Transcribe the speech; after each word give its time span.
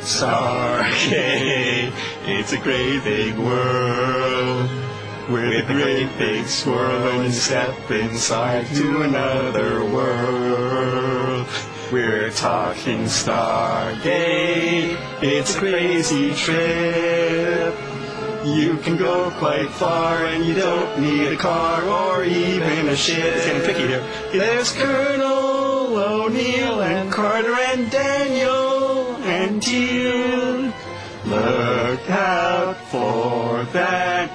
Stargate, 0.00 1.92
it's 2.26 2.52
a 2.52 2.58
great 2.58 3.02
big 3.04 3.38
world. 3.38 4.68
With 5.30 5.70
a 5.70 5.72
great 5.72 6.18
big 6.18 6.44
swirl 6.46 7.20
and 7.22 7.32
step 7.32 7.90
inside 7.90 8.66
to 8.76 9.02
another 9.02 9.82
world. 9.86 11.46
We're 11.90 12.30
talking 12.30 13.04
Stargate, 13.04 14.98
it's 15.22 15.54
a 15.54 15.58
crazy 15.58 16.34
trip. 16.34 17.74
You 18.44 18.76
can 18.82 18.98
go 18.98 19.30
quite 19.38 19.70
far 19.70 20.26
and 20.26 20.44
you 20.44 20.54
don't 20.54 21.00
need 21.00 21.28
a 21.28 21.36
car 21.36 21.82
or 21.82 22.24
even 22.24 22.88
a 22.88 22.94
ship. 22.94 23.16
It's 23.36 23.46
getting 23.46 23.62
picky 23.62 23.88
here. 23.88 24.04
There's 24.32 24.74
and 24.76 25.13
Carter 27.34 27.52
and 27.52 27.90
Daniel 27.90 29.16
and 29.24 29.60
Teal'c. 29.60 30.72
Look 31.24 32.08
out 32.08 32.76
for 32.92 33.64
that. 33.72 34.30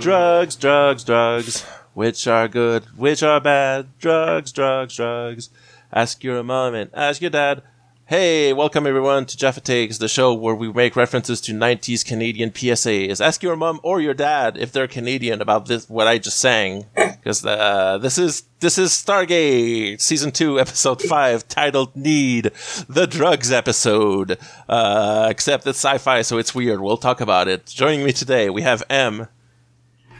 Drugs, 0.00 0.54
drugs, 0.54 1.02
drugs. 1.02 1.62
Which 1.94 2.28
are 2.28 2.46
good, 2.46 2.84
which 2.96 3.24
are 3.24 3.40
bad? 3.40 3.98
Drugs, 3.98 4.52
drugs, 4.52 4.94
drugs. 4.94 5.50
Ask 5.92 6.22
your 6.22 6.44
mom 6.44 6.76
and 6.76 6.88
ask 6.94 7.20
your 7.20 7.30
dad. 7.30 7.64
Hey, 8.06 8.52
welcome 8.52 8.86
everyone 8.86 9.24
to 9.24 9.34
Jaffa 9.34 9.62
Takes, 9.62 9.96
the 9.96 10.08
show 10.08 10.34
where 10.34 10.54
we 10.54 10.70
make 10.70 10.94
references 10.94 11.40
to 11.40 11.54
90s 11.54 12.04
Canadian 12.04 12.50
PSAs. 12.50 13.18
Ask 13.18 13.42
your 13.42 13.56
mom 13.56 13.80
or 13.82 13.98
your 13.98 14.12
dad 14.12 14.58
if 14.58 14.72
they're 14.72 14.86
Canadian 14.86 15.40
about 15.40 15.68
this, 15.68 15.88
what 15.88 16.06
I 16.06 16.18
just 16.18 16.38
sang. 16.38 16.84
Because 16.94 17.46
uh, 17.46 17.96
this 17.96 18.18
is 18.18 18.42
this 18.60 18.76
is 18.76 18.90
Stargate 18.90 20.02
season 20.02 20.32
two, 20.32 20.60
episode 20.60 21.00
five, 21.00 21.48
titled 21.48 21.96
"Need," 21.96 22.50
the 22.90 23.06
drugs 23.06 23.50
episode. 23.50 24.36
Uh, 24.68 25.28
except 25.30 25.66
it's 25.66 25.78
sci-fi, 25.78 26.20
so 26.20 26.36
it's 26.36 26.54
weird. 26.54 26.82
We'll 26.82 26.98
talk 26.98 27.22
about 27.22 27.48
it. 27.48 27.64
Joining 27.64 28.04
me 28.04 28.12
today, 28.12 28.50
we 28.50 28.60
have 28.60 28.82
M. 28.90 29.28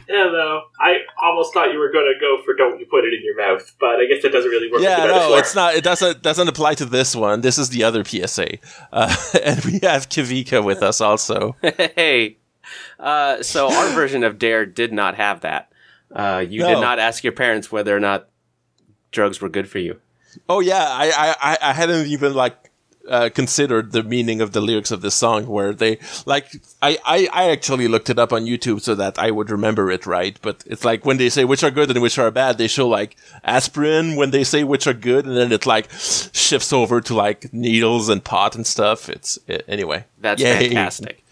Hello. 0.07 0.61
I 0.79 0.97
almost 1.23 1.53
thought 1.53 1.71
you 1.73 1.79
were 1.79 1.91
going 1.91 2.11
to 2.13 2.19
go 2.19 2.41
for 2.43 2.53
"Don't 2.55 2.79
you 2.79 2.85
put 2.85 3.03
it 3.05 3.13
in 3.13 3.21
your 3.23 3.37
mouth," 3.37 3.75
but 3.79 3.99
I 3.99 4.05
guess 4.05 4.21
that 4.23 4.31
doesn't 4.31 4.49
really 4.49 4.71
work. 4.71 4.81
Yeah, 4.81 4.97
with 4.97 5.01
the 5.03 5.07
no, 5.07 5.13
metaphor. 5.19 5.39
it's 5.39 5.55
not. 5.55 5.75
It 5.75 5.83
doesn't 5.83 6.21
doesn't 6.21 6.47
apply 6.47 6.75
to 6.75 6.85
this 6.85 7.15
one. 7.15 7.41
This 7.41 7.57
is 7.57 7.69
the 7.69 7.83
other 7.83 8.03
PSA, 8.03 8.57
uh, 8.93 9.15
and 9.43 9.63
we 9.65 9.79
have 9.83 10.09
Kavika 10.09 10.63
with 10.63 10.81
us 10.83 11.01
also. 11.01 11.55
hey. 11.61 12.37
Uh, 12.99 13.43
so 13.43 13.71
our 13.71 13.89
version 13.93 14.23
of 14.23 14.39
Dare 14.39 14.65
did 14.65 14.91
not 14.93 15.15
have 15.15 15.41
that. 15.41 15.71
Uh, 16.11 16.43
you 16.47 16.61
did 16.61 16.79
not 16.79 16.97
ask 16.97 17.23
your 17.23 17.33
parents 17.33 17.71
whether 17.71 17.95
or 17.95 17.99
not 17.99 18.27
drugs 19.11 19.39
were 19.41 19.49
good 19.49 19.69
for 19.69 19.79
you. 19.79 19.99
Oh 20.49 20.59
yeah, 20.61 20.85
I 20.89 21.11
I, 21.11 21.35
I- 21.53 21.57
I 21.69 21.73
hadn't 21.73 22.07
even 22.07 22.33
like 22.33 22.64
uh, 23.09 23.29
considered 23.33 23.91
the 23.91 24.03
meaning 24.03 24.41
of 24.41 24.51
the 24.51 24.61
lyrics 24.61 24.91
of 24.91 25.01
this 25.01 25.15
song, 25.15 25.47
where 25.47 25.73
they 25.73 25.99
like 26.25 26.61
I, 26.81 26.97
I 27.05 27.29
I 27.31 27.49
actually 27.49 27.87
looked 27.87 28.09
it 28.09 28.19
up 28.19 28.33
on 28.33 28.45
YouTube 28.45 28.81
so 28.81 28.95
that 28.95 29.19
I 29.19 29.31
would 29.31 29.49
remember 29.49 29.91
it 29.91 30.05
right. 30.05 30.37
But 30.41 30.63
it's 30.65 30.85
like 30.85 31.05
when 31.05 31.17
they 31.17 31.29
say 31.29 31.45
which 31.45 31.63
are 31.63 31.71
good 31.71 31.89
and 31.91 32.01
which 32.01 32.17
are 32.17 32.31
bad, 32.31 32.57
they 32.57 32.67
show 32.67 32.87
like 32.87 33.15
aspirin 33.43 34.15
when 34.15 34.31
they 34.31 34.43
say 34.43 34.63
which 34.63 34.87
are 34.87 34.93
good, 34.93 35.25
and 35.25 35.37
then 35.37 35.51
it 35.51 35.65
like 35.65 35.89
shifts 35.91 36.73
over 36.73 37.01
to 37.01 37.13
like 37.13 37.53
needles 37.53 38.09
and 38.09 38.23
pot 38.23 38.55
and 38.55 38.65
stuff. 38.65 39.09
It's 39.09 39.37
uh, 39.49 39.59
anyway. 39.67 40.05
That's 40.19 40.41
Yay. 40.41 40.67
fantastic. 40.69 41.23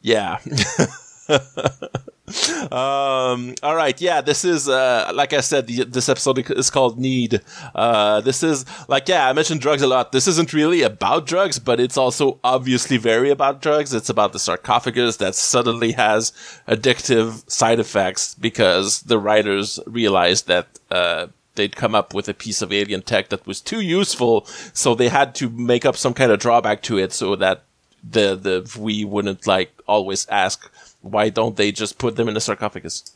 Yeah. 0.00 0.38
um 2.72 3.54
all 3.62 3.76
right 3.76 4.00
yeah 4.00 4.20
this 4.22 4.44
is 4.44 4.68
uh 4.68 5.10
like 5.14 5.32
i 5.32 5.40
said 5.40 5.66
the, 5.66 5.84
this 5.84 6.08
episode 6.08 6.50
is 6.50 6.70
called 6.70 6.98
need. 6.98 7.40
Uh 7.74 8.20
this 8.22 8.42
is 8.42 8.64
like 8.88 9.08
yeah 9.08 9.28
i 9.28 9.32
mentioned 9.32 9.60
drugs 9.60 9.82
a 9.82 9.86
lot. 9.86 10.12
This 10.12 10.26
isn't 10.26 10.52
really 10.52 10.82
about 10.82 11.26
drugs 11.26 11.58
but 11.58 11.80
it's 11.80 11.96
also 11.96 12.40
obviously 12.42 12.96
very 12.96 13.30
about 13.30 13.60
drugs. 13.62 13.92
It's 13.94 14.08
about 14.08 14.32
the 14.32 14.38
sarcophagus 14.38 15.18
that 15.18 15.34
suddenly 15.34 15.92
has 15.92 16.32
addictive 16.66 17.48
side 17.50 17.78
effects 17.78 18.34
because 18.34 19.02
the 19.02 19.18
writers 19.18 19.78
realized 19.86 20.46
that 20.48 20.66
uh 20.90 21.26
they'd 21.54 21.76
come 21.76 21.94
up 21.94 22.14
with 22.14 22.28
a 22.28 22.34
piece 22.34 22.62
of 22.62 22.72
alien 22.72 23.02
tech 23.02 23.28
that 23.28 23.46
was 23.46 23.60
too 23.60 23.80
useful 23.80 24.44
so 24.72 24.94
they 24.94 25.08
had 25.08 25.34
to 25.36 25.48
make 25.50 25.84
up 25.84 25.96
some 25.96 26.14
kind 26.14 26.32
of 26.32 26.40
drawback 26.40 26.82
to 26.82 26.98
it 26.98 27.12
so 27.12 27.36
that 27.36 27.62
the 28.08 28.34
the 28.34 28.78
we 28.80 29.04
wouldn't 29.04 29.46
like 29.46 29.72
always 29.86 30.26
ask 30.28 30.70
why 31.04 31.28
don't 31.28 31.56
they 31.56 31.70
just 31.70 31.98
put 31.98 32.16
them 32.16 32.28
in 32.28 32.36
a 32.36 32.40
sarcophagus 32.40 33.14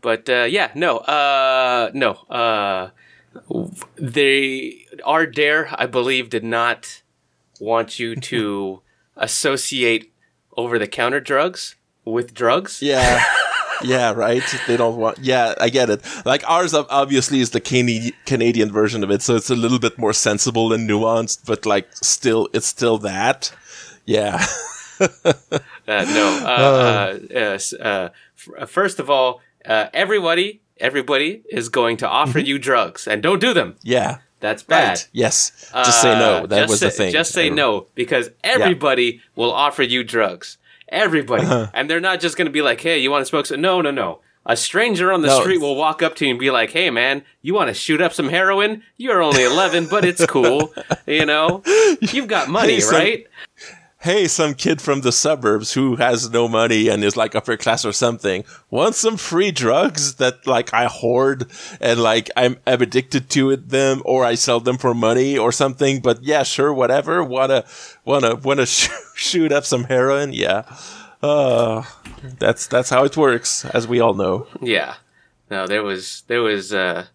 But 0.00 0.28
uh, 0.28 0.46
yeah, 0.50 0.72
no, 0.74 0.98
uh, 0.98 1.90
no. 1.94 2.14
Uh, 2.28 2.90
they 3.96 4.84
our 5.04 5.26
dare, 5.26 5.68
I 5.78 5.86
believe, 5.86 6.28
did 6.28 6.44
not 6.44 7.02
want 7.60 7.98
you 8.00 8.16
to 8.32 8.82
associate 9.16 10.12
over-the-counter 10.56 11.20
drugs 11.20 11.76
with 12.04 12.34
drugs. 12.34 12.82
yeah 12.82 13.22
yeah 13.84 14.12
right? 14.12 14.42
They 14.66 14.76
don't 14.76 14.96
want 14.96 15.18
yeah 15.18 15.54
i 15.60 15.68
get 15.68 15.90
it. 15.90 16.00
Like 16.24 16.42
ours 16.48 16.74
obviously 16.74 17.40
is 17.40 17.50
the 17.50 17.60
Cana- 17.60 18.12
canadian 18.26 18.70
version 18.72 19.02
of 19.04 19.10
it 19.10 19.22
so 19.22 19.36
it's 19.36 19.50
a 19.50 19.56
little 19.56 19.78
bit 19.78 19.98
more 19.98 20.12
sensible 20.12 20.72
and 20.72 20.88
nuanced 20.88 21.44
but 21.46 21.66
like 21.66 21.88
still 21.92 22.48
it's 22.52 22.66
still 22.66 22.98
that. 22.98 23.52
Yeah. 24.06 24.44
Uh, 25.88 26.04
no. 26.04 26.26
Uh, 26.44 26.48
uh, 26.48 27.18
uh, 27.34 27.38
s- 27.54 27.72
uh, 27.74 28.08
f- 28.38 28.48
uh, 28.56 28.66
first 28.66 29.00
of 29.00 29.10
all, 29.10 29.40
uh, 29.66 29.86
everybody, 29.92 30.60
everybody 30.78 31.42
is 31.50 31.68
going 31.68 31.96
to 31.96 32.08
offer 32.08 32.38
you 32.38 32.56
drugs, 32.58 33.08
and 33.08 33.20
don't 33.22 33.40
do 33.40 33.52
them. 33.52 33.74
yeah. 33.82 34.18
That's 34.38 34.62
bad. 34.64 34.88
right 34.88 35.08
yes. 35.12 35.70
Just 35.72 36.02
say 36.02 36.18
no. 36.18 36.46
That 36.48 36.68
was 36.68 36.80
say, 36.80 36.86
the 36.86 36.90
thing. 36.90 37.12
Just 37.12 37.32
say 37.32 37.48
no 37.48 37.86
because 37.94 38.30
everybody 38.42 39.20
will 39.36 39.52
offer 39.52 39.84
you 39.84 40.02
drugs. 40.02 40.58
Everybody, 40.92 41.42
Uh-huh. 41.44 41.66
and 41.74 41.88
they're 41.90 42.00
not 42.00 42.20
just 42.20 42.36
going 42.36 42.46
to 42.46 42.52
be 42.52 42.62
like, 42.62 42.80
"Hey, 42.80 42.98
you 42.98 43.10
want 43.10 43.22
to 43.22 43.26
smoke 43.26 43.46
some?" 43.46 43.60
No, 43.60 43.80
no, 43.80 43.90
no. 43.90 44.20
A 44.44 44.56
stranger 44.56 45.12
on 45.12 45.22
the 45.22 45.28
No. 45.28 45.40
street 45.40 45.58
will 45.60 45.76
walk 45.76 46.02
up 46.02 46.16
to 46.16 46.24
you 46.26 46.30
and 46.32 46.38
be 46.38 46.50
like, 46.50 46.70
"Hey, 46.72 46.90
man, 46.90 47.22
you 47.42 47.54
want 47.54 47.68
to 47.68 47.74
shoot 47.74 48.00
up 48.02 48.12
some 48.12 48.28
heroin? 48.28 48.82
You're 48.96 49.22
only 49.22 49.42
11, 49.44 49.86
but 49.86 50.04
it's 50.04 50.24
cool. 50.26 50.72
You 51.06 51.26
know, 51.26 51.62
you've 52.12 52.28
got 52.28 52.48
money, 52.48 52.74
Hey, 52.74 52.80
son. 52.80 52.94
right?" 53.00 53.26
Hey, 54.02 54.26
some 54.26 54.52
kid 54.54 54.82
from 54.82 55.02
the 55.02 55.12
suburbs 55.12 55.74
who 55.74 55.94
has 55.96 56.28
no 56.30 56.48
money 56.48 56.88
and 56.88 57.04
is 57.04 57.16
like 57.16 57.36
upper 57.36 57.56
class 57.56 57.84
or 57.84 57.92
something 57.92 58.44
wants 58.68 58.98
some 58.98 59.16
free 59.16 59.52
drugs 59.52 60.16
that 60.16 60.44
like 60.44 60.74
I 60.74 60.86
hoard 60.86 61.46
and 61.80 62.00
like 62.00 62.28
I'm, 62.36 62.56
I'm 62.66 62.82
addicted 62.82 63.30
to 63.30 63.50
it, 63.50 63.68
them 63.68 64.02
or 64.04 64.24
I 64.24 64.34
sell 64.34 64.58
them 64.58 64.76
for 64.76 64.92
money 64.92 65.38
or 65.38 65.52
something. 65.52 66.00
But 66.00 66.24
yeah, 66.24 66.42
sure, 66.42 66.72
whatever. 66.72 67.22
Wanna 67.22 67.64
wanna 68.04 68.34
wanna 68.36 68.66
sh- 68.66 68.88
shoot 69.14 69.52
up 69.52 69.64
some 69.64 69.84
heroin? 69.84 70.32
Yeah. 70.32 70.64
Uh, 71.22 71.84
that's 72.40 72.66
that's 72.66 72.90
how 72.90 73.04
it 73.04 73.16
works, 73.16 73.64
as 73.66 73.86
we 73.86 74.00
all 74.00 74.14
know. 74.14 74.48
Yeah. 74.60 74.96
No, 75.48 75.68
there 75.68 75.84
was 75.84 76.24
there 76.26 76.42
was 76.42 76.72
uh, 76.74 77.06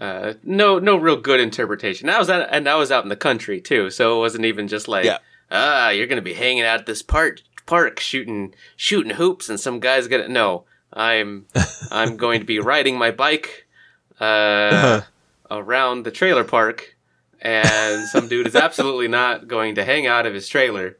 uh, 0.00 0.34
no 0.44 0.78
no 0.78 0.96
real 0.96 1.16
good 1.16 1.40
interpretation. 1.40 2.08
I 2.08 2.18
was 2.20 2.30
out, 2.30 2.46
and 2.52 2.68
I 2.68 2.76
was 2.76 2.92
out 2.92 3.02
in 3.02 3.08
the 3.08 3.16
country 3.16 3.60
too, 3.60 3.90
so 3.90 4.16
it 4.16 4.20
wasn't 4.20 4.44
even 4.44 4.68
just 4.68 4.86
like 4.86 5.06
Yeah. 5.06 5.18
Ah, 5.50 5.90
you're 5.90 6.06
gonna 6.06 6.22
be 6.22 6.34
hanging 6.34 6.64
out 6.64 6.80
at 6.80 6.86
this 6.86 7.02
park 7.02 7.40
park 7.66 8.00
shooting 8.00 8.54
shooting 8.76 9.16
hoops, 9.16 9.48
and 9.48 9.58
some 9.58 9.80
guy's 9.80 10.08
gonna 10.08 10.28
no. 10.28 10.64
I'm 10.92 11.46
I'm 11.90 12.16
going 12.16 12.40
to 12.40 12.46
be 12.46 12.58
riding 12.60 12.96
my 12.96 13.10
bike 13.10 13.66
uh, 14.20 15.02
around 15.50 16.04
the 16.04 16.10
trailer 16.10 16.44
park, 16.44 16.96
and 17.40 18.06
some 18.08 18.28
dude 18.28 18.46
is 18.46 18.54
absolutely 18.56 19.08
not 19.08 19.48
going 19.48 19.74
to 19.74 19.84
hang 19.84 20.06
out 20.06 20.26
of 20.26 20.34
his 20.34 20.48
trailer. 20.48 20.96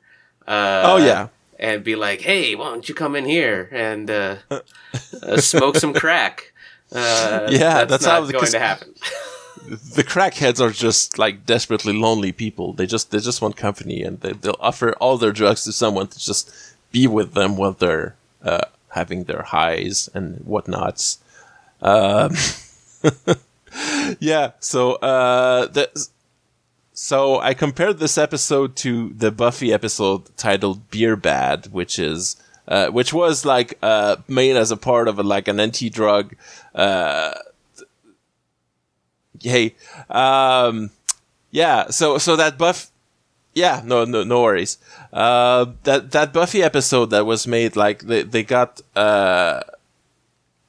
Uh, 0.47 0.83
oh 0.85 0.97
yeah. 0.99 1.29
and 1.59 1.85
be 1.85 1.97
like, 1.97 2.21
"Hey, 2.21 2.55
why 2.55 2.67
don't 2.67 2.89
you 2.89 2.95
come 2.95 3.17
in 3.17 3.25
here 3.25 3.69
and 3.73 4.11
uh, 4.11 4.37
uh, 4.51 5.37
smoke 5.39 5.77
some 5.77 5.95
crack?" 5.95 6.53
Uh, 6.93 7.49
Yeah, 7.51 7.85
that's, 7.85 8.05
that's 8.05 8.07
not 8.07 8.33
going 8.33 8.53
to 8.53 8.59
happen. 8.59 8.95
the 9.69 10.05
crackheads 10.05 10.61
are 10.61 10.71
just 10.71 11.19
like 11.19 11.47
desperately 11.47 11.93
lonely 11.93 12.33
people. 12.33 12.73
They 12.73 12.87
just 12.87 13.11
they 13.11 13.19
just 13.19 13.41
want 13.41 13.57
company, 13.57 14.03
and 14.03 14.21
they 14.21 14.33
they'll 14.33 14.57
offer 14.61 14.93
all 14.95 15.17
their 15.17 15.33
drugs 15.33 15.65
to 15.65 15.73
someone 15.73 16.09
to 16.09 16.19
just 16.19 16.53
be 16.93 17.07
with 17.07 17.35
them 17.35 17.57
while 17.57 17.73
they're 17.73 18.15
uh, 18.43 18.67
having 18.91 19.25
their 19.25 19.43
highs 19.43 20.09
and 20.15 20.39
whatnots. 20.41 21.19
Um, 21.81 22.35
yeah. 24.21 24.53
So 24.61 24.95
uh, 24.95 25.67
the, 25.67 26.09
so 26.93 27.41
I 27.41 27.55
compared 27.55 27.99
this 27.99 28.19
episode 28.19 28.77
to 28.77 29.11
the 29.11 29.31
Buffy 29.31 29.73
episode 29.73 30.37
titled 30.37 30.91
"Beer 30.91 31.17
Bad," 31.17 31.73
which 31.73 31.99
is. 31.99 32.37
Uh, 32.67 32.89
which 32.89 33.13
was 33.13 33.45
like 33.45 33.77
uh, 33.83 34.17
made 34.27 34.57
as 34.57 34.71
a 34.71 34.77
part 34.79 35.07
of 35.07 35.19
a, 35.19 35.23
like 35.23 35.49
an 35.49 35.61
anti-drug 35.61 36.35
uh, 36.75 37.35
hey 39.45 39.75
um 40.11 40.91
yeah 41.51 41.89
so 41.91 42.19
so 42.19 42.35
that 42.37 42.59
buff 42.59 42.91
Yeah, 43.55 43.83
no, 43.87 44.05
no, 44.05 44.25
no 44.27 44.43
worries. 44.43 44.79
Uh, 45.15 45.79
that 45.87 46.11
that 46.11 46.33
Buffy 46.35 46.59
episode 46.61 47.11
that 47.15 47.23
was 47.25 47.47
made, 47.47 47.77
like 47.79 48.03
they 48.03 48.27
they 48.27 48.43
got 48.43 48.83
uh, 48.99 49.63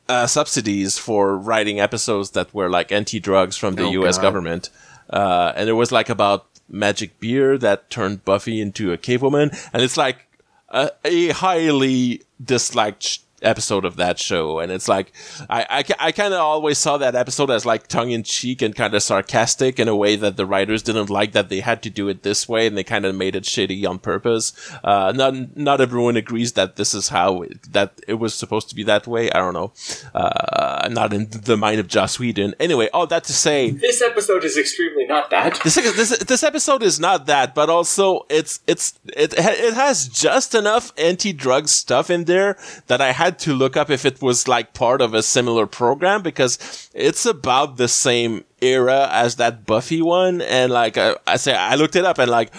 uh, 0.07 0.27
subsidies 0.27 0.97
for 1.01 1.33
writing 1.35 1.79
episodes 1.79 2.37
that 2.37 2.53
were 2.53 2.69
like 2.69 2.91
anti-drugs 2.93 3.57
from 3.57 3.73
the 3.73 3.89
Oh, 3.89 4.05
U.S. 4.05 4.17
God. 4.17 4.21
government, 4.29 4.69
uh, 5.09 5.49
and 5.57 5.65
it 5.65 5.73
was 5.73 5.89
like 5.91 6.13
about 6.13 6.45
magic 6.69 7.17
beer 7.19 7.57
that 7.57 7.89
turned 7.89 8.21
Buffy 8.21 8.61
into 8.61 8.93
a 8.93 8.97
cave 9.01 9.23
woman, 9.25 9.49
and 9.73 9.81
it's 9.81 9.97
like 9.97 10.29
a, 10.69 10.91
a 11.03 11.29
highly 11.33 12.21
disliked 12.37 13.24
episode 13.45 13.85
of 13.85 13.95
that 13.95 14.19
show 14.19 14.59
and 14.59 14.71
it's 14.71 14.87
like 14.87 15.11
i 15.49 15.65
i, 15.69 16.07
I 16.07 16.11
kind 16.11 16.33
of 16.33 16.39
always 16.39 16.77
saw 16.77 16.97
that 16.97 17.15
episode 17.15 17.49
as 17.51 17.65
like 17.65 17.87
tongue-in-cheek 17.87 18.61
and 18.61 18.75
kind 18.75 18.93
of 18.93 19.03
sarcastic 19.03 19.79
in 19.79 19.87
a 19.87 19.95
way 19.95 20.15
that 20.15 20.35
the 20.37 20.45
writers 20.45 20.81
didn't 20.83 21.09
like 21.09 21.31
that 21.33 21.49
they 21.49 21.59
had 21.59 21.81
to 21.83 21.89
do 21.89 22.07
it 22.09 22.23
this 22.23 22.49
way 22.49 22.67
and 22.67 22.77
they 22.77 22.83
kind 22.83 23.05
of 23.05 23.15
made 23.15 23.35
it 23.35 23.43
shitty 23.43 23.87
on 23.87 23.99
purpose. 23.99 24.53
Uh 24.83 25.11
not 25.15 25.55
not 25.57 25.81
everyone 25.81 26.17
agrees 26.17 26.53
that 26.53 26.75
this 26.75 26.93
is 26.93 27.09
how 27.09 27.43
it, 27.43 27.71
that 27.73 27.93
it 28.07 28.15
was 28.15 28.33
supposed 28.33 28.69
to 28.69 28.75
be 28.75 28.83
that 28.83 29.07
way. 29.07 29.31
I 29.31 29.37
don't 29.39 29.53
know. 29.53 29.71
Uh 30.13 30.81
i'm 30.83 30.93
not 30.93 31.13
in 31.13 31.29
the 31.29 31.57
mind 31.57 31.79
of 31.79 31.87
joss 31.87 32.19
whedon. 32.19 32.55
Anyway 32.59 32.89
all 32.93 33.07
that 33.07 33.23
to 33.25 33.33
say 33.33 33.71
This 33.71 34.01
episode 34.01 34.43
is 34.43 34.57
extremely 34.57 35.05
not 35.05 35.29
that. 35.29 35.59
this, 35.63 35.75
this 35.75 36.17
this 36.19 36.43
episode 36.43 36.83
is 36.83 36.99
not 36.99 37.25
that, 37.27 37.53
but 37.55 37.69
also 37.69 38.25
it's 38.29 38.59
it's 38.67 38.99
it 39.05 39.33
it 39.37 39.73
has 39.73 40.07
just 40.07 40.55
enough 40.55 40.91
anti-drug 40.97 41.67
stuff 41.67 42.09
in 42.09 42.25
there 42.25 42.57
that 42.87 43.01
I 43.01 43.11
had 43.11 43.34
to 43.39 43.53
look 43.53 43.75
up 43.77 43.89
if 43.89 44.05
it 44.05 44.21
was 44.21 44.47
like 44.47 44.73
part 44.73 45.01
of 45.01 45.13
a 45.13 45.23
similar 45.23 45.65
program 45.65 46.21
because 46.21 46.89
it's 46.93 47.25
about 47.25 47.77
the 47.77 47.87
same 47.87 48.43
era 48.61 49.07
as 49.11 49.35
that 49.35 49.65
Buffy 49.65 50.01
one, 50.01 50.41
and 50.41 50.71
like 50.71 50.97
I, 50.97 51.15
I 51.27 51.37
say, 51.37 51.55
I 51.55 51.75
looked 51.75 51.95
it 51.95 52.05
up 52.05 52.17
and 52.19 52.29
like. 52.29 52.53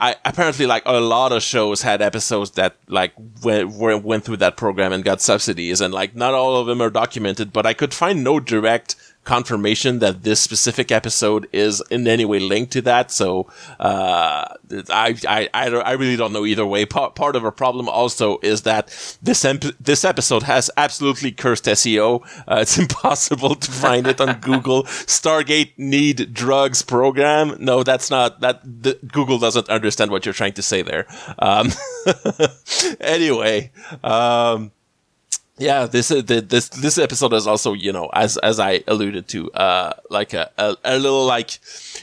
I 0.00 0.16
apparently 0.24 0.66
like 0.66 0.82
a 0.86 0.98
lot 0.98 1.30
of 1.30 1.40
shows 1.40 1.82
had 1.82 2.02
episodes 2.02 2.50
that 2.52 2.74
like 2.88 3.12
went 3.44 4.02
went 4.02 4.24
through 4.24 4.38
that 4.38 4.56
program 4.56 4.92
and 4.92 5.04
got 5.04 5.20
subsidies, 5.20 5.80
and 5.80 5.94
like 5.94 6.16
not 6.16 6.34
all 6.34 6.56
of 6.56 6.66
them 6.66 6.82
are 6.82 6.90
documented, 6.90 7.52
but 7.52 7.64
I 7.64 7.74
could 7.74 7.94
find 7.94 8.24
no 8.24 8.40
direct 8.40 8.96
confirmation 9.24 9.98
that 10.00 10.22
this 10.22 10.40
specific 10.40 10.92
episode 10.92 11.48
is 11.52 11.82
in 11.90 12.06
any 12.06 12.24
way 12.24 12.38
linked 12.38 12.72
to 12.72 12.82
that. 12.82 13.10
So 13.10 13.46
uh, 13.80 14.44
I, 14.90 15.16
I 15.28 15.48
I 15.54 15.68
don't- 15.70 15.86
I 15.86 15.92
really 15.92 16.16
don't 16.16 16.32
know 16.32 16.44
either 16.46 16.66
way. 16.66 16.84
Part 16.86 17.14
part 17.14 17.34
of 17.36 17.44
our 17.44 17.50
problem 17.52 17.88
also 17.88 18.38
is 18.42 18.62
that 18.62 18.88
this 19.22 19.44
emp- 19.44 19.76
this 19.80 20.04
episode 20.04 20.42
has 20.44 20.70
absolutely 20.76 21.32
cursed 21.32 21.64
SEO. 21.64 22.22
Uh, 22.46 22.58
it's 22.62 22.78
impossible 22.78 23.54
to 23.54 23.70
find 23.70 24.06
it 24.06 24.20
on 24.20 24.40
Google. 24.40 24.84
Stargate 24.84 25.72
need 25.78 26.32
drugs 26.34 26.82
program. 26.82 27.56
No, 27.58 27.82
that's 27.82 28.10
not 28.10 28.40
that. 28.40 28.60
The, 28.64 28.98
Google 29.12 29.38
doesn't 29.38 29.68
understand 29.68 30.10
what 30.10 30.24
you're 30.26 30.34
trying 30.34 30.52
to 30.54 30.62
say 30.62 30.82
there. 30.82 31.06
Um, 31.38 31.70
anyway. 33.00 33.70
Um, 34.02 34.72
yeah, 35.58 35.86
this 35.86 36.10
is 36.10 36.24
the, 36.24 36.40
this 36.40 36.68
this 36.68 36.98
episode 36.98 37.32
is 37.32 37.46
also 37.46 37.74
you 37.74 37.92
know 37.92 38.10
as 38.12 38.36
as 38.38 38.58
I 38.58 38.82
alluded 38.86 39.28
to, 39.28 39.52
uh, 39.52 39.92
like 40.10 40.34
a, 40.34 40.50
a, 40.58 40.76
a 40.84 40.98
little 40.98 41.24
like 41.24 41.58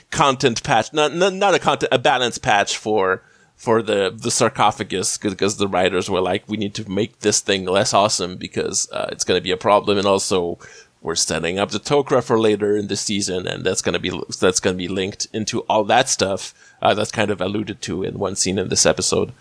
content 0.10 0.64
patch, 0.64 0.94
not, 0.94 1.14
not 1.14 1.34
not 1.34 1.54
a 1.54 1.60
content 1.60 1.92
a 1.92 2.00
balance 2.00 2.38
patch 2.38 2.78
for 2.78 3.24
for 3.56 3.82
the 3.82 4.10
the 4.16 4.32
sarcophagus 4.32 5.18
because 5.18 5.58
the 5.58 5.68
writers 5.68 6.10
were 6.10 6.22
like 6.22 6.48
we 6.48 6.58
need 6.58 6.74
to 6.76 6.90
make 6.90 7.20
this 7.20 7.42
thing 7.42 7.66
less 7.66 7.94
awesome 7.94 8.38
because 8.38 8.90
uh, 8.92 9.10
it's 9.12 9.24
going 9.24 9.38
to 9.38 9.44
be 9.44 9.52
a 9.52 9.58
problem 9.58 9.98
and 9.98 10.08
also 10.08 10.58
we're 11.02 11.16
setting 11.16 11.60
up 11.60 11.72
the 11.72 11.80
Tok'ra 11.80 12.24
for 12.24 12.40
later 12.40 12.78
in 12.78 12.88
the 12.88 12.96
season 12.96 13.48
and 13.48 13.64
that's 13.64 13.82
going 13.82 13.94
to 13.94 14.00
be 14.00 14.10
that's 14.40 14.60
going 14.60 14.76
to 14.76 14.78
be 14.78 14.88
linked 14.88 15.28
into 15.34 15.60
all 15.62 15.84
that 15.84 16.10
stuff 16.10 16.54
uh, 16.82 16.94
that's 16.94 17.12
kind 17.12 17.30
of 17.30 17.42
alluded 17.42 17.82
to 17.82 18.04
in 18.04 18.18
one 18.18 18.36
scene 18.36 18.58
in 18.58 18.70
this 18.70 18.86
episode. 18.86 19.34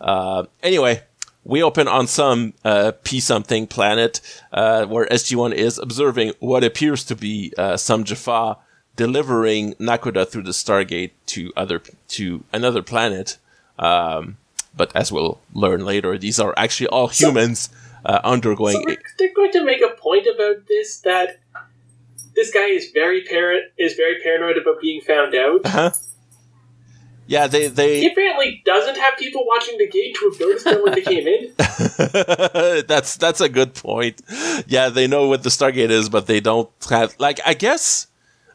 Uh, 0.00 0.44
anyway, 0.62 1.02
we 1.48 1.62
open 1.62 1.88
on 1.88 2.06
some 2.06 2.52
uh, 2.64 2.92
P 3.02 3.18
something 3.18 3.66
planet 3.66 4.20
uh, 4.52 4.84
where 4.84 5.06
SG1 5.06 5.54
is 5.54 5.78
observing 5.78 6.34
what 6.38 6.62
appears 6.62 7.02
to 7.04 7.16
be 7.16 7.52
uh, 7.56 7.76
some 7.76 8.04
Jaffa 8.04 8.58
delivering 8.94 9.74
Naquadah 9.76 10.28
through 10.28 10.42
the 10.42 10.50
Stargate 10.50 11.12
to 11.26 11.50
other 11.56 11.80
to 12.08 12.44
another 12.52 12.82
planet. 12.82 13.38
Um, 13.78 14.36
but 14.76 14.94
as 14.94 15.10
we'll 15.10 15.40
learn 15.54 15.84
later, 15.84 16.18
these 16.18 16.38
are 16.38 16.52
actually 16.56 16.88
all 16.88 17.08
humans 17.08 17.70
uh, 18.04 18.20
undergoing. 18.22 18.74
So 18.74 18.84
we're, 18.86 19.02
they're 19.18 19.34
going 19.34 19.52
to 19.52 19.64
make 19.64 19.80
a 19.80 19.94
point 19.96 20.26
about 20.26 20.68
this 20.68 20.98
that 21.00 21.40
this 22.36 22.52
guy 22.52 22.66
is 22.66 22.90
very 22.92 23.22
parent 23.22 23.72
is 23.78 23.94
very 23.94 24.20
paranoid 24.22 24.58
about 24.58 24.80
being 24.82 25.00
found 25.00 25.34
out. 25.34 25.66
huh? 25.66 25.90
Yeah, 27.28 27.46
they 27.46 27.64
He 27.64 27.68
they. 27.68 28.06
apparently 28.10 28.62
doesn't 28.64 28.96
have 28.96 29.16
people 29.18 29.44
watching 29.46 29.76
the 29.78 29.86
gate 29.88 30.16
to 30.16 30.30
have 30.30 30.40
noticed 30.40 30.64
them 30.64 30.82
when 30.82 30.94
they 30.94 31.02
came 31.02 31.26
in. 31.28 31.52
that's 32.88 33.16
that's 33.16 33.40
a 33.40 33.48
good 33.48 33.74
point. 33.74 34.22
Yeah, 34.66 34.88
they 34.88 35.06
know 35.06 35.28
what 35.28 35.42
the 35.42 35.50
Stargate 35.50 35.90
is, 35.90 36.08
but 36.08 36.26
they 36.26 36.40
don't 36.40 36.70
have 36.88 37.14
like. 37.18 37.38
I 37.46 37.54
guess 37.54 38.06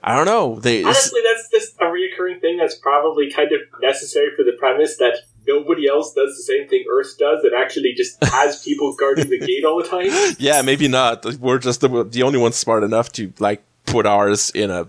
I 0.03 0.15
don't 0.15 0.25
know. 0.25 0.59
They 0.59 0.83
Honestly, 0.83 1.21
that's 1.23 1.49
just 1.49 1.75
a 1.79 1.85
reoccurring 1.85 2.41
thing 2.41 2.57
that's 2.57 2.75
probably 2.75 3.31
kind 3.31 3.51
of 3.53 3.61
necessary 3.81 4.35
for 4.35 4.43
the 4.43 4.53
premise 4.59 4.97
that 4.97 5.19
nobody 5.47 5.87
else 5.87 6.13
does 6.13 6.35
the 6.35 6.43
same 6.43 6.67
thing 6.67 6.83
Earth 6.91 7.15
does 7.17 7.43
and 7.43 7.53
actually 7.53 7.93
just 7.95 8.21
has 8.23 8.63
people 8.65 8.95
guarding 8.95 9.29
the 9.29 9.39
gate 9.39 9.63
all 9.63 9.81
the 9.81 9.87
time. 9.87 10.35
yeah, 10.39 10.61
maybe 10.61 10.87
not. 10.87 11.25
We're 11.35 11.59
just 11.59 11.81
the, 11.81 12.03
the 12.03 12.23
only 12.23 12.39
ones 12.39 12.55
smart 12.55 12.83
enough 12.83 13.11
to 13.13 13.31
like 13.39 13.63
put 13.85 14.05
ours 14.05 14.49
in 14.49 14.71
a 14.71 14.87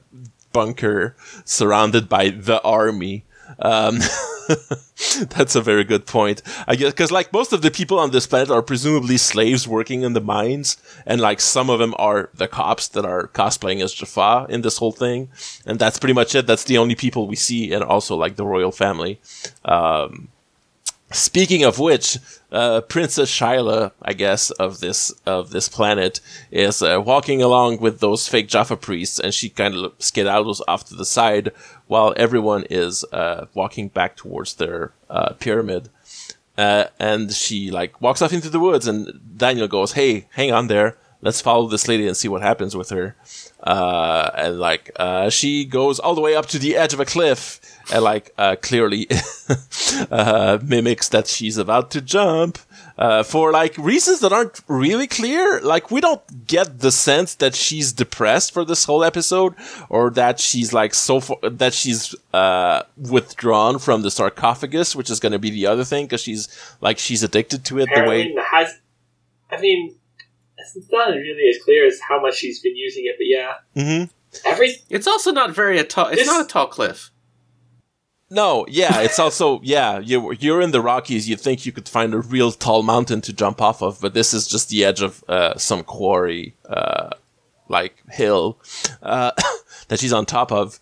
bunker 0.53 1.15
surrounded 1.45 2.09
by 2.09 2.31
the 2.31 2.63
army. 2.63 3.25
Um, 3.59 3.99
that's 5.31 5.55
a 5.55 5.61
very 5.61 5.85
good 5.85 6.07
point. 6.07 6.43
I 6.67 6.77
guess 6.77 6.93
because 6.93 7.11
like 7.11 7.33
most 7.33 7.53
of 7.53 7.63
the 7.63 7.71
people 7.71 7.99
on 7.99 8.11
this 8.11 8.27
planet 8.27 8.51
are 8.51 8.63
presumably 8.63 9.17
slaves 9.17 9.67
working 9.67 10.03
in 10.03 10.13
the 10.13 10.21
mines, 10.21 10.77
and 11.07 11.21
like 11.21 11.41
some 11.41 11.71
of 11.71 11.79
them 11.79 11.95
are 11.99 12.31
the 12.35 12.49
cops 12.49 12.89
that 12.89 13.05
are 13.05 13.29
cosplaying 13.29 13.83
as 13.83 13.95
Jaffa 13.95 14.47
in 14.49 14.63
this 14.63 14.79
whole 14.79 14.93
thing, 14.93 15.29
and 15.67 15.79
that's 15.79 15.99
pretty 15.99 16.15
much 16.15 16.35
it. 16.35 16.47
That's 16.47 16.65
the 16.65 16.79
only 16.79 16.95
people 16.95 17.27
we 17.27 17.37
see, 17.37 17.73
and 17.73 17.83
also 17.83 18.17
like 18.17 18.37
the 18.37 18.47
royal 18.47 18.73
family. 18.73 19.21
Um, 19.65 20.29
Speaking 21.15 21.63
of 21.63 21.79
which, 21.79 22.19
uh, 22.51 22.81
Princess 22.81 23.31
Shyla, 23.31 23.93
I 24.03 24.15
guess, 24.15 24.51
of 24.51 24.81
this 24.81 25.13
of 25.25 25.51
this 25.51 25.69
planet, 25.69 26.21
is 26.51 26.83
uh, 26.83 27.01
walking 27.01 27.41
along 27.41 27.79
with 27.79 28.01
those 28.01 28.27
fake 28.27 28.49
Jaffa 28.49 28.77
priests, 28.77 29.21
and 29.21 29.33
she 29.33 29.49
kind 29.49 29.77
of 29.77 29.97
skedaddles 29.99 30.61
off 30.67 30.85
to 30.87 30.97
the 30.97 31.05
side 31.05 31.53
while 31.87 32.15
everyone 32.17 32.65
is 32.69 33.05
uh, 33.13 33.47
walking 33.55 33.89
back 33.89 34.17
towards 34.17 34.55
their 34.55 34.93
uh, 35.09 35.35
pyramid. 35.35 35.89
Uh, 36.59 36.87
and 36.99 37.33
she 37.33 37.71
like 37.71 38.01
walks 38.01 38.21
off 38.21 38.33
into 38.33 38.51
the 38.51 38.59
woods, 38.59 38.89
and 38.89 39.21
Daniel 39.37 39.69
goes, 39.69 39.93
"Hey, 39.93 40.27
hang 40.33 40.51
on 40.51 40.67
there. 40.67 40.97
Let's 41.23 41.41
follow 41.41 41.69
this 41.69 41.87
lady 41.87 42.09
and 42.09 42.17
see 42.17 42.29
what 42.29 42.43
happens 42.43 42.75
with 42.75 42.91
her." 42.91 43.15
Uh, 43.65 44.31
and 44.35 44.59
like 44.61 44.91
uh, 44.97 45.31
she 45.31 45.65
goes 45.65 45.99
all 45.99 46.15
the 46.15 46.21
way 46.21 46.37
up 46.37 46.45
to 46.45 46.59
the 46.59 46.77
edge 46.77 46.93
of 46.93 47.01
a 47.01 47.05
cliff, 47.07 47.61
and 47.91 48.05
like 48.05 48.31
uh, 48.37 48.57
clearly 48.61 49.09
uh, 50.11 50.59
mimics 50.63 51.09
that 51.09 51.27
she's 51.27 51.57
about 51.57 51.91
to 51.91 52.03
jump. 52.03 52.59
Uh, 52.97 53.25
for 53.25 53.51
like 53.51 53.77
reasons 53.79 54.21
that 54.21 54.33
aren't 54.33 54.61
really 54.69 55.07
clear, 55.07 55.61
like 55.63 55.91
we 55.91 56.01
don't 56.01 56.47
get 56.47 56.79
the 56.79 56.93
sense 56.93 57.35
that 57.37 57.55
she's 57.55 57.91
depressed 57.91 58.53
for 58.53 58.65
this 58.65 58.85
whole 58.85 59.03
episode, 59.03 59.55
or 59.89 60.11
that 60.11 60.39
she's 60.39 60.75
like 60.75 60.93
so 60.93 61.19
far, 61.19 61.39
that 61.43 61.73
she's 61.73 62.15
uh, 62.35 62.83
withdrawn 62.99 63.79
from 63.79 64.03
the 64.03 64.11
sarcophagus, 64.11 64.95
which 64.95 65.11
is 65.11 65.19
going 65.19 65.33
to 65.33 65.39
be 65.39 65.51
the 65.51 65.67
other 65.67 65.85
thing 65.85 66.05
because 66.05 66.21
she's 66.21 66.49
like 66.83 66.99
she's 66.99 67.23
addicted 67.23 67.65
to 67.65 67.79
it 67.81 67.89
the 67.95 68.05
way 68.05 68.37
has. 68.39 68.79
I 69.51 69.59
mean, 69.61 69.97
it's 70.75 70.91
not 70.91 71.09
really 71.09 71.49
as 71.49 71.63
clear 71.63 71.87
as 71.87 72.01
how 72.01 72.21
much 72.21 72.37
she's 72.37 72.61
been 72.61 72.77
using 72.77 73.05
it, 73.07 73.17
but 73.19 73.27
yeah, 73.27 73.55
hmm 73.75 74.05
every 74.45 74.77
It's 74.91 75.07
also 75.07 75.31
not 75.33 75.55
very 75.55 75.79
a 75.79 75.85
tall. 75.85 76.09
It's 76.09 76.17
This- 76.23 76.27
not 76.27 76.45
a 76.45 76.49
tall 76.49 76.67
cliff. 76.67 77.11
No, 78.31 78.67
yeah, 78.69 79.01
it's 79.03 79.19
also 79.19 79.61
yeah. 79.63 79.99
You 80.01 80.33
you're 80.33 80.61
in 80.61 80.71
the 80.73 80.81
Rockies. 80.81 81.29
You'd 81.29 81.41
think 81.41 81.67
you 81.67 81.73
could 81.73 81.89
find 81.89 82.13
a 82.15 82.19
real 82.19 82.51
tall 82.51 82.83
mountain 82.83 83.21
to 83.21 83.33
jump 83.33 83.61
off 83.61 83.83
of, 83.83 84.01
but 84.01 84.15
this 84.15 84.33
is 84.35 84.49
just 84.49 84.71
the 84.71 84.85
edge 84.85 85.03
of 85.03 85.23
uh, 85.29 85.57
some 85.57 85.85
quarry, 85.85 86.57
uh, 86.69 87.11
like 87.69 88.03
hill, 88.11 88.59
uh, 89.03 89.31
that 89.89 90.01
she's 90.01 90.13
on 90.13 90.27
top 90.27 90.51
of. 90.51 90.81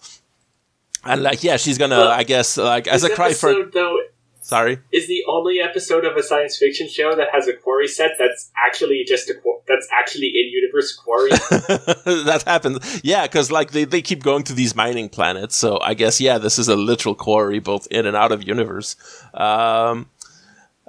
And 1.05 1.23
like, 1.25 1.43
yeah, 1.43 1.57
she's 1.57 1.79
gonna, 1.79 1.97
Well, 1.97 2.09
I 2.11 2.23
guess, 2.23 2.57
like 2.57 2.87
as 2.87 3.03
a 3.03 3.09
this 3.09 3.17
cry 3.17 3.33
for 3.35 3.53
though 3.65 3.99
sorry. 4.43 4.81
is 4.93 5.09
the 5.09 5.23
only 5.29 5.61
episode 5.61 6.05
of 6.05 6.17
a 6.17 6.23
science 6.23 6.57
fiction 6.59 6.89
show 6.89 7.15
that 7.15 7.29
has 7.33 7.49
a 7.49 7.55
quarry 7.55 7.89
set 7.89 8.13
that's 8.19 8.51
actually 8.57 9.05
just 9.07 9.31
a 9.31 9.35
qu- 9.35 9.61
that's 9.67 9.89
actually 9.93 10.29
in 10.29 10.51
universe 10.51 10.95
quarry. 10.95 11.31
that 11.31 12.43
happens. 12.47 13.01
Yeah, 13.03 13.23
because 13.27 13.51
like 13.51 13.71
they, 13.71 13.85
they 13.85 14.03
keep 14.03 14.23
going 14.23 14.43
to 14.45 14.53
these 14.53 14.75
mining 14.75 15.09
planets. 15.09 15.57
So 15.57 15.81
I 15.81 15.95
guess 15.95 16.21
yeah, 16.21 16.39
this 16.39 16.59
is 16.59 16.69
a 16.69 16.77
literal 16.77 17.15
quarry, 17.15 17.59
both 17.59 17.87
in 17.91 18.07
and 18.07 18.17
out 18.17 18.33
of 18.33 18.47
universe. 18.47 18.97
Um, 19.35 20.09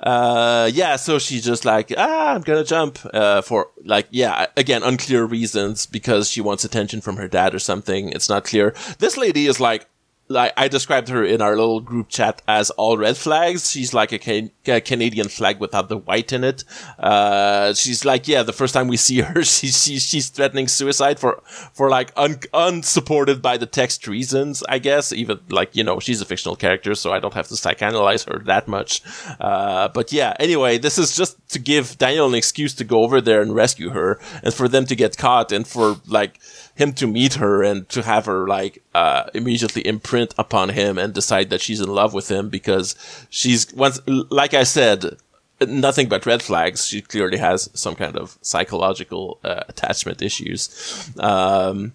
uh, 0.04 0.70
yeah, 0.74 0.98
so 0.98 1.18
she's 1.18 1.46
just 1.46 1.64
like, 1.64 1.94
ah, 1.98 2.34
I'm 2.34 2.42
gonna 2.42 2.66
jump. 2.66 3.00
Uh, 3.14 3.42
for 3.42 3.70
like, 3.86 4.08
yeah, 4.12 4.48
again, 4.58 4.84
unclear 4.84 5.24
reasons 5.24 5.86
because 5.86 6.30
she 6.30 6.42
wants 6.42 6.66
attention 6.66 7.00
from 7.00 7.16
her 7.18 7.28
dad 7.28 7.56
or 7.56 7.60
something. 7.60 8.10
It's 8.10 8.28
not 8.28 8.44
clear. 8.44 8.76
This 9.00 9.18
lady 9.18 9.48
is 9.48 9.60
like 9.62 9.88
like 10.34 10.54
I 10.58 10.68
described 10.68 11.08
her 11.10 11.24
in 11.24 11.42
our 11.42 11.56
little 11.56 11.80
group 11.80 12.10
chat 12.10 12.42
as 12.48 12.70
all 12.72 12.98
red 12.98 13.16
flags. 13.16 13.70
She's 13.70 13.94
like 13.94 14.12
a, 14.12 14.20
Can- 14.20 14.52
a 14.68 14.82
Canadian 14.82 15.30
flag 15.30 15.60
without 15.60 15.90
the 15.90 15.98
white 15.98 16.34
in 16.34 16.44
it. 16.44 16.64
Uh, 17.00 17.74
she's 17.74 18.04
like, 18.04 18.28
yeah, 18.28 18.44
the 18.44 18.52
first 18.52 18.74
time 18.74 18.88
we 18.88 18.98
see 18.98 19.22
her, 19.22 19.44
she's 19.44 20.30
threatening 20.30 20.68
suicide 20.68 21.20
for 21.20 21.42
for 21.74 21.90
like 21.90 22.12
un- 22.18 22.40
unsupported 22.54 23.42
by 23.42 23.58
the 23.58 23.66
text 23.66 24.08
reasons, 24.08 24.64
I 24.68 24.80
guess. 24.80 25.14
Even 25.14 25.40
like 25.50 25.76
you 25.76 25.84
know, 25.84 26.00
she's 26.00 26.22
a 26.22 26.26
fictional 26.26 26.56
character, 26.56 26.96
so 26.96 27.14
I 27.14 27.20
don't 27.20 27.34
have 27.34 27.48
to 27.48 27.56
psychoanalyze 27.56 28.28
her 28.30 28.40
that 28.46 28.68
much. 28.68 29.02
Uh, 29.40 29.88
but 29.90 30.12
yeah, 30.12 30.36
anyway, 30.40 30.78
this 30.78 30.98
is 30.98 31.16
just 31.16 31.38
to 31.50 31.60
give 31.60 31.98
Daniel 31.98 32.28
an 32.28 32.36
excuse 32.36 32.74
to 32.76 32.84
go 32.84 33.04
over 33.04 33.22
there 33.22 33.42
and 33.42 33.54
rescue 33.54 33.90
her, 33.90 34.20
and 34.44 34.54
for 34.54 34.68
them 34.68 34.86
to 34.88 34.96
get 34.96 35.18
caught, 35.18 35.52
and 35.52 35.68
for 35.68 35.98
like 36.08 36.40
him 36.76 36.94
to 36.94 37.06
meet 37.08 37.36
her 37.36 37.62
and 37.64 37.88
to 37.90 38.02
have 38.02 38.26
her 38.26 38.48
like 38.48 38.82
uh, 38.96 39.24
immediately 39.34 39.86
imprint 39.86 40.34
upon 40.38 40.70
him 40.70 40.98
and 40.98 41.14
decide 41.14 41.50
that 41.52 41.62
she's 41.62 41.80
in 41.80 41.90
love 41.90 42.14
with 42.14 42.30
him 42.32 42.50
because 42.50 42.96
she's 43.30 43.72
once 43.74 44.00
like 44.08 44.54
I 44.54 44.64
said 44.64 45.18
nothing 45.62 46.10
but 46.10 46.26
red 46.26 46.42
flags. 46.42 46.86
She 46.88 47.02
clearly 47.02 47.38
has 47.38 47.70
some 47.74 47.96
kind 47.96 48.18
of 48.18 48.38
psychological 48.42 49.40
uh, 49.44 49.64
attachment 49.70 50.22
issues. 50.22 51.12
Um 51.20 51.94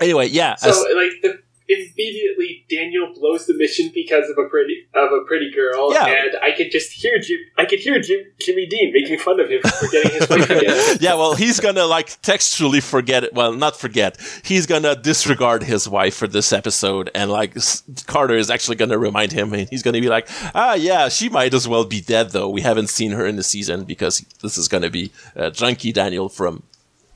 anyway 0.00 0.26
yeah 0.26 0.56
So 0.56 0.70
as- 0.70 0.76
like 0.96 1.12
the 1.22 1.40
immediately 1.68 2.64
Daniel 2.68 3.12
blows 3.14 3.46
the 3.46 3.54
mission 3.54 3.90
because 3.94 4.28
of 4.30 4.36
a 4.38 4.48
pretty 4.48 4.86
of 4.94 5.12
a 5.12 5.24
pretty 5.26 5.50
girl, 5.50 5.92
Yeah. 5.92 6.06
and 6.06 6.36
I 6.42 6.52
could 6.52 6.70
just 6.70 6.92
hear 6.92 7.18
Jim, 7.18 7.38
I 7.56 7.64
could 7.64 7.78
hear 7.80 8.00
Jim, 8.00 8.20
Jimmy 8.40 8.66
Dean 8.66 8.92
making 8.92 9.18
fun 9.18 9.40
of 9.40 9.48
him 9.50 9.60
for 9.62 9.88
getting 9.88 10.12
his 10.12 10.28
wife 10.30 10.50
again. 10.50 10.98
yeah, 11.00 11.14
well, 11.14 11.34
he's 11.34 11.60
gonna 11.60 11.84
like 11.86 12.20
textually 12.22 12.80
forget 12.80 13.24
it. 13.24 13.32
Well, 13.34 13.52
not 13.52 13.76
forget. 13.76 14.18
He's 14.44 14.66
gonna 14.66 14.94
disregard 14.96 15.62
his 15.62 15.88
wife 15.88 16.14
for 16.16 16.26
this 16.28 16.52
episode, 16.52 17.10
and 17.14 17.30
like 17.30 17.56
S- 17.56 17.82
Carter 18.06 18.34
is 18.36 18.50
actually 18.50 18.76
gonna 18.76 18.98
remind 18.98 19.32
him, 19.32 19.52
and 19.54 19.68
he's 19.68 19.82
gonna 19.82 20.00
be 20.00 20.08
like, 20.08 20.28
"Ah, 20.54 20.74
yeah, 20.74 21.08
she 21.08 21.28
might 21.28 21.54
as 21.54 21.66
well 21.66 21.84
be 21.84 22.00
dead, 22.00 22.30
though. 22.30 22.48
We 22.48 22.60
haven't 22.60 22.88
seen 22.88 23.12
her 23.12 23.26
in 23.26 23.36
the 23.36 23.42
season 23.42 23.84
because 23.84 24.20
this 24.42 24.58
is 24.58 24.68
gonna 24.68 24.90
be 24.90 25.12
uh, 25.36 25.50
Junkie 25.50 25.92
Daniel 25.92 26.28
from." 26.28 26.62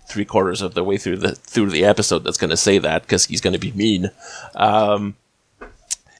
Three 0.08 0.24
quarters 0.24 0.62
of 0.62 0.74
the 0.74 0.82
way 0.82 0.96
through 0.96 1.18
the 1.18 1.34
through 1.34 1.70
the 1.70 1.84
episode, 1.84 2.24
that's 2.24 2.38
going 2.38 2.50
to 2.50 2.56
say 2.56 2.78
that 2.78 3.02
because 3.02 3.26
he's 3.26 3.40
going 3.40 3.52
to 3.52 3.58
be 3.58 3.72
mean. 3.72 4.10
Um, 4.54 5.16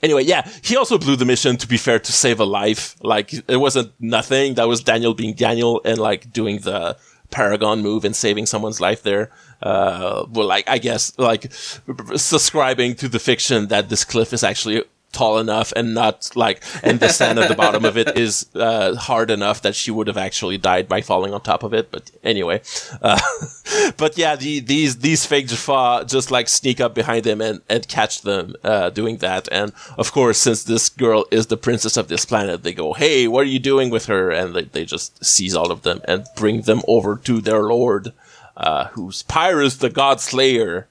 anyway, 0.03 0.25
yeah, 0.25 0.49
he 0.63 0.77
also 0.77 0.99
blew 0.99 1.17
the 1.17 1.25
mission. 1.25 1.57
To 1.57 1.67
be 1.67 1.77
fair, 1.77 1.99
to 1.99 2.13
save 2.13 2.41
a 2.41 2.45
life, 2.45 2.97
like 3.03 3.33
it 3.33 3.57
wasn't 3.57 3.93
nothing. 3.99 4.55
That 4.55 4.69
was 4.69 4.83
Daniel 4.83 5.15
being 5.15 5.35
Daniel 5.35 5.81
and 5.85 5.99
like 5.99 6.33
doing 6.33 6.59
the 6.61 6.97
Paragon 7.31 7.83
move 7.83 8.05
and 8.05 8.15
saving 8.15 8.47
someone's 8.47 8.81
life 8.81 9.03
there. 9.03 9.31
Uh, 9.63 10.27
well, 10.31 10.47
like 10.47 10.69
I 10.69 10.79
guess 10.79 11.19
like 11.19 11.53
subscribing 11.53 12.95
to 12.97 13.09
the 13.09 13.19
fiction 13.19 13.69
that 13.69 13.89
this 13.89 14.05
cliff 14.05 14.33
is 14.33 14.45
actually 14.45 14.85
tall 15.13 15.39
enough 15.39 15.73
and 15.75 15.95
not 15.95 16.31
like 16.37 16.63
and 16.83 17.01
the 17.01 17.09
sand 17.09 17.39
at 17.39 17.49
the 17.49 17.55
bottom 17.55 17.85
of 17.85 17.97
it 17.97 18.17
is 18.17 18.47
uh, 18.55 18.95
hard 18.95 19.31
enough 19.31 19.63
that 19.63 19.75
she 19.75 19.91
would 19.91 20.07
have 20.07 20.19
actually 20.19 20.59
died 20.59 20.87
by 20.87 21.01
falling 21.01 21.33
on 21.33 21.41
top 21.41 21.63
of 21.63 21.73
it 21.73 21.91
but 21.91 22.11
anyway 22.23 22.61
uh, 23.01 23.19
but 23.97 24.19
yeah 24.19 24.37
the, 24.37 24.61
these 24.61 24.99
these 24.99 25.25
fake 25.25 25.49
Jaffa 25.49 26.05
just 26.07 26.31
like 26.31 26.49
sneak 26.49 26.79
up 26.81 26.95
behind 26.95 27.25
them 27.25 27.41
and, 27.41 27.63
and 27.71 27.89
catch 27.89 28.21
them 28.21 28.55
uh, 28.63 28.91
doing 28.91 29.17
that 29.19 29.49
and 29.51 29.73
of 29.97 30.13
course 30.13 30.39
since 30.39 30.65
this 30.65 30.91
girl 30.91 31.25
is 31.31 31.47
the 31.47 31.57
princess 31.57 31.97
of 31.97 32.09
this 32.09 32.27
planet 32.27 32.63
they 32.63 32.75
go 32.75 32.93
hey 32.93 33.27
what 33.27 33.41
are 33.47 33.51
you 33.51 33.59
doing 33.59 33.91
with 33.91 34.07
her? 34.07 34.31
And 34.31 34.55
they, 34.55 34.65
they 34.65 34.85
just 34.85 35.25
seize 35.25 35.55
all 35.55 35.71
of 35.71 35.83
them 35.83 36.01
and 36.05 36.27
bring 36.37 36.63
them 36.63 36.83
over 36.87 37.17
to 37.17 37.41
their 37.41 37.63
lord 37.63 38.13
uh, 38.57 38.89
who's 38.89 39.23
Pyrrhus 39.23 39.77
the 39.77 39.89
god 39.89 40.21
slayer 40.21 40.87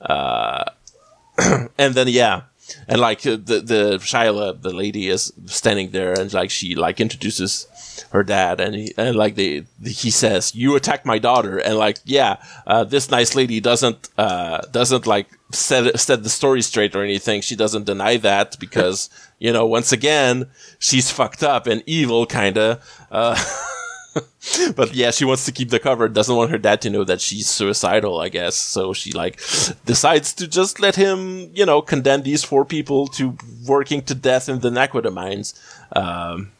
uh, 0.00 0.70
and 1.78 1.94
then 1.94 2.08
yeah 2.08 2.42
and 2.88 3.00
like 3.00 3.26
uh, 3.26 3.32
the 3.32 3.60
the 3.60 3.98
Shyla, 4.00 4.60
the 4.60 4.72
lady 4.72 5.08
is 5.08 5.32
standing 5.46 5.90
there, 5.90 6.12
and 6.18 6.32
like 6.32 6.50
she 6.50 6.74
like 6.74 7.00
introduces 7.00 7.66
her 8.10 8.22
dad, 8.22 8.60
and 8.60 8.74
he, 8.74 8.94
and 8.96 9.16
like 9.16 9.34
they 9.34 9.64
he 9.82 10.10
says, 10.10 10.54
"You 10.54 10.76
attacked 10.76 11.06
my 11.06 11.18
daughter," 11.18 11.58
and 11.58 11.76
like 11.76 11.98
yeah, 12.04 12.36
uh, 12.66 12.84
this 12.84 13.10
nice 13.10 13.34
lady 13.34 13.60
doesn't 13.60 14.08
uh, 14.18 14.58
doesn't 14.70 15.06
like 15.06 15.28
set 15.52 15.98
set 15.98 16.22
the 16.22 16.28
story 16.28 16.62
straight 16.62 16.94
or 16.94 17.02
anything. 17.02 17.40
She 17.40 17.56
doesn't 17.56 17.84
deny 17.84 18.16
that 18.18 18.58
because 18.58 19.10
you 19.38 19.52
know 19.52 19.66
once 19.66 19.92
again 19.92 20.46
she's 20.78 21.10
fucked 21.10 21.42
up 21.42 21.66
and 21.66 21.82
evil, 21.86 22.26
kinda. 22.26 22.80
Uh, 23.10 23.42
but 24.74 24.94
yeah, 24.94 25.10
she 25.10 25.24
wants 25.24 25.44
to 25.46 25.52
keep 25.52 25.70
the 25.70 25.78
cover. 25.78 26.08
Doesn't 26.08 26.34
want 26.34 26.50
her 26.50 26.58
dad 26.58 26.80
to 26.82 26.90
know 26.90 27.04
that 27.04 27.20
she's 27.20 27.48
suicidal. 27.48 28.20
I 28.20 28.28
guess 28.28 28.54
so. 28.54 28.92
She 28.92 29.12
like 29.12 29.36
decides 29.84 30.32
to 30.34 30.46
just 30.46 30.80
let 30.80 30.96
him, 30.96 31.50
you 31.54 31.66
know, 31.66 31.82
condemn 31.82 32.22
these 32.22 32.44
four 32.44 32.64
people 32.64 33.06
to 33.08 33.36
working 33.66 34.02
to 34.02 34.14
death 34.14 34.48
in 34.48 34.60
the 34.60 34.70
Naquadah 34.70 35.12
mines. 35.12 35.54
Um, 35.92 36.52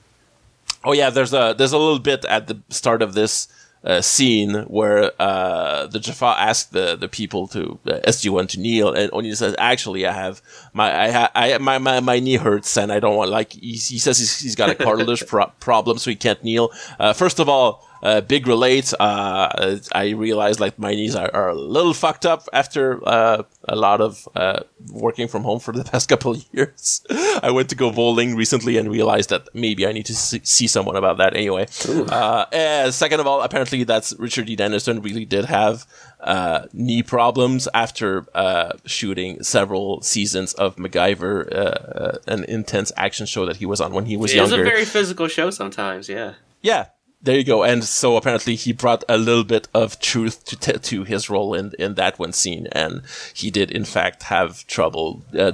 oh 0.85 0.93
yeah, 0.93 1.11
there's 1.11 1.33
a 1.33 1.55
there's 1.57 1.73
a 1.73 1.79
little 1.79 1.99
bit 1.99 2.25
at 2.25 2.47
the 2.47 2.61
start 2.71 3.03
of 3.03 3.15
this 3.15 3.49
uh, 3.87 4.01
scene 4.01 4.65
where 4.65 5.13
uh, 5.23 5.87
the 5.87 6.01
Jaffa 6.01 6.35
asked 6.39 6.73
the, 6.73 6.97
the 6.97 7.09
people 7.09 7.47
to 7.49 7.79
uh, 7.87 8.01
SG1 8.07 8.49
to 8.51 8.61
kneel, 8.61 8.93
and 8.93 9.13
O'Neill 9.13 9.37
says, 9.37 9.55
"Actually, 9.59 10.07
I 10.07 10.13
have 10.13 10.43
my 10.73 11.05
I, 11.05 11.11
ha- 11.11 11.31
I 11.35 11.57
my, 11.59 11.79
my 11.79 12.01
my 12.01 12.19
knee 12.19 12.37
hurts, 12.37 12.77
and 12.77 12.91
I 12.93 12.99
don't 12.99 13.17
want 13.17 13.31
like 13.31 13.53
he, 13.53 13.73
he 13.73 13.99
says 13.99 14.19
he's, 14.19 14.41
he's 14.41 14.57
got 14.57 14.71
a 14.71 14.75
cartilage 14.75 15.25
pro- 15.29 15.53
problem, 15.61 15.99
so 15.99 16.11
he 16.11 16.17
can't 16.17 16.43
kneel. 16.43 16.71
Uh, 16.99 17.13
first 17.13 17.39
of 17.39 17.49
all." 17.49 17.86
Uh, 18.03 18.21
big 18.21 18.47
relate. 18.47 18.93
Uh, 18.99 19.79
I 19.93 20.11
realized 20.11 20.61
like 20.61 20.79
my 20.79 20.93
knees 20.95 21.15
are, 21.17 21.31
are 21.35 21.49
a 21.51 21.55
little 21.55 21.95
fucked 21.95 22.27
up 22.27 22.49
after 22.53 23.01
uh, 23.09 23.43
a 23.69 23.77
lot 23.77 24.01
of 24.01 24.29
uh, 24.37 24.61
working 24.93 25.29
from 25.29 25.43
home 25.43 25.61
for 25.61 25.73
the 25.73 25.85
past 25.93 26.09
couple 26.09 26.33
of 26.33 26.45
years. 26.53 27.03
I 27.43 27.51
went 27.51 27.69
to 27.71 27.75
go 27.75 27.91
bowling 27.91 28.37
recently 28.37 28.77
and 28.77 28.91
realized 28.91 29.31
that 29.31 29.49
maybe 29.55 29.87
I 29.87 29.93
need 29.93 30.07
to 30.07 30.15
see, 30.15 30.41
see 30.45 30.67
someone 30.67 30.97
about 30.97 31.19
that 31.19 31.35
anyway. 31.35 31.67
Uh, 31.89 32.91
second 32.91 33.21
of 33.21 33.27
all, 33.27 33.43
apparently 33.43 33.85
that's 33.85 34.15
Richard 34.19 34.47
Dean 34.47 34.61
Anderson 34.61 35.01
really 35.03 35.25
did 35.25 35.47
have 35.47 35.87
uh, 36.21 36.67
knee 36.73 37.03
problems 37.03 37.69
after 37.75 38.27
uh, 38.35 38.73
shooting 38.85 39.43
several 39.43 40.01
seasons 40.03 40.53
of 40.55 40.77
MacGyver, 40.77 41.55
uh, 41.55 42.19
an 42.27 42.45
intense 42.45 42.93
action 42.97 43.27
show 43.27 43.47
that 43.47 43.57
he 43.57 43.67
was 43.67 43.81
on 43.81 43.93
when 43.93 44.07
he 44.07 44.17
was 44.17 44.33
It 44.33 44.39
is 44.43 44.51
younger. 44.51 44.65
a 44.65 44.69
very 44.69 44.85
physical 44.85 45.29
show 45.29 45.51
sometimes, 45.51 46.09
yeah. 46.09 46.35
Yeah, 46.63 46.87
there 47.27 47.37
you 47.37 47.45
go. 47.45 47.63
And 47.63 47.85
so 47.85 48.17
apparently 48.17 48.55
he 48.55 48.73
brought 48.73 49.05
a 49.09 49.19
little 49.19 49.45
bit 49.45 49.69
of 49.75 49.99
truth 50.01 50.45
to 50.47 50.57
t- 50.57 50.79
to 50.79 51.05
his 51.05 51.29
role 51.29 51.53
in 51.53 51.73
in 51.79 51.95
that 51.95 52.19
one 52.19 52.33
scene, 52.33 52.69
and 52.73 53.03
he 53.35 53.51
did 53.51 53.71
in 53.71 53.85
fact 53.85 54.23
have 54.25 54.67
trouble 54.67 55.23
uh, 55.39 55.53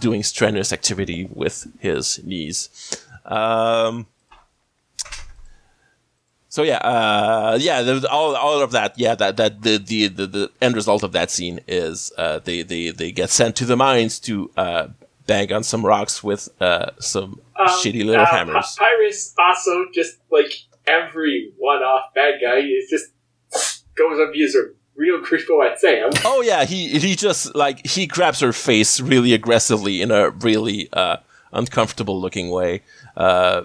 doing 0.00 0.22
strenuous 0.22 0.72
activity 0.72 1.28
with 1.32 1.66
his 1.78 2.22
knees. 2.24 2.68
Um, 3.24 4.06
so 6.48 6.62
yeah, 6.62 6.78
uh, 6.78 7.58
yeah, 7.60 8.00
all 8.10 8.36
all 8.36 8.60
of 8.62 8.72
that. 8.72 8.98
Yeah, 8.98 9.14
that 9.14 9.36
that 9.36 9.62
the 9.62 9.78
the 9.78 10.08
the, 10.08 10.26
the 10.26 10.50
end 10.60 10.74
result 10.76 11.02
of 11.02 11.12
that 11.12 11.30
scene 11.30 11.60
is 11.66 12.12
uh, 12.18 12.40
they 12.40 12.62
they 12.62 12.90
they 12.90 13.12
get 13.12 13.30
sent 13.30 13.56
to 13.56 13.64
the 13.64 13.76
mines 13.76 14.20
to 14.20 14.50
uh, 14.56 14.88
bang 15.26 15.52
on 15.52 15.62
some 15.64 15.86
rocks 15.86 16.22
with 16.22 16.48
uh, 16.60 16.90
some 17.00 17.40
Um, 17.58 17.68
shitty 17.68 18.04
little 18.04 18.26
uh, 18.26 18.26
hammers. 18.26 18.76
Pyrrhus 18.78 19.32
also 19.38 19.86
just 19.94 20.18
like 20.30 20.52
every 20.86 21.52
one-off 21.58 22.12
bad 22.14 22.34
guy 22.42 22.58
is 22.58 22.88
just 22.90 23.06
goes 23.96 24.18
up 24.20 24.34
a 24.34 24.74
real 24.96 25.20
creepo 25.20 25.68
at 25.68 25.78
Sam. 25.80 26.10
Oh 26.24 26.40
yeah, 26.42 26.64
he 26.64 26.98
he 26.98 27.14
just 27.16 27.54
like 27.54 27.86
he 27.86 28.06
grabs 28.06 28.40
her 28.40 28.52
face 28.52 29.00
really 29.00 29.32
aggressively 29.34 30.02
in 30.02 30.10
a 30.10 30.30
really 30.30 30.88
uh, 30.92 31.18
uncomfortable 31.52 32.20
looking 32.20 32.50
way. 32.50 32.82
Uh, 33.16 33.62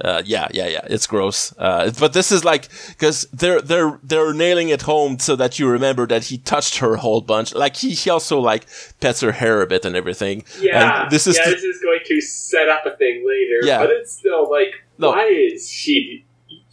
uh, 0.00 0.22
yeah, 0.26 0.48
yeah, 0.52 0.66
yeah. 0.66 0.80
It's 0.90 1.06
gross. 1.06 1.54
Uh, 1.56 1.90
but 1.98 2.12
this 2.12 2.30
is 2.32 2.44
like 2.44 2.68
because 2.88 3.26
they're 3.32 3.60
they're 3.62 3.98
they're 4.02 4.34
nailing 4.34 4.68
it 4.68 4.82
home 4.82 5.18
so 5.18 5.36
that 5.36 5.58
you 5.58 5.68
remember 5.68 6.06
that 6.08 6.24
he 6.24 6.38
touched 6.38 6.78
her 6.78 6.94
a 6.94 6.98
whole 6.98 7.20
bunch. 7.20 7.54
Like 7.54 7.76
he, 7.76 7.90
he 7.92 8.10
also 8.10 8.38
like 8.40 8.66
pets 9.00 9.20
her 9.20 9.32
hair 9.32 9.62
a 9.62 9.66
bit 9.66 9.84
and 9.84 9.96
everything. 9.96 10.44
Yeah, 10.60 11.02
And 11.02 11.10
this 11.10 11.26
is 11.26 11.38
yeah, 11.38 11.44
the- 11.46 11.50
this 11.52 11.62
is 11.64 11.80
going 11.80 12.00
to 12.06 12.20
set 12.20 12.68
up 12.68 12.84
a 12.86 12.90
thing 12.96 13.24
later. 13.26 13.66
Yeah. 13.66 13.78
but 13.78 13.90
it's 13.90 14.12
still 14.12 14.50
like, 14.50 14.74
No. 14.98 15.10
why 15.10 15.26
is 15.26 15.68
she 15.70 16.24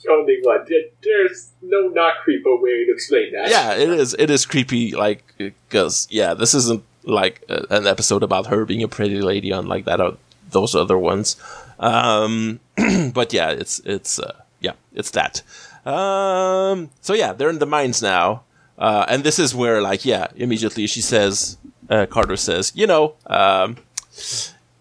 only 0.09 0.39
one? 0.41 0.65
There's 1.01 1.51
no 1.61 1.87
not 1.89 2.15
creepo 2.25 2.61
way 2.61 2.85
to 2.85 2.91
explain 2.91 3.33
that. 3.33 3.49
yeah, 3.49 3.73
it 3.73 3.89
is. 3.89 4.15
It 4.17 4.29
is 4.29 4.45
creepy. 4.45 4.95
Like 4.95 5.23
because 5.37 6.07
yeah, 6.09 6.33
this 6.33 6.53
isn't 6.53 6.83
like 7.03 7.43
a, 7.49 7.65
an 7.69 7.87
episode 7.87 8.23
about 8.23 8.47
her 8.47 8.65
being 8.65 8.83
a 8.83 8.87
pretty 8.87 9.21
lady 9.21 9.51
on 9.51 9.67
like 9.67 9.85
that. 9.85 10.01
Or 10.01 10.17
those 10.51 10.75
other 10.75 10.97
ones. 10.97 11.35
Um, 11.79 12.59
but 13.13 13.33
yeah, 13.33 13.51
it's 13.51 13.79
it's 13.85 14.19
uh, 14.19 14.41
yeah, 14.59 14.73
it's 14.93 15.11
that. 15.11 15.41
Um, 15.85 16.89
so 17.01 17.13
yeah, 17.13 17.33
they're 17.33 17.49
in 17.49 17.59
the 17.59 17.65
mines 17.67 18.01
now, 18.01 18.43
uh, 18.77 19.05
and 19.07 19.23
this 19.23 19.37
is 19.37 19.53
where 19.53 19.81
like 19.81 20.05
yeah, 20.05 20.27
immediately 20.35 20.87
she 20.87 21.01
says, 21.01 21.57
uh, 21.89 22.05
Carter 22.07 22.37
says, 22.37 22.71
you 22.75 22.87
know, 22.87 23.15
um, 23.27 23.77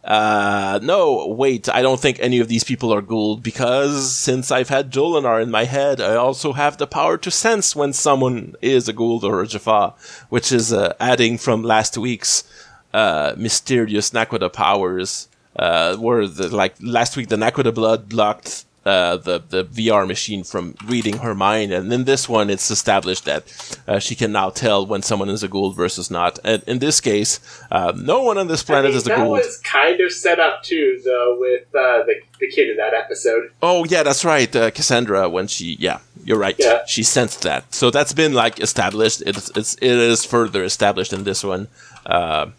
uh, 0.05 0.79
no, 0.83 1.27
wait, 1.29 1.69
I 1.69 1.81
don't 1.81 1.99
think 1.99 2.19
any 2.21 2.39
of 2.39 2.49
these 2.49 2.63
people 2.63 2.93
are 2.93 3.01
Goa'uld 3.01 3.43
because 3.43 4.15
since 4.15 4.51
I've 4.51 4.69
had 4.69 4.93
Jolinar 4.93 5.43
in 5.43 5.51
my 5.51 5.65
head, 5.65 6.01
I 6.01 6.15
also 6.17 6.53
have 6.53 6.77
the 6.77 6.87
power 6.87 7.17
to 7.17 7.31
sense 7.31 7.75
when 7.75 7.95
someone 7.95 8.55
is 8.61 8.87
a 8.87 8.93
Goa'uld 8.93 9.23
or 9.23 9.43
a 9.43 9.47
Jaffa, 9.47 9.95
which 10.29 10.53
is 10.53 10.73
uh, 10.75 10.93
adding 11.01 11.39
from 11.39 11.63
last 11.63 11.97
week's 11.97 12.45
uh, 12.93 13.35
mysterious 13.39 14.11
Naquadah 14.11 14.53
powers. 14.53 15.29
Uh, 15.57 15.95
where 15.99 16.27
the, 16.27 16.49
like 16.55 16.75
last 16.81 17.17
week 17.17 17.29
the 17.29 17.37
Naquadah 17.37 17.73
blood 17.73 18.09
blocked 18.09 18.65
uh, 18.87 19.17
the 19.17 19.43
the 19.49 19.65
VR 19.65 20.07
machine 20.07 20.45
from 20.45 20.75
reading 20.87 21.19
her 21.19 21.35
mind, 21.35 21.73
and 21.73 21.93
in 21.93 22.05
this 22.05 22.29
one, 22.29 22.51
it's 22.51 22.71
established 22.71 23.25
that 23.25 23.43
uh, 23.89 23.99
she 23.99 24.15
can 24.15 24.31
now 24.33 24.51
tell 24.51 24.85
when 24.87 25.01
someone 25.03 25.31
is 25.31 25.43
a 25.43 25.49
Goa'uld 25.49 25.75
versus 25.75 26.11
not. 26.11 26.39
And 26.45 26.63
in 26.65 26.79
this 26.81 27.01
case, 27.01 27.41
uh, 27.71 27.93
no 27.97 28.23
one 28.23 28.37
on 28.39 28.47
this 28.49 28.63
planet 28.63 28.87
I 28.87 28.89
mean, 28.89 28.97
is 28.99 29.07
a 29.07 29.09
that 29.11 29.19
Goa'uld. 29.19 29.31
was 29.31 29.59
kind 29.59 30.01
of 30.01 30.13
set 30.13 30.39
up 30.39 30.63
too, 30.63 31.01
though, 31.05 31.37
with 31.41 31.63
uh, 31.75 32.05
the 32.05 32.15
the 32.41 32.49
kid 32.49 32.69
in 32.69 32.77
that 32.77 32.93
episode. 32.95 33.51
Oh 33.63 33.85
yeah, 33.85 34.03
that's 34.03 34.25
right, 34.25 34.55
uh, 34.55 34.71
Cassandra. 34.71 35.29
When 35.31 35.47
she, 35.47 35.77
yeah, 35.81 36.01
you're 36.25 36.39
right. 36.39 36.57
Yeah. 36.59 36.85
She 36.87 37.03
sensed 37.03 37.43
that, 37.43 37.73
so 37.75 37.91
that's 37.91 38.13
been 38.13 38.35
like 38.35 38.61
established. 38.61 39.23
It's 39.25 39.51
it's 39.57 39.75
it 39.77 39.91
is 39.91 40.25
further 40.25 40.63
established 40.63 41.13
in 41.13 41.25
this 41.25 41.43
one. 41.43 41.69
Uh, 42.05 42.51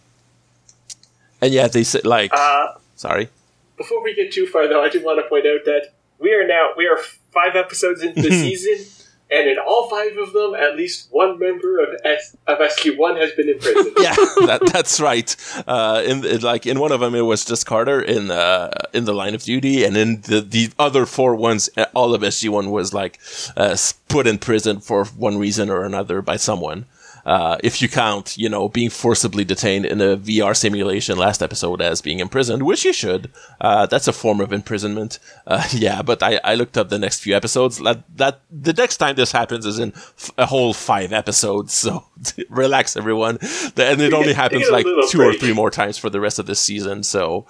and 1.42 1.54
yeah, 1.54 1.68
they 1.68 1.84
said 1.84 2.06
like, 2.06 2.32
Uh, 2.34 2.74
sorry. 2.96 3.30
before 3.78 4.02
we 4.04 4.16
get 4.16 4.32
too 4.32 4.48
far, 4.48 4.68
though, 4.68 4.82
I 4.84 4.90
do 4.90 5.04
want 5.04 5.20
to 5.24 5.30
point 5.30 5.46
out 5.46 5.66
that 5.66 5.92
we 6.20 6.34
are 6.34 6.48
now 6.48 6.70
we 6.78 6.88
are 6.88 6.98
five 7.32 7.56
episodes 7.56 8.02
into 8.02 8.22
the 8.22 8.30
season, 8.46 8.86
and 9.30 9.50
in 9.50 9.58
all 9.58 9.90
five 9.90 10.18
of 10.18 10.34
them, 10.34 10.56
at 10.56 10.76
least 10.76 11.08
one 11.12 11.38
member 11.40 11.80
of 11.80 11.90
S- 12.04 12.36
of 12.48 12.60
SG 12.60 12.98
One 12.98 13.18
has 13.18 13.32
been 13.34 13.50
in 13.50 13.60
prison. 13.60 13.94
yeah, 14.00 14.16
that, 14.46 14.62
that's 14.72 15.00
right. 15.00 15.36
Uh, 15.68 16.04
in, 16.06 16.24
in 16.26 16.42
like 16.42 16.66
in 16.66 16.80
one 16.80 16.92
of 16.92 17.00
them, 17.00 17.16
it 17.16 17.22
was 17.22 17.44
just 17.46 17.66
Carter 17.66 18.02
in 18.02 18.32
uh, 18.32 18.72
in 18.94 19.06
the 19.06 19.14
line 19.14 19.36
of 19.36 19.44
duty, 19.44 19.84
and 19.84 19.98
in 19.98 20.22
the 20.22 20.42
the 20.42 20.72
other 20.80 21.06
four 21.06 21.36
ones, 21.36 21.70
all 21.94 22.14
of 22.14 22.22
SG 22.22 22.50
One 22.50 22.72
was 22.72 22.94
like 22.94 23.20
uh, 23.58 23.76
put 24.08 24.28
in 24.28 24.38
prison 24.38 24.80
for 24.80 25.06
one 25.06 25.38
reason 25.38 25.70
or 25.70 25.84
another 25.84 26.22
by 26.22 26.38
someone. 26.38 26.86
Uh, 27.26 27.58
if 27.64 27.82
you 27.82 27.90
count, 27.90 28.38
you 28.38 28.48
know, 28.48 28.70
being 28.70 28.90
forcibly 28.90 29.44
detained 29.44 29.86
in 29.86 30.00
a 30.00 30.16
VR 30.16 30.56
simulation 30.56 31.18
last 31.18 31.42
episode 31.42 31.82
as 31.82 32.02
being 32.02 32.20
imprisoned, 32.20 32.64
which 32.64 32.86
you 32.86 32.94
should. 32.94 33.32
Uh, 33.60 33.86
that's 33.88 34.08
a 34.08 34.14
form 34.14 34.40
of 34.40 34.54
imprisonment. 34.54 35.18
Uh, 35.48 35.68
yeah, 35.72 36.02
but 36.02 36.22
I, 36.22 36.40
I 36.44 36.56
looked 36.56 36.78
up 36.78 36.90
the 36.90 37.00
next 37.00 37.20
few 37.22 37.36
episodes. 37.36 37.80
That, 37.80 38.04
that 38.18 38.42
the 38.52 38.74
next 38.74 38.98
time 38.98 39.16
this 39.16 39.32
happens 39.32 39.66
is 39.66 39.80
in 39.80 39.92
f- 39.96 40.32
a 40.38 40.46
whole 40.46 40.74
five 40.74 41.14
episodes. 41.14 41.74
So 41.86 42.04
relax, 42.50 42.98
everyone. 42.98 43.38
And 43.78 44.02
it 44.02 44.14
only 44.14 44.34
happens 44.34 44.70
like 44.72 44.86
two 45.10 45.22
or 45.22 45.34
three 45.34 45.54
more 45.54 45.70
times 45.70 45.98
for 45.98 46.10
the 46.10 46.20
rest 46.20 46.40
of 46.40 46.48
this 46.48 46.60
season. 46.60 47.04
So 47.04 47.46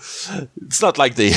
it's 0.66 0.82
not 0.82 0.98
like 0.98 1.16
they. 1.16 1.32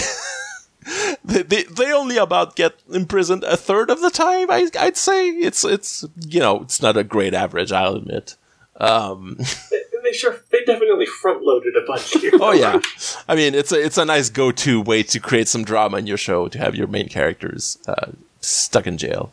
They, 1.24 1.42
they, 1.42 1.62
they 1.64 1.92
only 1.92 2.16
about 2.16 2.56
get 2.56 2.74
imprisoned 2.90 3.44
a 3.44 3.56
third 3.56 3.90
of 3.90 4.00
the 4.00 4.10
time. 4.10 4.50
I, 4.50 4.68
I'd 4.78 4.96
say 4.96 5.28
it's 5.28 5.62
it's 5.62 6.06
you 6.26 6.40
know 6.40 6.62
it's 6.62 6.80
not 6.80 6.96
a 6.96 7.04
great 7.04 7.34
average. 7.34 7.70
I'll 7.70 7.96
admit. 7.96 8.36
Um, 8.76 9.36
they, 9.70 9.82
they 10.04 10.12
sure 10.12 10.36
they 10.50 10.64
definitely 10.64 11.06
front 11.06 11.42
loaded 11.42 11.76
a 11.76 11.84
bunch 11.86 12.12
here. 12.12 12.32
oh 12.34 12.52
yeah, 12.52 12.80
I 13.28 13.34
mean 13.34 13.54
it's 13.54 13.72
a 13.72 13.84
it's 13.84 13.98
a 13.98 14.04
nice 14.04 14.30
go 14.30 14.50
to 14.52 14.80
way 14.80 15.02
to 15.02 15.20
create 15.20 15.48
some 15.48 15.64
drama 15.64 15.98
in 15.98 16.06
your 16.06 16.16
show 16.16 16.48
to 16.48 16.58
have 16.58 16.74
your 16.74 16.86
main 16.86 17.08
characters 17.08 17.78
uh, 17.86 18.12
stuck 18.40 18.86
in 18.86 18.96
jail. 18.96 19.32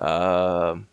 Um, 0.00 0.88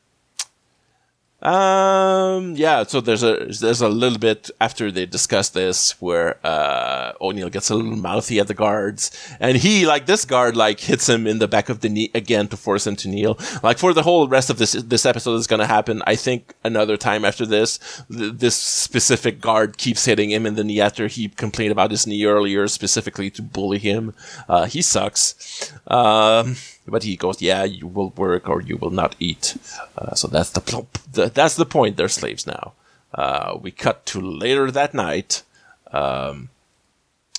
um, 1.45 2.55
yeah. 2.55 2.83
So 2.83 3.01
there's 3.01 3.21
a 3.21 3.45
there's 3.45 3.81
a 3.81 3.87
little 3.87 4.17
bit 4.17 4.49
after 4.59 4.91
they 4.91 5.05
discuss 5.05 5.49
this 5.49 5.99
where 6.01 6.39
uh, 6.43 7.13
O'Neill 7.21 7.49
gets 7.49 7.69
a 7.69 7.75
little 7.75 7.95
mouthy 7.95 8.39
at 8.39 8.47
the 8.47 8.55
guards, 8.55 9.11
and 9.39 9.55
he 9.57 9.85
like 9.85 10.07
this 10.07 10.25
guard 10.25 10.57
like 10.57 10.79
hits 10.79 11.07
him 11.07 11.27
in 11.27 11.37
the 11.37 11.47
back 11.47 11.69
of 11.69 11.81
the 11.81 11.89
knee 11.89 12.09
again 12.15 12.47
to 12.47 12.57
force 12.57 12.87
him 12.87 12.95
to 12.95 13.07
kneel. 13.07 13.37
Like 13.61 13.77
for 13.77 13.93
the 13.93 14.01
whole 14.01 14.27
rest 14.27 14.49
of 14.49 14.57
this 14.57 14.71
this 14.71 15.05
episode 15.05 15.35
is 15.35 15.45
to 15.47 15.67
happen. 15.67 16.01
I 16.07 16.15
think 16.15 16.55
another 16.63 16.97
time 16.97 17.23
after 17.23 17.45
this, 17.45 17.79
th- 18.11 18.33
this 18.33 18.55
specific 18.55 19.39
guard 19.39 19.77
keeps 19.77 20.05
hitting 20.05 20.31
him 20.31 20.45
in 20.47 20.55
the 20.55 20.63
knee 20.63 20.81
after 20.81 21.07
he 21.07 21.29
complained 21.29 21.71
about 21.71 21.91
his 21.91 22.07
knee 22.07 22.25
earlier, 22.25 22.67
specifically 22.67 23.29
to 23.29 23.43
bully 23.43 23.77
him. 23.77 24.13
Uh, 24.49 24.65
he 24.65 24.81
sucks. 24.81 25.71
Um, 25.87 26.55
but 26.87 27.03
he 27.03 27.15
goes, 27.15 27.41
"Yeah, 27.41 27.63
you 27.63 27.87
will 27.87 28.09
work 28.11 28.47
or 28.49 28.61
you 28.61 28.77
will 28.77 28.91
not 28.91 29.15
eat." 29.19 29.57
Uh, 29.97 30.15
so 30.15 30.27
that's 30.27 30.51
the, 30.51 31.31
that's 31.33 31.55
the 31.55 31.65
point. 31.65 31.97
They're 31.97 32.07
slaves 32.07 32.45
now. 32.45 32.73
Uh, 33.13 33.57
we 33.61 33.71
cut 33.71 34.05
to 34.07 34.19
later 34.19 34.69
that 34.71 34.93
night, 34.93 35.43
um, 35.91 36.49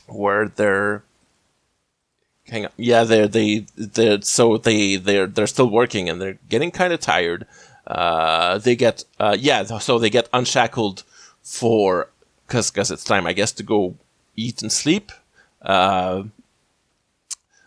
where 0.06 0.48
they're. 0.48 1.02
Hang 2.48 2.66
on. 2.66 2.72
Yeah, 2.76 3.04
they're 3.04 3.28
they 3.28 3.66
they 3.76 4.20
so 4.20 4.56
they 4.56 4.96
they're 4.96 5.26
they're 5.26 5.48
still 5.48 5.68
working 5.68 6.08
and 6.08 6.20
they're 6.20 6.38
getting 6.48 6.70
kind 6.70 6.92
of 6.92 7.00
tired. 7.00 7.46
Uh, 7.86 8.58
they 8.58 8.76
get 8.76 9.04
uh, 9.18 9.36
yeah, 9.38 9.64
so 9.64 9.98
they 9.98 10.10
get 10.10 10.28
unshackled 10.32 11.02
for 11.42 12.08
because 12.46 12.70
because 12.70 12.90
it's 12.90 13.04
time, 13.04 13.26
I 13.26 13.32
guess, 13.32 13.52
to 13.52 13.62
go 13.62 13.96
eat 14.36 14.62
and 14.62 14.70
sleep. 14.70 15.12
Uh, 15.62 16.24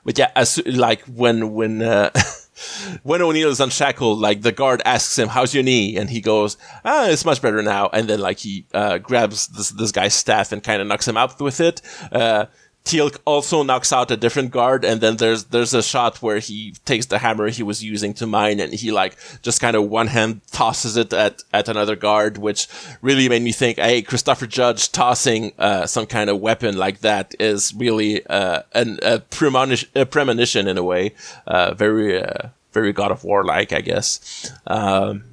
but 0.10 0.18
yeah, 0.18 0.32
as 0.36 0.60
like 0.66 1.02
when 1.02 1.54
when 1.54 1.84
uh, 1.84 2.10
when 3.04 3.22
O'Neill 3.22 3.50
is 3.50 3.60
unshackled, 3.60 4.18
like 4.18 4.42
the 4.42 4.52
guard 4.52 4.82
asks 4.84 5.20
him, 5.20 5.28
"How's 5.28 5.54
your 5.54 5.62
knee?" 5.62 5.98
and 5.98 6.10
he 6.10 6.20
goes, 6.20 6.58
"Ah, 6.84 7.10
it's 7.10 7.26
much 7.26 7.44
better 7.44 7.62
now." 7.62 7.92
And 7.94 8.08
then 8.08 8.20
like 8.20 8.40
he 8.40 8.66
uh, 8.74 8.98
grabs 8.98 9.46
this 9.50 9.70
this 9.70 9.92
guy's 9.92 10.16
staff 10.16 10.52
and 10.52 10.64
kind 10.64 10.82
of 10.82 10.88
knocks 10.88 11.08
him 11.08 11.16
out 11.16 11.40
with 11.40 11.62
it. 11.62 11.84
Uh, 12.12 12.48
Teal'c 12.86 13.18
also 13.26 13.62
knocks 13.62 13.94
out 13.94 14.10
a 14.10 14.18
different 14.18 14.52
guard, 14.52 14.84
and 14.84 15.00
then 15.00 15.18
there's 15.18 15.46
there's 15.46 15.76
a 15.76 15.84
shot 15.84 16.22
where 16.24 16.40
he 16.40 16.74
takes 16.86 17.06
the 17.06 17.20
hammer 17.20 17.50
he 17.50 17.62
was 17.62 17.84
using 17.84 18.14
to 18.16 18.26
mine, 18.26 18.60
and 18.60 18.74
he 18.74 18.92
like 18.92 19.16
just 19.44 19.62
kind 19.62 19.76
of 19.76 19.88
one 19.90 20.08
hand 20.08 20.42
tosses 20.52 20.98
it 20.98 21.14
at 21.14 21.44
at 21.54 21.68
another 21.68 21.96
guard, 21.96 22.38
which 22.40 22.68
really 23.02 23.30
made 23.30 23.44
me 23.44 23.52
think, 23.52 23.78
hey, 23.78 24.02
Christopher 24.02 24.48
Judge 24.48 24.92
tossing 24.92 25.54
uh, 25.60 25.86
some 25.86 26.08
kind 26.08 26.30
of 26.30 26.40
weapon 26.40 26.78
like 26.78 27.02
that 27.02 27.36
is 27.40 27.74
really 27.76 28.26
uh, 28.26 28.64
an, 28.74 28.98
a, 29.04 29.20
premonition, 29.20 29.90
a 29.94 30.06
premonition 30.06 30.68
in 30.68 30.78
a 30.78 30.84
way, 30.84 31.14
uh, 31.46 31.76
very 31.76 32.20
uh, 32.20 32.50
very 32.72 32.92
God 32.92 33.12
of 33.12 33.24
War 33.24 33.44
like, 33.44 33.72
I 33.72 33.82
guess. 33.82 34.52
Um, 34.66 35.26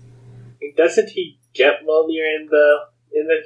Doesn't 0.76 1.11
he 1.11 1.38
get 1.54 1.80
Mjolnir 1.87 2.37
in 2.38 2.48
the 2.50 2.78
in 3.12 3.26
the 3.28 3.44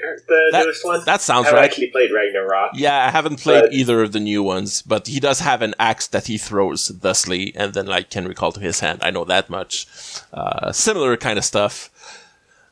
the, 0.00 0.22
the 0.28 0.48
That- 0.52 0.64
newest 0.64 0.84
one? 0.84 1.04
that 1.04 1.20
sounds 1.20 1.46
I 1.48 1.52
right. 1.52 1.64
actually 1.64 1.88
played 1.88 2.10
Ragnarok. 2.12 2.72
Yeah, 2.74 3.06
I 3.06 3.10
haven't 3.10 3.40
played 3.40 3.62
But- 3.64 3.72
either 3.72 4.02
of 4.02 4.12
the 4.12 4.20
new 4.20 4.42
ones, 4.42 4.82
but 4.82 5.06
he 5.06 5.20
does 5.20 5.40
have 5.40 5.62
an 5.62 5.74
axe 5.78 6.06
that 6.08 6.26
he 6.26 6.38
throws 6.38 6.88
thusly 6.88 7.52
and 7.56 7.74
then 7.74 7.86
like 7.86 8.10
can 8.10 8.26
recall 8.28 8.52
to 8.52 8.60
his 8.60 8.80
hand. 8.80 9.00
I 9.02 9.10
know 9.10 9.24
that 9.24 9.50
much. 9.50 9.86
Uh, 10.32 10.72
similar 10.72 11.16
kind 11.16 11.38
of 11.38 11.44
stuff. 11.44 11.90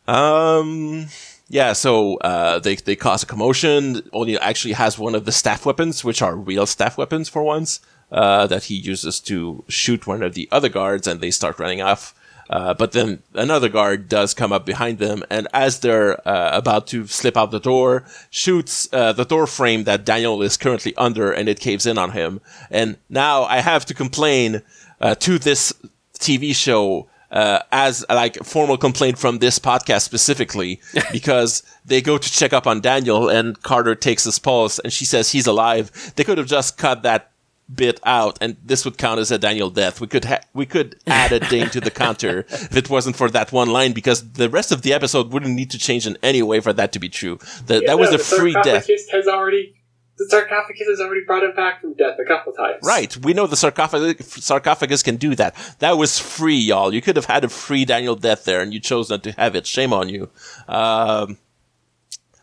Um, 0.07 1.07
yeah, 1.48 1.72
so 1.72 2.16
uh, 2.18 2.59
they 2.59 2.76
they 2.76 2.96
cause 2.96 3.22
a 3.22 3.26
commotion. 3.26 4.02
O'Neill 4.12 4.38
actually 4.42 4.74
has 4.74 4.98
one 4.98 5.14
of 5.14 5.24
the 5.24 5.33
staff 5.33 5.64
weapons, 5.66 6.04
which 6.04 6.22
are 6.22 6.35
real 6.37 6.66
staff 6.66 6.96
weapons 6.98 7.28
for 7.28 7.42
once, 7.42 7.81
uh, 8.12 8.46
that 8.46 8.64
he 8.64 8.74
uses 8.74 9.20
to 9.20 9.64
shoot 9.68 10.07
one 10.07 10.22
of 10.22 10.35
the 10.35 10.48
other 10.50 10.68
guards, 10.68 11.07
and 11.07 11.20
they 11.20 11.31
start 11.31 11.59
running 11.59 11.81
off. 11.83 12.14
Uh, 12.50 12.74
but 12.74 12.92
then 12.92 13.22
another 13.34 13.68
guard 13.68 14.08
does 14.08 14.34
come 14.34 14.52
up 14.52 14.64
behind 14.64 14.98
them, 14.98 15.22
and 15.28 15.46
as 15.52 15.80
they're 15.80 16.26
uh, 16.26 16.50
about 16.56 16.87
to 16.87 17.06
slip 17.06 17.37
out 17.37 17.50
the 17.50 17.61
door, 17.61 18.04
shoots 18.30 18.88
uh, 18.92 19.12
the 19.12 19.24
door 19.24 19.46
frame 19.46 19.84
that 19.84 20.04
Daniel 20.04 20.42
is 20.42 20.56
currently 20.56 20.94
under, 20.96 21.30
and 21.30 21.48
it 21.48 21.61
caves 21.61 21.87
in 21.87 21.98
on 21.98 22.12
him. 22.12 22.40
And 22.70 22.96
now 23.08 23.44
I 23.44 23.61
have 23.61 23.84
to 23.87 23.94
complain 23.94 24.62
uh, 25.00 25.14
to 25.16 25.38
this 25.38 25.72
TV 26.18 26.54
show 26.54 27.08
uh, 27.30 27.61
as 27.70 28.04
like 28.08 28.37
formal 28.44 28.78
complaint 28.78 29.18
from 29.18 29.38
this 29.38 29.58
podcast 29.58 30.02
specifically 30.02 30.80
because 31.12 31.62
they 31.84 32.00
go 32.00 32.18
to 32.18 32.30
check 32.30 32.52
up 32.52 32.66
on 32.66 32.80
Daniel 32.80 33.28
and 33.28 33.62
Carter 33.62 33.94
takes 33.94 34.24
his 34.24 34.38
pulse 34.38 34.78
and 34.78 34.92
she 34.92 35.04
says 35.04 35.32
he's 35.32 35.46
alive. 35.46 36.12
They 36.16 36.24
could 36.24 36.38
have 36.38 36.46
just 36.46 36.78
cut 36.78 37.02
that 37.02 37.30
bit 37.72 38.00
out 38.04 38.38
and 38.40 38.57
this 38.64 38.85
would 38.85 38.96
count 38.96 39.20
as 39.20 39.31
a 39.31 39.38
Daniel 39.38 39.70
death. 39.70 40.00
We 40.00 40.07
could 40.07 40.24
ha- 40.24 40.40
we 40.54 40.66
could 40.66 40.98
add 41.07 41.33
a 41.33 41.40
ding 41.40 41.68
to 41.70 41.81
the 41.81 41.90
counter 41.90 42.40
if 42.48 42.76
it 42.76 42.88
wasn't 42.88 43.16
for 43.16 43.31
that 43.31 43.52
one 43.52 43.68
line 43.70 43.92
because 43.92 44.33
the 44.33 44.48
rest 44.48 44.72
of 44.72 44.83
the 44.83 44.92
episode 44.92 45.33
wouldn't 45.33 45.54
need 45.54 45.70
to 45.72 45.78
change 45.78 46.07
in 46.07 46.16
any 46.22 46.42
way 46.42 46.61
for 46.61 46.72
that 46.72 46.92
to 46.92 46.98
be 46.98 47.09
true. 47.09 47.38
The, 47.66 47.81
Yeah, 47.81 47.88
that 47.88 47.98
was 47.98 48.11
no, 48.11 48.16
a 48.16 48.18
free 48.18 48.54
death. 48.64 48.88
Has 49.12 49.26
already 49.26 49.74
the 50.18 50.26
sarcophagus 50.28 50.88
has 50.88 51.00
already 51.00 51.24
brought 51.24 51.44
him 51.44 51.54
back 51.54 51.81
from 51.81 51.94
death 51.94 52.18
a 52.18 52.24
couple 52.24 52.52
times. 52.52 52.81
Right. 52.83 53.16
We 53.18 53.35
know 53.35 53.46
the 53.46 53.57
sarcophagus, 53.57 54.44
sarcophagus 54.44 55.02
can 55.04 55.16
do 55.16 55.37
that. 55.37 55.54
That 55.78 55.96
was 55.96 56.18
free, 56.18 56.57
y'all. 56.57 56.92
You 56.92 57.00
could 57.00 57.14
have 57.14 57.26
had 57.26 57.44
a 57.44 57.48
free 57.48 57.85
Daniel 57.85 58.16
death 58.16 58.44
there, 58.44 58.61
and 58.61 58.74
you 58.74 58.81
chose 58.81 59.11
not 59.11 59.22
to 59.22 59.33
have 59.33 59.54
it. 59.54 59.64
Shame 59.64 59.92
on 59.92 60.09
you. 60.09 60.28
Um, 60.66 61.38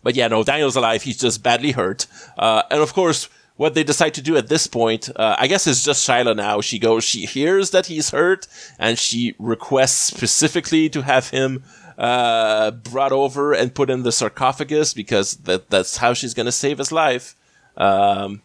but 0.04 0.16
yeah, 0.16 0.30
no, 0.30 0.44
Daniel's 0.44 0.78
alive. 0.78 1.02
He's 1.02 1.18
just 1.18 1.44
badly 1.44 1.72
hurt. 1.72 2.08
Uh, 2.38 2.64
and 2.72 2.80
of 2.80 2.94
course, 2.94 3.28
what 3.58 3.74
they 3.74 3.84
decide 3.84 4.14
to 4.16 4.22
do 4.22 4.36
at 4.36 4.48
this 4.48 4.68
point, 4.68 5.10
uh, 5.16 5.36
I 5.40 5.48
guess 5.48 5.66
it's 5.66 5.84
just 5.84 6.08
Shyla 6.08 6.36
now. 6.36 6.62
She 6.62 6.78
goes, 6.78 7.04
she 7.04 7.26
hears 7.26 7.72
that 7.72 7.86
he's 7.86 8.10
hurt, 8.10 8.48
and 8.78 9.00
she 9.00 9.34
requests 9.40 10.14
specifically 10.14 10.90
to 10.90 11.02
have 11.04 11.30
him 11.30 11.64
uh, 11.98 12.72
brought 12.72 13.14
over 13.14 13.54
and 13.54 13.74
put 13.74 13.90
in 13.90 14.04
the 14.04 14.12
sarcophagus 14.12 14.94
because 14.94 15.38
that 15.38 15.70
that's 15.70 15.98
how 15.98 16.14
she's 16.14 16.34
going 16.34 16.46
to 16.46 16.52
save 16.52 16.78
his 16.78 16.92
life. 16.92 17.36
Um, 17.78 18.42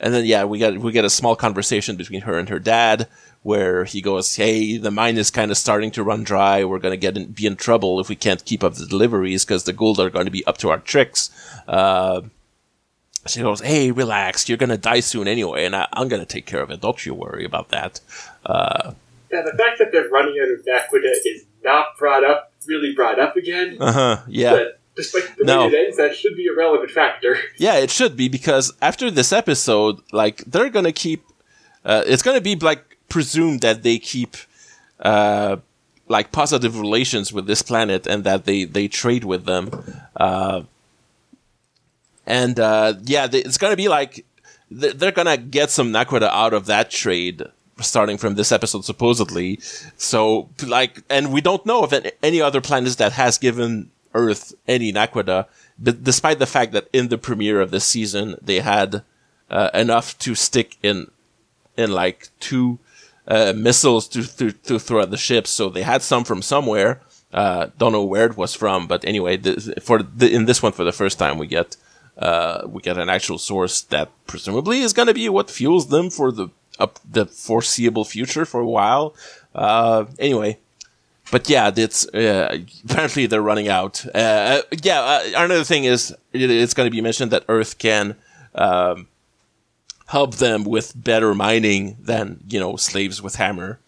and 0.00 0.12
then 0.12 0.24
yeah, 0.24 0.44
we 0.44 0.58
got 0.58 0.78
we 0.78 0.92
get 0.92 1.04
a 1.04 1.10
small 1.10 1.36
conversation 1.36 1.96
between 1.96 2.22
her 2.22 2.38
and 2.38 2.48
her 2.48 2.58
dad 2.58 3.08
where 3.42 3.84
he 3.84 4.00
goes, 4.00 4.36
"Hey, 4.36 4.76
the 4.76 4.90
mine 4.90 5.16
is 5.18 5.30
kind 5.30 5.50
of 5.50 5.56
starting 5.56 5.90
to 5.92 6.02
run 6.02 6.24
dry. 6.24 6.64
We're 6.64 6.78
gonna 6.78 6.96
get 6.96 7.16
in, 7.16 7.32
be 7.32 7.46
in 7.46 7.56
trouble 7.56 8.00
if 8.00 8.08
we 8.08 8.16
can't 8.16 8.44
keep 8.44 8.64
up 8.64 8.74
the 8.74 8.86
deliveries 8.86 9.44
because 9.44 9.64
the 9.64 9.72
Goa'uld 9.72 9.98
are 9.98 10.10
going 10.10 10.26
to 10.26 10.30
be 10.30 10.46
up 10.46 10.58
to 10.58 10.70
our 10.70 10.78
tricks." 10.78 11.30
Uh, 11.66 12.22
she 13.26 13.40
goes, 13.42 13.60
"Hey, 13.60 13.90
relax. 13.90 14.48
You're 14.48 14.58
gonna 14.58 14.76
die 14.78 15.00
soon 15.00 15.28
anyway, 15.28 15.64
and 15.66 15.74
I, 15.76 15.86
I'm 15.92 16.08
gonna 16.08 16.24
take 16.26 16.46
care 16.46 16.60
of 16.62 16.70
it. 16.70 16.80
Don't 16.80 17.04
you 17.04 17.14
worry 17.14 17.44
about 17.44 17.68
that." 17.70 18.00
Uh, 18.44 18.92
Yeah, 19.32 19.42
the 19.42 19.56
fact 19.58 19.78
that 19.78 19.90
they're 19.92 20.08
running 20.08 20.36
out 20.42 20.50
of 20.50 20.64
Naquadah 20.64 21.12
is 21.26 21.44
not 21.64 21.86
brought 21.98 22.24
up, 22.24 22.52
really 22.66 22.94
brought 22.94 23.18
up 23.18 23.36
again. 23.36 23.76
uh 23.80 23.92
huh. 23.92 24.16
Yeah. 24.28 24.52
But 24.52 24.78
despite 24.94 25.36
the 25.36 25.44
No. 25.44 25.66
way 25.66 25.72
it 25.72 25.84
ends, 25.86 25.96
that 25.96 26.14
should 26.14 26.36
be 26.36 26.46
a 26.46 26.54
relevant 26.54 26.90
factor. 26.90 27.36
Yeah, 27.58 27.74
it 27.76 27.90
should 27.90 28.16
be 28.16 28.28
because 28.28 28.72
after 28.80 29.10
this 29.10 29.32
episode, 29.32 30.00
like 30.12 30.38
they're 30.46 30.70
gonna 30.70 30.92
keep. 30.92 31.24
Uh, 31.84 32.02
it's 32.06 32.22
gonna 32.22 32.40
be 32.40 32.54
like 32.56 32.96
presumed 33.08 33.60
that 33.60 33.82
they 33.82 33.98
keep, 33.98 34.36
uh, 35.00 35.56
like 36.08 36.30
positive 36.32 36.78
relations 36.80 37.32
with 37.32 37.46
this 37.46 37.62
planet 37.62 38.06
and 38.06 38.24
that 38.24 38.44
they 38.44 38.64
they 38.64 38.86
trade 38.88 39.24
with 39.24 39.44
them, 39.44 39.70
uh, 40.16 40.62
and 42.26 42.58
uh, 42.58 42.94
yeah, 43.04 43.28
it's 43.32 43.58
gonna 43.58 43.76
be 43.76 43.88
like 43.88 44.24
they're, 44.70 44.92
they're 44.92 45.12
gonna 45.12 45.36
get 45.36 45.70
some 45.70 45.92
Naquadah 45.92 46.30
out 46.30 46.52
of 46.52 46.66
that 46.66 46.90
trade 46.90 47.44
starting 47.80 48.18
from 48.18 48.34
this 48.34 48.52
episode 48.52 48.84
supposedly. 48.84 49.60
So 49.96 50.48
like, 50.64 51.02
and 51.08 51.32
we 51.32 51.40
don't 51.40 51.64
know 51.66 51.82
of 51.82 51.92
any- 52.22 52.40
other 52.40 52.60
planets 52.60 52.96
that 52.96 53.12
has 53.12 53.38
given 53.38 53.90
Earth 54.14 54.54
any 54.66 54.92
but 54.92 56.02
despite 56.02 56.38
the 56.38 56.46
fact 56.46 56.72
that 56.72 56.88
in 56.92 57.08
the 57.08 57.18
premiere 57.18 57.60
of 57.60 57.70
this 57.70 57.84
season 57.84 58.36
they 58.40 58.60
had 58.60 59.02
uh, 59.50 59.70
enough 59.74 60.18
to 60.20 60.34
stick 60.34 60.76
in 60.82 61.10
in 61.76 61.92
like 61.92 62.28
two 62.40 62.78
uh, 63.28 63.52
missiles 63.54 64.08
to, 64.08 64.22
to 64.38 64.52
to 64.52 64.78
throw 64.78 65.02
at 65.02 65.10
the 65.10 65.16
ships. 65.16 65.50
So 65.50 65.68
they 65.68 65.82
had 65.82 66.02
some 66.02 66.24
from 66.24 66.42
somewhere. 66.42 67.02
Uh, 67.32 67.68
don't 67.76 67.92
know 67.92 68.04
where 68.04 68.26
it 68.26 68.36
was 68.36 68.54
from, 68.54 68.86
but 68.86 69.04
anyway, 69.04 69.36
for 69.82 70.00
in 70.20 70.46
this 70.46 70.62
one 70.62 70.72
for 70.72 70.84
the 70.84 70.92
first 70.92 71.18
time 71.18 71.36
we 71.36 71.46
get 71.46 71.76
uh, 72.18 72.66
we 72.66 72.80
get 72.82 72.98
an 72.98 73.08
actual 73.08 73.38
source 73.38 73.82
that 73.82 74.10
presumably 74.26 74.80
is 74.80 74.92
going 74.92 75.08
to 75.08 75.14
be 75.14 75.28
what 75.28 75.50
fuels 75.50 75.88
them 75.88 76.10
for 76.10 76.32
the 76.32 76.48
up 76.78 76.98
the 77.10 77.26
foreseeable 77.26 78.04
future 78.04 78.44
for 78.44 78.60
a 78.60 78.66
while. 78.66 79.14
Uh, 79.54 80.04
anyway, 80.18 80.58
but 81.30 81.48
yeah, 81.48 81.70
it's 81.74 82.06
uh, 82.08 82.58
apparently 82.84 83.26
they're 83.26 83.42
running 83.42 83.68
out. 83.68 84.04
Uh, 84.14 84.62
yeah, 84.82 85.00
uh, 85.00 85.22
another 85.36 85.64
thing 85.64 85.84
is 85.84 86.10
it, 86.32 86.50
it's 86.50 86.74
going 86.74 86.86
to 86.86 86.90
be 86.90 87.00
mentioned 87.00 87.30
that 87.32 87.44
Earth 87.48 87.78
can 87.78 88.16
um, 88.54 89.08
help 90.06 90.36
them 90.36 90.64
with 90.64 90.92
better 90.96 91.34
mining 91.34 91.96
than 92.00 92.40
you 92.48 92.60
know 92.60 92.76
slaves 92.76 93.20
with 93.20 93.36
hammer. 93.36 93.80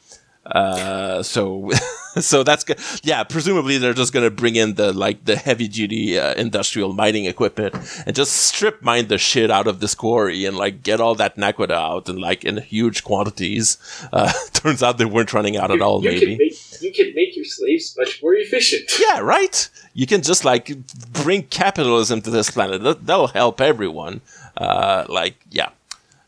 Uh, 0.44 1.22
so, 1.22 1.70
so 2.24 2.42
that's 2.42 2.64
good. 2.64 2.78
Yeah, 3.02 3.24
presumably 3.24 3.78
they're 3.78 3.94
just 3.94 4.12
gonna 4.12 4.30
bring 4.30 4.56
in 4.56 4.74
the 4.74 4.92
like 4.92 5.24
the 5.24 5.36
heavy 5.36 5.68
duty 5.68 6.18
uh, 6.18 6.34
industrial 6.34 6.92
mining 6.92 7.26
equipment 7.26 7.74
and 8.06 8.14
just 8.14 8.32
strip 8.32 8.82
mine 8.82 9.08
the 9.08 9.18
shit 9.18 9.50
out 9.50 9.66
of 9.66 9.80
this 9.80 9.94
quarry 9.94 10.44
and 10.44 10.56
like 10.56 10.82
get 10.82 11.00
all 11.00 11.14
that 11.16 11.36
naquadah 11.36 11.70
out 11.70 12.08
and 12.08 12.20
like 12.20 12.44
in 12.44 12.58
huge 12.58 13.04
quantities. 13.04 13.78
Uh, 14.12 14.32
turns 14.52 14.82
out 14.82 14.98
they 14.98 15.04
weren't 15.04 15.32
running 15.32 15.56
out 15.56 15.70
at 15.70 15.80
all. 15.80 16.02
you 16.02 16.10
Maybe. 16.10 16.26
Can 16.26 16.38
make, 16.38 16.82
you 16.82 16.92
can 16.92 17.14
make 17.14 17.36
your 17.36 17.44
slaves 17.44 17.94
much 17.96 18.22
more 18.22 18.34
efficient. 18.34 18.90
Yeah, 19.08 19.20
right. 19.20 19.70
You 19.94 20.06
can 20.06 20.22
just 20.22 20.44
like 20.44 20.70
bring 21.12 21.44
capitalism 21.44 22.20
to 22.22 22.30
this 22.30 22.50
planet. 22.50 22.82
That, 22.82 23.06
that'll 23.06 23.28
help 23.28 23.60
everyone. 23.60 24.20
Uh, 24.56 25.06
like, 25.08 25.36
yeah. 25.50 25.70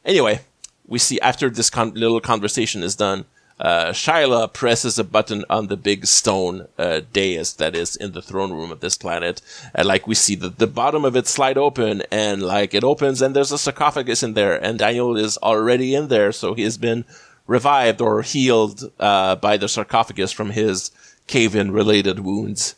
Anyway, 0.05 0.40
we 0.87 0.98
see 0.98 1.20
after 1.20 1.50
this 1.50 1.68
con- 1.68 1.94
little 1.94 2.20
conversation 2.20 2.83
is 2.83 2.96
done, 2.96 3.24
uh, 3.61 3.92
Shyla 3.92 4.51
presses 4.53 4.99
a 4.99 5.05
button 5.05 5.44
on 5.51 5.66
the 5.66 5.77
big 5.77 6.07
stone 6.07 6.66
uh, 6.79 7.03
dais 7.12 7.53
that 7.55 7.77
is 7.77 7.94
in 7.94 8.12
the 8.12 8.23
throne 8.23 8.53
room 8.53 8.73
of 8.73 8.81
this 8.81 8.96
planet, 8.96 9.42
and 9.75 9.87
like 9.87 10.07
we 10.07 10.14
see 10.14 10.35
the, 10.35 10.49
the 10.49 10.66
bottom 10.66 11.05
of 11.05 11.14
it 11.14 11.27
slide 11.27 11.59
open, 11.59 12.03
and 12.11 12.42
like 12.42 12.73
it 12.75 12.83
opens, 12.85 13.20
and 13.23 13.37
there's 13.37 13.53
a 13.53 13.59
sarcophagus 13.59 14.23
in 14.23 14.33
there, 14.35 14.57
and 14.64 14.79
Daniel 14.79 15.16
is 15.16 15.37
already 15.38 15.94
in 15.94 16.09
there, 16.09 16.33
so 16.33 16.55
he 16.55 16.62
has 16.62 16.79
been 16.79 17.05
revived 17.46 18.01
or 18.01 18.23
healed 18.23 18.90
uh, 18.99 19.37
by 19.37 19.57
the 19.59 19.68
sarcophagus 19.68 20.33
from 20.33 20.51
his 20.51 20.90
cave-in 21.27 21.70
related 21.70 22.20
wounds. 22.20 22.75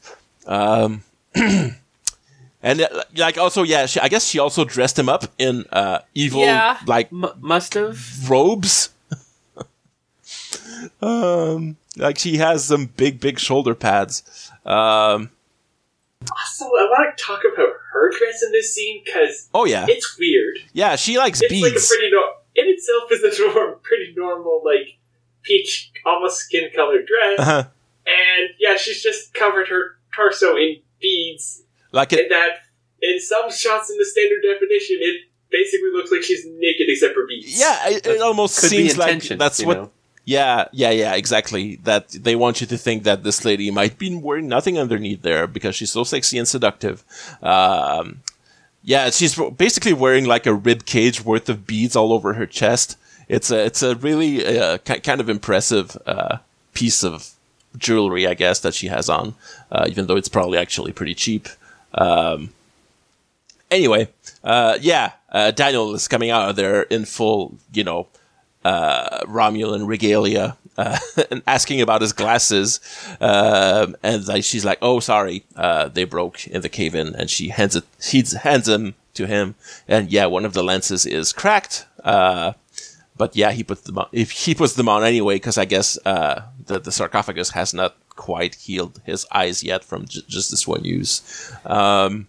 Um, 0.47 1.05
and 1.35 2.81
uh, 2.81 2.89
like 3.17 3.39
also, 3.39 3.63
yeah, 3.63 3.87
she, 3.87 4.01
I 4.01 4.09
guess 4.09 4.27
she 4.27 4.39
also 4.39 4.65
dressed 4.65 4.99
him 4.99 5.09
up 5.09 5.25
in 5.39 5.65
uh, 5.73 6.01
evil 6.15 6.41
Yeah, 6.41 6.79
like 6.87 7.13
M- 7.13 7.27
must 7.41 7.75
have. 7.75 8.29
robes. 8.29 8.91
Um, 11.01 11.77
like 11.97 12.19
she 12.19 12.37
has 12.39 12.65
some 12.65 12.87
big, 12.87 13.21
big 13.21 13.39
shoulder 13.39 13.75
pads. 13.75 14.51
Um, 14.65 15.31
Also, 16.31 16.65
I 16.67 16.87
want 16.89 17.17
to 17.17 17.25
talk 17.25 17.41
about 17.41 17.73
her 17.93 18.11
dress 18.17 18.43
in 18.43 18.53
this 18.53 18.75
scene 18.75 19.03
because 19.05 19.49
oh 19.55 19.65
yeah, 19.65 19.87
it's 19.89 20.17
weird. 20.19 20.59
yeah, 20.73 20.97
she 20.97 21.19
likes 21.19 21.41
It's 21.43 21.53
like 21.53 21.71
a 21.73 21.75
beads. 21.75 21.89
pretty 21.89 22.11
no- 22.13 22.33
in 22.55 22.67
itself 22.69 23.11
is 23.11 23.23
a 23.41 23.43
norm- 23.55 23.79
pretty 23.83 24.15
normal 24.17 24.63
like 24.65 24.99
peach 25.43 25.91
almost 26.07 26.39
skin 26.39 26.71
colored 26.75 27.07
dress, 27.07 27.39
Uh-huh. 27.41 27.65
and 28.07 28.51
yeah, 28.61 28.77
she's 28.77 29.03
just 29.03 29.35
covered 29.35 29.69
her 29.69 29.97
torso 30.15 30.57
in 30.57 30.77
beads. 31.01 31.63
Like 31.91 32.13
And 32.13 32.21
it, 32.23 32.29
that 32.31 32.51
in 33.01 33.19
some 33.21 33.51
shots 33.51 33.91
in 33.91 33.99
the 33.99 34.05
standard 34.05 34.43
definition, 34.43 34.99
it 35.01 35.23
basically 35.51 35.91
looks 35.93 36.13
like 36.13 36.23
she's 36.23 36.45
naked 36.47 36.87
except 36.89 37.15
for 37.15 37.27
beads. 37.27 37.59
yeah, 37.59 37.89
it, 37.91 38.07
it 38.07 38.21
almost 38.23 38.61
Could 38.61 38.71
seems 38.71 38.93
be 38.95 38.99
like 39.01 39.23
that's 39.23 39.59
you 39.61 39.67
what. 39.67 39.77
know? 39.77 39.91
Yeah, 40.25 40.69
yeah, 40.73 40.91
yeah, 40.91 41.15
exactly. 41.15 41.77
That 41.83 42.11
they 42.11 42.37
want 42.37 42.61
you 42.61 42.67
to 42.69 42.79
think 42.79 43.03
that 43.03 43.25
this 43.25 43.45
lady 43.45 43.71
might 43.71 43.99
be 43.99 44.15
wearing 44.15 44.49
nothing 44.49 44.79
underneath 44.79 45.23
there 45.23 45.47
because 45.47 45.75
she's 45.75 45.91
so 45.91 46.05
sexy 46.05 46.39
and 46.39 46.47
seductive. 46.47 47.05
Um, 47.43 48.21
yeah, 48.85 49.11
she's 49.11 49.37
basically 49.57 49.93
wearing 49.93 50.25
like 50.25 50.47
a 50.47 50.55
rib 50.55 50.85
cage 50.85 51.25
worth 51.25 51.49
of 51.49 51.67
beads 51.67 51.97
all 51.97 52.13
over 52.13 52.35
her 52.35 52.47
chest. 52.47 52.97
It's 53.29 53.51
a 53.51 53.65
it's 53.65 53.83
a 53.83 53.97
really 53.97 54.47
uh, 54.59 54.79
ki- 54.79 55.01
kind 55.01 55.21
of 55.21 55.29
impressive 55.29 55.97
uh, 56.07 56.39
piece 56.75 57.03
of 57.03 57.31
jewelry, 57.77 58.27
I 58.27 58.35
guess, 58.35 58.61
that 58.61 58.75
she 58.75 58.89
has 58.89 59.09
on, 59.09 59.35
uh, 59.71 59.87
even 59.89 60.07
though 60.07 60.17
it's 60.17 60.29
probably 60.29 60.59
actually 60.59 60.93
pretty 60.93 61.15
cheap. 61.15 61.49
Um, 61.95 62.53
anyway, 63.71 64.09
uh, 64.45 64.79
yeah, 64.81 65.13
uh, 65.31 65.51
Daniel 65.51 65.95
is 65.95 66.07
coming 66.09 66.31
out 66.31 66.49
of 66.51 66.57
there 66.57 66.83
in 66.83 67.05
full, 67.05 67.55
you 67.73 67.85
know, 67.85 68.07
uh, 68.65 69.21
Romulan 69.27 69.87
regalia 69.87 70.57
uh, 70.77 70.99
and 71.31 71.43
asking 71.47 71.81
about 71.81 72.01
his 72.01 72.13
glasses. 72.13 72.81
Um, 73.21 73.97
and 74.03 74.27
like, 74.27 74.45
she's 74.45 74.65
like, 74.65 74.79
"Oh, 74.83 75.01
sorry, 75.01 75.45
uh, 75.57 75.89
they 75.89 76.05
broke 76.05 76.47
in 76.47 76.63
the 76.63 76.69
cave 76.69 76.95
in." 76.95 77.15
And 77.15 77.31
she 77.31 77.49
hands 77.49 77.77
it, 77.77 77.85
he 78.03 78.25
hands 78.43 78.67
them 78.67 78.95
to 79.15 79.27
him. 79.27 79.55
And 79.89 80.11
yeah, 80.11 80.27
one 80.27 80.45
of 80.45 80.55
the 80.55 80.63
lenses 80.63 81.07
is 81.07 81.33
cracked. 81.33 81.87
Uh, 82.03 82.55
but 83.17 83.37
yeah, 83.37 83.53
he 83.53 83.63
puts 83.63 83.83
them 83.83 83.99
on. 83.99 84.09
If 84.13 84.31
he 84.31 84.55
puts 84.55 84.75
them 84.75 84.89
on 84.89 85.05
anyway, 85.05 85.37
because 85.37 85.59
I 85.59 85.65
guess 85.65 85.99
uh, 86.05 86.43
the 86.67 86.81
the 86.81 86.93
sarcophagus 86.93 87.51
has 87.51 87.75
not 87.75 87.97
quite 88.17 88.55
healed 88.55 89.01
his 89.05 89.27
eyes 89.33 89.63
yet 89.63 89.85
from 89.85 90.07
j- 90.07 90.23
just 90.29 90.51
this 90.51 90.67
one 90.67 90.85
use. 90.85 91.23
Um, 91.65 92.29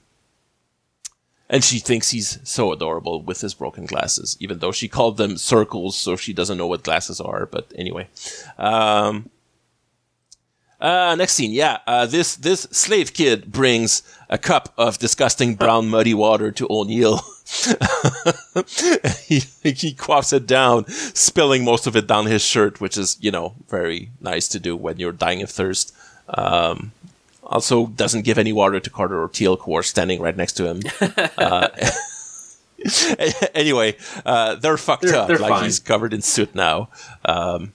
and 1.54 1.64
she 1.64 1.78
thinks 1.78 2.10
he's 2.10 2.40
so 2.44 2.74
adorable 2.74 3.22
with 3.22 3.42
his 3.42 3.54
broken 3.54 3.86
glasses, 3.86 4.36
even 4.40 4.58
though 4.58 4.72
she 4.72 4.88
called 4.88 5.18
them 5.18 5.38
circles, 5.38 5.96
so 5.96 6.16
she 6.16 6.34
doesn't 6.34 6.58
know 6.58 6.66
what 6.66 6.82
glasses 6.82 7.22
are. 7.22 7.46
But 7.46 7.72
anyway, 7.76 8.08
um, 8.58 9.30
uh, 10.82 11.14
next 11.16 11.34
scene, 11.34 11.52
yeah, 11.52 11.78
uh, 11.86 12.08
this 12.08 12.36
this 12.36 12.62
slave 12.72 13.14
kid 13.14 13.52
brings 13.52 14.02
a 14.32 14.40
cup 14.40 14.74
of 14.80 14.98
disgusting 14.98 15.54
brown 15.54 15.90
muddy 15.90 16.16
water 16.16 16.52
to 16.52 16.66
O'Neill. 16.72 17.18
he 19.22 19.42
he 19.62 19.94
quaffs 19.94 20.34
it 20.34 20.48
down, 20.48 20.88
spilling 20.88 21.64
most 21.64 21.86
of 21.86 21.96
it 21.96 22.08
down 22.08 22.26
his 22.26 22.42
shirt, 22.42 22.82
which 22.82 22.98
is 22.98 23.16
you 23.22 23.30
know 23.30 23.54
very 23.70 24.10
nice 24.20 24.48
to 24.48 24.60
do 24.60 24.76
when 24.76 24.98
you're 24.98 25.12
dying 25.12 25.44
of 25.44 25.52
thirst. 25.52 25.94
Um, 26.30 26.94
also, 27.54 27.88
doesn't 27.88 28.24
give 28.24 28.38
any 28.38 28.52
water 28.52 28.80
to 28.80 28.90
Carter 28.90 29.22
or 29.22 29.30
Teal'c, 29.30 29.62
who 29.62 29.76
are 29.78 29.84
standing 29.84 30.22
right 30.22 30.36
next 30.36 30.54
to 30.54 30.68
him. 30.68 30.82
uh, 31.38 31.68
anyway, 33.56 33.96
uh, 34.26 34.56
they're 34.56 34.76
fucked 34.78 35.04
They're- 35.04 35.16
up. 35.16 35.28
they're 35.28 35.38
like 35.38 35.50
fine. 35.52 35.64
he's 35.64 35.80
covered 35.80 36.14
in 36.14 36.22
soot 36.22 36.54
now. 36.56 36.90
Um, 37.24 37.72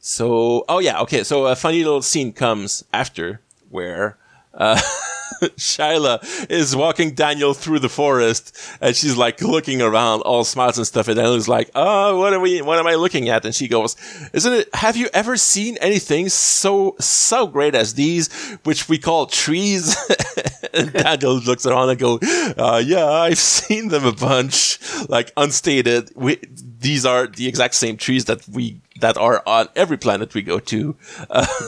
so, 0.00 0.64
oh 0.68 0.78
yeah, 0.78 1.00
okay. 1.02 1.22
So 1.24 1.46
a 1.46 1.54
funny 1.54 1.84
little 1.84 2.02
scene 2.02 2.32
comes 2.32 2.84
after 2.92 3.40
where 3.68 4.16
uh, 4.54 4.80
Shyla 5.56 6.50
is 6.50 6.74
walking 6.74 7.14
Daniel 7.14 7.54
through 7.54 7.78
the 7.78 7.88
forest, 7.88 8.56
and 8.80 8.94
she's 8.94 9.16
like 9.16 9.40
looking 9.40 9.80
around, 9.82 10.22
all 10.22 10.44
smiles 10.44 10.78
and 10.78 10.86
stuff. 10.86 11.08
And 11.08 11.16
Daniel's 11.16 11.48
like, 11.48 11.70
"Oh, 11.74 12.18
what 12.18 12.32
are 12.32 12.40
we? 12.40 12.62
What 12.62 12.78
am 12.78 12.86
I 12.86 12.94
looking 12.94 13.28
at?" 13.28 13.44
And 13.44 13.54
she 13.54 13.68
goes, 13.68 13.96
"Isn't 14.32 14.52
it? 14.52 14.74
Have 14.74 14.96
you 14.96 15.08
ever 15.12 15.36
seen 15.36 15.76
anything 15.78 16.28
so 16.28 16.96
so 16.98 17.46
great 17.46 17.74
as 17.74 17.94
these, 17.94 18.32
which 18.64 18.88
we 18.88 18.98
call 18.98 19.26
trees?" 19.26 19.96
and 20.74 20.92
Daniel 20.92 21.38
looks 21.38 21.66
around 21.66 21.90
and 21.90 21.98
go, 21.98 22.18
uh, 22.56 22.82
"Yeah, 22.84 23.06
I've 23.06 23.38
seen 23.38 23.88
them 23.88 24.04
a 24.04 24.12
bunch, 24.12 24.78
like 25.08 25.32
unstated. 25.36 26.10
We, 26.14 26.38
these 26.80 27.06
are 27.06 27.26
the 27.26 27.46
exact 27.46 27.74
same 27.74 27.96
trees 27.96 28.26
that 28.26 28.46
we 28.48 28.80
that 29.00 29.16
are 29.16 29.42
on 29.46 29.68
every 29.76 29.96
planet 29.96 30.34
we 30.34 30.42
go 30.42 30.58
to." 30.58 30.96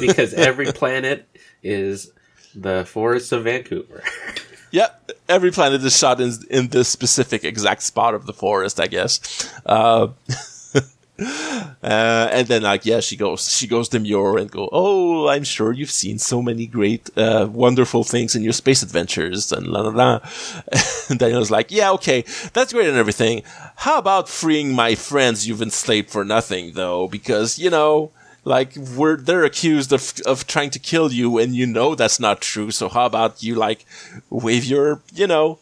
Because 0.00 0.34
every 0.34 0.72
planet 0.72 1.28
is 1.62 2.10
the 2.54 2.84
forests 2.84 3.32
of 3.32 3.44
Vancouver. 3.44 4.02
Yep, 4.72 5.10
every 5.28 5.50
planet 5.50 5.84
is 5.84 5.96
shot 5.96 6.18
in 6.18 6.32
in 6.48 6.68
this 6.68 6.88
specific 6.88 7.44
exact 7.44 7.82
spot 7.82 8.14
of 8.14 8.24
the 8.24 8.32
forest, 8.32 8.80
I 8.80 8.86
guess. 8.86 9.20
Uh, 9.66 10.08
uh, 11.18 12.28
and 12.32 12.48
then, 12.48 12.62
like, 12.62 12.86
yeah, 12.86 13.00
she 13.00 13.16
goes, 13.16 13.52
she 13.52 13.66
goes 13.66 13.90
demure 13.90 14.38
and 14.38 14.50
go, 14.50 14.70
"Oh, 14.72 15.28
I'm 15.28 15.44
sure 15.44 15.72
you've 15.72 15.90
seen 15.90 16.18
so 16.18 16.40
many 16.40 16.66
great, 16.66 17.10
uh, 17.18 17.48
wonderful 17.52 18.02
things 18.02 18.34
in 18.34 18.42
your 18.42 18.54
space 18.54 18.82
adventures." 18.82 19.52
And 19.52 19.66
la 19.66 19.82
la 19.82 19.90
la. 19.90 20.20
And 21.10 21.18
Daniel's 21.18 21.50
like, 21.50 21.70
"Yeah, 21.70 21.92
okay, 21.92 22.24
that's 22.54 22.72
great 22.72 22.88
and 22.88 22.96
everything. 22.96 23.42
How 23.76 23.98
about 23.98 24.30
freeing 24.30 24.72
my 24.72 24.94
friends 24.94 25.46
you've 25.46 25.60
enslaved 25.60 26.08
for 26.08 26.24
nothing, 26.24 26.72
though? 26.72 27.08
Because 27.08 27.58
you 27.58 27.68
know." 27.68 28.10
Like 28.44 28.76
we're 28.96 29.16
they're 29.16 29.44
accused 29.44 29.92
of 29.92 30.14
of 30.26 30.46
trying 30.46 30.70
to 30.70 30.78
kill 30.78 31.12
you 31.12 31.38
and 31.38 31.54
you 31.54 31.66
know 31.66 31.94
that's 31.94 32.18
not 32.18 32.40
true 32.40 32.70
so 32.70 32.88
how 32.88 33.06
about 33.06 33.42
you 33.42 33.54
like 33.54 33.86
wave 34.30 34.64
your 34.64 35.00
you 35.14 35.26
know 35.26 35.58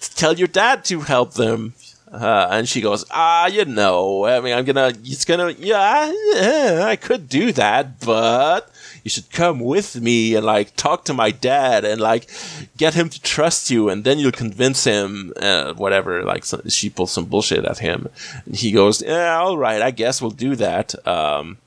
tell 0.00 0.34
your 0.34 0.48
dad 0.48 0.84
to 0.84 1.00
help 1.00 1.34
them? 1.34 1.74
Uh, 2.10 2.48
and 2.50 2.66
she 2.66 2.80
goes 2.80 3.04
ah 3.10 3.46
you 3.48 3.66
know 3.66 4.24
i 4.24 4.40
mean 4.40 4.56
i'm 4.56 4.64
gonna 4.64 4.90
it's 5.04 5.26
gonna 5.26 5.50
yeah, 5.58 6.10
yeah 6.32 6.84
i 6.86 6.96
could 6.96 7.28
do 7.28 7.52
that 7.52 8.00
but 8.00 8.70
you 9.04 9.10
should 9.10 9.30
come 9.30 9.60
with 9.60 10.00
me 10.00 10.34
and 10.34 10.46
like 10.46 10.74
talk 10.74 11.04
to 11.04 11.12
my 11.12 11.30
dad 11.30 11.84
and 11.84 12.00
like 12.00 12.30
get 12.78 12.94
him 12.94 13.10
to 13.10 13.20
trust 13.20 13.70
you 13.70 13.90
and 13.90 14.04
then 14.04 14.18
you'll 14.18 14.32
convince 14.32 14.84
him 14.84 15.34
uh, 15.36 15.74
whatever 15.74 16.22
like 16.24 16.46
so 16.46 16.62
she 16.68 16.88
pulls 16.88 17.12
some 17.12 17.26
bullshit 17.26 17.66
at 17.66 17.78
him. 17.78 18.08
And 18.46 18.56
he 18.56 18.72
goes 18.72 19.02
yeah 19.02 19.38
all 19.38 19.58
right 19.58 19.82
i 19.82 19.90
guess 19.90 20.22
we'll 20.22 20.30
do 20.30 20.56
that. 20.56 20.94
Um 21.06 21.58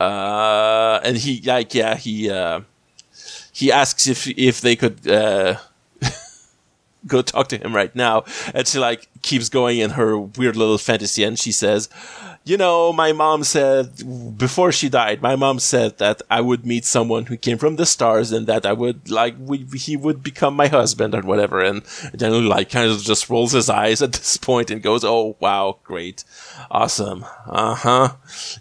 uh, 0.00 1.00
and 1.04 1.16
he 1.18 1.40
like 1.42 1.74
yeah 1.74 1.94
he 1.94 2.30
uh, 2.30 2.60
he 3.52 3.70
asks 3.70 4.06
if 4.06 4.26
if 4.26 4.60
they 4.60 4.74
could 4.74 5.06
uh, 5.06 5.56
go 7.06 7.22
talk 7.22 7.48
to 7.48 7.58
him 7.58 7.74
right 7.74 7.94
now, 7.94 8.24
and 8.54 8.66
she 8.66 8.78
like 8.78 9.08
keeps 9.22 9.48
going 9.48 9.78
in 9.78 9.90
her 9.90 10.18
weird 10.18 10.56
little 10.56 10.78
fantasy, 10.78 11.24
and 11.24 11.38
she 11.38 11.52
says, 11.52 11.88
"You 12.44 12.56
know, 12.56 12.92
my 12.92 13.12
mom 13.12 13.44
said 13.44 14.36
before 14.38 14.72
she 14.72 14.88
died, 14.88 15.22
my 15.22 15.36
mom 15.36 15.58
said 15.58 15.98
that 15.98 16.22
I 16.30 16.40
would 16.40 16.64
meet 16.66 16.84
someone 16.84 17.26
who 17.26 17.36
came 17.36 17.58
from 17.58 17.76
the 17.76 17.86
stars, 17.86 18.32
and 18.32 18.46
that 18.46 18.64
I 18.66 18.72
would 18.72 19.10
like 19.10 19.34
we, 19.38 19.58
he 19.74 19.96
would 19.96 20.22
become 20.22 20.54
my 20.54 20.68
husband 20.68 21.14
or 21.14 21.22
whatever." 21.22 21.62
And 21.62 21.82
then 22.12 22.48
like 22.48 22.70
kind 22.70 22.90
of 22.90 23.02
just 23.02 23.30
rolls 23.30 23.52
his 23.52 23.68
eyes 23.70 24.02
at 24.02 24.12
this 24.12 24.36
point 24.36 24.70
and 24.70 24.82
goes, 24.82 25.04
"Oh 25.04 25.36
wow, 25.40 25.78
great." 25.84 26.24
Awesome. 26.70 27.24
Uh 27.46 27.74
huh. 27.74 28.08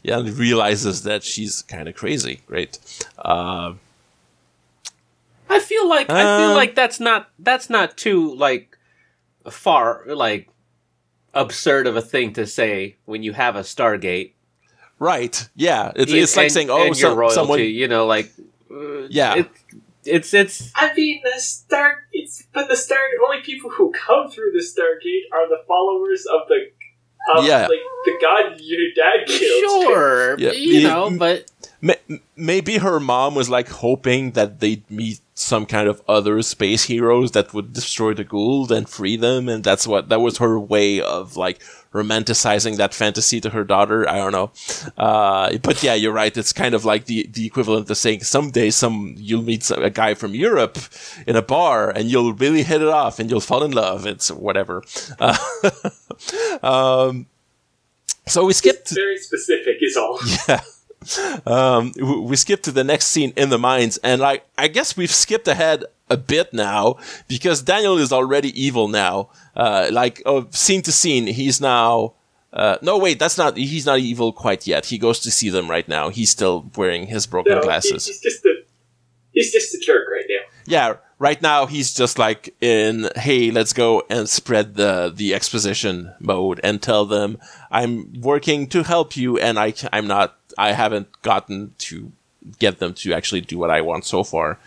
Yeah, 0.04 0.20
and 0.20 0.38
realizes 0.38 1.04
that 1.04 1.24
she's 1.24 1.62
kind 1.64 1.88
of 1.88 1.96
crazy. 1.96 2.42
Great. 2.48 2.80
Uh, 3.18 3.74
I 5.50 5.60
feel 5.60 5.88
like 5.90 6.10
I 6.10 6.38
feel 6.38 6.50
Um, 6.52 6.56
like 6.56 6.76
that's 6.76 7.00
not 7.00 7.30
that's 7.40 7.70
not 7.70 7.98
too 7.98 8.36
like 8.36 8.78
far 9.50 10.04
like 10.08 10.50
absurd 11.34 11.88
of 11.88 11.96
a 11.96 12.02
thing 12.02 12.34
to 12.34 12.46
say 12.46 12.96
when 13.06 13.24
you 13.24 13.34
have 13.34 13.56
a 13.56 13.62
Stargate. 13.62 14.34
right. 15.00 15.48
Yeah. 15.56 15.92
It's, 15.96 16.12
it's 16.12 16.36
like 16.36 16.46
And- 16.46 16.52
saying, 16.54 16.70
oh, 16.70 16.78
and 16.86 17.00
your 17.00 17.12
some, 17.12 17.18
royalty, 17.18 17.36
someone. 17.36 17.60
you 17.60 17.88
know, 17.88 18.06
like 18.06 18.32
uh, 18.72 19.08
Yeah. 19.10 19.36
it, 19.36 19.50
it's 20.06 20.34
it's 20.34 20.72
I 20.76 20.94
mean, 20.94 21.22
the 21.24 21.40
star. 21.40 22.04
It's 22.14 22.44
but 22.54 22.68
the 22.70 22.76
star. 22.76 23.00
Only 23.28 23.42
people 23.44 23.70
who 23.70 23.92
come 23.92 24.30
through 24.30 24.52
the 24.54 24.60
Stargate 24.64 25.26
are 25.34 25.48
the 25.50 25.62
followers 25.68 26.26
of 26.26 26.48
the. 26.48 26.72
Of, 27.36 27.46
Yeah. 27.46 27.68
like 27.68 27.80
the 28.06 28.18
god 28.22 28.60
your 28.62 28.88
dad 28.96 29.28
killed. 29.28 29.84
sure, 29.84 30.40
Yeah. 30.40 30.52
you 30.54 30.82
know, 30.88 31.12
but 31.12 31.52
maybe 32.36 32.78
her 32.78 33.00
mom 33.00 33.36
was 33.36 33.50
like 33.50 33.68
hoping 33.70 34.32
that 34.32 34.60
they'd 34.62 34.90
meet 34.90 35.20
some 35.40 35.66
kind 35.66 35.88
of 35.88 36.02
other 36.08 36.42
space 36.42 36.84
heroes 36.84 37.32
that 37.32 37.54
would 37.54 37.74
destroy 37.74 38.14
the 38.14 38.26
Goa'uld 38.26 38.72
and 38.72 38.88
free 38.90 39.16
them, 39.16 39.48
and 39.50 39.64
that's 39.64 39.88
what 39.88 40.10
that 40.10 40.22
was 40.22 40.38
her 40.38 40.60
way 40.60 41.02
of 41.02 41.38
like 41.38 41.62
romanticizing 41.94 42.78
that 42.78 42.94
fantasy 42.94 43.42
to 43.42 43.50
her 43.52 43.64
daughter. 43.64 44.08
I 44.08 44.18
don't 44.18 44.32
know, 44.32 44.52
uh, 44.98 45.58
but 45.58 45.82
yeah, 45.82 45.94
you're 45.94 46.14
right. 46.14 46.36
It's 46.36 46.54
kind 46.54 46.76
of 46.76 46.86
like 46.86 47.06
the 47.06 47.28
the 47.32 47.46
equivalent 47.46 47.90
of 47.90 47.98
saying 47.98 48.24
someday 48.24 48.70
some 48.70 49.16
you'll 49.18 49.42
meet 49.44 49.64
some, 49.64 49.82
a 49.82 49.90
guy 49.90 50.14
from 50.14 50.36
Europe 50.36 50.78
in 51.26 51.36
a 51.36 51.42
bar 51.42 51.90
and 51.90 52.10
you'll 52.10 52.34
really 52.34 52.64
hit 52.64 52.82
it 52.82 52.88
off 52.88 53.20
and 53.20 53.30
you'll 53.30 53.40
fall 53.40 53.64
in 53.64 53.72
love. 53.72 54.06
It's 54.06 54.30
whatever. 54.32 54.84
Uh, 55.20 55.38
um, 56.64 57.28
so 58.28 58.46
we 58.46 58.54
skipped. 58.54 58.92
Very 58.92 59.18
specific 59.18 59.78
is 59.82 59.98
all. 59.98 60.20
Yeah. 60.48 60.62
Um, 61.46 61.94
we 62.28 62.36
skip 62.36 62.62
to 62.64 62.72
the 62.72 62.84
next 62.84 63.08
scene 63.08 63.34
in 63.38 63.50
the 63.50 63.58
mines, 63.58 63.98
and 64.04 64.20
like 64.22 64.46
I 64.58 64.68
guess 64.68 64.98
we've 64.98 65.12
skipped 65.12 65.48
ahead 65.48 65.86
a 66.10 66.18
bit 66.18 66.54
now 66.54 66.98
because 67.28 67.62
Daniel 67.62 67.98
is 67.98 68.12
already 68.12 68.50
evil 68.62 68.88
now. 68.88 69.30
Uh, 69.56 69.90
like 69.92 70.22
oh, 70.26 70.48
scene 70.52 70.82
to 70.84 70.92
scene, 70.92 71.28
he's 71.28 71.62
now. 71.62 72.14
Uh, 72.52 72.78
no, 72.82 72.98
wait, 72.98 73.20
that's 73.20 73.38
not. 73.38 73.56
He's 73.58 73.86
not 73.86 74.00
evil 74.00 74.34
quite 74.34 74.66
yet. 74.68 74.88
He 74.88 74.98
goes 74.98 75.20
to 75.20 75.32
see 75.32 75.50
them 75.50 75.70
right 75.70 75.88
now. 75.88 76.10
He's 76.10 76.32
still 76.32 76.70
wearing 76.76 77.08
his 77.08 77.28
broken 77.28 77.54
No, 77.56 77.62
glasses. 77.62 78.08
he's 78.08 78.20
just 78.20 78.44
a. 78.46 78.56
He's 79.32 79.52
just 79.52 79.74
a 79.76 79.80
jerk 79.80 80.08
right 80.12 80.26
now. 80.28 80.42
Yeah, 80.66 80.94
right 81.20 81.40
now 81.42 81.68
he's 81.68 81.94
just 81.94 82.18
like 82.18 82.56
in, 82.60 83.10
hey, 83.16 83.52
let's 83.52 83.74
go 83.74 84.04
and 84.10 84.28
spread 84.28 84.76
the 84.76 85.14
the 85.16 85.36
exposition 85.36 86.14
mode 86.20 86.60
and 86.64 86.82
tell 86.82 87.06
them 87.06 87.38
I'm 87.70 88.20
working 88.22 88.68
to 88.70 88.82
help 88.84 89.16
you, 89.16 89.38
and 89.38 89.60
I 89.60 89.76
I'm 89.94 90.08
not, 90.08 90.39
I 90.60 90.74
haven't 90.74 91.22
gotten 91.22 91.74
to 91.80 92.12
get 92.58 92.80
them 92.80 92.94
to 92.94 93.14
actually 93.14 93.42
do 93.42 93.58
what 93.58 93.70
I 93.70 93.82
want 93.82 94.06
so 94.06 94.24
far. 94.24 94.60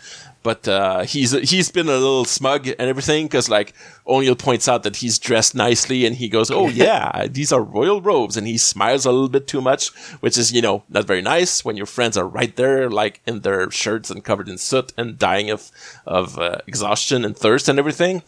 But 0.43 0.67
uh, 0.67 1.03
he's 1.03 1.31
he's 1.31 1.71
been 1.71 1.87
a 1.87 1.93
little 1.93 2.25
smug 2.25 2.67
and 2.67 2.81
everything 2.81 3.27
because 3.27 3.47
like 3.47 3.73
O'Neill 4.05 4.35
points 4.35 4.67
out 4.67 4.83
that 4.83 4.97
he's 4.97 5.17
dressed 5.17 5.55
nicely 5.55 6.05
and 6.05 6.17
he 6.17 6.27
goes, 6.27 6.51
"Oh 6.51 6.67
yeah, 6.83 7.27
these 7.27 7.53
are 7.53 7.63
royal 7.63 8.01
robes," 8.01 8.35
and 8.35 8.45
he 8.45 8.57
smiles 8.57 9.05
a 9.05 9.11
little 9.11 9.29
bit 9.29 9.47
too 9.47 9.61
much, 9.61 9.91
which 10.19 10.37
is 10.37 10.51
you 10.51 10.61
know 10.61 10.83
not 10.89 11.05
very 11.05 11.21
nice 11.21 11.63
when 11.63 11.77
your 11.77 11.85
friends 11.85 12.17
are 12.17 12.27
right 12.27 12.53
there, 12.57 12.89
like 12.89 13.21
in 13.25 13.39
their 13.39 13.71
shirts 13.71 14.11
and 14.11 14.25
covered 14.25 14.49
in 14.49 14.57
soot 14.57 14.91
and 14.97 15.17
dying 15.17 15.49
of 15.49 15.71
of 16.05 16.37
uh, 16.37 16.57
exhaustion 16.67 17.23
and 17.23 17.37
thirst 17.37 17.69
and 17.69 17.79
everything. 17.79 18.21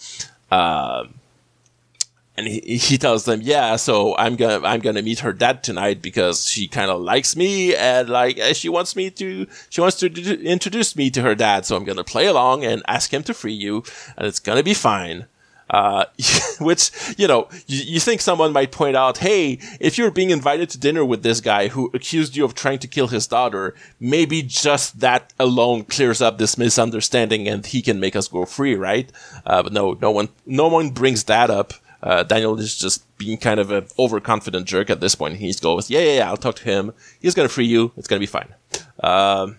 Um 0.51 1.15
and 2.37 2.47
he, 2.47 2.77
he 2.77 2.97
tells 2.97 3.25
them, 3.25 3.41
yeah, 3.41 3.75
so 3.77 4.15
I'm 4.17 4.35
gonna 4.35 4.65
I'm 4.65 4.81
gonna 4.81 5.01
meet 5.01 5.19
her 5.19 5.31
dad 5.33 5.63
tonight 5.63 6.01
because 6.01 6.49
she 6.49 6.67
kind 6.67 6.91
of 6.91 7.01
likes 7.01 7.35
me 7.35 7.75
and 7.75 8.09
like 8.09 8.39
she 8.53 8.67
wants 8.67 8.95
me 8.95 9.09
to 9.11 9.47
she 9.69 9.81
wants 9.81 9.97
to 9.97 10.09
d- 10.09 10.45
introduce 10.45 10.95
me 10.95 11.09
to 11.11 11.21
her 11.21 11.35
dad. 11.35 11.65
So 11.65 11.75
I'm 11.75 11.85
gonna 11.85 12.03
play 12.03 12.25
along 12.25 12.65
and 12.65 12.83
ask 12.87 13.13
him 13.13 13.23
to 13.23 13.33
free 13.33 13.53
you, 13.53 13.83
and 14.17 14.27
it's 14.27 14.39
gonna 14.39 14.63
be 14.63 14.73
fine. 14.73 15.27
Uh, 15.67 16.05
which 16.59 16.91
you 17.17 17.27
know 17.27 17.47
you, 17.65 17.81
you 17.93 17.99
think 17.99 18.21
someone 18.21 18.51
might 18.51 18.71
point 18.71 18.95
out, 18.95 19.19
hey, 19.19 19.57
if 19.79 19.97
you're 19.97 20.11
being 20.11 20.29
invited 20.29 20.69
to 20.69 20.77
dinner 20.77 21.03
with 21.03 21.23
this 21.23 21.41
guy 21.41 21.69
who 21.69 21.89
accused 21.93 22.35
you 22.35 22.45
of 22.45 22.53
trying 22.53 22.77
to 22.79 22.87
kill 22.87 23.07
his 23.07 23.25
daughter, 23.25 23.73
maybe 23.99 24.43
just 24.43 24.99
that 24.99 25.33
alone 25.39 25.83
clears 25.83 26.21
up 26.21 26.37
this 26.37 26.57
misunderstanding 26.57 27.47
and 27.47 27.65
he 27.65 27.81
can 27.81 27.99
make 27.99 28.15
us 28.15 28.27
go 28.27 28.45
free, 28.45 28.75
right? 28.75 29.09
Uh, 29.45 29.63
but 29.63 29.73
no, 29.73 29.97
no 30.01 30.11
one 30.11 30.29
no 30.45 30.67
one 30.67 30.89
brings 30.89 31.23
that 31.23 31.49
up. 31.49 31.73
Uh, 32.05 32.21
Daniel 32.21 32.57
is 32.59 32.77
just 32.77 33.03
being 33.17 33.37
kind 33.37 33.59
of 33.59 33.71
an 33.71 33.87
overconfident 33.97 34.67
jerk 34.67 34.91
at 34.91 35.01
this 35.01 35.15
point. 35.15 35.37
He 35.37 35.47
just 35.47 35.63
goes, 35.63 35.89
yeah, 35.89 36.01
yeah, 36.01 36.17
yeah, 36.17 36.29
I'll 36.29 36.37
talk 36.37 36.55
to 36.57 36.63
him. 36.63 36.93
He's 37.19 37.33
gonna 37.33 37.49
free 37.49 37.65
you. 37.65 37.91
It's 37.97 38.07
gonna 38.07 38.19
be 38.19 38.27
fine. 38.27 38.53
Um, 38.99 39.57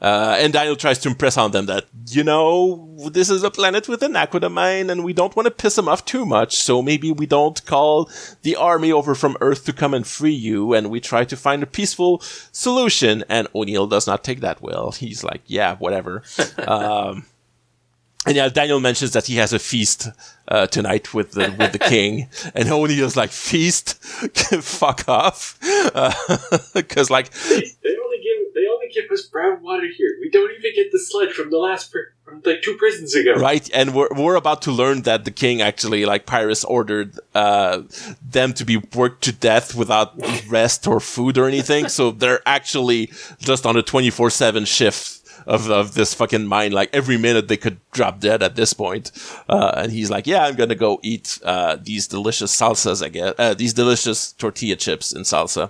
uh, 0.00 0.36
and 0.38 0.52
Daniel 0.52 0.76
tries 0.76 0.98
to 1.00 1.08
impress 1.08 1.36
on 1.36 1.50
them 1.50 1.66
that, 1.66 1.84
you 2.06 2.22
know, 2.22 2.96
this 3.10 3.28
is 3.28 3.42
a 3.42 3.50
planet 3.50 3.88
with 3.88 4.02
a 4.02 4.06
naquadah 4.06 4.50
mine 4.50 4.90
and 4.90 5.04
we 5.04 5.12
don't 5.12 5.34
want 5.34 5.46
to 5.46 5.50
piss 5.50 5.74
them 5.74 5.88
off 5.88 6.04
too 6.04 6.24
much, 6.24 6.56
so 6.56 6.80
maybe 6.80 7.10
we 7.10 7.26
don't 7.26 7.64
call 7.66 8.08
the 8.42 8.54
army 8.54 8.92
over 8.92 9.14
from 9.16 9.36
Earth 9.40 9.64
to 9.64 9.72
come 9.72 9.92
and 9.92 10.06
free 10.06 10.32
you 10.32 10.72
and 10.72 10.88
we 10.88 11.00
try 11.00 11.24
to 11.24 11.36
find 11.36 11.62
a 11.64 11.66
peaceful 11.66 12.20
solution. 12.52 13.24
And 13.28 13.48
O'Neill 13.54 13.88
does 13.88 14.06
not 14.06 14.22
take 14.22 14.40
that 14.40 14.62
well. 14.62 14.92
He's 14.92 15.24
like, 15.24 15.42
yeah, 15.46 15.76
whatever. 15.76 16.22
um, 16.66 17.26
and 18.26 18.36
yeah, 18.36 18.48
Daniel 18.48 18.80
mentions 18.80 19.12
that 19.12 19.26
he 19.26 19.36
has 19.36 19.52
a 19.52 19.58
feast 19.58 20.08
uh, 20.48 20.66
tonight 20.66 21.14
with 21.14 21.32
the 21.32 21.54
with 21.58 21.72
the 21.72 21.78
king, 21.78 22.28
and 22.54 22.70
O'Neill's 22.70 23.16
like, 23.16 23.30
"Feast, 23.30 23.94
fuck 24.62 25.08
off," 25.08 25.58
because 26.74 27.10
like 27.10 27.30
They, 27.30 27.60
they 27.82 27.96
only 28.04 28.18
give. 28.18 28.54
They 28.54 28.66
only 28.66 28.88
give 28.92 29.10
us 29.12 29.22
brown 29.26 29.62
water 29.62 29.86
here. 29.86 30.16
We 30.20 30.30
don't 30.30 30.50
even 30.50 30.74
get 30.74 30.90
the 30.90 30.98
sludge 30.98 31.32
from 31.32 31.50
the 31.50 31.58
last 31.58 31.92
pr- 31.92 32.12
from 32.24 32.42
like 32.44 32.60
two 32.62 32.76
prisons 32.76 33.14
ago. 33.14 33.34
right 33.34 33.70
and 33.72 33.94
we're, 33.94 34.08
we're 34.14 34.34
about 34.34 34.60
to 34.62 34.70
learn 34.72 35.02
that 35.02 35.24
the 35.24 35.30
king 35.30 35.62
actually 35.62 36.04
like 36.04 36.26
pyrrhus 36.26 36.62
ordered 36.64 37.18
uh, 37.34 37.82
them 38.22 38.52
to 38.52 38.64
be 38.66 38.76
worked 38.94 39.24
to 39.24 39.32
death 39.32 39.74
without 39.74 40.12
rest 40.48 40.86
or 40.86 41.00
food 41.00 41.38
or 41.38 41.46
anything 41.46 41.88
so 41.88 42.10
they're 42.10 42.42
actually 42.44 43.10
just 43.38 43.64
on 43.64 43.76
a 43.78 43.82
24-7 43.82 44.66
shift 44.66 45.17
of, 45.48 45.70
of 45.70 45.94
this 45.94 46.14
fucking 46.14 46.46
mine 46.46 46.72
like 46.72 46.90
every 46.92 47.16
minute 47.16 47.48
they 47.48 47.56
could 47.56 47.78
drop 47.90 48.20
dead 48.20 48.42
at 48.42 48.54
this 48.54 48.72
point 48.72 49.10
uh, 49.48 49.72
and 49.76 49.90
he's 49.90 50.10
like 50.10 50.26
yeah 50.26 50.44
i'm 50.44 50.54
gonna 50.54 50.74
go 50.74 51.00
eat 51.02 51.38
uh, 51.44 51.76
these 51.82 52.06
delicious 52.06 52.54
salsas 52.54 53.04
i 53.04 53.08
guess 53.08 53.34
uh, 53.38 53.54
these 53.54 53.72
delicious 53.72 54.32
tortilla 54.32 54.76
chips 54.76 55.12
in 55.12 55.22
salsa 55.22 55.64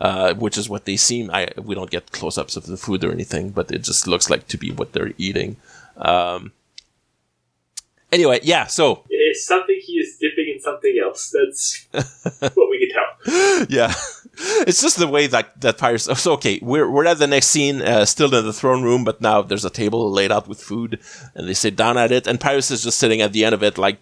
uh, 0.00 0.34
which 0.34 0.56
is 0.56 0.68
what 0.68 0.84
they 0.84 0.96
seem 0.96 1.30
i 1.32 1.48
we 1.56 1.74
don't 1.74 1.90
get 1.90 2.12
close-ups 2.12 2.56
of 2.56 2.66
the 2.66 2.76
food 2.76 3.02
or 3.02 3.10
anything 3.10 3.50
but 3.50 3.72
it 3.72 3.82
just 3.82 4.06
looks 4.06 4.28
like 4.30 4.46
to 4.46 4.58
be 4.58 4.70
what 4.70 4.92
they're 4.92 5.12
eating 5.18 5.56
um, 5.96 6.52
anyway, 8.12 8.40
yeah. 8.42 8.66
So 8.66 9.04
It's 9.08 9.44
something 9.46 9.78
he 9.82 9.94
is 9.94 10.18
dipping 10.20 10.52
in 10.54 10.60
something 10.60 11.00
else. 11.02 11.34
That's 11.34 11.86
what 12.54 12.70
we 12.70 12.86
can 12.86 12.90
tell. 12.94 13.66
yeah, 13.68 13.92
it's 14.66 14.82
just 14.82 14.98
the 14.98 15.06
way 15.06 15.26
that 15.26 15.60
that 15.60 15.78
Pyrus. 15.78 16.04
So 16.04 16.32
okay, 16.32 16.58
we're 16.62 16.90
we're 16.90 17.06
at 17.06 17.18
the 17.18 17.26
next 17.26 17.48
scene, 17.48 17.82
uh, 17.82 18.04
still 18.04 18.34
in 18.34 18.44
the 18.44 18.52
throne 18.52 18.82
room, 18.82 19.04
but 19.04 19.20
now 19.20 19.42
there's 19.42 19.64
a 19.64 19.70
table 19.70 20.10
laid 20.10 20.32
out 20.32 20.48
with 20.48 20.60
food, 20.60 21.00
and 21.34 21.48
they 21.48 21.54
sit 21.54 21.76
down 21.76 21.96
at 21.98 22.12
it, 22.12 22.26
and 22.26 22.40
Pyrus 22.40 22.70
is 22.70 22.82
just 22.82 22.98
sitting 22.98 23.20
at 23.20 23.32
the 23.32 23.44
end 23.44 23.54
of 23.54 23.62
it, 23.62 23.78
like 23.78 23.98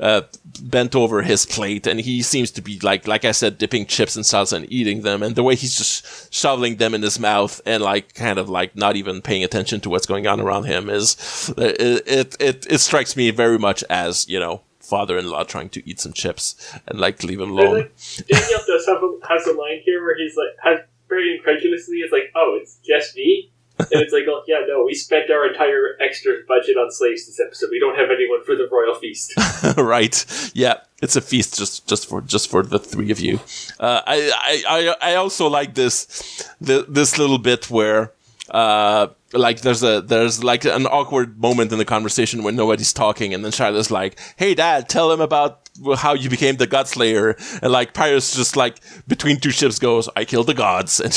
uh, 0.00 0.22
bent 0.60 0.94
over 0.94 1.22
his 1.22 1.46
plate, 1.46 1.86
and 1.86 2.00
he 2.00 2.22
seems 2.22 2.50
to 2.52 2.62
be 2.62 2.78
like 2.80 3.06
like 3.06 3.24
I 3.24 3.32
said, 3.32 3.58
dipping 3.58 3.86
chips 3.86 4.16
in 4.16 4.22
salsa 4.22 4.54
and 4.54 4.72
eating 4.72 5.02
them, 5.02 5.22
and 5.22 5.34
the 5.34 5.42
way 5.42 5.54
he's 5.54 5.76
just 5.76 6.32
shoveling 6.32 6.76
them 6.76 6.94
in 6.94 7.02
his 7.02 7.18
mouth 7.18 7.60
and 7.64 7.82
like 7.82 8.14
kind 8.14 8.38
of 8.38 8.48
like 8.48 8.76
not 8.76 8.96
even 8.96 9.22
paying 9.22 9.44
attention 9.44 9.80
to 9.80 9.90
what's 9.90 10.06
going 10.06 10.26
on 10.26 10.40
around 10.40 10.64
him 10.64 10.90
is 10.90 11.52
it 11.56 12.06
it 12.06 12.36
it, 12.40 12.66
it 12.68 12.78
strikes 12.78 13.16
me 13.16 13.30
very 13.30 13.58
much 13.58 13.82
as 13.88 14.28
you 14.28 14.38
know 14.38 14.62
father-in-law 14.88 15.44
trying 15.44 15.68
to 15.70 15.88
eat 15.88 16.00
some 16.00 16.12
chips 16.12 16.56
and 16.86 16.98
like 16.98 17.22
leave 17.22 17.40
him 17.40 17.50
alone. 17.50 17.74
like, 17.76 18.26
Daniel 18.26 18.60
does 18.66 18.86
have 18.86 19.02
a, 19.02 19.18
has 19.28 19.46
a 19.46 19.52
line 19.52 19.80
here 19.84 20.02
where 20.02 20.16
he's 20.16 20.36
like, 20.36 20.56
has 20.62 20.80
very 21.08 21.36
incredulously, 21.36 21.98
is 21.98 22.12
like, 22.12 22.30
"Oh, 22.34 22.58
it's 22.60 22.78
just 22.86 23.16
me," 23.16 23.50
and 23.78 23.88
it's 23.92 24.12
like, 24.12 24.24
"Oh, 24.28 24.42
yeah, 24.46 24.60
no, 24.66 24.84
we 24.84 24.94
spent 24.94 25.30
our 25.30 25.46
entire 25.46 25.96
extra 26.00 26.34
budget 26.46 26.76
on 26.76 26.90
slaves 26.90 27.26
this 27.26 27.40
episode. 27.40 27.70
We 27.70 27.80
don't 27.80 27.96
have 27.96 28.10
anyone 28.10 28.44
for 28.44 28.54
the 28.54 28.68
royal 28.70 28.94
feast." 28.94 29.32
right. 29.76 30.24
Yeah, 30.54 30.80
it's 31.02 31.16
a 31.16 31.20
feast 31.20 31.58
just 31.58 31.88
just 31.88 32.08
for 32.08 32.20
just 32.20 32.50
for 32.50 32.62
the 32.62 32.78
three 32.78 33.10
of 33.10 33.20
you. 33.20 33.40
Uh, 33.80 34.02
I, 34.06 34.32
I 34.34 34.94
I 35.00 35.12
I 35.12 35.14
also 35.16 35.48
like 35.48 35.74
this 35.74 36.44
the, 36.60 36.84
this 36.88 37.18
little 37.18 37.38
bit 37.38 37.70
where 37.70 38.12
uh 38.50 39.08
like 39.32 39.60
there's 39.60 39.82
a 39.82 40.00
there's 40.00 40.42
like 40.42 40.64
an 40.64 40.86
awkward 40.86 41.38
moment 41.38 41.70
in 41.70 41.78
the 41.78 41.84
conversation 41.84 42.42
when 42.42 42.56
nobody's 42.56 42.92
talking 42.92 43.34
and 43.34 43.44
then 43.44 43.52
Shyla's 43.52 43.90
like, 43.90 44.18
"Hey 44.36 44.54
dad, 44.54 44.88
tell 44.88 45.12
him 45.12 45.20
about 45.20 45.68
how 45.96 46.14
you 46.14 46.30
became 46.30 46.56
the 46.56 46.66
God 46.66 46.88
Slayer." 46.88 47.36
And 47.62 47.70
like 47.72 47.92
Pyrus 47.92 48.34
just 48.34 48.56
like 48.56 48.78
between 49.06 49.38
two 49.38 49.50
ships 49.50 49.78
goes, 49.78 50.08
"I 50.16 50.24
killed 50.24 50.46
the 50.46 50.54
gods." 50.54 51.00
And 51.04 51.12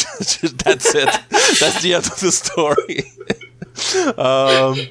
that's 0.60 0.94
it. 0.94 1.10
that's 1.30 1.82
the 1.82 1.94
end 1.94 2.08
of 2.08 2.20
the 2.20 2.32
story. 2.32 3.12
um 4.18 4.88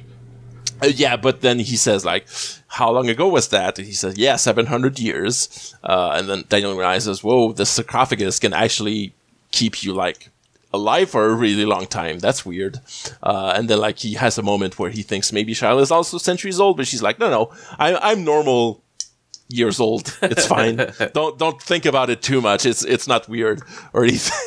yeah, 0.82 1.16
but 1.16 1.42
then 1.42 1.58
he 1.58 1.76
says 1.76 2.04
like, 2.04 2.26
"How 2.68 2.90
long 2.90 3.10
ago 3.10 3.28
was 3.28 3.48
that?" 3.48 3.78
And 3.78 3.86
he 3.86 3.92
says, 3.92 4.16
"Yeah, 4.16 4.36
seven 4.36 4.66
hundred 4.66 4.98
years." 4.98 5.74
Uh, 5.84 6.12
and 6.14 6.28
then 6.28 6.44
Daniel 6.48 6.74
realizes, 6.74 7.22
"Whoa, 7.22 7.52
the 7.52 7.66
sarcophagus 7.66 8.38
can 8.38 8.54
actually 8.54 9.12
keep 9.50 9.82
you 9.82 9.92
like 9.92 10.29
alive 10.72 11.10
for 11.10 11.26
a 11.26 11.34
really 11.34 11.64
long 11.64 11.86
time. 11.86 12.18
That's 12.18 12.44
weird." 12.44 12.80
Uh, 13.22 13.52
and 13.56 13.68
then 13.68 13.78
like 13.78 13.98
he 13.98 14.14
has 14.14 14.38
a 14.38 14.42
moment 14.42 14.78
where 14.78 14.90
he 14.90 15.02
thinks 15.02 15.32
maybe 15.32 15.54
Shyla 15.54 15.80
is 15.80 15.90
also 15.90 16.18
centuries 16.18 16.60
old, 16.60 16.76
but 16.76 16.86
she's 16.86 17.02
like, 17.02 17.18
"No, 17.18 17.30
no, 17.30 17.52
I, 17.78 17.94
I'm 17.96 18.24
normal." 18.24 18.82
Years 19.52 19.80
old, 19.80 20.16
it's 20.22 20.46
fine. 20.46 20.76
don't 21.12 21.36
don't 21.36 21.60
think 21.60 21.84
about 21.84 22.08
it 22.08 22.22
too 22.22 22.40
much. 22.40 22.64
It's 22.64 22.84
it's 22.84 23.08
not 23.08 23.28
weird 23.28 23.60
or 23.92 24.04
anything. 24.04 24.38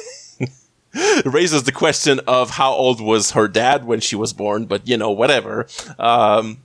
It 0.93 1.25
raises 1.33 1.63
the 1.63 1.71
question 1.71 2.19
of 2.27 2.51
how 2.51 2.71
old 2.71 3.01
was 3.01 3.31
her 3.31 3.47
dad 3.47 3.85
when 3.85 3.99
she 3.99 4.15
was 4.15 4.31
born, 4.31 4.65
but 4.65 4.87
you 4.87 4.95
know, 4.95 5.11
whatever. 5.11 5.67
Um, 5.97 6.63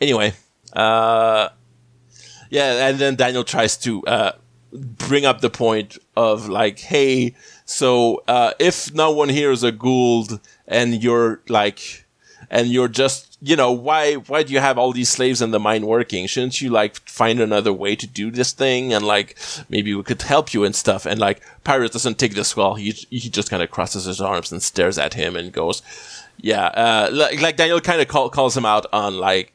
anyway, 0.00 0.34
uh, 0.72 1.50
yeah, 2.50 2.88
and 2.88 2.98
then 2.98 3.14
Daniel 3.14 3.44
tries 3.44 3.76
to 3.78 4.04
uh, 4.06 4.32
bring 4.72 5.24
up 5.24 5.40
the 5.40 5.50
point 5.50 5.98
of 6.16 6.48
like, 6.48 6.80
hey, 6.80 7.34
so 7.70 8.24
uh, 8.26 8.52
if 8.58 8.92
no 8.92 9.12
one 9.12 9.28
here 9.28 9.52
is 9.52 9.62
a 9.62 9.70
Goa'uld 9.70 10.40
and 10.66 11.00
you're 11.00 11.40
like, 11.48 12.04
and 12.50 12.66
you're 12.66 12.88
just 12.88 13.38
you 13.40 13.54
know 13.54 13.70
why 13.70 14.14
why 14.14 14.42
do 14.42 14.52
you 14.52 14.58
have 14.58 14.76
all 14.76 14.92
these 14.92 15.08
slaves 15.08 15.40
in 15.40 15.52
the 15.52 15.60
mine 15.60 15.86
working? 15.86 16.26
Shouldn't 16.26 16.60
you 16.60 16.68
like 16.68 16.96
find 17.08 17.40
another 17.40 17.72
way 17.72 17.94
to 17.94 18.08
do 18.08 18.32
this 18.32 18.52
thing? 18.52 18.92
And 18.92 19.06
like 19.06 19.38
maybe 19.68 19.94
we 19.94 20.02
could 20.02 20.20
help 20.22 20.52
you 20.52 20.64
and 20.64 20.74
stuff. 20.74 21.06
And 21.06 21.20
like 21.20 21.42
Pyrus 21.62 21.92
doesn't 21.92 22.18
take 22.18 22.34
this 22.34 22.56
well 22.56 22.74
he 22.74 22.90
he 23.08 23.30
just 23.30 23.50
kind 23.50 23.62
of 23.62 23.70
crosses 23.70 24.04
his 24.04 24.20
arms 24.20 24.50
and 24.50 24.60
stares 24.60 24.98
at 24.98 25.14
him 25.14 25.36
and 25.36 25.52
goes 25.52 25.80
yeah 26.40 26.66
uh 26.66 27.08
like, 27.12 27.40
like 27.40 27.56
Daniel 27.56 27.80
kind 27.80 28.00
of 28.00 28.08
call, 28.08 28.30
calls 28.30 28.56
him 28.56 28.66
out 28.66 28.86
on 28.92 29.16
like 29.16 29.52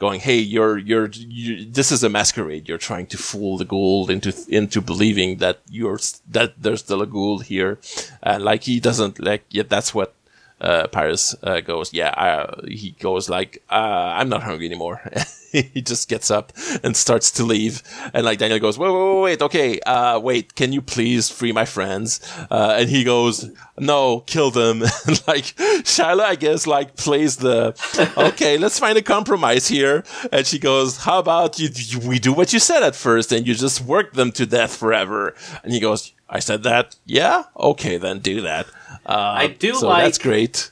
going 0.00 0.18
hey 0.20 0.38
you're 0.38 0.78
you're 0.78 1.10
you, 1.12 1.64
this 1.64 1.92
is 1.92 2.02
a 2.02 2.08
masquerade. 2.08 2.68
You're 2.68 2.86
trying 2.90 3.06
to 3.08 3.18
fool 3.18 3.58
the 3.58 3.66
Goa'uld 3.66 4.10
into 4.10 4.32
into 4.48 4.80
believing 4.80 5.36
that 5.36 5.60
you're 5.68 6.00
that 6.28 6.54
there's 6.60 6.80
still 6.80 7.02
a 7.02 7.06
Goa'uld 7.06 7.44
here. 7.44 7.78
And 8.22 8.42
like 8.42 8.64
he 8.64 8.80
doesn't 8.80 9.20
like 9.20 9.44
yeah 9.50 9.64
that's 9.68 9.94
what 9.94 10.14
uh, 10.60 10.86
Pyrus 10.88 11.34
uh, 11.42 11.60
goes, 11.60 11.92
yeah, 11.92 12.12
I, 12.16 12.66
he 12.68 12.90
goes 13.00 13.30
like, 13.30 13.62
uh, 13.70 14.14
I'm 14.18 14.28
not 14.28 14.42
hungry 14.42 14.66
anymore. 14.66 15.00
he 15.72 15.82
just 15.82 16.08
gets 16.08 16.30
up 16.30 16.52
and 16.82 16.96
starts 16.96 17.30
to 17.32 17.44
leave. 17.44 17.82
And 18.14 18.24
like 18.24 18.38
Daniel 18.38 18.58
goes, 18.58 18.78
wait, 18.78 18.90
wait, 18.90 19.14
wait, 19.14 19.22
wait, 19.22 19.42
okay, 19.42 19.80
uh, 19.80 20.18
wait, 20.18 20.54
can 20.54 20.72
you 20.72 20.80
please 20.80 21.28
free 21.28 21.52
my 21.52 21.64
friends? 21.64 22.20
Uh, 22.50 22.76
and 22.78 22.88
he 22.88 23.04
goes, 23.04 23.50
no, 23.78 24.20
kill 24.20 24.50
them. 24.50 24.82
and 25.06 25.26
like 25.26 25.44
Shyla, 25.84 26.20
I 26.20 26.34
guess, 26.36 26.66
like 26.66 26.96
plays 26.96 27.36
the, 27.36 27.74
okay, 28.16 28.58
let's 28.58 28.78
find 28.78 28.96
a 28.96 29.02
compromise 29.02 29.68
here. 29.68 30.04
And 30.32 30.46
she 30.46 30.58
goes, 30.58 30.98
how 30.98 31.18
about 31.18 31.58
you, 31.58 31.68
you, 31.72 31.98
we 32.00 32.18
do 32.18 32.32
what 32.32 32.52
you 32.52 32.58
said 32.58 32.82
at 32.82 32.94
first 32.94 33.32
and 33.32 33.46
you 33.46 33.54
just 33.54 33.80
work 33.80 34.12
them 34.12 34.32
to 34.32 34.46
death 34.46 34.76
forever. 34.76 35.34
And 35.64 35.72
he 35.72 35.80
goes, 35.80 36.12
I 36.28 36.38
said 36.38 36.62
that? 36.62 36.96
Yeah? 37.06 37.44
Okay, 37.56 37.96
then 37.98 38.20
do 38.20 38.42
that. 38.42 38.66
Uh, 39.04 39.34
I 39.38 39.46
do 39.48 39.74
so 39.74 39.88
like- 39.88 40.04
that's 40.04 40.18
great. 40.18 40.70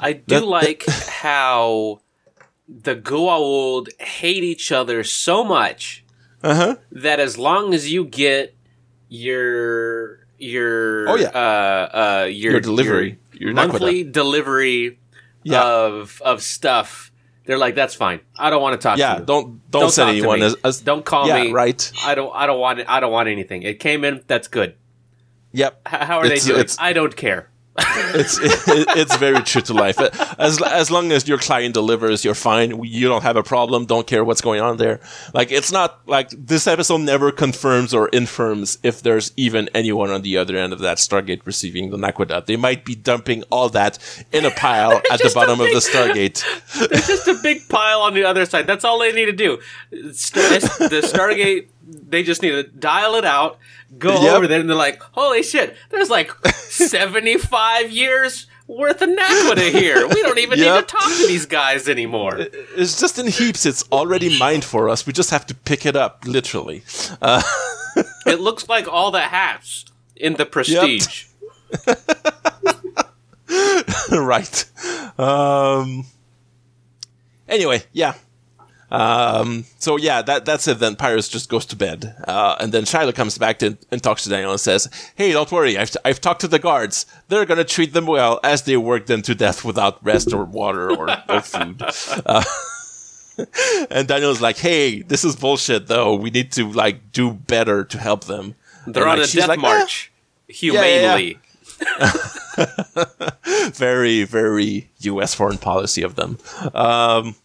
I 0.00 0.14
do 0.14 0.44
like 0.44 0.84
how 1.06 2.00
the 2.68 2.94
Goa'uld 2.94 3.88
hate 4.00 4.44
each 4.44 4.70
other 4.72 5.02
so 5.02 5.42
much 5.42 6.04
Uh 6.42 6.54
huh. 6.54 6.76
that 6.92 7.18
as 7.20 7.38
long 7.38 7.72
as 7.74 7.90
you 7.90 8.04
get 8.04 8.54
your 9.08 10.26
your 10.38 11.08
Oh, 11.08 11.16
yeah. 11.16 11.28
uh 11.28 12.20
uh 12.22 12.24
your, 12.26 12.52
Your 12.52 12.60
delivery. 12.60 13.18
Your 13.32 13.52
monthly 13.54 14.04
delivery 14.04 14.98
Yeah. 15.42 15.64
of 15.64 16.20
of 16.24 16.42
stuff 16.42 17.10
they're 17.46 17.56
like 17.58 17.74
that's 17.74 17.94
fine 17.94 18.20
i 18.38 18.50
don't 18.50 18.60
want 18.60 18.74
to 18.78 18.82
talk 18.86 18.98
Yeah. 18.98 19.14
to 19.14 19.20
you 19.20 19.26
Don't 19.26 19.70
don't, 19.70 19.90
send 19.90 20.08
talk 20.08 20.12
to 20.12 20.18
anyone 20.18 20.42
as, 20.42 20.54
as 20.62 20.80
don't 20.82 21.04
call 21.04 21.26
yeah, 21.28 21.44
me 21.44 21.50
right. 21.52 21.90
i 22.04 22.14
don't 22.14 22.30
i 22.34 22.46
don't 22.46 22.60
want 22.60 22.80
it 22.80 22.86
i 22.88 23.00
don't 23.00 23.12
want 23.12 23.28
anything 23.28 23.62
it 23.62 23.80
came 23.80 24.04
in 24.04 24.22
that's 24.26 24.48
good 24.48 24.74
Yep. 25.52 25.80
H- 25.88 26.00
how 26.02 26.18
are 26.18 26.26
It's- 26.26 26.42
they 26.42 26.48
doing 26.50 26.60
it's- 26.60 26.76
i 26.78 26.92
don't 26.92 27.16
care 27.16 27.48
it's 27.78 28.38
it, 28.38 28.88
it's 28.96 29.16
very 29.16 29.42
true 29.42 29.62
to 29.62 29.72
life. 29.74 29.98
As 30.38 30.60
as 30.62 30.90
long 30.90 31.12
as 31.12 31.28
your 31.28 31.38
client 31.38 31.74
delivers, 31.74 32.24
you're 32.24 32.34
fine. 32.34 32.82
You 32.84 33.08
don't 33.08 33.22
have 33.22 33.36
a 33.36 33.42
problem. 33.42 33.86
Don't 33.86 34.06
care 34.06 34.24
what's 34.24 34.40
going 34.40 34.60
on 34.60 34.76
there. 34.76 35.00
Like 35.34 35.52
it's 35.52 35.72
not 35.72 36.06
like 36.06 36.30
this 36.30 36.66
episode 36.66 37.02
never 37.02 37.30
confirms 37.30 37.94
or 37.94 38.08
infirms 38.08 38.78
if 38.82 39.02
there's 39.02 39.32
even 39.36 39.68
anyone 39.74 40.10
on 40.10 40.22
the 40.22 40.36
other 40.36 40.56
end 40.56 40.72
of 40.72 40.80
that 40.80 40.98
Stargate 40.98 41.44
receiving 41.44 41.90
the 41.90 41.96
Naquadah. 41.96 42.46
They 42.46 42.56
might 42.56 42.84
be 42.84 42.94
dumping 42.94 43.44
all 43.50 43.68
that 43.70 43.98
in 44.32 44.44
a 44.44 44.50
pile 44.50 45.00
at 45.10 45.20
the 45.20 45.30
bottom 45.34 45.60
of 45.60 45.68
the 45.68 45.80
Stargate. 45.80 46.44
There's 46.88 47.06
just 47.06 47.28
a 47.28 47.34
big 47.42 47.68
pile 47.68 48.00
on 48.00 48.14
the 48.14 48.24
other 48.24 48.44
side. 48.44 48.66
That's 48.66 48.84
all 48.84 48.98
they 48.98 49.12
need 49.12 49.26
to 49.26 49.32
do. 49.32 49.58
The 49.90 50.10
Stargate, 51.02 51.68
they 51.88 52.22
just 52.22 52.42
need 52.42 52.50
to 52.50 52.62
dial 52.64 53.14
it 53.14 53.24
out, 53.24 53.58
go 53.98 54.22
Yep. 54.22 54.34
over 54.34 54.46
there, 54.46 54.60
and 54.60 54.68
they're 54.68 54.76
like, 54.76 55.00
holy 55.00 55.42
shit, 55.42 55.74
there's 55.90 56.10
like 56.10 56.30
75 56.46 57.90
years 57.90 58.46
worth 58.66 59.00
of 59.00 59.08
Naquadah 59.08 59.70
here. 59.72 60.06
We 60.06 60.20
don't 60.22 60.38
even 60.38 60.58
need 60.60 60.66
to 60.66 60.82
talk 60.82 61.08
to 61.08 61.26
these 61.26 61.46
guys 61.46 61.88
anymore. 61.88 62.36
It's 62.76 63.00
just 63.00 63.18
in 63.18 63.26
heaps. 63.26 63.64
It's 63.64 63.82
already 63.90 64.38
mined 64.38 64.64
for 64.64 64.90
us. 64.90 65.06
We 65.06 65.14
just 65.14 65.30
have 65.30 65.46
to 65.46 65.54
pick 65.54 65.86
it 65.86 65.96
up, 65.96 66.24
literally. 66.26 66.82
Uh, 67.22 67.42
It 68.26 68.38
looks 68.40 68.68
like 68.68 68.86
all 68.86 69.10
the 69.10 69.22
hats 69.22 69.84
in 70.14 70.34
the 70.34 70.46
Prestige. 70.46 71.24
right. 74.12 74.64
Um. 75.18 76.06
Anyway, 77.48 77.82
yeah. 77.92 78.14
Um, 78.90 79.64
so 79.78 79.96
yeah, 79.98 80.22
that 80.22 80.44
that's 80.46 80.66
it. 80.66 80.78
Then 80.78 80.96
Pyrus 80.96 81.28
just 81.28 81.48
goes 81.50 81.66
to 81.66 81.76
bed, 81.76 82.14
uh, 82.26 82.56
and 82.58 82.72
then 82.72 82.84
Shyla 82.84 83.14
comes 83.14 83.36
back 83.36 83.58
to, 83.58 83.76
and 83.90 84.02
talks 84.02 84.24
to 84.24 84.30
Daniel 84.30 84.50
and 84.52 84.60
says, 84.60 84.88
"Hey, 85.14 85.32
don't 85.32 85.50
worry. 85.52 85.76
I've 85.76 85.94
I've 86.04 86.20
talked 86.20 86.40
to 86.40 86.48
the 86.48 86.58
guards. 86.58 87.04
They're 87.28 87.44
gonna 87.44 87.64
treat 87.64 87.92
them 87.92 88.06
well 88.06 88.40
as 88.42 88.62
they 88.62 88.76
work 88.78 89.06
them 89.06 89.20
to 89.22 89.34
death 89.34 89.64
without 89.64 90.02
rest 90.02 90.32
or 90.32 90.44
water 90.44 90.90
or, 90.90 91.10
or 91.28 91.40
food." 91.42 91.82
Uh, 92.24 92.42
and 93.90 94.08
Daniel's 94.08 94.40
like, 94.40 94.56
"Hey, 94.56 95.02
this 95.02 95.22
is 95.22 95.36
bullshit. 95.36 95.86
Though 95.88 96.14
we 96.14 96.30
need 96.30 96.50
to 96.52 96.70
like 96.70 97.12
do 97.12 97.32
better 97.32 97.84
to 97.84 97.98
help 97.98 98.24
them." 98.24 98.54
They're 98.86 99.02
And, 99.02 99.12
on 99.12 99.18
like, 99.20 99.28
a 99.28 99.32
death 99.32 99.48
like, 99.48 99.58
march, 99.60 100.10
humanely. 100.48 101.38
very, 103.74 104.24
very 104.24 104.90
U.S. 105.00 105.34
foreign 105.34 105.58
policy 105.58 106.02
of 106.02 106.14
them. 106.16 106.38
Um, 106.74 107.36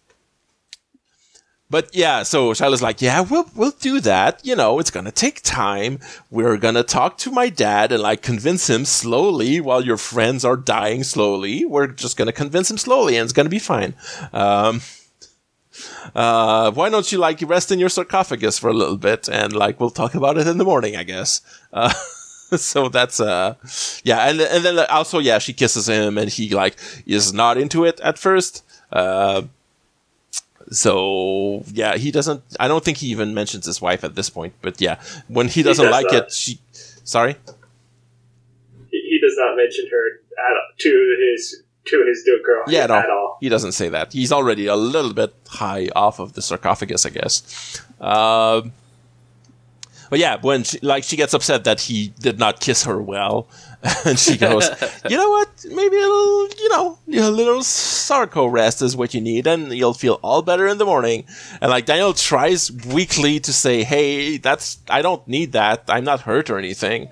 but 1.74 1.90
yeah, 1.92 2.22
so 2.22 2.52
Shyla's 2.52 2.84
like, 2.84 3.02
yeah, 3.02 3.22
we'll 3.22 3.50
we'll 3.56 3.72
do 3.72 4.00
that. 4.02 4.46
You 4.46 4.56
know, 4.56 4.78
it's 4.78 4.92
gonna 4.92 5.12
take 5.12 5.42
time. 5.42 5.98
We're 6.30 6.58
gonna 6.58 6.84
talk 6.84 7.18
to 7.24 7.32
my 7.32 7.50
dad 7.50 7.92
and 7.92 8.04
like 8.04 8.22
convince 8.22 8.70
him 8.70 8.86
slowly 8.86 9.60
while 9.60 9.84
your 9.84 9.98
friends 9.98 10.46
are 10.46 10.56
dying 10.56 11.04
slowly. 11.04 11.66
We're 11.66 11.88
just 11.88 12.16
gonna 12.16 12.32
convince 12.32 12.70
him 12.70 12.78
slowly, 12.78 13.18
and 13.18 13.24
it's 13.24 13.34
gonna 13.34 13.50
be 13.50 13.58
fine. 13.58 13.96
Um, 14.32 14.82
uh, 16.14 16.70
why 16.70 16.92
don't 16.92 17.12
you 17.12 17.18
like 17.18 17.42
rest 17.42 17.72
in 17.72 17.80
your 17.80 17.90
sarcophagus 17.90 18.60
for 18.60 18.70
a 18.70 18.74
little 18.76 18.98
bit, 18.98 19.28
and 19.28 19.52
like 19.54 19.80
we'll 19.80 19.90
talk 19.90 20.14
about 20.14 20.38
it 20.38 20.46
in 20.46 20.60
the 20.60 20.66
morning, 20.66 20.96
I 20.96 21.02
guess. 21.02 21.42
Uh, 21.74 21.92
so 22.56 22.88
that's 22.88 23.20
uh 23.20 23.56
yeah 24.04 24.30
and 24.30 24.40
and 24.40 24.64
then 24.64 24.78
also 24.92 25.18
yeah 25.18 25.40
she 25.40 25.54
kisses 25.54 25.90
him 25.90 26.20
and 26.20 26.30
he 26.30 26.54
like 26.54 26.78
is 27.08 27.34
not 27.34 27.58
into 27.58 27.84
it 27.84 28.00
at 28.02 28.20
first 28.20 28.64
uh 28.92 29.42
so 30.74 31.64
yeah 31.72 31.96
he 31.98 32.12
doesn't 32.12 32.42
i 32.60 32.68
don't 32.68 32.84
think 32.84 32.98
he 32.98 33.08
even 33.08 33.34
mentions 33.34 33.66
his 33.66 33.82
wife 33.82 34.04
at 34.04 34.16
this 34.16 34.30
point 34.30 34.54
but 34.62 34.80
yeah 34.82 35.00
when 35.28 35.48
he 35.48 35.62
doesn't 35.64 35.86
does 35.86 35.92
like 35.92 36.06
not. 36.12 36.26
it 36.28 36.32
she 36.32 36.60
sorry 37.04 37.36
He, 38.92 39.00
he 39.10 39.20
does 39.22 39.36
not 39.38 39.56
mention 39.56 39.86
her 39.92 40.06
at, 40.50 40.80
to 40.80 41.18
his 41.32 41.64
to 41.86 42.06
his 42.08 42.24
new 42.26 42.42
girl 42.44 42.64
yeah 42.68 42.86
no 42.88 42.96
at 42.96 43.10
all. 43.10 43.38
he 43.40 43.50
doesn't 43.50 43.74
say 43.74 43.90
that 43.90 44.14
he's 44.14 44.32
already 44.32 44.68
a 44.68 44.76
little 44.76 45.14
bit 45.14 45.34
high 45.48 45.90
off 45.96 46.20
of 46.20 46.34
the 46.34 46.42
sarcophagus 46.42 47.06
i 47.06 47.10
guess 47.10 47.82
um 48.02 48.72
but 50.10 50.20
yeah, 50.20 50.38
when 50.42 50.64
she, 50.64 50.78
like 50.82 51.04
she 51.04 51.16
gets 51.16 51.34
upset 51.34 51.64
that 51.64 51.82
he 51.82 52.14
did 52.20 52.38
not 52.38 52.60
kiss 52.60 52.84
her 52.84 53.02
well, 53.02 53.48
and 54.06 54.18
she 54.18 54.38
goes, 54.38 54.70
"You 55.10 55.18
know 55.18 55.30
what? 55.30 55.66
Maybe 55.66 55.98
a 55.98 56.00
little, 56.00 56.48
you 56.58 56.70
know, 56.70 56.98
a 57.28 57.30
little 57.30 57.64
sarco 57.64 58.46
rest 58.46 58.82
is 58.82 58.96
what 58.96 59.14
you 59.14 59.20
need, 59.20 59.46
and 59.46 59.74
you'll 59.74 59.94
feel 59.94 60.20
all 60.22 60.42
better 60.42 60.68
in 60.68 60.78
the 60.78 60.86
morning." 60.86 61.26
And 61.62 61.70
like 61.70 61.86
Daniel 61.86 62.14
tries 62.14 62.72
weakly 62.72 63.40
to 63.42 63.52
say, 63.52 63.84
"Hey, 63.84 64.38
that's 64.38 64.78
I 64.90 65.02
don't 65.02 65.28
need 65.28 65.52
that. 65.52 65.84
I'm 65.90 66.06
not 66.06 66.22
hurt 66.22 66.50
or 66.50 66.58
anything." 66.58 67.10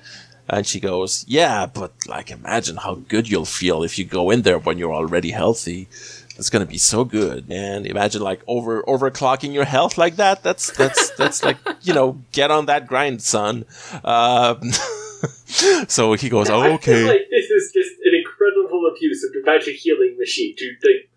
And 0.47 0.65
she 0.65 0.80
goes, 0.80 1.26
"Yeah, 1.28 1.65
but 1.65 1.91
like 2.07 2.32
imagine 2.32 2.78
how 2.78 2.95
good 2.95 3.30
you'll 3.30 3.45
feel 3.45 3.84
if 3.84 3.99
you 3.99 4.05
go 4.05 4.30
in 4.30 4.43
there 4.43 4.59
when 4.59 4.78
you're 4.78 4.93
already 4.93 5.32
healthy." 5.32 5.89
It's 6.38 6.49
gonna 6.49 6.65
be 6.65 6.78
so 6.78 7.03
good, 7.03 7.49
man. 7.49 7.86
Imagine 7.86 8.22
like 8.22 8.41
over 8.47 8.82
overclocking 8.84 9.53
your 9.53 9.65
health 9.65 9.97
like 9.97 10.15
that. 10.15 10.41
That's 10.41 10.72
that's 10.72 11.11
that's 11.11 11.43
like 11.43 11.57
you 11.82 11.93
know, 11.93 12.17
get 12.32 12.49
on 12.49 12.65
that 12.67 12.88
grind, 12.88 13.22
son. 13.22 13.65
Um, 14.03 14.72
so 15.88 16.13
he 16.13 16.30
goes, 16.30 16.49
oh, 16.49 16.61
I 16.61 16.63
feel 16.65 16.74
okay. 16.76 17.07
like 17.07 17.30
this 17.30 17.49
is 17.49 17.72
just 17.74 17.91
an 18.03 18.13
incredible 18.15 18.88
abuse 18.88 19.24
of 19.24 19.34
the 19.34 19.41
magic 19.45 19.76
healing 19.76 20.15
machine 20.17 20.55
to 20.57 20.76
like 20.84 21.09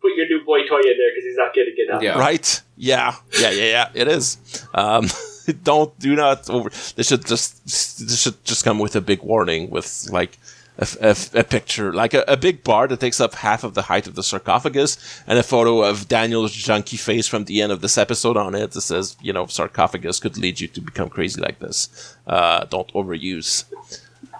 put 0.00 0.14
your 0.16 0.26
new 0.26 0.44
boy 0.44 0.66
toy 0.66 0.80
in 0.80 0.96
there 0.96 1.10
because 1.10 1.24
he's 1.24 1.36
not 1.36 1.54
getting 1.54 1.74
enough. 1.86 2.02
Yeah. 2.02 2.18
Right? 2.18 2.62
Yeah, 2.76 3.14
yeah, 3.38 3.50
yeah, 3.50 3.64
yeah. 3.64 3.88
It 3.94 4.08
is. 4.08 4.38
Um, 4.74 5.06
don't 5.62 5.96
do 5.98 6.14
not 6.14 6.48
over. 6.48 6.70
They 6.96 7.02
should 7.02 7.26
just 7.26 7.64
this 7.64 8.20
should 8.20 8.42
just 8.44 8.64
come 8.64 8.78
with 8.78 8.96
a 8.96 9.00
big 9.00 9.22
warning 9.22 9.70
with 9.70 10.08
like 10.10 10.38
a, 10.80 10.86
a- 11.00 11.40
a 11.40 11.44
picture, 11.44 11.92
like 11.92 12.14
a, 12.14 12.24
a 12.26 12.36
big 12.36 12.64
bar 12.64 12.88
that 12.88 12.98
takes 13.00 13.20
up 13.20 13.34
half 13.34 13.62
of 13.62 13.74
the 13.74 13.82
height 13.82 14.06
of 14.08 14.14
the 14.16 14.22
sarcophagus, 14.22 15.22
and 15.26 15.38
a 15.38 15.42
photo 15.42 15.82
of 15.82 16.08
Daniel's 16.08 16.52
junky 16.52 16.98
face 16.98 17.28
from 17.28 17.44
the 17.44 17.62
end 17.62 17.70
of 17.70 17.80
this 17.82 17.96
episode 17.98 18.36
on 18.36 18.54
it 18.54 18.72
that 18.72 18.80
says, 18.80 19.16
you 19.20 19.32
know, 19.32 19.46
sarcophagus 19.46 20.18
could 20.18 20.36
lead 20.38 20.58
you 20.60 20.66
to 20.68 20.80
become 20.80 21.08
crazy 21.08 21.40
like 21.40 21.58
this. 21.60 22.16
Uh, 22.26 22.64
don't 22.64 22.92
overuse. 22.94 23.64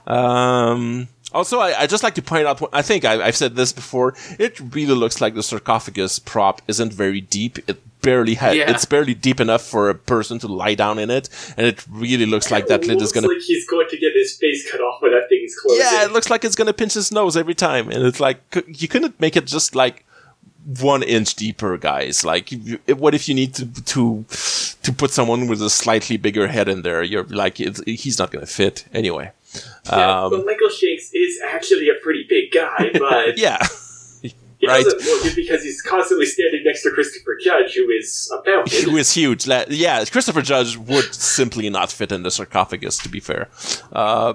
Um, 0.06 1.08
also, 1.32 1.58
I, 1.58 1.82
I 1.82 1.86
just 1.86 2.02
like 2.02 2.14
to 2.16 2.22
point 2.22 2.46
out. 2.46 2.62
I 2.72 2.82
think 2.82 3.04
I, 3.04 3.22
I've 3.26 3.36
said 3.36 3.56
this 3.56 3.72
before. 3.72 4.14
It 4.38 4.58
really 4.60 4.94
looks 4.94 5.20
like 5.20 5.34
the 5.34 5.42
sarcophagus 5.42 6.18
prop 6.18 6.62
isn't 6.68 6.92
very 6.92 7.20
deep. 7.20 7.58
It 7.68 7.80
barely 8.02 8.34
has. 8.34 8.56
Yeah. 8.56 8.70
It's 8.70 8.84
barely 8.84 9.14
deep 9.14 9.40
enough 9.40 9.62
for 9.62 9.90
a 9.90 9.94
person 9.94 10.38
to 10.40 10.48
lie 10.48 10.74
down 10.74 10.98
in 10.98 11.10
it, 11.10 11.28
and 11.56 11.66
it 11.66 11.84
really 11.88 12.26
looks 12.26 12.50
like 12.50 12.66
that 12.68 12.86
lid 12.86 13.00
is 13.02 13.12
gonna. 13.12 13.28
like 13.28 13.38
he's 13.38 13.66
going 13.68 13.88
to 13.88 13.96
get 13.98 14.12
his 14.14 14.36
face 14.36 14.70
cut 14.70 14.80
off 14.80 15.00
when 15.02 15.12
that 15.12 15.28
thing 15.28 15.42
is 15.44 15.58
closing. 15.58 15.84
yeah, 15.84 16.04
it 16.04 16.12
looks 16.12 16.30
like 16.30 16.44
it's 16.44 16.56
gonna 16.56 16.72
pinch 16.72 16.94
his 16.94 17.12
nose 17.12 17.36
every 17.36 17.54
time, 17.54 17.90
and 17.90 18.04
it's 18.04 18.20
like 18.20 18.40
you 18.66 18.88
couldn't 18.88 19.20
make 19.20 19.36
it 19.36 19.46
just 19.46 19.74
like 19.74 20.04
one 20.80 21.02
inch 21.02 21.34
deeper, 21.34 21.76
guys. 21.78 22.24
Like, 22.24 22.50
what 22.88 23.14
if 23.14 23.28
you 23.28 23.34
need 23.34 23.54
to 23.54 23.66
to 23.66 24.24
to 24.82 24.92
put 24.92 25.10
someone 25.10 25.46
with 25.46 25.62
a 25.62 25.70
slightly 25.70 26.16
bigger 26.16 26.48
head 26.48 26.68
in 26.68 26.82
there? 26.82 27.02
You're 27.02 27.24
like, 27.24 27.60
it's, 27.60 27.82
he's 27.84 28.18
not 28.18 28.30
gonna 28.30 28.46
fit 28.46 28.86
anyway. 28.92 29.32
Yeah, 29.86 30.24
Um, 30.24 30.30
but 30.30 30.46
Michael 30.46 30.68
Shanks 30.68 31.10
is 31.12 31.40
actually 31.44 31.88
a 31.88 31.94
pretty 32.02 32.24
big 32.28 32.52
guy, 32.52 32.90
but 32.98 33.38
yeah. 33.38 33.58
he 34.22 34.32
right. 34.66 34.84
doesn't 34.84 35.02
look 35.02 35.26
it 35.26 35.34
because 35.36 35.62
he's 35.62 35.80
constantly 35.82 36.26
standing 36.26 36.62
next 36.64 36.82
to 36.82 36.90
Christopher 36.90 37.36
Judge, 37.42 37.74
who 37.74 37.88
is 37.90 38.30
a 38.32 38.48
mountain. 38.48 38.84
who 38.90 38.96
is 38.96 39.12
huge. 39.12 39.46
Yeah, 39.46 40.04
Christopher 40.04 40.42
Judge 40.42 40.76
would 40.76 41.14
simply 41.14 41.68
not 41.70 41.90
fit 41.90 42.12
in 42.12 42.22
the 42.22 42.30
sarcophagus. 42.30 42.98
To 42.98 43.08
be 43.08 43.20
fair, 43.20 43.48
uh, 43.92 44.34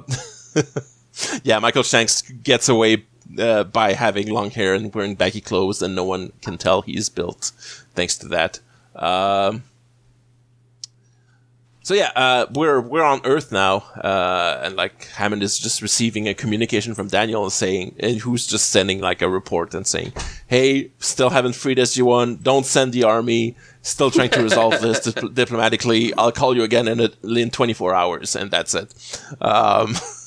yeah, 1.43 1.59
Michael 1.59 1.83
Shanks 1.83 2.21
gets 2.21 2.67
away 2.69 3.05
uh, 3.39 3.63
by 3.65 3.93
having 3.93 4.27
long 4.29 4.49
hair 4.51 4.73
and 4.73 4.93
wearing 4.93 5.15
baggy 5.15 5.41
clothes, 5.41 5.81
and 5.81 5.95
no 5.95 6.03
one 6.03 6.31
can 6.41 6.57
tell 6.57 6.81
he's 6.81 7.09
built 7.09 7.51
thanks 7.95 8.17
to 8.19 8.27
that. 8.27 8.59
Um, 8.95 9.63
so 11.85 11.93
yeah, 11.93 12.11
uh, 12.15 12.47
we're 12.51 12.81
we're 12.81 13.03
on 13.03 13.21
Earth 13.25 13.51
now, 13.51 13.83
uh, 14.03 14.59
and 14.63 14.75
like 14.75 15.05
Hammond 15.09 15.43
is 15.43 15.59
just 15.59 15.83
receiving 15.83 16.27
a 16.27 16.33
communication 16.33 16.95
from 16.95 17.09
Daniel 17.09 17.47
saying, 17.51 17.95
and 17.99 18.17
who's 18.17 18.47
just 18.47 18.71
sending 18.71 19.01
like 19.01 19.21
a 19.21 19.29
report 19.29 19.75
and 19.75 19.85
saying, 19.85 20.11
"Hey, 20.47 20.89
still 20.97 21.29
haven't 21.29 21.53
freed 21.53 21.77
SG1. 21.77 22.41
Don't 22.41 22.65
send 22.65 22.91
the 22.91 23.03
army. 23.03 23.55
Still 23.83 24.09
trying 24.09 24.31
to 24.31 24.41
resolve 24.41 24.81
this 24.81 24.99
dip- 25.13 25.35
diplomatically. 25.35 26.11
I'll 26.15 26.31
call 26.31 26.55
you 26.55 26.63
again 26.63 26.87
in 26.87 26.99
a, 26.99 27.11
in 27.23 27.51
24 27.51 27.93
hours, 27.93 28.35
and 28.35 28.49
that's 28.49 28.73
it." 28.73 29.21
Um, 29.39 29.95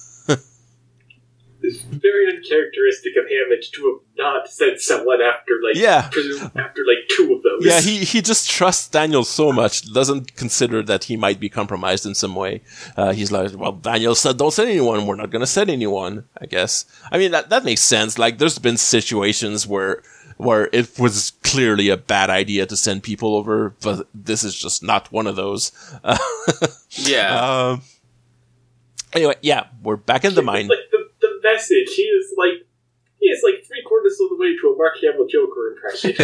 It's 1.69 1.83
very 1.83 2.25
uncharacteristic 2.35 3.13
of 3.21 3.25
Hammond 3.33 3.63
to 3.75 3.81
have 3.91 4.01
not 4.25 4.51
sent 4.51 4.81
someone 4.81 5.21
after 5.23 5.53
like 5.63 5.77
Yeah. 5.77 6.07
after 6.65 6.83
like 6.91 7.03
two 7.11 7.35
of 7.35 7.43
those. 7.43 7.65
yeah, 7.65 7.81
he 7.81 8.05
he 8.05 8.21
just 8.23 8.49
trusts 8.51 8.89
Daniel 8.89 9.25
so 9.25 9.53
much, 9.53 9.93
doesn't 9.93 10.35
consider 10.37 10.83
that 10.85 11.05
he 11.05 11.17
might 11.17 11.39
be 11.41 11.49
compromised 11.49 12.05
in 12.07 12.15
some 12.15 12.35
way. 12.35 12.63
Uh, 12.97 13.13
he's 13.13 13.31
like, 13.31 13.51
well, 13.57 13.73
Daniel 13.73 14.15
said, 14.15 14.37
don't 14.39 14.53
send 14.53 14.69
anyone. 14.71 15.07
We're 15.07 15.17
not 15.23 15.31
going 15.31 15.41
to 15.49 15.55
send 15.59 15.69
anyone. 15.71 16.25
I 16.41 16.47
guess. 16.47 16.85
I 17.13 17.19
mean, 17.19 17.31
that 17.33 17.51
that 17.51 17.65
makes 17.65 17.83
sense. 17.83 18.19
Like, 18.19 18.39
there's 18.39 18.59
been 18.59 18.77
situations 18.79 19.67
where 19.67 20.03
where 20.39 20.69
it 20.73 20.99
was 21.01 21.33
clearly 21.43 21.89
a 21.89 21.97
bad 21.97 22.31
idea 22.31 22.65
to 22.67 22.77
send 22.77 23.03
people 23.03 23.35
over, 23.35 23.75
but 23.83 24.07
this 24.15 24.45
is 24.45 24.55
just 24.55 24.83
not 24.85 25.11
one 25.13 25.27
of 25.27 25.37
those. 25.37 25.73
Yeah. 26.91 27.39
Um. 27.71 27.83
Anyway, 29.13 29.37
yeah, 29.43 29.67
we're 29.83 29.97
back 29.97 30.25
in 30.25 30.35
the 30.35 30.43
mine. 30.43 30.69
like 30.69 30.79
the, 30.91 30.98
the 30.98 30.98
message. 31.53 31.95
He 31.95 32.03
is 32.03 32.35
like 32.37 32.67
he 33.21 33.27
is 33.27 33.43
like 33.43 33.65
three 33.67 33.83
quarters 33.83 34.19
of 34.21 34.31
the 34.31 34.37
way 34.37 34.57
to 34.57 34.69
a 34.69 34.77
Mark 34.77 34.95
Hamill 35.03 35.27
Joker 35.27 35.75
impression. 35.75 36.15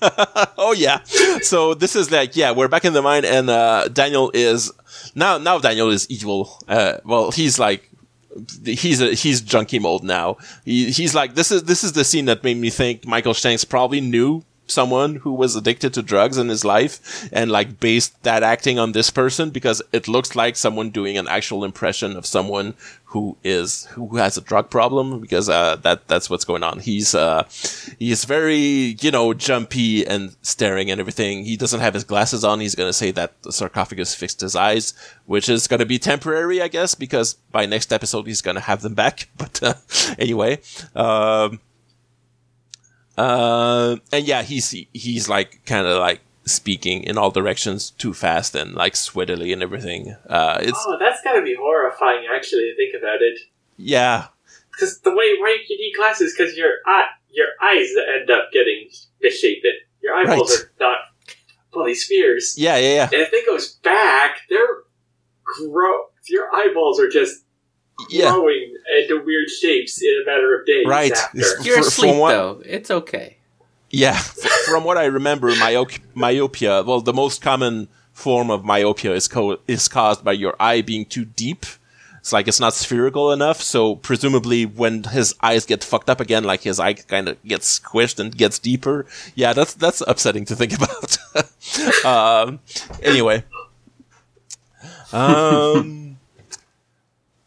oh 0.58 0.72
yeah. 0.72 1.02
So 1.42 1.74
this 1.74 1.96
is 1.96 2.10
like 2.10 2.36
yeah, 2.36 2.52
we're 2.52 2.68
back 2.68 2.84
in 2.84 2.92
the 2.92 3.02
mine, 3.02 3.24
and 3.24 3.50
uh, 3.50 3.88
Daniel 3.88 4.30
is 4.34 4.72
now 5.14 5.38
now 5.38 5.58
Daniel 5.58 5.90
is 5.90 6.08
evil. 6.10 6.58
Uh, 6.68 6.98
well, 7.04 7.30
he's 7.30 7.58
like 7.58 7.90
he's 8.64 9.00
a 9.00 9.14
he's 9.14 9.40
junkie 9.40 9.78
mode 9.78 10.02
now. 10.02 10.36
He, 10.64 10.90
he's 10.90 11.14
like 11.14 11.34
this 11.34 11.50
is 11.50 11.64
this 11.64 11.84
is 11.84 11.92
the 11.92 12.04
scene 12.04 12.26
that 12.26 12.44
made 12.44 12.56
me 12.56 12.70
think 12.70 13.06
Michael 13.06 13.34
Shanks 13.34 13.64
probably 13.64 14.00
knew 14.00 14.44
someone 14.66 15.16
who 15.16 15.32
was 15.32 15.56
addicted 15.56 15.92
to 15.94 16.02
drugs 16.02 16.38
in 16.38 16.48
his 16.48 16.64
life 16.64 17.28
and 17.32 17.50
like 17.50 17.80
based 17.80 18.22
that 18.22 18.42
acting 18.42 18.78
on 18.78 18.92
this 18.92 19.10
person 19.10 19.50
because 19.50 19.82
it 19.92 20.08
looks 20.08 20.34
like 20.34 20.56
someone 20.56 20.90
doing 20.90 21.18
an 21.18 21.28
actual 21.28 21.64
impression 21.64 22.16
of 22.16 22.24
someone 22.24 22.74
who 23.14 23.36
is 23.44 23.84
who 23.92 24.16
has 24.16 24.36
a 24.36 24.40
drug 24.40 24.68
problem 24.68 25.20
because 25.20 25.48
uh, 25.48 25.76
that 25.76 26.08
that's 26.08 26.28
what's 26.28 26.44
going 26.44 26.64
on. 26.64 26.80
He's 26.80 27.14
uh 27.14 27.44
he's 27.96 28.24
very 28.24 28.96
you 29.00 29.12
know 29.12 29.32
jumpy 29.32 30.04
and 30.04 30.34
staring 30.42 30.90
and 30.90 30.98
everything. 30.98 31.44
He 31.44 31.56
doesn't 31.56 31.78
have 31.78 31.94
his 31.94 32.02
glasses 32.02 32.42
on. 32.42 32.58
He's 32.58 32.74
gonna 32.74 32.92
say 32.92 33.12
that 33.12 33.40
the 33.42 33.52
sarcophagus 33.52 34.16
fixed 34.16 34.40
his 34.40 34.56
eyes, 34.56 34.94
which 35.26 35.48
is 35.48 35.68
gonna 35.68 35.86
be 35.86 35.96
temporary, 35.96 36.60
I 36.60 36.66
guess, 36.66 36.96
because 36.96 37.34
by 37.52 37.66
next 37.66 37.92
episode 37.92 38.26
he's 38.26 38.42
gonna 38.42 38.58
have 38.58 38.82
them 38.82 38.94
back. 38.94 39.28
But 39.44 39.62
uh, 39.62 39.74
anyway, 40.18 40.60
um, 40.96 41.60
uh, 43.16 43.96
and 44.10 44.26
yeah, 44.26 44.42
he's 44.42 44.70
he's 44.92 45.28
like 45.28 45.64
kind 45.66 45.86
of 45.86 45.98
like 45.98 46.20
speaking 46.46 47.02
in 47.02 47.16
all 47.18 47.30
directions 47.30 47.90
too 47.90 48.12
fast 48.14 48.54
and 48.54 48.74
like 48.74 48.94
sweatily 48.94 49.52
and 49.52 49.62
everything. 49.62 50.14
Uh, 50.28 50.58
it's 50.60 50.82
Oh, 50.86 50.96
that's 50.98 51.22
gotta 51.22 51.42
be 51.42 51.54
horrifying, 51.54 52.26
actually, 52.30 52.70
to 52.70 52.76
think 52.76 52.94
about 53.00 53.22
it. 53.22 53.38
yeah, 53.76 54.26
Because 54.72 55.00
the 55.00 55.10
way 55.10 55.36
why 55.38 55.56
you 55.68 55.76
need 55.78 55.94
glasses, 55.96 56.34
because 56.36 56.56
your 56.56 56.72
eye, 56.86 57.06
your 57.30 57.46
eyes 57.62 57.88
end 58.16 58.30
up 58.30 58.50
getting 58.52 58.88
misshapen. 59.22 59.72
Your 60.02 60.14
eyeballs 60.16 60.50
Right. 60.50 60.66
are 60.66 60.70
not 60.90 60.98
fully 61.72 61.94
spheres. 61.94 62.54
yeah, 62.58 62.76
yeah, 62.76 62.94
yeah. 62.94 63.04
And 63.12 63.22
if 63.22 63.32
it 63.32 63.46
goes 63.46 63.76
back, 63.76 64.40
they're 64.50 64.82
grow. 65.44 66.06
Your 66.28 66.54
eyeballs 66.54 66.98
are 67.00 67.08
just 67.08 67.42
Yeah, 68.10 68.32
growing 68.32 68.74
into 69.00 69.22
weird 69.24 69.48
shapes 69.48 70.02
in 70.02 70.22
a 70.22 70.26
matter 70.26 70.58
of 70.58 70.66
days. 70.66 70.86
Right. 70.86 71.12
After. 71.12 71.38
You're 71.62 71.78
asleep 71.80 72.10
from 72.12 72.18
what- 72.18 72.32
though. 72.32 72.62
It's 72.66 72.90
okay. 72.90 73.38
Yeah. 73.94 74.18
From 74.66 74.84
what 74.84 74.96
I 74.98 75.04
remember, 75.06 75.52
myopia. 76.14 76.82
Well, 76.82 77.00
the 77.00 77.12
most 77.12 77.42
common 77.42 77.88
form 78.12 78.50
of 78.50 78.64
myopia 78.64 79.12
is 79.14 79.28
co- 79.28 79.58
is 79.66 79.88
caused 79.88 80.24
by 80.24 80.32
your 80.32 80.54
eye 80.60 80.80
being 80.82 81.04
too 81.04 81.24
deep. 81.24 81.66
It's 82.18 82.32
like 82.32 82.48
it's 82.48 82.60
not 82.60 82.72
spherical 82.72 83.32
enough. 83.32 83.60
So 83.60 83.96
presumably, 83.96 84.64
when 84.64 85.04
his 85.04 85.34
eyes 85.42 85.66
get 85.66 85.84
fucked 85.84 86.08
up 86.08 86.20
again, 86.20 86.42
like 86.44 86.62
his 86.62 86.80
eye 86.80 86.94
kind 86.94 87.28
of 87.28 87.42
gets 87.44 87.78
squished 87.78 88.18
and 88.18 88.34
gets 88.34 88.58
deeper. 88.58 89.04
Yeah, 89.34 89.52
that's 89.52 89.74
that's 89.74 90.00
upsetting 90.06 90.46
to 90.46 90.56
think 90.56 90.72
about. 90.78 91.18
um, 92.04 92.60
anyway. 93.02 93.44
Um. 95.12 96.00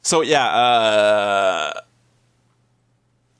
So 0.03 0.21
yeah. 0.21 0.45
Uh, 0.47 1.81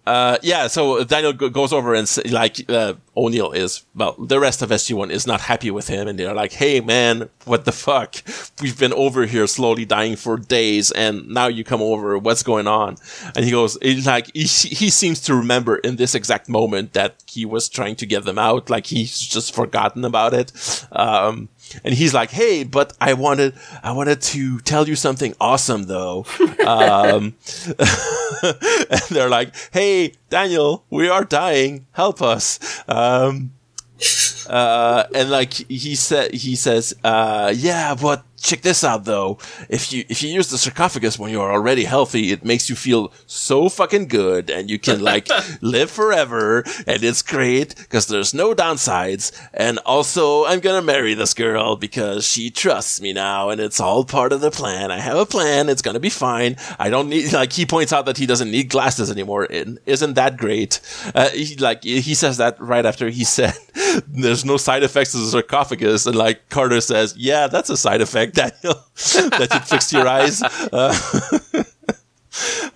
uh, 0.08 0.38
yeah, 0.42 0.68
so 0.68 1.04
Daniel 1.04 1.34
go- 1.34 1.50
goes 1.50 1.74
over 1.74 1.94
and 1.94 2.04
s 2.04 2.18
like 2.32 2.64
uh, 2.70 2.94
O'Neill 3.18 3.52
is 3.52 3.84
well, 3.94 4.16
the 4.18 4.40
rest 4.40 4.62
of 4.62 4.70
SG 4.70 4.94
One 4.94 5.12
is 5.12 5.28
not 5.28 5.42
happy 5.42 5.70
with 5.70 5.90
him, 5.90 6.08
and 6.08 6.18
they're 6.18 6.34
like, 6.34 6.54
"Hey, 6.54 6.80
man, 6.80 7.30
what 7.44 7.66
the 7.66 7.74
fuck? 7.74 8.16
We've 8.62 8.80
been 8.80 8.94
over 8.94 9.26
here 9.26 9.48
slowly 9.48 9.84
dying 9.84 10.16
for 10.16 10.38
days, 10.38 10.92
and 10.92 11.28
now 11.28 11.48
you 11.48 11.66
come 11.66 11.82
over. 11.82 12.18
What's 12.18 12.42
going 12.42 12.68
on?" 12.68 12.96
And 13.36 13.44
he 13.44 13.52
goes, 13.52 13.78
like 14.06 14.32
he, 14.34 14.44
he 14.44 14.90
seems 14.90 15.20
to 15.24 15.36
remember 15.36 15.76
in 15.76 15.98
this 15.98 16.16
exact 16.16 16.48
moment 16.48 16.94
that 16.94 17.22
he 17.28 17.44
was 17.46 17.68
trying 17.68 17.98
to 17.98 18.06
get 18.06 18.24
them 18.24 18.40
out, 18.40 18.70
like 18.70 18.86
he's 18.86 19.20
just 19.20 19.54
forgotten 19.54 20.06
about 20.06 20.34
it. 20.34 20.54
Um, 20.94 21.50
and 21.84 21.94
he's 21.94 22.14
like, 22.14 22.32
"Hey, 22.32 22.64
but 22.64 22.94
I 23.00 23.14
wanted, 23.14 23.54
I 23.84 23.92
wanted 23.92 24.22
to 24.22 24.60
tell 24.62 24.88
you 24.88 24.96
something 24.96 25.34
awesome, 25.40 25.84
though." 25.84 26.26
um, 26.66 27.36
and 27.80 29.02
they're 29.10 29.30
like, 29.30 29.54
"Hey, 29.72 30.14
Daniel, 30.30 30.86
we 30.90 31.10
are 31.10 31.24
dying. 31.24 31.86
Help 31.92 32.22
us." 32.22 32.60
Um, 32.88 33.52
uh, 34.50 35.06
and 35.14 35.30
like 35.30 35.54
he 35.54 35.96
said, 35.96 36.34
he 36.34 36.56
says, 36.56 36.96
uh, 37.04 37.54
"Yeah, 37.56 37.96
but 37.96 38.24
check 38.42 38.62
this 38.62 38.84
out, 38.84 39.06
though. 39.06 39.38
If 39.70 39.92
you 39.92 40.06
if 40.10 40.24
you 40.24 40.30
use 40.30 40.50
the 40.50 40.58
sarcophagus 40.58 41.20
when 41.20 41.32
you're 41.32 41.52
already 41.52 41.84
healthy, 41.84 42.32
it 42.32 42.46
makes 42.46 42.70
you 42.70 42.76
feel 42.76 43.12
so 43.26 43.70
fucking 43.70 44.08
good, 44.08 44.50
and 44.50 44.70
you 44.70 44.80
can 44.80 45.02
like 45.02 45.28
live 45.62 45.92
forever, 45.92 46.64
and 46.86 47.04
it's 47.04 47.22
great 47.22 47.76
because 47.76 48.08
there's 48.08 48.34
no 48.34 48.54
downsides. 48.54 49.32
And 49.54 49.80
also, 49.80 50.46
I'm 50.46 50.60
gonna 50.60 50.82
marry 50.82 51.14
this 51.14 51.34
girl 51.34 51.76
because 51.76 52.26
she 52.26 52.50
trusts 52.50 53.02
me 53.02 53.14
now, 53.14 53.50
and 53.50 53.60
it's 53.60 53.80
all 53.80 54.06
part 54.06 54.32
of 54.32 54.42
the 54.42 54.52
plan. 54.52 54.92
I 54.92 55.00
have 55.00 55.18
a 55.18 55.26
plan. 55.26 55.70
It's 55.70 55.82
gonna 55.82 56.00
be 56.00 56.10
fine. 56.10 56.56
I 56.80 56.90
don't 56.90 57.10
need 57.10 57.34
like 57.34 57.54
he 57.54 57.66
points 57.66 57.92
out 57.92 58.06
that 58.06 58.18
he 58.18 58.26
doesn't 58.26 58.52
need 58.52 58.70
glasses 58.70 59.12
anymore. 59.12 59.48
And 59.50 59.80
isn't 59.86 60.14
that 60.14 60.38
great? 60.38 60.80
Uh, 61.14 61.30
he 61.30 61.56
like 61.56 61.84
he 61.84 62.14
says 62.14 62.38
that 62.38 62.60
right 62.60 62.86
after 62.86 63.10
he 63.10 63.24
said 63.24 63.56
there's 64.08 64.46
no 64.46 64.58
side 64.58 64.84
effects 64.84 65.12
to 65.12 65.18
the 65.18 65.26
sarcophagus, 65.26 66.06
and 66.06 66.16
like 66.16 66.50
Carter 66.50 66.82
says, 66.82 67.16
yeah, 67.18 67.48
that's 67.48 67.70
a 67.70 67.78
side 67.78 68.02
effect, 68.02 68.36
Daniel, 68.36 68.84
that 68.96 69.50
you 69.54 69.60
fixed 69.62 69.94
your 69.94 70.08
eyes. 70.08 70.42
Uh, 70.44 70.94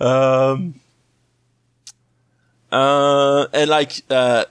um, 0.00 0.74
uh, 2.70 3.46
and 3.52 3.70
like, 3.70 4.02
uh, 4.10 4.44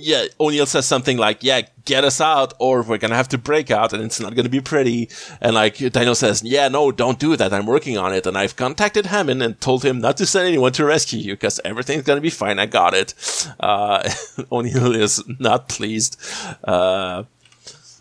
yeah, 0.00 0.24
O'Neill 0.38 0.66
says 0.66 0.86
something 0.86 1.16
like, 1.16 1.42
yeah, 1.42 1.62
get 1.84 2.04
us 2.04 2.20
out 2.20 2.54
or 2.58 2.82
we're 2.82 2.98
going 2.98 3.10
to 3.10 3.16
have 3.16 3.28
to 3.28 3.38
break 3.38 3.70
out 3.70 3.92
and 3.92 4.02
it's 4.02 4.20
not 4.20 4.34
going 4.34 4.44
to 4.44 4.50
be 4.50 4.60
pretty. 4.60 5.08
And 5.40 5.54
like, 5.54 5.76
Daniel 5.76 6.14
says, 6.14 6.42
yeah, 6.42 6.68
no, 6.68 6.92
don't 6.92 7.18
do 7.18 7.36
that. 7.36 7.52
I'm 7.52 7.66
working 7.66 7.98
on 7.98 8.12
it. 8.12 8.26
And 8.26 8.36
I've 8.36 8.56
contacted 8.56 9.06
Hammond 9.06 9.42
and 9.42 9.60
told 9.60 9.84
him 9.84 10.00
not 10.00 10.16
to 10.18 10.26
send 10.26 10.48
anyone 10.48 10.72
to 10.72 10.84
rescue 10.84 11.18
you 11.18 11.34
because 11.34 11.60
everything's 11.64 12.04
going 12.04 12.16
to 12.16 12.22
be 12.22 12.30
fine. 12.30 12.58
I 12.58 12.66
got 12.66 12.94
it. 12.94 13.14
Uh, 13.58 14.08
O'Neill 14.52 14.94
is 14.94 15.22
not 15.38 15.68
pleased. 15.68 16.20
Uh, 16.64 17.24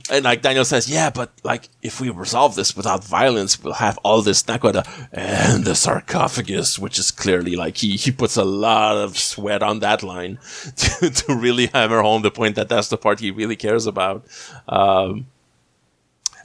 and 0.10 0.24
like 0.24 0.42
Daniel 0.42 0.66
says, 0.66 0.90
yeah, 0.90 1.10
but 1.10 1.32
like 1.44 1.70
if 1.82 2.00
we 2.00 2.10
resolve 2.10 2.56
this 2.56 2.76
without 2.76 3.04
violence, 3.04 3.62
we'll 3.62 3.74
have 3.74 3.98
all 4.00 4.22
this 4.22 4.44
Naquadah 4.44 5.10
and 5.12 5.66
the 5.66 5.76
sarcophagus, 5.76 6.80
which 6.80 6.98
is 6.98 7.12
clearly 7.12 7.56
like 7.56 7.78
he, 7.78 7.98
he 7.98 8.12
puts 8.12 8.38
a 8.38 8.46
lot 8.46 8.98
of 8.98 9.18
sweat 9.18 9.62
on 9.62 9.80
that 9.80 10.04
line 10.04 10.40
to, 10.76 11.10
to 11.10 11.36
really 11.36 11.68
hammer 11.68 12.02
home 12.02 12.22
the 12.22 12.32
point 12.32 12.56
that 12.56 12.70
that's 12.70 12.90
the 12.90 12.98
part 12.98 13.20
he 13.20 13.32
really 13.32 13.56
cares 13.56 13.86
about. 13.86 14.26
Um, 14.68 15.28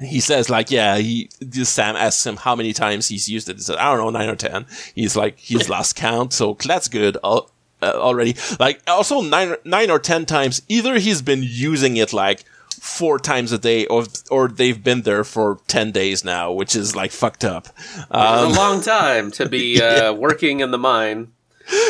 he 0.01 0.21
says 0.21 0.51
like, 0.51 0.71
yeah, 0.71 0.99
he, 0.99 1.31
Sam 1.63 1.95
asks 1.95 2.27
him 2.27 2.37
how 2.37 2.57
many 2.57 2.73
times 2.73 3.09
he's 3.09 3.29
used 3.29 3.49
it. 3.49 3.57
He 3.57 3.63
said, 3.63 3.77
I 3.77 3.95
don't 3.95 3.99
know, 3.99 4.19
nine 4.19 4.29
or 4.29 4.37
10. 4.37 4.67
He's 4.95 5.17
like, 5.17 5.39
he's 5.39 5.69
lost 5.69 5.95
count. 5.97 6.33
So 6.33 6.57
that's 6.65 6.89
good. 6.89 7.17
Uh, 7.23 7.43
already 7.83 8.37
like 8.61 8.81
also 8.87 9.21
nine, 9.21 9.57
nine 9.65 9.91
or 9.91 9.99
10 9.99 10.27
times, 10.27 10.63
either 10.69 10.99
he's 10.99 11.23
been 11.23 11.43
using 11.43 11.97
it 11.97 12.13
like, 12.13 12.45
four 12.83 13.17
times 13.17 13.53
a 13.53 13.59
day, 13.59 13.87
or 13.87 14.05
or 14.29 14.49
they've 14.49 14.83
been 14.83 15.03
there 15.03 15.23
for 15.23 15.61
ten 15.69 15.93
days 15.93 16.25
now, 16.25 16.51
which 16.51 16.75
is 16.75 16.97
like 16.97 17.13
fucked 17.13 17.45
up. 17.45 17.69
Um, 18.11 18.53
a 18.53 18.55
long 18.57 18.81
time 18.83 19.31
to 19.33 19.49
be 19.49 19.81
uh, 19.91 20.13
working 20.13 20.59
in 20.61 20.73
the 20.73 20.79
mine 20.79 21.31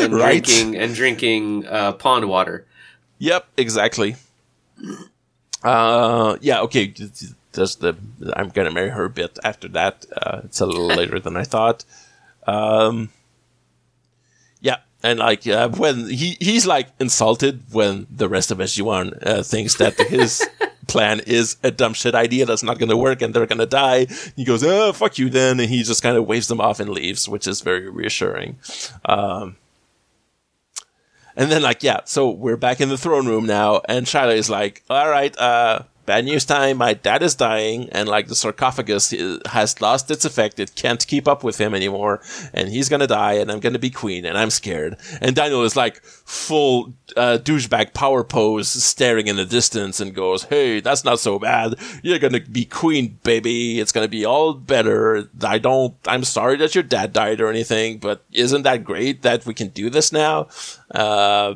and 0.03 0.13
Right. 0.15 0.45
drinking 0.45 0.77
and 0.77 0.95
drinking 0.95 1.67
uh, 1.67 1.93
pond 1.93 2.29
water. 2.29 2.67
Yep, 3.19 3.47
exactly. 3.57 4.17
Uh, 5.63 6.37
yeah, 6.41 6.61
okay. 6.61 6.93
There's 7.53 7.77
the 7.77 7.97
I'm 8.35 8.49
gonna 8.51 8.71
marry 8.71 8.91
her 8.91 9.09
bit 9.09 9.39
after 9.45 9.69
that. 9.69 10.05
Uh, 10.15 10.43
it's 10.45 10.61
a 10.61 10.67
little 10.67 10.87
later 11.01 11.19
than 11.21 11.37
I 11.37 11.45
thought. 11.45 11.85
Um, 12.47 13.11
yeah, 14.61 14.79
and 15.03 15.19
like 15.21 15.47
uh, 15.47 15.69
when 15.71 16.09
he 16.11 16.37
he's 16.41 16.67
like 16.67 16.89
insulted 16.99 17.63
when 17.71 18.07
the 18.11 18.29
rest 18.29 18.51
of 18.51 18.59
SG1 18.59 19.27
uh, 19.27 19.43
thinks 19.43 19.77
that 19.77 19.95
his 19.99 20.47
plan 20.89 21.21
is 21.21 21.57
a 21.63 21.71
dumb 21.71 21.95
shit 21.95 22.15
idea 22.15 22.47
that's 22.47 22.63
not 22.63 22.79
gonna 22.79 22.97
work 22.97 23.23
and 23.23 23.33
they're 23.35 23.47
gonna 23.47 23.67
die. 23.67 24.07
He 24.37 24.45
goes, 24.45 24.65
"Oh, 24.65 24.93
fuck 24.93 25.19
you," 25.19 25.31
then, 25.31 25.61
and 25.61 25.69
he 25.69 25.83
just 25.83 26.03
kind 26.03 26.17
of 26.17 26.27
waves 26.27 26.49
them 26.49 26.61
off 26.61 26.81
and 26.81 26.91
leaves, 26.91 27.29
which 27.29 27.47
is 27.47 27.61
very 27.61 27.89
reassuring. 27.89 28.59
Um, 29.05 29.57
and 31.37 31.51
then 31.51 31.63
like, 31.63 31.83
yeah, 31.83 32.01
so 32.05 32.31
we're 32.31 32.57
back 32.57 32.81
in 32.81 32.89
the 32.89 32.99
throne 32.99 33.27
room 33.27 33.47
now, 33.47 33.81
and 33.89 34.07
Shiloh 34.07 34.35
is 34.35 34.51
like, 34.51 34.83
all 34.91 35.09
right, 35.09 35.37
uh, 35.39 35.83
bad 36.07 36.25
news 36.25 36.45
time, 36.45 36.79
my 36.79 36.95
dad 36.95 37.23
is 37.23 37.35
dying, 37.35 37.89
and 37.91 38.09
like 38.09 38.29
the 38.29 38.35
sarcophagus 38.35 39.15
has 39.47 39.81
lost 39.81 40.11
its 40.11 40.25
effect, 40.25 40.61
it 40.61 40.75
can't 40.75 41.07
keep 41.07 41.29
up 41.29 41.45
with 41.45 41.59
him 41.59 41.75
anymore, 41.75 42.21
and 42.53 42.69
he's 42.69 42.89
gonna 42.89 43.07
die, 43.07 43.35
and 43.35 43.51
I'm 43.51 43.61
gonna 43.61 43.79
be 43.79 43.91
queen, 43.91 44.25
and 44.25 44.37
I'm 44.37 44.51
scared. 44.51 44.97
And 45.21 45.37
Daniel 45.37 45.63
is 45.65 45.77
like 45.77 46.03
full 46.03 46.93
uh, 47.17 47.39
douchebag 47.43 47.95
power 47.95 48.25
pose, 48.25 48.69
staring 48.69 49.27
in 49.27 49.37
the 49.37 49.45
distance, 49.45 50.01
and 50.01 50.15
goes, 50.15 50.45
hey, 50.45 50.81
that's 50.81 51.05
not 51.05 51.21
so 51.21 51.39
bad, 51.39 51.75
you're 52.03 52.19
gonna 52.19 52.41
be 52.41 52.65
queen, 52.65 53.19
baby, 53.23 53.81
it's 53.81 53.93
gonna 53.93 54.09
be 54.09 54.25
all 54.25 54.55
better, 54.55 55.29
I 55.43 55.59
don't, 55.59 55.95
I'm 56.07 56.25
sorry 56.25 56.57
that 56.59 56.75
your 56.75 56.85
dad 56.85 57.13
died 57.13 57.41
or 57.41 57.49
anything, 57.49 57.99
but 57.99 58.25
isn't 58.33 58.63
that 58.63 58.85
great 58.85 59.23
that 59.23 59.47
we 59.47 59.55
can 59.55 59.69
do 59.69 59.91
this 59.91 60.13
now? 60.13 60.49
Uh, 60.91 61.55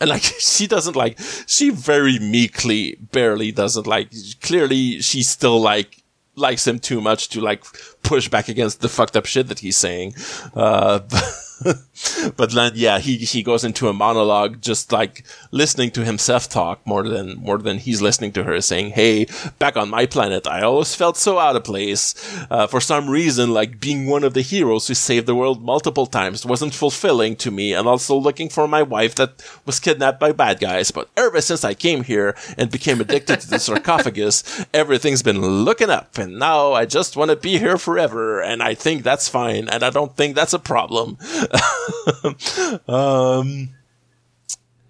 and 0.00 0.10
like 0.10 0.22
she 0.38 0.66
doesn't 0.66 0.96
like 0.96 1.18
she 1.46 1.70
very 1.70 2.18
meekly 2.18 2.96
barely 3.12 3.52
doesn't 3.52 3.86
like 3.86 4.08
clearly 4.40 5.00
she 5.00 5.22
still 5.22 5.60
like 5.60 6.02
likes 6.36 6.66
him 6.66 6.78
too 6.78 7.00
much 7.00 7.28
to 7.28 7.40
like 7.40 7.64
push 8.02 8.28
back 8.28 8.48
against 8.48 8.80
the 8.80 8.88
fucked 8.88 9.16
up 9.16 9.26
shit 9.26 9.48
that 9.48 9.60
he's 9.60 9.76
saying. 9.76 10.14
Uh 10.54 10.98
but 11.10 11.24
then 12.36 12.72
yeah 12.74 12.98
he 12.98 13.16
he 13.16 13.42
goes 13.42 13.64
into 13.64 13.88
a 13.88 13.92
monologue 13.92 14.60
just 14.60 14.92
like 14.92 15.24
listening 15.50 15.90
to 15.90 16.04
himself 16.04 16.48
talk 16.48 16.86
more 16.86 17.08
than 17.08 17.36
more 17.36 17.58
than 17.58 17.78
he's 17.78 18.02
listening 18.02 18.32
to 18.32 18.44
her 18.44 18.60
saying 18.60 18.90
hey 18.90 19.26
back 19.58 19.76
on 19.76 19.88
my 19.88 20.06
planet 20.06 20.46
i 20.46 20.62
always 20.62 20.94
felt 20.94 21.16
so 21.16 21.38
out 21.38 21.56
of 21.56 21.64
place. 21.64 22.14
Uh, 22.50 22.66
for 22.66 22.80
some 22.80 23.08
reason 23.08 23.52
like 23.52 23.80
being 23.80 24.06
one 24.06 24.22
of 24.22 24.34
the 24.34 24.42
heroes 24.42 24.86
who 24.86 24.94
saved 24.94 25.26
the 25.26 25.34
world 25.34 25.62
multiple 25.62 26.06
times 26.06 26.46
wasn't 26.46 26.74
fulfilling 26.74 27.34
to 27.34 27.50
me 27.50 27.72
and 27.72 27.88
also 27.88 28.16
looking 28.16 28.48
for 28.48 28.68
my 28.68 28.82
wife 28.82 29.14
that 29.14 29.42
was 29.64 29.80
kidnapped 29.80 30.20
by 30.20 30.30
bad 30.30 30.60
guys. 30.60 30.90
But 30.90 31.08
ever 31.16 31.40
since 31.40 31.64
i 31.64 31.74
came 31.74 32.04
here 32.04 32.36
and 32.56 32.70
became 32.70 33.00
addicted 33.00 33.40
to 33.40 33.48
the 33.48 33.58
sarcophagus 33.66 34.64
everything's 34.72 35.22
been 35.22 35.40
looking 35.40 35.90
up 35.90 36.18
and 36.18 36.38
now 36.38 36.72
i 36.72 36.84
just 36.84 37.16
want 37.16 37.30
to 37.30 37.36
be 37.36 37.58
here 37.58 37.78
forever 37.78 38.40
and 38.40 38.62
i 38.62 38.74
think 38.74 39.02
that's 39.02 39.28
fine 39.28 39.68
and 39.68 39.82
i 39.82 39.90
don't 39.90 40.16
think 40.16 40.34
that's 40.34 40.52
a 40.52 40.58
problem 40.58 41.16
um 42.88 43.70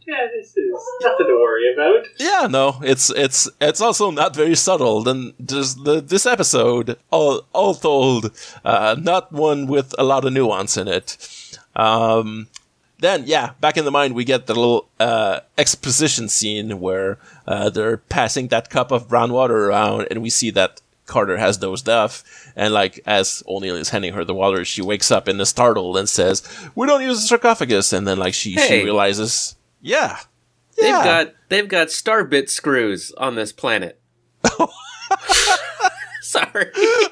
yeah, 0.07 0.27
this 0.35 0.55
is 0.57 0.85
nothing 1.03 1.27
to 1.27 1.35
worry 1.35 1.73
about. 1.73 2.07
Yeah, 2.19 2.47
no, 2.51 2.81
it's 2.83 3.11
it's 3.11 3.49
it's 3.61 3.81
also 3.81 4.11
not 4.11 4.37
very 4.37 4.55
subtle. 4.55 5.09
And 5.09 5.33
just 5.45 5.85
the 5.85 6.01
this 6.01 6.27
episode, 6.27 6.99
all 7.11 7.47
all 7.53 7.75
told, 7.75 8.31
uh, 8.65 8.97
not 8.99 9.33
one 9.33 9.67
with 9.67 9.95
a 9.99 10.05
lot 10.05 10.25
of 10.25 10.33
nuance 10.33 10.77
in 10.77 10.89
it. 10.89 11.17
Um, 11.75 12.49
then 12.99 13.25
yeah, 13.27 13.53
back 13.61 13.77
in 13.77 13.85
the 13.85 13.91
mind, 13.91 14.15
we 14.15 14.25
get 14.25 14.47
the 14.47 14.55
little 14.55 14.89
uh, 15.01 15.41
exposition 15.57 16.29
scene 16.29 16.81
where 16.81 17.19
uh, 17.47 17.71
they're 17.71 17.97
passing 17.97 18.49
that 18.49 18.71
cup 18.71 18.91
of 18.93 19.09
brown 19.09 19.33
water 19.33 19.69
around, 19.69 20.09
and 20.11 20.23
we 20.23 20.31
see 20.31 20.51
that 20.51 20.81
Carter 21.07 21.37
has 21.37 21.59
dozed 21.59 21.89
off, 21.89 22.25
and 22.57 22.73
like 22.73 23.01
as 23.07 23.43
O'Neill 23.47 23.77
is 23.77 23.91
handing 23.91 24.15
her 24.15 24.25
the 24.25 24.35
water, 24.35 24.65
she 24.65 24.83
wakes 24.83 25.11
up 25.11 25.29
and 25.29 25.41
is 25.41 25.49
startled 25.49 25.97
and 25.97 26.09
says, 26.09 26.43
"We 26.75 26.87
don't 26.87 27.03
use 27.03 27.19
a 27.19 27.27
sarcophagus." 27.27 27.93
And 27.93 28.07
then 28.07 28.19
like 28.19 28.35
she 28.35 28.57
she 28.57 28.83
realizes, 28.85 29.57
yeah, 29.81 30.19
They've 30.81 30.93
got 30.93 31.35
they've 31.49 31.69
got 31.69 31.89
starbit 31.89 32.49
screws 32.49 33.13
on 33.13 33.35
this 33.35 33.53
planet. 33.53 34.01
Sorry. 36.21 36.71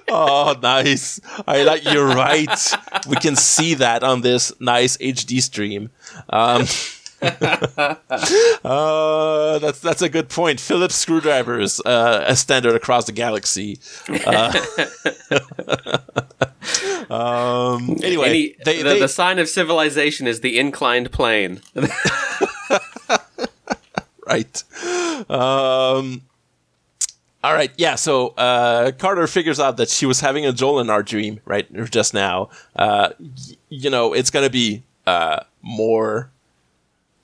Oh, 0.08 0.56
nice. 0.62 1.20
I 1.46 1.62
like. 1.62 1.84
You're 1.84 2.08
right. 2.08 2.48
We 3.08 3.16
can 3.16 3.36
see 3.36 3.74
that 3.74 4.02
on 4.02 4.22
this 4.22 4.52
nice 4.60 4.96
HD 4.96 5.40
stream. 5.42 5.90
Um, 6.30 6.62
uh, 8.64 9.58
that's 9.58 9.78
that's 9.80 10.02
a 10.02 10.08
good 10.08 10.28
point. 10.28 10.58
Phillips 10.60 10.94
screwdrivers, 10.96 11.80
uh, 11.80 12.24
a 12.26 12.34
standard 12.36 12.74
across 12.74 13.04
the 13.06 13.12
galaxy. 13.12 13.78
Uh, 14.26 14.52
um, 17.14 17.96
anyway, 18.02 18.28
Any- 18.28 18.56
they, 18.64 18.76
the, 18.78 18.82
they- 18.82 19.00
the 19.00 19.08
sign 19.08 19.38
of 19.38 19.48
civilization 19.48 20.26
is 20.26 20.40
the 20.40 20.58
inclined 20.58 21.12
plane. 21.12 21.60
right. 24.26 24.64
Um, 25.30 26.22
all 27.44 27.54
right, 27.54 27.70
yeah. 27.76 27.96
So 27.96 28.28
uh, 28.30 28.92
Carter 28.92 29.26
figures 29.26 29.58
out 29.60 29.76
that 29.78 29.88
she 29.88 30.06
was 30.06 30.20
having 30.20 30.46
a 30.46 30.52
Jolinar 30.52 31.04
dream 31.04 31.40
right 31.44 31.66
just 31.90 32.14
now. 32.14 32.50
Uh, 32.76 33.10
y- 33.18 33.28
you 33.68 33.90
know, 33.90 34.12
it's 34.12 34.30
gonna 34.30 34.50
be 34.50 34.82
uh, 35.06 35.40
more. 35.62 36.30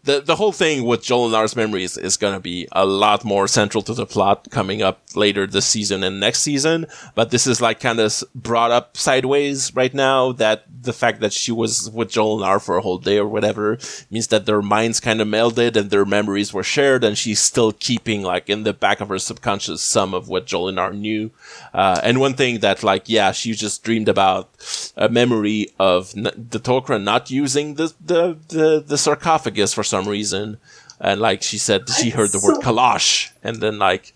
The, 0.08 0.22
the 0.22 0.36
whole 0.36 0.52
thing 0.52 0.84
with 0.84 1.02
Jolinar's 1.02 1.54
memories 1.54 1.98
is 1.98 2.16
going 2.16 2.32
to 2.32 2.40
be 2.40 2.66
a 2.72 2.86
lot 2.86 3.26
more 3.26 3.46
central 3.46 3.82
to 3.82 3.92
the 3.92 4.06
plot 4.06 4.48
coming 4.50 4.80
up 4.80 5.02
later 5.14 5.46
this 5.46 5.66
season 5.66 6.02
and 6.02 6.18
next 6.18 6.40
season. 6.40 6.86
But 7.14 7.30
this 7.30 7.46
is 7.46 7.60
like 7.60 7.78
kind 7.78 8.00
of 8.00 8.24
brought 8.34 8.70
up 8.70 8.96
sideways 8.96 9.74
right 9.74 9.92
now 9.92 10.32
that 10.32 10.64
the 10.80 10.94
fact 10.94 11.20
that 11.20 11.34
she 11.34 11.52
was 11.52 11.90
with 11.90 12.10
Jolinar 12.10 12.58
for 12.64 12.78
a 12.78 12.80
whole 12.80 12.96
day 12.96 13.18
or 13.18 13.26
whatever 13.26 13.76
means 14.10 14.28
that 14.28 14.46
their 14.46 14.62
minds 14.62 14.98
kind 14.98 15.20
of 15.20 15.28
melded 15.28 15.76
and 15.76 15.90
their 15.90 16.06
memories 16.06 16.54
were 16.54 16.62
shared 16.62 17.04
and 17.04 17.18
she's 17.18 17.40
still 17.40 17.72
keeping 17.72 18.22
like 18.22 18.48
in 18.48 18.62
the 18.62 18.72
back 18.72 19.02
of 19.02 19.10
her 19.10 19.18
subconscious 19.18 19.82
some 19.82 20.14
of 20.14 20.28
what 20.28 20.46
Jolinar 20.46 20.96
knew. 20.96 21.30
Uh, 21.74 22.00
and 22.02 22.18
one 22.18 22.32
thing 22.32 22.60
that 22.60 22.82
like, 22.82 23.10
yeah, 23.10 23.32
she 23.32 23.52
just 23.52 23.82
dreamed 23.82 24.08
about 24.08 24.48
a 24.96 25.10
memory 25.10 25.68
of 25.78 26.14
n- 26.16 26.46
the 26.50 26.60
Tok'ra 26.60 27.02
not 27.02 27.30
using 27.30 27.74
the, 27.74 27.92
the, 28.00 28.38
the, 28.48 28.80
the 28.86 28.96
sarcophagus 28.96 29.74
for 29.74 29.84
some 29.84 29.97
reason. 30.06 30.58
And 31.00 31.20
like 31.20 31.42
she 31.42 31.58
said, 31.58 31.88
she 31.88 32.10
heard 32.10 32.30
the 32.30 32.40
word 32.40 32.62
kalash 32.62 33.30
and 33.42 33.56
then 33.56 33.78
like, 33.78 34.14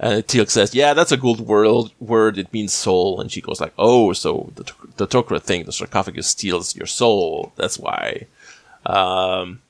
uh, 0.00 0.22
Teal'c 0.26 0.50
says, 0.50 0.74
"Yeah, 0.74 0.92
that's 0.92 1.12
a 1.12 1.16
good 1.16 1.40
word. 1.40 1.90
Word. 2.00 2.36
It 2.36 2.52
means 2.52 2.72
soul." 2.72 3.20
And 3.20 3.30
she 3.30 3.40
goes 3.40 3.60
like, 3.60 3.72
"Oh, 3.78 4.12
so 4.12 4.50
the 4.56 4.64
the 4.96 5.06
Tok'ra 5.06 5.40
thing, 5.40 5.64
the 5.64 5.72
sarcophagus 5.72 6.26
steals 6.26 6.74
your 6.74 6.86
soul. 6.86 7.52
That's 7.56 7.78
why." 7.78 8.26
Um, 8.86 9.62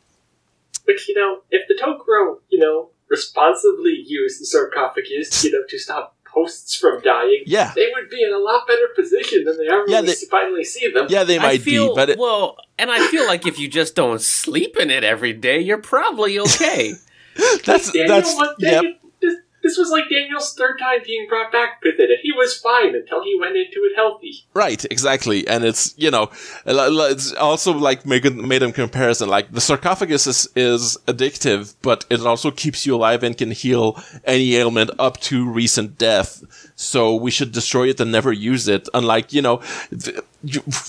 But 0.86 1.06
you 1.08 1.14
know, 1.14 1.42
if 1.50 1.68
the 1.68 1.74
Tok'ra, 1.74 2.38
you 2.48 2.58
know, 2.58 2.90
responsibly 3.08 4.02
use 4.06 4.38
the 4.38 4.46
sarcophagus, 4.46 5.44
you 5.44 5.52
know, 5.52 5.64
to 5.68 5.78
stop 5.78 6.13
hosts 6.34 6.74
from 6.76 7.00
dying, 7.02 7.42
yeah, 7.46 7.72
they 7.76 7.88
would 7.94 8.10
be 8.10 8.22
in 8.22 8.32
a 8.32 8.38
lot 8.38 8.66
better 8.66 8.88
position 8.94 9.44
than 9.44 9.56
they 9.56 9.68
are 9.68 9.84
Yeah, 9.86 9.96
when 10.00 10.06
we 10.06 10.14
they- 10.14 10.26
finally 10.30 10.64
see 10.64 10.90
them. 10.90 11.06
yeah, 11.08 11.24
they 11.24 11.38
might 11.38 11.62
feel 11.62 11.88
be, 11.90 11.94
but 11.94 12.10
it, 12.10 12.18
well, 12.18 12.56
and 12.78 12.90
I 12.90 13.06
feel 13.08 13.26
like 13.26 13.46
if 13.46 13.58
you 13.58 13.68
just 13.68 13.94
don't 13.94 14.20
sleep 14.20 14.76
in 14.78 14.90
it 14.90 15.04
every 15.04 15.32
day, 15.32 15.60
you're 15.60 15.78
probably 15.78 16.38
okay. 16.40 16.94
that's 17.64 17.92
Daniel, 17.92 18.08
that's 18.08 18.34
was- 18.34 18.54
yep. 18.58 18.84
This, 19.64 19.78
was 19.78 19.90
like 19.90 20.04
Daniel's 20.10 20.54
third 20.54 20.78
time 20.78 21.00
being 21.04 21.26
brought 21.28 21.50
back 21.50 21.80
with 21.82 21.94
it, 21.98 22.10
and 22.10 22.18
he 22.22 22.32
was 22.32 22.56
fine 22.58 22.94
until 22.94 23.24
he 23.24 23.36
went 23.40 23.56
into 23.56 23.80
it 23.84 23.96
healthy. 23.96 24.44
Right, 24.52 24.84
exactly, 24.90 25.48
and 25.48 25.64
it's 25.64 25.94
you 25.96 26.10
know, 26.10 26.30
it's 26.66 27.32
also 27.32 27.72
like 27.72 28.04
made 28.04 28.62
a 28.62 28.72
comparison. 28.72 29.28
Like 29.28 29.50
the 29.50 29.60
sarcophagus 29.60 30.26
is, 30.26 30.48
is 30.54 30.98
addictive, 31.06 31.74
but 31.82 32.04
it 32.10 32.20
also 32.20 32.50
keeps 32.50 32.84
you 32.84 32.94
alive 32.94 33.22
and 33.22 33.36
can 33.36 33.50
heal 33.50 33.98
any 34.24 34.54
ailment 34.56 34.90
up 34.98 35.18
to 35.22 35.48
recent 35.48 35.96
death. 35.96 36.44
So 36.76 37.14
we 37.14 37.30
should 37.30 37.52
destroy 37.52 37.88
it 37.88 38.00
and 38.00 38.12
never 38.12 38.32
use 38.32 38.68
it. 38.68 38.88
Unlike 38.92 39.32
you 39.32 39.42
know, 39.42 39.62
th- 39.90 40.20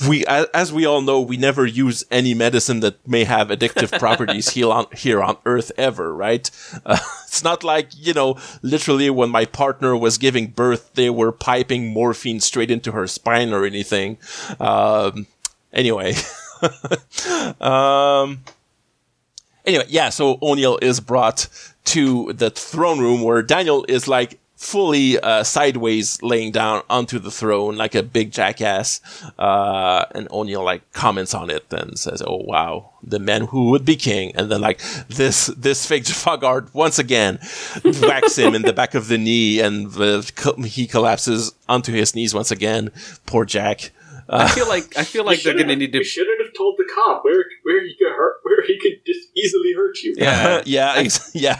we 0.08 0.26
as 0.26 0.74
we 0.74 0.86
all 0.86 1.02
know, 1.02 1.22
we 1.22 1.38
never 1.38 1.66
use 1.66 2.04
any 2.12 2.34
medicine 2.34 2.80
that 2.82 3.06
may 3.08 3.24
have 3.24 3.48
addictive 3.50 3.98
properties 4.00 4.50
here 4.50 4.70
on 4.70 4.88
here 4.96 5.22
on 5.22 5.38
Earth 5.46 5.72
ever. 5.78 6.14
Right? 6.14 6.50
Uh, 6.86 6.98
it's 7.24 7.44
not 7.44 7.64
like 7.64 7.90
you 7.96 8.14
know, 8.14 8.38
literally 8.62 9.10
when 9.10 9.30
my 9.30 9.46
partner 9.46 9.96
was 9.96 10.18
giving 10.18 10.48
birth, 10.48 10.94
they 10.94 11.10
were 11.10 11.32
piping 11.32 11.94
morphine 11.94 12.40
straight 12.40 12.72
into 12.72 12.92
her 12.92 13.08
spine 13.08 13.54
or 13.54 13.66
anything. 13.66 14.18
Um, 14.60 15.28
anyway, 15.72 16.16
um, 17.62 18.42
anyway, 19.66 19.86
yeah. 19.88 20.10
So 20.10 20.38
O'Neill 20.42 20.80
is 20.82 21.00
brought 21.00 21.48
to 21.86 22.34
the 22.34 22.50
throne 22.50 23.00
room 23.00 23.22
where 23.22 23.42
Daniel 23.42 23.86
is 23.88 24.08
like 24.08 24.40
fully 24.66 25.20
uh, 25.20 25.44
sideways 25.44 26.20
laying 26.24 26.52
down 26.52 26.82
onto 26.90 27.20
the 27.20 27.30
throne 27.30 27.78
like 27.78 27.94
a 27.94 28.02
big 28.02 28.32
jackass 28.32 29.00
uh, 29.38 30.06
and 30.16 30.28
O'Neill 30.32 30.64
like 30.64 30.92
comments 30.92 31.36
on 31.36 31.52
it 31.52 31.72
and 31.72 32.00
says 32.00 32.24
oh 32.26 32.42
wow 32.44 32.90
the 33.04 33.20
man 33.20 33.46
who 33.46 33.70
would 33.70 33.86
be 33.86 33.96
king 33.96 34.36
and 34.36 34.52
then 34.52 34.62
like 34.62 34.82
this 35.08 35.48
this 35.56 35.86
fake 35.86 36.06
Jaffa 36.06 36.40
guard 36.40 36.74
once 36.74 36.98
again 36.98 37.38
whacks 38.02 38.40
him 38.40 38.56
in 38.56 38.64
the 38.64 38.74
back 38.74 38.96
of 38.96 39.08
the 39.08 39.20
knee 39.20 39.60
and 39.60 39.92
the, 39.92 40.66
he 40.66 40.88
collapses 40.88 41.54
onto 41.70 41.94
his 41.94 42.16
knees 42.16 42.34
once 42.34 42.50
again 42.50 42.90
poor 43.28 43.46
Jack 43.46 43.92
I 44.28 44.48
feel 44.48 44.68
like 44.68 44.98
I 44.98 45.04
feel 45.04 45.24
like 45.24 45.44
they're 45.44 45.54
gonna 45.54 45.76
need 45.76 45.92
to. 45.92 46.00
We 46.00 46.04
shouldn't 46.04 46.42
have 46.44 46.52
told 46.56 46.78
the 46.80 46.90
cop 46.96 47.24
where 47.24 47.46
where 47.62 47.84
he 47.84 47.96
could 47.96 48.12
hurt, 48.12 48.38
where 48.42 48.66
he 48.66 48.80
could 48.80 49.06
just 49.06 49.30
easily 49.38 49.74
hurt 49.76 50.02
you. 50.02 50.16
Yeah. 50.18 50.64
yeah 50.66 51.08
yeah 51.34 51.58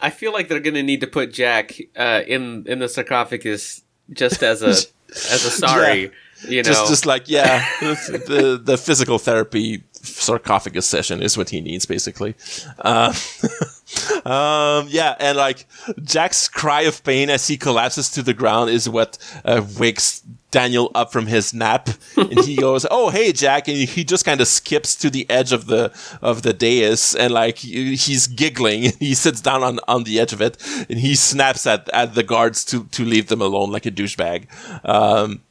I 0.00 0.10
feel 0.10 0.32
like 0.32 0.48
they're 0.48 0.60
gonna 0.60 0.82
need 0.82 1.00
to 1.00 1.06
put 1.06 1.32
Jack 1.32 1.80
uh, 1.96 2.22
in 2.26 2.64
in 2.66 2.78
the 2.78 2.88
sarcophagus 2.88 3.82
just 4.12 4.42
as 4.42 4.62
a 4.62 4.68
as 5.32 5.44
a 5.44 5.50
sorry. 5.50 6.10
You 6.48 6.58
know, 6.58 6.62
just 6.62 6.88
just 6.88 7.06
like 7.06 7.28
yeah 7.28 7.66
the 7.80 8.58
the 8.62 8.78
physical 8.78 9.18
therapy 9.18 9.84
sarcophagus 9.92 10.86
session 10.86 11.22
is 11.22 11.36
what 11.36 11.50
he 11.50 11.60
needs 11.60 11.84
basically 11.84 12.34
uh, 12.78 13.12
um 14.24 14.86
yeah 14.88 15.14
and 15.20 15.36
like 15.36 15.66
jack's 16.02 16.48
cry 16.48 16.82
of 16.82 17.04
pain 17.04 17.28
as 17.28 17.46
he 17.46 17.58
collapses 17.58 18.08
to 18.08 18.22
the 18.22 18.32
ground 18.32 18.70
is 18.70 18.88
what 18.88 19.18
uh, 19.44 19.62
wakes 19.78 20.22
daniel 20.50 20.90
up 20.94 21.12
from 21.12 21.26
his 21.26 21.54
nap 21.54 21.88
and 22.16 22.44
he 22.44 22.56
goes 22.66 22.86
oh 22.90 23.10
hey 23.10 23.32
jack 23.32 23.68
and 23.68 23.76
he 23.76 24.04
just 24.04 24.24
kind 24.24 24.40
of 24.40 24.48
skips 24.48 24.96
to 24.96 25.10
the 25.10 25.28
edge 25.30 25.52
of 25.52 25.66
the 25.66 25.92
of 26.22 26.42
the 26.42 26.52
dais 26.52 27.14
and 27.14 27.32
like 27.32 27.58
he's 27.58 28.26
giggling 28.26 28.92
he 28.98 29.14
sits 29.14 29.40
down 29.40 29.62
on 29.62 29.78
on 29.86 30.04
the 30.04 30.18
edge 30.18 30.32
of 30.32 30.40
it 30.40 30.56
and 30.88 30.98
he 30.98 31.14
snaps 31.14 31.66
at 31.66 31.88
at 31.90 32.14
the 32.14 32.22
guards 32.22 32.64
to 32.64 32.84
to 32.84 33.04
leave 33.04 33.28
them 33.28 33.40
alone 33.40 33.70
like 33.70 33.86
a 33.86 33.90
douchebag. 33.90 34.46
Um 34.84 35.42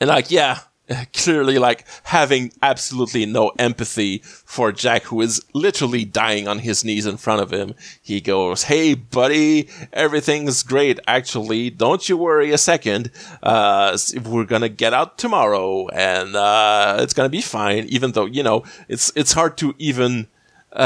and 0.00 0.08
like, 0.08 0.30
yeah, 0.30 0.60
clearly 1.14 1.58
like 1.58 1.84
having 2.04 2.52
absolutely 2.62 3.26
no 3.26 3.52
empathy 3.58 4.18
for 4.24 4.72
Jack, 4.72 5.04
who 5.04 5.20
is 5.20 5.42
literally 5.52 6.04
dying 6.04 6.48
on 6.48 6.60
his 6.60 6.84
knees 6.84 7.06
in 7.06 7.16
front 7.16 7.42
of 7.42 7.52
him. 7.52 7.74
He 8.02 8.20
goes, 8.20 8.64
Hey, 8.64 8.94
buddy, 8.94 9.68
everything's 9.92 10.62
great. 10.62 10.98
Actually, 11.06 11.70
don't 11.70 12.08
you 12.08 12.16
worry 12.16 12.50
a 12.50 12.58
second. 12.58 13.10
Uh, 13.42 13.96
we're 14.24 14.44
gonna 14.44 14.68
get 14.68 14.94
out 14.94 15.18
tomorrow 15.18 15.88
and, 15.88 16.34
uh, 16.34 16.98
it's 17.00 17.14
gonna 17.14 17.28
be 17.28 17.42
fine. 17.42 17.86
Even 17.88 18.12
though, 18.12 18.26
you 18.26 18.42
know, 18.42 18.64
it's, 18.88 19.12
it's 19.14 19.32
hard 19.32 19.56
to 19.58 19.74
even, 19.78 20.26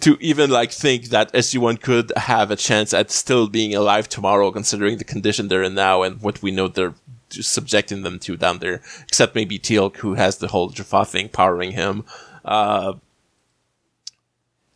to 0.00 0.16
even 0.20 0.50
like 0.50 0.72
think 0.72 1.06
that 1.06 1.32
SG1 1.32 1.80
could 1.80 2.12
have 2.16 2.50
a 2.50 2.56
chance 2.56 2.92
at 2.94 3.10
still 3.10 3.48
being 3.48 3.74
alive 3.74 4.08
tomorrow, 4.08 4.50
considering 4.50 4.98
the 4.98 5.04
condition 5.04 5.48
they're 5.48 5.62
in 5.62 5.74
now 5.74 6.02
and 6.02 6.20
what 6.20 6.42
we 6.42 6.50
know 6.50 6.68
they're 6.68 6.94
subjecting 7.30 8.02
them 8.02 8.18
to 8.20 8.36
down 8.36 8.58
there. 8.58 8.82
Except 9.06 9.34
maybe 9.34 9.58
Teal'c, 9.58 9.96
who 9.98 10.14
has 10.14 10.38
the 10.38 10.48
whole 10.48 10.70
Jaffa 10.70 11.04
thing 11.04 11.28
powering 11.28 11.72
him. 11.72 12.04
Uh, 12.44 12.94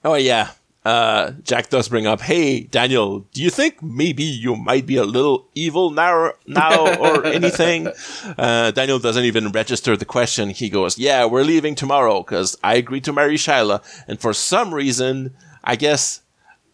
oh 0.05 0.15
yeah, 0.15 0.51
uh, 0.85 1.33
Jack 1.43 1.71
does 1.71 1.89
bring 1.89 2.07
up, 2.07 2.21
"Hey, 2.21 2.61
Daniel, 2.61 3.21
do 3.33 3.43
you 3.43 3.51
think 3.51 3.83
maybe 3.83 4.23
you 4.23 4.55
might 4.55 4.87
be 4.87 4.97
a 4.97 5.05
little 5.05 5.47
evil 5.55 5.91
now, 5.91 6.33
now 6.47 6.97
or 6.97 7.25
anything?" 7.39 7.89
Uh, 8.37 8.71
Daniel 8.71 8.99
doesn't 8.99 9.25
even 9.25 9.51
register 9.51 9.97
the 9.97 10.05
question. 10.05 10.51
He 10.51 10.69
goes, 10.69 10.99
"Yeah, 10.99 11.25
we're 11.25 11.45
leaving 11.45 11.75
tomorrow 11.75 12.23
because 12.23 12.57
I 12.63 12.75
agreed 12.75 13.05
to 13.05 13.13
marry 13.13 13.37
Shyla, 13.37 13.83
and 14.07 14.21
for 14.21 14.35
some 14.35 14.75
reason, 14.75 15.35
I 15.63 15.77
guess 15.77 16.21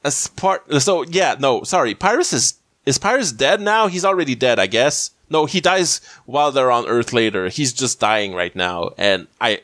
as 0.05 0.27
part. 0.29 0.83
So 0.83 1.03
yeah, 1.03 1.37
no, 1.39 1.63
sorry, 1.63 1.95
Pyrus 1.95 2.33
is 2.33 2.55
is 2.87 2.99
Pyrus 2.99 3.33
dead 3.33 3.61
now? 3.61 3.87
He's 3.87 4.05
already 4.05 4.35
dead, 4.35 4.59
I 4.59 4.67
guess. 4.67 5.11
No, 5.31 5.47
he 5.47 5.61
dies 5.61 6.01
while 6.27 6.51
they're 6.51 6.73
on 6.73 6.87
Earth 6.87 7.13
later. 7.13 7.49
He's 7.49 7.73
just 7.73 8.01
dying 8.01 8.35
right 8.35 8.55
now, 8.55 8.91
and 8.99 9.29
I 9.41 9.61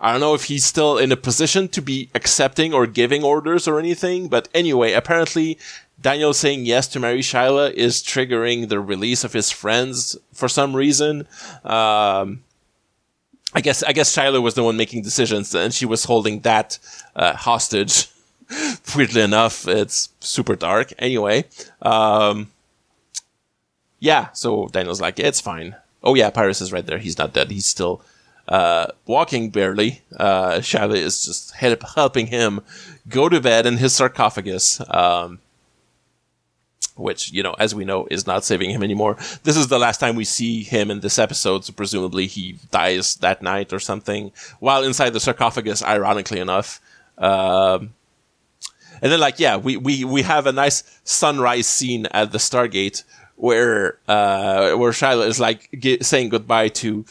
I 0.00 0.12
don't 0.12 0.20
know 0.20 0.34
if 0.34 0.44
he's 0.44 0.64
still 0.64 0.98
in 0.98 1.10
a 1.10 1.16
position 1.16 1.68
to 1.68 1.82
be 1.82 2.08
accepting 2.14 2.72
or 2.72 2.86
giving 2.86 3.24
orders 3.24 3.66
or 3.66 3.78
anything, 3.78 4.28
but 4.28 4.48
anyway, 4.54 4.92
apparently 4.92 5.58
Daniel 6.00 6.32
saying 6.32 6.66
yes 6.66 6.86
to 6.88 7.00
marry 7.00 7.20
Shyla 7.20 7.72
is 7.72 8.02
triggering 8.02 8.68
the 8.68 8.78
release 8.78 9.24
of 9.24 9.32
his 9.32 9.50
friends 9.50 10.16
for 10.32 10.48
some 10.48 10.76
reason. 10.76 11.26
Um, 11.64 12.44
I 13.54 13.60
guess 13.60 13.82
I 13.82 13.92
guess 13.92 14.14
Shyla 14.14 14.40
was 14.40 14.54
the 14.54 14.62
one 14.62 14.76
making 14.76 15.02
decisions, 15.02 15.54
and 15.54 15.74
she 15.74 15.86
was 15.86 16.04
holding 16.04 16.40
that 16.40 16.78
uh, 17.16 17.34
hostage. 17.34 18.08
Weirdly 18.96 19.22
enough, 19.22 19.66
it's 19.66 20.10
super 20.20 20.54
dark. 20.54 20.92
Anyway, 20.98 21.44
um, 21.82 22.50
yeah. 23.98 24.28
So 24.32 24.68
Daniel's 24.68 25.00
like, 25.00 25.18
it's 25.18 25.40
fine. 25.40 25.76
Oh 26.02 26.14
yeah, 26.14 26.30
Pyrus 26.30 26.60
is 26.60 26.72
right 26.72 26.86
there. 26.86 26.98
He's 26.98 27.18
not 27.18 27.32
dead. 27.32 27.50
He's 27.50 27.66
still 27.66 28.02
uh, 28.46 28.88
walking 29.06 29.50
barely. 29.50 30.02
Uh, 30.16 30.58
Shyla 30.58 30.96
is 30.96 31.24
just 31.24 31.54
help, 31.54 31.82
helping 31.94 32.28
him 32.28 32.60
go 33.08 33.28
to 33.28 33.40
bed 33.40 33.66
in 33.66 33.78
his 33.78 33.94
sarcophagus. 33.94 34.80
Um, 34.88 35.40
which, 36.98 37.32
you 37.32 37.42
know, 37.42 37.54
as 37.58 37.74
we 37.74 37.84
know, 37.84 38.08
is 38.10 38.26
not 38.26 38.44
saving 38.44 38.70
him 38.70 38.82
anymore. 38.82 39.16
This 39.44 39.56
is 39.56 39.68
the 39.68 39.78
last 39.78 39.98
time 39.98 40.16
we 40.16 40.24
see 40.24 40.64
him 40.64 40.90
in 40.90 40.98
this 41.00 41.18
episode, 41.18 41.64
so 41.64 41.72
presumably 41.72 42.26
he 42.26 42.58
dies 42.72 43.14
that 43.16 43.40
night 43.40 43.72
or 43.72 43.78
something, 43.78 44.32
while 44.58 44.82
inside 44.82 45.10
the 45.10 45.20
sarcophagus, 45.20 45.82
ironically 45.82 46.40
enough. 46.40 46.80
Um, 47.16 47.94
and 49.00 49.12
then, 49.12 49.20
like, 49.20 49.38
yeah, 49.38 49.56
we, 49.56 49.76
we, 49.76 50.04
we 50.04 50.22
have 50.22 50.46
a 50.46 50.52
nice 50.52 50.82
sunrise 51.04 51.68
scene 51.68 52.06
at 52.06 52.32
the 52.32 52.38
Stargate 52.38 53.04
where, 53.38 53.98
uh, 54.08 54.72
where 54.74 54.92
Shyla 54.92 55.26
is 55.26 55.40
like 55.40 55.70
ge- 55.78 56.02
saying 56.02 56.28
goodbye 56.28 56.68
to, 56.68 57.04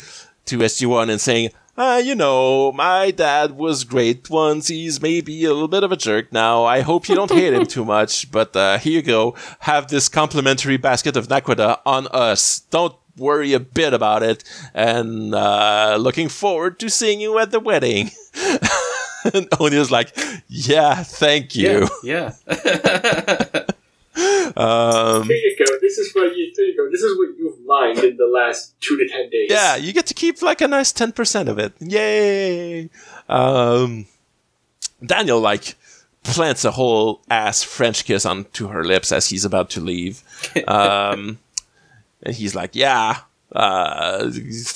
to 0.46 0.58
SG1 0.60 1.10
and 1.10 1.20
saying, 1.20 1.50
uh, 1.78 2.02
you 2.04 2.16
know, 2.16 2.72
my 2.72 3.12
dad 3.12 3.52
was 3.52 3.84
great 3.84 4.30
once. 4.32 4.68
He's 4.68 5.00
maybe 5.00 5.46
a 5.46 5.54
little 5.54 5.68
bit 5.68 5.84
of 5.84 5.92
a 5.92 5.96
jerk 5.96 6.34
now. 6.34 6.64
I 6.66 6.82
hope 6.82 7.08
you 7.08 7.14
don't 7.14 7.32
hate 7.32 7.54
him 7.54 7.66
too 7.68 7.86
much, 7.86 8.32
but 8.32 8.56
uh, 8.56 8.80
here 8.80 8.94
you 8.94 9.02
go. 9.04 9.36
Have 9.60 9.88
this 9.88 10.10
complimentary 10.10 10.78
basket 10.78 11.16
of 11.16 11.28
Naquadah 11.28 11.82
on 11.86 12.08
us. 12.08 12.62
Don't 12.72 12.96
worry 13.16 13.54
a 13.54 13.60
bit 13.60 13.94
about 13.94 14.24
it. 14.24 14.44
And 14.74 15.36
uh, 15.36 15.98
looking 16.00 16.30
forward 16.30 16.80
to 16.80 16.90
seeing 16.90 17.22
you 17.22 17.38
at 17.38 17.52
the 17.52 17.60
wedding. 17.60 18.10
and 19.34 19.48
O'Neill's 19.60 19.92
like, 19.92 20.18
yeah, 20.48 21.04
thank 21.04 21.56
you. 21.56 21.88
Yeah. 22.04 22.34
Um, 24.18 25.24
Here 25.28 25.36
you 25.38 25.56
go. 25.60 25.66
This 25.82 25.98
is 25.98 26.14
what 26.16 26.36
you. 26.36 26.52
There 26.56 26.66
you 26.66 26.76
go. 26.78 26.90
This 26.90 27.02
is 27.02 27.18
what 27.18 27.30
you've 27.38 27.60
mined 27.66 28.00
in 28.00 28.18
the 28.18 28.26
last 28.26 28.74
two 28.82 28.98
to 28.98 29.08
ten 29.08 29.30
days. 29.30 29.50
yeah, 29.52 29.76
you 29.76 29.94
get 29.94 30.08
to 30.08 30.14
keep 30.14 30.42
like 30.42 30.62
a 30.62 30.68
nice 30.68 30.92
10% 30.92 31.48
of 31.48 31.60
it. 31.60 31.74
Yay! 31.80 32.90
Um, 33.30 34.08
Daniel, 35.06 35.40
like, 35.40 35.76
plants 36.24 36.66
a 36.66 36.72
whole 36.72 37.22
ass 37.30 37.62
French 37.64 38.06
kiss 38.06 38.26
onto 38.26 38.68
her 38.70 38.84
lips 38.84 39.12
as 39.12 39.30
he's 39.30 39.46
about 39.46 39.70
to 39.72 39.82
leave. 39.82 40.24
Um, 40.68 41.40
and 42.24 42.36
he's 42.36 42.56
like, 42.56 42.76
yeah, 42.76 43.20
uh, 43.52 44.32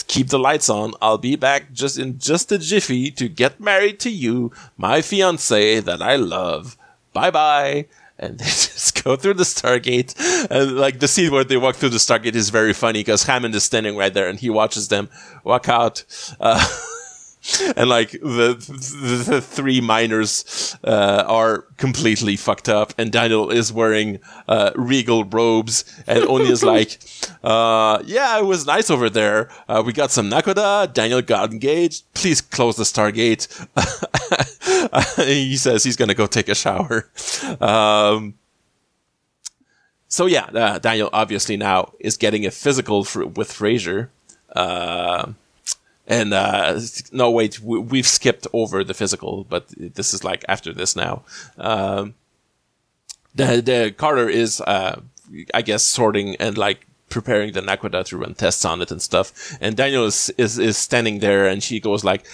keep 0.08 0.28
the 0.30 0.38
lights 0.40 0.70
on. 0.70 0.94
I'll 1.02 1.18
be 1.18 1.36
back 1.36 1.72
just 1.74 1.98
in 1.98 2.20
just 2.20 2.52
a 2.52 2.58
jiffy 2.60 3.10
to 3.12 3.28
get 3.28 3.60
married 3.60 4.00
to 4.02 4.10
you, 4.12 4.52
my 4.78 5.02
fiance 5.02 5.80
that 5.80 6.02
I 6.02 6.16
love. 6.18 6.78
Bye 7.14 7.32
bye. 7.32 7.88
And 8.22 8.38
they 8.38 8.46
just 8.46 9.04
go 9.04 9.16
through 9.16 9.34
the 9.34 9.44
Stargate. 9.44 10.16
And 10.50 10.78
like 10.78 11.00
the 11.00 11.08
scene 11.08 11.32
where 11.32 11.44
they 11.44 11.58
walk 11.58 11.76
through 11.76 11.90
the 11.90 11.98
Stargate 11.98 12.36
is 12.36 12.50
very 12.50 12.74
funny 12.74 13.00
because 13.00 13.24
Hammond 13.24 13.56
is 13.56 13.64
standing 13.64 13.98
right 13.98 14.14
there 14.14 14.30
and 14.30 14.40
he 14.40 14.50
watches 14.50 14.88
them 14.88 15.10
walk 15.44 15.68
out. 15.68 16.06
Uh, 16.40 16.66
and 17.76 17.90
like 17.90 18.12
the, 18.12 18.56
the, 18.58 19.24
the 19.32 19.42
three 19.42 19.82
miners 19.82 20.78
uh, 20.84 21.24
are 21.28 21.64
completely 21.78 22.36
fucked 22.36 22.70
up, 22.70 22.94
and 22.98 23.12
Daniel 23.12 23.50
is 23.50 23.74
wearing 23.74 24.20
uh, 24.48 24.72
regal 24.76 25.26
robes, 25.26 25.84
and 26.08 26.24
O'Neill's 26.24 26.64
like, 26.76 27.00
uh, 27.44 28.02
"Yeah, 28.06 28.40
it 28.40 28.46
was 28.46 28.66
nice 28.66 28.90
over 28.90 29.10
there. 29.10 29.50
Uh, 29.68 29.84
we 29.86 29.94
got 29.94 30.12
some 30.12 30.30
Naquadah. 30.30 30.94
Daniel 30.94 31.22
got 31.22 31.52
engaged. 31.52 32.04
Please 32.14 32.42
close 32.42 32.76
the 32.76 32.84
Stargate." 32.84 33.48
he 35.26 35.58
says 35.58 35.84
he's 35.84 35.96
gonna 35.96 36.14
go 36.14 36.28
take 36.28 36.50
a 36.50 36.56
shower. 36.56 37.10
Um, 37.60 38.36
so 40.08 40.26
yeah, 40.26 40.46
uh, 40.46 40.78
Daniel 40.78 41.10
obviously 41.14 41.56
now 41.56 41.94
is 42.00 42.18
getting 42.18 42.46
a 42.46 42.52
physical 42.52 43.00
with 43.00 43.52
Fraiser. 43.52 44.10
Uh, 44.54 45.32
and 46.12 46.34
uh, 46.34 46.78
no, 47.14 47.32
wait, 47.32 47.62
we, 47.62 47.80
we've 47.80 48.06
skipped 48.06 48.46
over 48.52 48.84
the 48.84 48.94
physical, 48.94 49.46
but 49.46 49.70
this 49.78 50.14
is 50.14 50.26
like 50.26 50.44
after 50.50 50.74
this 50.74 50.94
now. 50.94 51.24
Um, 51.58 52.16
the 53.34 53.62
the 53.62 53.96
Carter 53.98 54.28
is, 54.28 54.60
uh, 54.60 55.00
I 55.54 55.62
guess, 55.62 55.86
sorting 55.86 56.36
and 56.36 56.58
like 56.58 56.86
preparing 57.10 57.54
the 57.54 57.62
Naquadah 57.62 58.04
to 58.08 58.18
run 58.18 58.34
tests 58.34 58.66
on 58.66 58.82
it 58.82 58.92
and 58.92 59.02
stuff. 59.02 59.58
And 59.62 59.78
Daniel 59.78 60.06
is 60.06 60.30
is, 60.38 60.60
is 60.60 60.78
standing 60.78 61.20
there, 61.20 61.48
and 61.48 61.64
she 61.64 61.80
goes 61.80 62.04
like. 62.04 62.26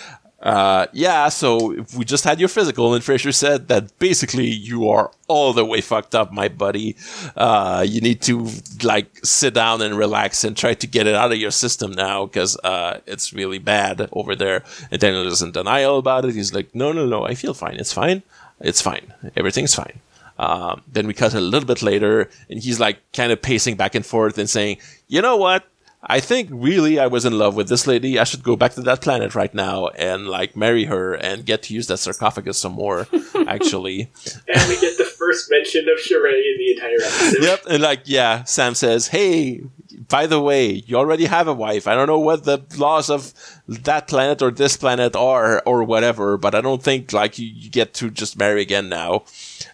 Uh, 0.41 0.85
yeah, 0.93 1.29
so 1.29 1.83
we 1.97 2.05
just 2.05 2.23
had 2.23 2.39
your 2.39 2.47
physical, 2.47 2.93
and 2.93 3.03
Fraiser 3.03 3.33
said 3.33 3.67
that 3.69 3.97
basically 3.97 4.45
you 4.45 4.87
are 4.87 5.09
all 5.27 5.51
the 5.51 5.65
way 5.65 5.81
fucked 5.81 6.13
up, 6.13 6.31
my 6.31 6.47
buddy. 6.47 6.95
Uh, 7.35 7.83
you 7.87 8.01
need 8.01 8.21
to 8.21 8.47
like 8.83 9.25
sit 9.25 9.55
down 9.55 9.81
and 9.81 9.97
relax 9.97 10.43
and 10.43 10.55
try 10.55 10.75
to 10.75 10.87
get 10.87 11.07
it 11.07 11.15
out 11.15 11.31
of 11.31 11.39
your 11.39 11.51
system 11.51 11.91
now 11.91 12.25
because 12.25 12.55
uh, 12.63 12.99
it's 13.07 13.33
really 13.33 13.57
bad 13.57 14.07
over 14.11 14.35
there. 14.35 14.63
And 14.91 15.01
Daniel 15.01 15.25
is 15.25 15.41
in 15.41 15.51
denial 15.53 15.97
about 15.97 16.25
it. 16.25 16.35
He's 16.35 16.53
like, 16.53 16.73
no, 16.75 16.91
no, 16.91 17.07
no, 17.07 17.25
I 17.25 17.33
feel 17.33 17.55
fine. 17.55 17.75
It's 17.75 17.93
fine. 17.93 18.21
It's 18.59 18.81
fine. 18.81 19.13
Everything's 19.35 19.73
fine. 19.73 19.99
Um, 20.39 20.83
then 20.91 21.07
we 21.07 21.13
cut 21.15 21.33
a 21.33 21.41
little 21.41 21.65
bit 21.65 21.81
later, 21.81 22.29
and 22.47 22.61
he's 22.61 22.79
like 22.79 22.99
kind 23.11 23.31
of 23.31 23.41
pacing 23.41 23.75
back 23.75 23.95
and 23.95 24.05
forth 24.05 24.37
and 24.37 24.47
saying, 24.47 24.77
you 25.07 25.21
know 25.21 25.35
what? 25.35 25.65
I 26.09 26.21
think 26.21 26.49
really 26.51 26.99
I 26.99 27.07
was 27.07 27.25
in 27.25 27.37
love 27.37 27.55
with 27.55 27.67
this 27.67 27.85
lady. 27.85 28.17
I 28.17 28.23
should 28.23 28.41
go 28.41 28.55
back 28.55 28.73
to 28.73 28.81
that 28.81 29.01
planet 29.01 29.35
right 29.35 29.53
now 29.53 29.87
and 29.87 30.27
like 30.27 30.55
marry 30.55 30.85
her 30.85 31.13
and 31.13 31.45
get 31.45 31.63
to 31.63 31.73
use 31.73 31.87
that 31.87 31.97
sarcophagus 31.97 32.57
some 32.57 32.71
more, 32.71 33.07
actually. 33.47 34.09
And 34.47 34.69
we 34.69 34.79
get 34.79 34.97
the 34.97 35.03
first 35.03 35.51
mention 35.51 35.87
of 35.89 35.99
Sha're 35.99 36.27
in 36.27 36.55
the 36.57 36.71
entire 36.71 36.95
episode. 36.95 37.43
yep. 37.43 37.63
And 37.69 37.83
like, 37.83 38.01
yeah, 38.05 38.45
Sam 38.45 38.73
says, 38.73 39.07
Hey, 39.07 39.63
by 40.07 40.27
the 40.27 40.39
way, 40.39 40.71
you 40.71 40.95
already 40.95 41.25
have 41.25 41.47
a 41.49 41.53
wife. 41.53 41.87
I 41.87 41.95
don't 41.95 42.07
know 42.07 42.19
what 42.19 42.45
the 42.45 42.63
laws 42.77 43.09
of 43.09 43.33
that 43.67 44.07
planet 44.07 44.41
or 44.41 44.51
this 44.51 44.77
planet 44.77 45.15
are 45.15 45.61
or 45.65 45.83
whatever, 45.83 46.37
but 46.37 46.55
I 46.55 46.61
don't 46.61 46.81
think 46.81 47.11
like 47.11 47.37
you, 47.37 47.47
you 47.47 47.69
get 47.69 47.93
to 47.95 48.09
just 48.09 48.37
marry 48.37 48.61
again 48.61 48.87
now. 48.87 49.25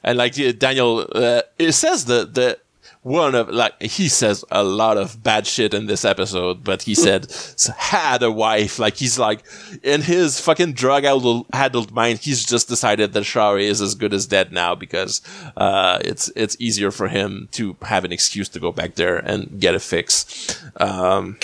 And 0.04 0.18
like 0.18 0.34
Daniel, 0.58 1.08
uh, 1.14 1.44
it 1.60 1.74
says 1.74 2.06
the, 2.06 2.26
the, 2.26 2.60
one 3.04 3.36
of 3.36 3.50
like 3.50 3.82
he 3.82 4.08
says 4.08 4.44
a 4.50 4.64
lot 4.64 4.98
of 4.98 5.22
bad 5.22 5.46
shit 5.46 5.74
in 5.74 5.86
this 5.88 6.04
episode, 6.06 6.64
but 6.64 6.84
he 6.84 6.96
said 6.96 7.28
had 7.78 8.24
a 8.24 8.32
wife. 8.32 8.80
Like 8.80 8.96
he's 8.96 9.20
like 9.20 9.44
in 9.84 10.02
his 10.02 10.40
fucking 10.40 10.74
drug 10.74 11.04
addled 11.04 11.92
mind, 11.92 12.20
he's 12.20 12.46
just 12.46 12.68
decided 12.70 13.14
that 13.14 13.26
Sha're 13.26 13.60
is 13.60 13.82
as 13.82 13.94
good 13.96 14.14
as 14.14 14.26
dead 14.26 14.52
now 14.52 14.74
because 14.74 15.22
uh, 15.58 16.00
it's 16.04 16.32
it's 16.36 16.56
easier 16.60 16.92
for 16.92 17.10
him 17.10 17.50
to 17.52 17.76
have 17.82 18.06
an 18.06 18.12
excuse 18.12 18.48
to 18.50 18.60
go 18.60 18.72
back 18.72 18.96
there 18.96 19.18
and 19.18 19.60
get 19.60 19.76
a 19.76 19.80
fix. 19.80 20.64
Um, 20.78 21.38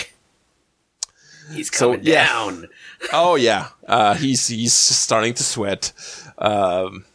He's 1.51 1.75
So, 1.75 1.93
coming 1.93 2.05
yeah. 2.05 2.27
down. 2.27 2.67
oh 3.11 3.35
yeah, 3.35 3.69
uh, 3.87 4.13
he's 4.13 4.47
he's 4.47 4.73
starting 4.73 5.33
to 5.33 5.43
sweat. 5.43 5.91
Um, 6.37 7.05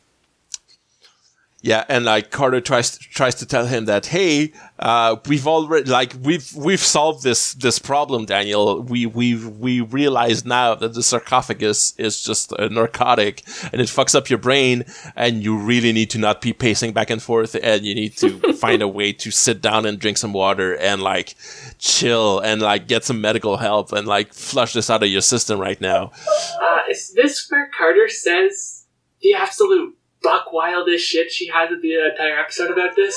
yeah, 1.64 1.86
and 1.88 2.04
like 2.04 2.30
Carter 2.30 2.60
tries 2.60 2.98
tries 2.98 3.36
to 3.36 3.46
tell 3.46 3.64
him 3.64 3.86
that 3.86 4.04
hey, 4.04 4.52
uh, 4.78 5.16
we've 5.26 5.46
already 5.46 5.90
like 5.90 6.12
we've 6.20 6.54
we've 6.54 6.78
solved 6.78 7.22
this 7.24 7.54
this 7.54 7.78
problem, 7.78 8.26
Daniel. 8.26 8.82
We 8.82 9.06
we 9.06 9.34
we 9.34 9.80
realize 9.80 10.44
now 10.44 10.74
that 10.74 10.92
the 10.92 11.02
sarcophagus 11.02 11.94
is 11.96 12.22
just 12.22 12.52
a 12.52 12.68
narcotic 12.68 13.44
and 13.72 13.80
it 13.80 13.88
fucks 13.88 14.14
up 14.14 14.28
your 14.28 14.38
brain, 14.38 14.84
and 15.16 15.42
you 15.42 15.56
really 15.56 15.90
need 15.94 16.10
to 16.10 16.18
not 16.18 16.42
be 16.42 16.52
pacing 16.52 16.92
back 16.92 17.08
and 17.08 17.22
forth, 17.22 17.56
and 17.62 17.82
you 17.86 17.94
need 17.94 18.14
to 18.18 18.52
find 18.58 18.82
a 18.82 18.88
way 18.88 19.14
to 19.14 19.30
sit 19.30 19.62
down 19.62 19.86
and 19.86 19.98
drink 19.98 20.18
some 20.18 20.34
water 20.34 20.76
and 20.76 21.00
like 21.00 21.34
chill 21.78 22.40
and 22.40 22.60
like 22.60 22.88
get 22.88 23.04
some 23.04 23.22
medical 23.22 23.56
help 23.56 23.90
and 23.90 24.06
like 24.06 24.34
flush 24.34 24.74
this 24.74 24.90
out 24.90 25.02
of 25.02 25.08
your 25.08 25.22
system 25.22 25.58
right 25.58 25.80
now. 25.80 26.12
Uh, 26.60 26.80
is 26.90 27.14
this 27.14 27.46
where 27.48 27.70
Carter 27.74 28.10
says 28.10 28.84
the 29.22 29.32
absolute 29.32 29.96
buck 30.24 30.46
wildish 30.52 30.98
shit 30.98 31.30
she 31.30 31.48
has 31.48 31.70
at 31.70 31.80
the 31.82 32.08
entire 32.10 32.38
episode 32.40 32.70
about 32.72 32.96
this? 32.96 33.14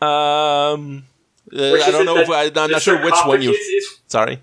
Um, 0.00 1.04
uh, 1.52 1.56
I 1.56 1.90
don't 1.90 1.92
says 1.92 2.06
know. 2.06 2.16
If, 2.18 2.28
that 2.28 2.56
I, 2.58 2.64
I'm 2.64 2.70
not 2.70 2.82
sure 2.82 3.02
which 3.04 3.14
one 3.26 3.42
you. 3.42 3.50
Is, 3.50 3.98
Sorry. 4.06 4.40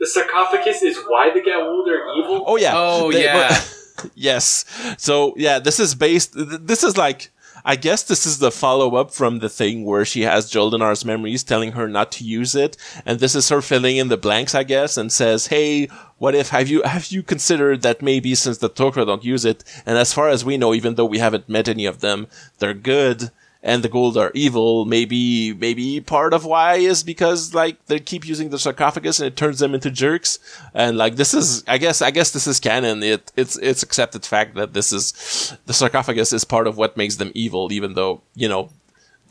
the 0.00 0.06
sarcophagus 0.06 0.82
is 0.82 0.96
why 1.06 1.30
the 1.32 1.40
Goa'uld 1.40 1.88
are 1.88 2.12
evil. 2.16 2.44
Oh 2.46 2.56
yeah. 2.56 2.72
Oh 2.74 3.12
The- 3.12 3.20
yeah. 3.20 3.48
but- 3.48 4.10
yes. 4.14 4.64
So 4.98 5.34
yeah, 5.36 5.58
this 5.58 5.78
is 5.80 5.94
based. 5.94 6.32
This 6.34 6.82
is 6.84 6.96
like. 6.96 7.30
I 7.64 7.76
guess 7.76 8.02
this 8.02 8.26
is 8.26 8.38
the 8.38 8.50
follow 8.50 8.96
up 8.96 9.10
from 9.10 9.38
the 9.38 9.48
thing 9.48 9.84
where 9.84 10.04
she 10.04 10.22
has 10.22 10.50
Jolinar's 10.50 11.04
memories 11.04 11.42
telling 11.42 11.72
her 11.72 11.88
not 11.88 12.12
to 12.12 12.24
use 12.24 12.54
it, 12.54 12.76
and 13.04 13.20
this 13.20 13.34
is 13.34 13.48
her 13.48 13.62
filling 13.62 13.96
in 13.96 14.08
the 14.08 14.16
blanks, 14.16 14.54
I 14.54 14.64
guess, 14.64 14.96
and 14.96 15.12
says, 15.12 15.48
"Hey, 15.48 15.88
what 16.18 16.34
if 16.34 16.48
have 16.50 16.68
you 16.68 16.82
have 16.82 17.06
you 17.08 17.22
considered 17.22 17.82
that 17.82 18.02
maybe 18.02 18.34
since 18.34 18.58
the 18.58 18.70
Tok'ra 18.70 19.06
don't 19.06 19.24
use 19.24 19.44
it, 19.44 19.64
and 19.86 19.98
as 19.98 20.12
far 20.12 20.28
as 20.28 20.44
we 20.44 20.56
know, 20.56 20.74
even 20.74 20.94
though 20.94 21.04
we 21.04 21.18
haven't 21.18 21.48
met 21.48 21.68
any 21.68 21.86
of 21.86 22.00
them, 22.00 22.26
they're 22.58 22.74
good." 22.74 23.30
And 23.62 23.82
the 23.82 23.88
Goa'uld 23.88 24.16
are 24.16 24.30
evil. 24.34 24.84
Maybe, 24.84 25.52
maybe 25.52 26.00
part 26.00 26.32
of 26.32 26.44
why 26.44 26.76
is 26.76 27.02
because 27.02 27.54
like 27.54 27.84
they 27.86 27.98
keep 27.98 28.26
using 28.26 28.50
the 28.50 28.58
sarcophagus 28.58 29.18
and 29.18 29.26
it 29.26 29.36
turns 29.36 29.58
them 29.58 29.74
into 29.74 29.90
jerks. 29.90 30.38
And 30.74 30.96
like 30.96 31.16
this 31.16 31.34
is, 31.34 31.64
I 31.66 31.78
guess, 31.78 32.00
I 32.00 32.12
guess 32.12 32.30
this 32.30 32.46
is 32.46 32.60
canon. 32.60 33.02
It, 33.02 33.32
it's, 33.36 33.56
it's 33.58 33.82
accepted 33.82 34.24
fact 34.24 34.54
that 34.54 34.74
this 34.74 34.92
is 34.92 35.56
the 35.66 35.72
sarcophagus 35.72 36.32
is 36.32 36.44
part 36.44 36.68
of 36.68 36.76
what 36.76 36.96
makes 36.96 37.16
them 37.16 37.32
evil, 37.34 37.72
even 37.72 37.94
though 37.94 38.22
you 38.34 38.48
know 38.48 38.70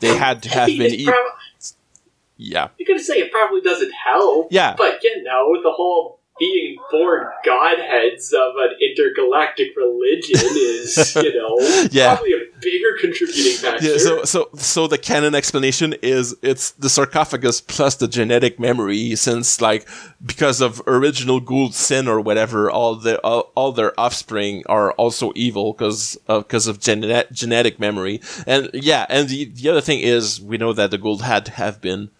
they 0.00 0.14
had 0.16 0.42
to 0.42 0.48
have 0.50 0.66
been 0.68 0.92
evil. 0.92 1.12
prob- 1.14 1.32
yeah, 2.40 2.68
You're 2.78 2.86
gonna 2.86 3.02
say 3.02 3.14
it 3.14 3.32
probably 3.32 3.60
doesn't 3.60 3.90
help. 3.92 4.48
Yeah. 4.52 4.74
But 4.78 5.02
you 5.02 5.24
know, 5.24 5.60
the 5.60 5.72
whole 5.72 6.17
being 6.38 6.76
born 6.90 7.26
godheads 7.44 8.32
of 8.32 8.52
an 8.56 8.70
intergalactic 8.80 9.68
religion 9.76 10.40
is, 10.56 11.14
you 11.22 11.34
know, 11.34 11.56
Yeah. 11.90 12.14
probably 12.14 12.32
a 12.34 12.38
bigger 12.60 12.96
contributing 13.00 13.52
factor. 13.54 13.84
Yeah, 13.86 13.98
so 13.98 14.24
so 14.24 14.48
so 14.56 14.86
the 14.86 14.98
canon 14.98 15.34
explanation 15.34 15.94
is 16.02 16.36
it's 16.42 16.72
the 16.72 16.88
sarcophagus 16.88 17.60
plus 17.60 17.94
the 17.96 18.08
genetic 18.08 18.58
memory 18.58 19.14
since 19.16 19.60
like 19.60 19.88
because 20.24 20.60
of 20.60 20.82
original 20.86 21.40
Goa'uld 21.40 21.72
sin 21.74 22.08
or 22.08 22.20
whatever 22.20 22.70
all 22.70 22.94
the 22.96 23.18
all, 23.22 23.52
all 23.54 23.72
their 23.72 23.98
offspring 23.98 24.62
are 24.68 24.92
also 24.92 25.32
evil 25.36 25.72
because 25.72 26.16
of 26.26 26.44
because 26.46 26.66
of 26.66 26.80
genet- 26.80 27.32
genetic 27.32 27.78
memory 27.78 28.20
and 28.46 28.70
yeah 28.72 29.06
and 29.08 29.28
the 29.28 29.44
the 29.46 29.68
other 29.68 29.80
thing 29.80 30.00
is 30.00 30.40
we 30.40 30.56
know 30.58 30.72
that 30.72 30.90
the 30.90 30.98
Goa'uld 30.98 31.20
had 31.20 31.46
to 31.46 31.52
have 31.52 31.80
been 31.80 32.10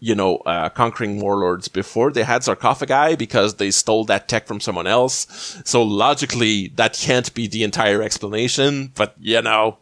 you 0.00 0.14
know, 0.14 0.36
uh, 0.38 0.68
conquering 0.68 1.20
warlords 1.20 1.68
before 1.68 2.10
they 2.12 2.22
had 2.22 2.44
sarcophagi 2.44 3.16
because 3.16 3.54
they 3.54 3.70
stole 3.70 4.04
that 4.04 4.28
tech 4.28 4.46
from 4.46 4.60
someone 4.60 4.86
else. 4.86 5.60
So 5.64 5.82
logically, 5.82 6.68
that 6.76 6.94
can't 6.94 7.32
be 7.34 7.46
the 7.46 7.64
entire 7.64 8.02
explanation. 8.02 8.92
But 8.94 9.14
you 9.18 9.40
know, 9.42 9.78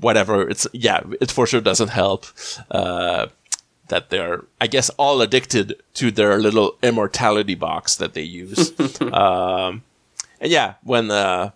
whatever. 0.00 0.48
It's 0.48 0.66
yeah, 0.72 1.02
it 1.20 1.30
for 1.30 1.46
sure 1.46 1.60
doesn't 1.60 1.88
help. 1.88 2.26
Uh, 2.70 3.26
that 3.88 4.10
they're, 4.10 4.44
I 4.60 4.66
guess, 4.66 4.90
all 4.90 5.22
addicted 5.22 5.80
to 5.94 6.10
their 6.10 6.38
little 6.38 6.76
immortality 6.82 7.54
box 7.54 7.96
that 7.96 8.12
they 8.12 8.22
use. 8.22 8.78
um, 9.00 9.82
and 10.40 10.52
yeah, 10.52 10.74
when 10.82 11.10
uh, 11.10 11.50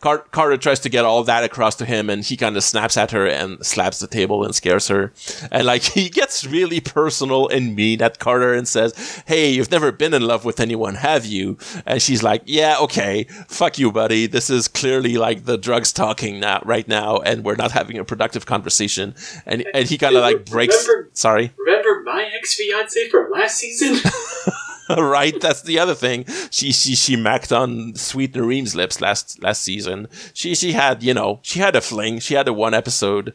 Car- 0.00 0.24
Carter 0.30 0.56
tries 0.56 0.78
to 0.80 0.88
get 0.88 1.04
all 1.04 1.24
that 1.24 1.42
across 1.42 1.74
to 1.76 1.84
him, 1.84 2.08
and 2.08 2.22
he 2.24 2.36
kind 2.36 2.56
of 2.56 2.62
snaps 2.62 2.96
at 2.96 3.10
her 3.10 3.26
and 3.26 3.64
slaps 3.66 3.98
the 3.98 4.06
table 4.06 4.44
and 4.44 4.54
scares 4.54 4.86
her. 4.88 5.12
And 5.50 5.66
like 5.66 5.82
he 5.94 6.08
gets 6.08 6.46
really 6.46 6.78
personal 6.80 7.48
and 7.48 7.74
mean 7.74 8.00
at 8.00 8.20
Carter 8.20 8.54
and 8.54 8.68
says, 8.68 9.22
"Hey, 9.26 9.50
you've 9.50 9.70
never 9.72 9.90
been 9.90 10.14
in 10.14 10.22
love 10.22 10.44
with 10.44 10.60
anyone, 10.60 10.94
have 10.96 11.26
you?" 11.26 11.58
And 11.84 12.00
she's 12.00 12.22
like, 12.22 12.42
"Yeah, 12.46 12.76
okay, 12.82 13.24
fuck 13.48 13.76
you, 13.78 13.90
buddy. 13.90 14.26
This 14.28 14.50
is 14.50 14.68
clearly 14.68 15.16
like 15.16 15.46
the 15.46 15.58
drugs 15.58 15.92
talking 15.92 16.38
now, 16.38 16.62
right 16.64 16.86
now, 16.86 17.16
and 17.18 17.44
we're 17.44 17.56
not 17.56 17.72
having 17.72 17.98
a 17.98 18.04
productive 18.04 18.46
conversation." 18.46 19.14
And 19.46 19.64
and 19.74 19.88
he 19.88 19.98
kind 19.98 20.14
of 20.14 20.22
like 20.22 20.44
breaks. 20.44 20.86
Remember- 20.86 21.10
Sorry. 21.12 21.52
Remember 21.58 22.02
my 22.04 22.30
ex 22.38 22.54
fiance 22.54 23.08
from 23.08 23.32
last 23.32 23.56
season? 23.58 23.98
right? 24.96 25.38
That's 25.40 25.62
the 25.62 25.78
other 25.78 25.94
thing. 25.94 26.24
She 26.50 26.72
she 26.72 26.94
she 26.94 27.16
macked 27.16 27.52
on 27.52 27.94
Sweet 27.94 28.34
Noreen's 28.34 28.74
lips 28.74 29.00
last 29.00 29.42
last 29.42 29.62
season. 29.62 30.08
She 30.32 30.54
she 30.54 30.72
had 30.72 31.02
you 31.02 31.14
know 31.14 31.40
she 31.42 31.60
had 31.60 31.76
a 31.76 31.80
fling. 31.80 32.20
She 32.20 32.34
had 32.34 32.48
a 32.48 32.52
one 32.52 32.74
episode. 32.74 33.34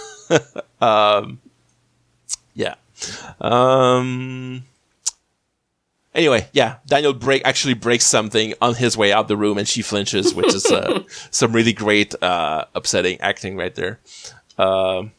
um, 0.80 1.40
yeah. 2.54 2.74
Um. 3.40 4.64
Anyway, 6.14 6.48
yeah, 6.52 6.76
Daniel 6.86 7.12
break 7.12 7.42
actually 7.44 7.74
breaks 7.74 8.04
something 8.04 8.54
on 8.60 8.74
his 8.74 8.96
way 8.96 9.12
out 9.12 9.28
the 9.28 9.36
room, 9.36 9.58
and 9.58 9.68
she 9.68 9.82
flinches, 9.82 10.34
which 10.34 10.54
is 10.54 10.66
uh, 10.66 11.02
some 11.30 11.52
really 11.52 11.72
great 11.72 12.14
uh, 12.22 12.64
upsetting 12.74 13.20
acting 13.20 13.56
right 13.56 13.74
there. 13.74 13.98
Um. 14.56 15.12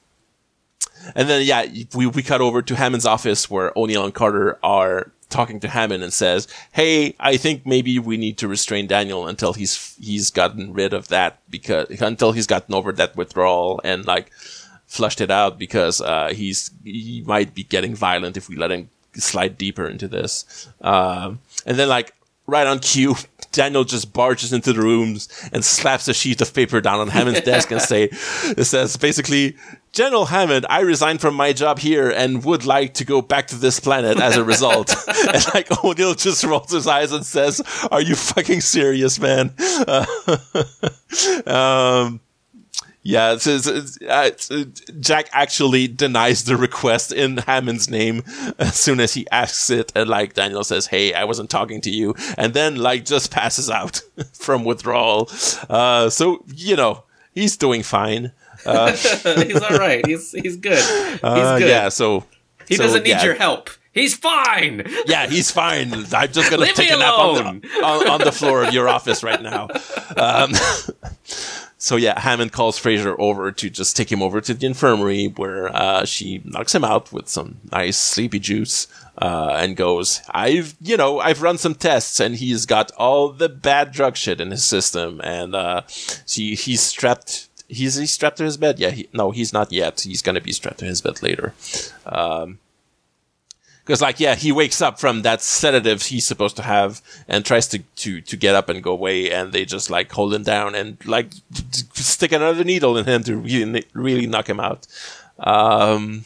And 1.15 1.29
then, 1.29 1.45
yeah, 1.45 1.65
we, 1.95 2.07
we 2.07 2.21
cut 2.21 2.41
over 2.41 2.61
to 2.61 2.75
Hammond's 2.75 3.05
office 3.05 3.49
where 3.49 3.71
O'Neill 3.77 4.03
and 4.03 4.13
Carter 4.13 4.59
are 4.61 5.11
talking 5.29 5.59
to 5.59 5.67
Hammond 5.67 6.03
and 6.03 6.11
says, 6.11 6.47
"Hey, 6.71 7.15
I 7.19 7.37
think 7.37 7.65
maybe 7.65 7.99
we 7.99 8.17
need 8.17 8.37
to 8.39 8.47
restrain 8.47 8.87
Daniel 8.87 9.27
until 9.27 9.53
he's 9.53 9.95
he's 9.99 10.29
gotten 10.29 10.73
rid 10.73 10.93
of 10.93 11.07
that 11.09 11.39
because 11.49 11.89
until 12.01 12.31
he's 12.31 12.47
gotten 12.47 12.73
over 12.75 12.91
that 12.93 13.15
withdrawal 13.15 13.79
and 13.83 14.05
like 14.05 14.31
flushed 14.87 15.21
it 15.21 15.31
out 15.31 15.59
because 15.59 16.01
uh, 16.01 16.29
he's 16.33 16.71
he 16.83 17.23
might 17.25 17.53
be 17.53 17.63
getting 17.63 17.95
violent 17.95 18.37
if 18.37 18.49
we 18.49 18.55
let 18.55 18.71
him 18.71 18.89
slide 19.13 19.57
deeper 19.57 19.87
into 19.87 20.07
this." 20.07 20.67
Um, 20.81 21.39
and 21.65 21.77
then, 21.77 21.87
like 21.87 22.13
right 22.47 22.67
on 22.67 22.79
cue, 22.79 23.15
Daniel 23.51 23.83
just 23.83 24.11
barges 24.11 24.51
into 24.51 24.73
the 24.73 24.81
rooms 24.81 25.29
and 25.53 25.63
slaps 25.63 26.07
a 26.07 26.13
sheet 26.13 26.41
of 26.41 26.53
paper 26.53 26.81
down 26.81 26.99
on 26.99 27.09
Hammond's 27.09 27.41
desk 27.45 27.71
and 27.71 27.81
say, 27.81 28.09
"It 28.11 28.65
says 28.65 28.97
basically." 28.97 29.55
General 29.91 30.25
Hammond, 30.25 30.65
I 30.69 30.81
resigned 30.81 31.19
from 31.19 31.33
my 31.33 31.51
job 31.51 31.79
here 31.79 32.09
and 32.09 32.43
would 32.45 32.65
like 32.65 32.93
to 32.95 33.05
go 33.05 33.21
back 33.21 33.47
to 33.47 33.55
this 33.55 33.79
planet 33.79 34.19
as 34.19 34.37
a 34.37 34.43
result. 34.43 34.93
and 35.27 35.45
like 35.53 35.83
O'Neill 35.83 36.15
just 36.15 36.43
rolls 36.43 36.71
his 36.71 36.87
eyes 36.87 37.11
and 37.11 37.25
says, 37.25 37.61
"Are 37.91 38.01
you 38.01 38.15
fucking 38.15 38.61
serious, 38.61 39.19
man?" 39.19 39.53
Uh, 39.59 40.05
um, 41.45 42.19
yeah, 43.01 43.33
it's, 43.33 43.47
it's, 43.47 43.65
it's, 43.65 44.01
uh, 44.01 44.31
uh, 44.51 44.65
Jack 44.99 45.29
actually 45.31 45.87
denies 45.87 46.43
the 46.43 46.57
request 46.57 47.11
in 47.11 47.37
Hammond's 47.37 47.89
name 47.89 48.23
as 48.59 48.75
soon 48.75 48.99
as 48.99 49.13
he 49.13 49.27
asks 49.31 49.69
it, 49.69 49.91
and 49.95 50.09
like 50.09 50.33
Daniel 50.33 50.63
says, 50.63 50.87
"Hey, 50.87 51.13
I 51.13 51.23
wasn't 51.23 51.49
talking 51.49 51.81
to 51.81 51.89
you," 51.89 52.15
and 52.37 52.53
then 52.53 52.75
like 52.75 53.05
just 53.05 53.31
passes 53.31 53.69
out 53.69 54.01
from 54.33 54.63
withdrawal. 54.63 55.29
Uh, 55.69 56.09
so 56.09 56.43
you 56.53 56.75
know 56.75 57.03
he's 57.33 57.57
doing 57.57 57.83
fine. 57.83 58.31
Uh, 58.65 58.91
he's 58.93 59.61
all 59.61 59.77
right. 59.77 60.05
He's 60.05 60.31
he's 60.31 60.57
good. 60.57 60.77
He's 60.77 61.23
uh, 61.23 61.57
good. 61.59 61.69
yeah, 61.69 61.89
so 61.89 62.25
he 62.67 62.75
so, 62.75 62.83
doesn't 62.83 63.03
need 63.03 63.09
yeah. 63.09 63.23
your 63.23 63.35
help. 63.35 63.69
He's 63.91 64.15
fine. 64.15 64.83
Yeah, 65.07 65.27
he's 65.27 65.49
fine. 65.49 65.93
I'm 66.13 66.31
just 66.31 66.51
gonna 66.51 66.67
take 66.67 66.91
a 66.91 66.97
nap 66.97 67.17
on 67.17 67.61
the, 67.61 67.67
on, 67.83 68.09
on 68.09 68.21
the 68.21 68.31
floor 68.31 68.63
of 68.63 68.73
your 68.73 68.87
office 68.97 69.23
right 69.23 69.41
now. 69.41 69.67
Um, 70.15 70.53
so 71.77 71.95
yeah, 71.95 72.19
Hammond 72.19 72.51
calls 72.51 72.77
Fraiser 72.77 73.15
over 73.17 73.51
to 73.51 73.69
just 73.69 73.97
take 73.97 74.11
him 74.11 74.21
over 74.21 74.41
to 74.41 74.53
the 74.53 74.67
infirmary 74.67 75.27
where 75.27 75.75
uh, 75.75 76.05
she 76.05 76.41
knocks 76.45 76.75
him 76.75 76.83
out 76.83 77.11
with 77.11 77.27
some 77.27 77.57
nice 77.71 77.97
sleepy 77.97 78.39
juice. 78.39 78.87
Uh, 79.21 79.57
and 79.59 79.75
goes, 79.75 80.21
I've, 80.29 80.77
you 80.79 80.95
know, 80.95 81.19
I've 81.19 81.41
run 81.41 81.57
some 81.57 81.75
tests 81.75 82.21
and 82.21 82.37
he's 82.37 82.65
got 82.65 82.89
all 82.93 83.27
the 83.27 83.49
bad 83.49 83.91
drug 83.91 84.15
shit 84.15 84.39
in 84.39 84.49
his 84.49 84.63
system. 84.63 85.19
And, 85.25 85.53
uh, 85.53 85.81
she, 86.25 86.55
he's 86.55 86.79
strapped, 86.79 87.48
he's, 87.69 87.95
he's 87.95 88.11
strapped 88.11 88.37
to 88.37 88.43
his 88.43 88.57
bed. 88.57 88.79
Yeah. 88.79 88.91
He, 88.91 89.07
no, 89.13 89.31
he's 89.31 89.53
not 89.53 89.71
yet. 89.71 90.01
He's 90.01 90.21
to 90.21 90.41
be 90.41 90.51
strapped 90.51 90.79
to 90.79 90.85
his 90.85 91.01
bed 91.01 91.23
later. 91.23 91.53
Um, 92.05 92.59
because 93.89 94.03
like 94.03 94.19
yeah 94.19 94.35
he 94.35 94.51
wakes 94.51 94.83
up 94.83 94.99
from 94.99 95.23
that 95.23 95.41
sedative 95.41 96.03
he's 96.03 96.27
supposed 96.27 96.55
to 96.55 96.61
have 96.61 97.01
and 97.27 97.43
tries 97.43 97.67
to 97.67 97.79
to 97.95 98.21
to 98.21 98.37
get 98.37 98.53
up 98.53 98.69
and 98.69 98.83
go 98.83 98.91
away 98.91 99.31
and 99.31 99.51
they 99.51 99.65
just 99.65 99.89
like 99.89 100.11
hold 100.11 100.31
him 100.31 100.43
down 100.43 100.75
and 100.75 101.03
like 101.07 101.31
stick 101.95 102.31
another 102.31 102.63
needle 102.63 102.95
in 102.97 103.05
him 103.05 103.23
to 103.23 103.35
really 103.35 103.83
really 103.93 104.27
knock 104.27 104.47
him 104.47 104.59
out 104.59 104.85
um 105.39 106.23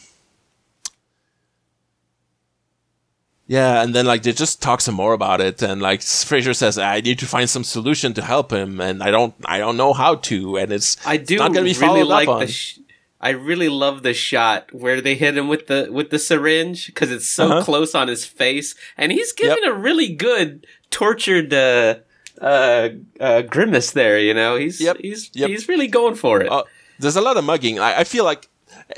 yeah 3.47 3.81
and 3.83 3.93
then 3.93 4.05
like 4.05 4.23
they 4.23 4.31
just 4.31 4.61
talk 4.61 4.79
some 4.81 4.95
more 4.95 5.13
about 5.13 5.41
it 5.41 5.61
and 5.61 5.81
like 5.81 6.01
fraiser 6.01 6.53
says 6.53 6.77
i 6.77 7.01
need 7.01 7.19
to 7.19 7.25
find 7.25 7.49
some 7.49 7.63
solution 7.63 8.13
to 8.13 8.21
help 8.21 8.51
him 8.51 8.79
and 8.79 9.03
i 9.03 9.11
don't 9.11 9.33
i 9.45 9.57
don't 9.57 9.75
know 9.77 9.91
how 9.93 10.15
to 10.15 10.57
and 10.57 10.71
it's 10.71 10.95
I 11.05 11.17
do 11.17 11.37
not 11.37 11.53
gonna 11.53 11.65
be 11.65 11.73
really 11.73 12.01
followed 12.01 12.07
like 12.07 12.27
up 12.27 12.33
on. 12.35 12.39
the. 12.41 12.47
Sh- 12.47 12.79
I 13.21 13.29
really 13.29 13.69
love 13.69 14.03
the 14.03 14.13
shot 14.13 14.73
where 14.73 14.99
they 14.99 15.15
hit 15.15 15.37
him 15.37 15.47
with 15.47 15.67
the 15.67 15.87
with 15.89 16.09
the 16.09 16.19
syringe 16.19 16.87
because 16.87 17.09
it's 17.09 17.25
so 17.25 17.45
Uh-huh. 17.51 17.63
close 17.63 17.95
on 17.95 18.09
his 18.09 18.25
face, 18.25 18.75
and 18.97 19.13
he's 19.13 19.31
giving 19.31 19.63
a 19.63 19.71
really 19.71 20.09
good 20.13 20.67
tortured 20.91 21.53
uh, 21.53 21.95
uh, 22.41 22.89
uh, 23.21 23.41
grimace 23.43 23.91
there. 23.91 24.19
You 24.19 24.33
know, 24.33 24.57
he's 24.57 24.81
Yep. 24.81 24.97
he's 24.99 25.31
Yep. 25.33 25.49
he's 25.49 25.69
really 25.69 25.87
going 25.87 26.15
for 26.15 26.41
it. 26.41 26.51
Uh, 26.51 26.63
there's 26.99 27.15
a 27.15 27.21
lot 27.21 27.37
of 27.37 27.45
mugging. 27.45 27.79
I, 27.79 27.99
I 28.01 28.03
feel 28.03 28.25
like 28.25 28.49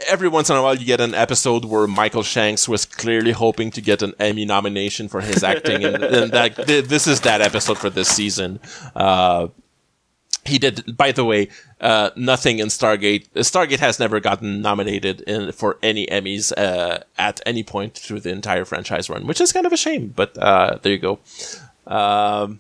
every 0.07 0.27
once 0.27 0.49
in 0.49 0.55
a 0.55 0.61
while 0.61 0.75
you 0.75 0.85
get 0.85 1.01
an 1.01 1.13
episode 1.13 1.65
where 1.65 1.87
Michael 1.87 2.23
Shanks 2.23 2.67
was 2.67 2.85
clearly 2.85 3.31
hoping 3.31 3.71
to 3.71 3.81
get 3.81 4.01
an 4.01 4.13
Emmy 4.19 4.45
nomination 4.45 5.07
for 5.07 5.21
his 5.21 5.43
acting, 5.43 5.83
and, 5.83 6.03
and 6.03 6.31
that 6.31 6.55
th- 6.67 6.85
this 6.85 7.07
is 7.07 7.21
that 7.21 7.41
episode 7.41 7.77
for 7.77 7.89
this 7.89 8.09
season. 8.09 8.59
Uh, 8.95 9.47
he 10.45 10.59
did. 10.59 10.95
By 10.95 11.11
the 11.11 11.25
way, 11.25 11.49
uh, 11.81 12.11
nothing 12.15 12.59
in 12.59 12.67
Stargate. 12.67 13.27
Stargate 13.33 13.79
has 13.79 13.99
never 13.99 14.19
gotten 14.19 14.61
nominated 14.61 15.21
in, 15.21 15.51
for 15.51 15.77
any 15.81 16.05
Emmys 16.07 16.53
uh, 16.55 16.99
at 17.17 17.41
any 17.45 17.63
point 17.63 17.95
through 17.95 18.19
the 18.19 18.29
entire 18.29 18.63
franchise 18.63 19.09
run, 19.09 19.25
which 19.25 19.41
is 19.41 19.51
kind 19.51 19.65
of 19.65 19.73
a 19.73 19.77
shame. 19.77 20.13
But 20.15 20.37
uh, 20.37 20.77
there 20.81 20.93
you 20.93 20.99
go. 20.99 21.19
Um, 21.87 22.59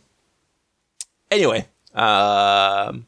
anyway, 1.29 1.67
um, 1.93 3.05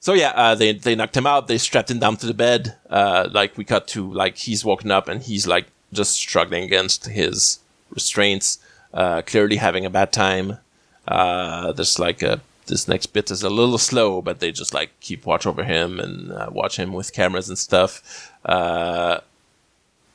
so 0.00 0.14
yeah, 0.14 0.30
uh, 0.30 0.54
they 0.54 0.72
they 0.72 0.94
knocked 0.94 1.16
him 1.16 1.26
out. 1.26 1.46
They 1.46 1.58
strapped 1.58 1.90
him 1.90 1.98
down 1.98 2.16
to 2.16 2.26
the 2.26 2.34
bed. 2.34 2.76
Uh, 2.88 3.28
like 3.30 3.56
we 3.56 3.64
cut 3.64 3.86
to 3.88 4.10
like 4.10 4.38
he's 4.38 4.64
woken 4.64 4.90
up 4.90 5.08
and 5.08 5.22
he's 5.22 5.46
like 5.46 5.66
just 5.92 6.12
struggling 6.12 6.64
against 6.64 7.06
his 7.06 7.60
restraints. 7.90 8.58
Uh, 8.92 9.22
clearly 9.22 9.56
having 9.56 9.84
a 9.84 9.90
bad 9.90 10.12
time. 10.12 10.58
Uh, 11.06 11.72
there's 11.72 11.98
like 11.98 12.22
a 12.22 12.40
this 12.66 12.88
next 12.88 13.06
bit 13.06 13.30
is 13.30 13.42
a 13.42 13.50
little 13.50 13.78
slow, 13.78 14.22
but 14.22 14.40
they 14.40 14.50
just 14.50 14.72
like 14.72 14.90
keep 15.00 15.26
watch 15.26 15.46
over 15.46 15.64
him 15.64 16.00
and 16.00 16.32
uh, 16.32 16.48
watch 16.50 16.78
him 16.78 16.92
with 16.94 17.12
cameras 17.12 17.48
and 17.48 17.58
stuff. 17.58 18.32
Uh, 18.44 19.20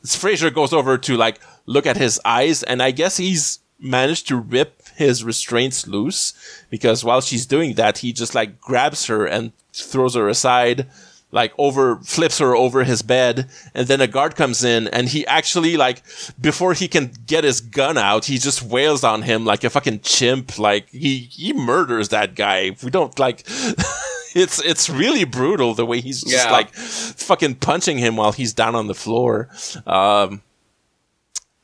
Fraiser 0.04 0.54
goes 0.54 0.74
over 0.74 0.98
to 0.98 1.16
like 1.16 1.40
look 1.68 1.86
at 1.86 1.98
his 1.98 2.20
eyes, 2.26 2.64
and 2.64 2.82
I 2.82 2.90
guess 2.92 3.18
he's 3.18 3.60
managed 3.80 4.28
to 4.30 4.38
rip 4.38 4.82
his 4.96 5.24
restraints 5.24 5.88
loose 5.88 6.34
because 6.70 7.04
while 7.04 7.22
she's 7.22 7.46
doing 7.46 7.76
that, 7.76 8.00
he 8.00 8.14
just 8.14 8.34
like 8.36 8.60
grabs 8.62 9.06
her 9.08 9.26
and 9.26 9.52
throws 9.74 10.16
her 10.16 10.28
aside 10.30 10.88
like 11.32 11.52
over 11.58 11.98
flips 11.98 12.38
her 12.38 12.56
over 12.56 12.86
his 12.86 13.02
bed 13.02 13.50
and 13.74 13.88
then 13.88 14.00
a 14.00 14.08
guard 14.08 14.36
comes 14.38 14.64
in 14.64 14.88
and 14.90 15.10
he 15.10 15.28
actually 15.28 15.76
like 15.76 16.02
before 16.40 16.74
he 16.74 16.88
can 16.88 17.12
get 17.28 17.44
his 17.44 17.60
gun 17.60 17.98
out 17.98 18.24
he 18.26 18.38
just 18.38 18.62
wails 18.62 19.04
on 19.04 19.22
him 19.24 19.44
like 19.44 19.64
a 19.66 19.70
fucking 19.70 20.00
chimp 20.00 20.58
like 20.58 20.88
he 20.92 21.18
he 21.32 21.52
murders 21.52 22.10
that 22.10 22.36
guy. 22.36 22.72
We 22.82 22.90
don't 22.90 23.18
like 23.20 23.44
it's 24.36 24.64
it's 24.64 24.90
really 24.90 25.26
brutal 25.26 25.74
the 25.74 25.86
way 25.86 26.00
he's 26.00 26.22
just 26.22 26.46
Yeah. 26.46 26.52
like 26.52 26.74
fucking 26.74 27.56
punching 27.56 27.98
him 27.98 28.16
while 28.16 28.32
he's 28.32 28.54
down 28.54 28.74
on 28.76 28.88
the 28.88 28.96
floor. 28.96 29.50
Um 29.86 30.42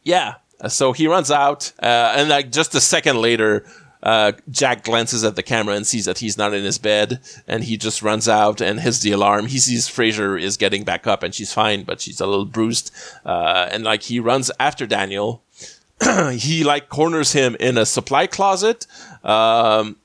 yeah 0.04 0.36
so 0.68 0.92
he 0.94 1.08
runs 1.08 1.32
out 1.32 1.72
uh, 1.82 2.14
and 2.16 2.30
like 2.30 2.52
just 2.52 2.76
a 2.76 2.82
second 2.82 3.18
later 3.18 3.66
uh, 4.04 4.32
Jack 4.50 4.84
glances 4.84 5.24
at 5.24 5.36
the 5.36 5.44
camera 5.44 5.76
and 5.76 5.86
sees 5.86 6.06
that 6.06 6.20
he's 6.20 6.38
not 6.38 6.54
in 6.54 6.64
his 6.64 6.78
bed, 6.78 7.20
and 7.48 7.64
he 7.64 7.78
just 7.78 8.02
runs 8.02 8.28
out 8.28 8.60
and 8.62 8.80
hits 8.80 9.00
the 9.00 9.12
alarm. 9.12 9.48
He 9.48 9.60
sees 9.60 9.88
Fraiser 9.88 10.38
is 10.38 10.58
getting 10.58 10.84
back 10.84 11.06
up, 11.06 11.24
and 11.24 11.34
she's 11.34 11.54
fine, 11.54 11.84
but 11.84 12.02
she's 12.02 12.20
a 12.20 12.26
little 12.26 12.46
bruised. 12.46 12.92
Uh, 13.26 13.70
and 13.72 13.84
like 13.84 14.04
he 14.04 14.20
runs 14.20 14.52
after 14.60 14.88
Daniel. 14.88 15.44
he 16.32 16.64
like 16.64 16.90
corners 16.90 17.34
him 17.34 17.56
in 17.60 17.78
a 17.78 17.86
supply 17.86 18.26
closet. 18.26 18.88
Um, 19.24 19.98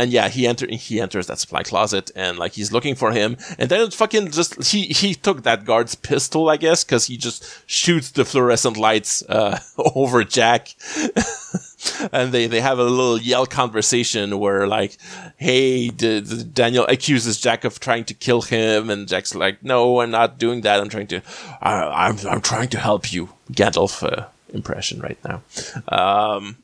and 0.00 0.10
yeah, 0.10 0.28
he 0.28 0.46
enter 0.46 0.66
he 0.66 1.00
enters 1.00 1.26
that 1.26 1.38
supply 1.38 1.62
closet 1.62 2.10
and 2.16 2.38
like 2.38 2.52
he's 2.52 2.72
looking 2.72 2.94
for 2.94 3.12
him, 3.12 3.36
and 3.58 3.68
then 3.68 3.90
fucking 3.90 4.30
just 4.30 4.72
he 4.72 4.86
he 4.86 5.14
took 5.14 5.42
that 5.42 5.64
guard's 5.64 5.94
pistol, 5.94 6.48
I 6.48 6.56
guess, 6.56 6.84
because 6.84 7.06
he 7.06 7.16
just 7.16 7.44
shoots 7.66 8.10
the 8.10 8.24
fluorescent 8.24 8.76
lights 8.76 9.22
uh, 9.28 9.58
over 9.94 10.24
Jack. 10.24 10.74
and 12.12 12.32
they, 12.32 12.46
they 12.46 12.60
have 12.60 12.78
a 12.78 12.84
little 12.84 13.18
yell 13.18 13.46
conversation 13.46 14.38
where 14.38 14.66
like, 14.66 14.96
hey, 15.36 15.88
Daniel 15.88 16.86
accuses 16.86 17.40
Jack 17.40 17.64
of 17.64 17.80
trying 17.80 18.04
to 18.04 18.14
kill 18.14 18.42
him, 18.42 18.90
and 18.90 19.06
Jack's 19.06 19.34
like, 19.34 19.62
no, 19.62 20.00
I'm 20.00 20.10
not 20.10 20.38
doing 20.38 20.62
that. 20.62 20.80
I'm 20.80 20.88
trying 20.88 21.08
to, 21.08 21.20
I, 21.60 22.08
I'm 22.08 22.16
I'm 22.26 22.40
trying 22.40 22.68
to 22.70 22.78
help 22.78 23.12
you. 23.12 23.30
Gandalf 23.52 24.02
uh, 24.02 24.26
impression 24.54 25.00
right 25.00 25.18
now. 25.24 25.42
Um, 25.88 26.56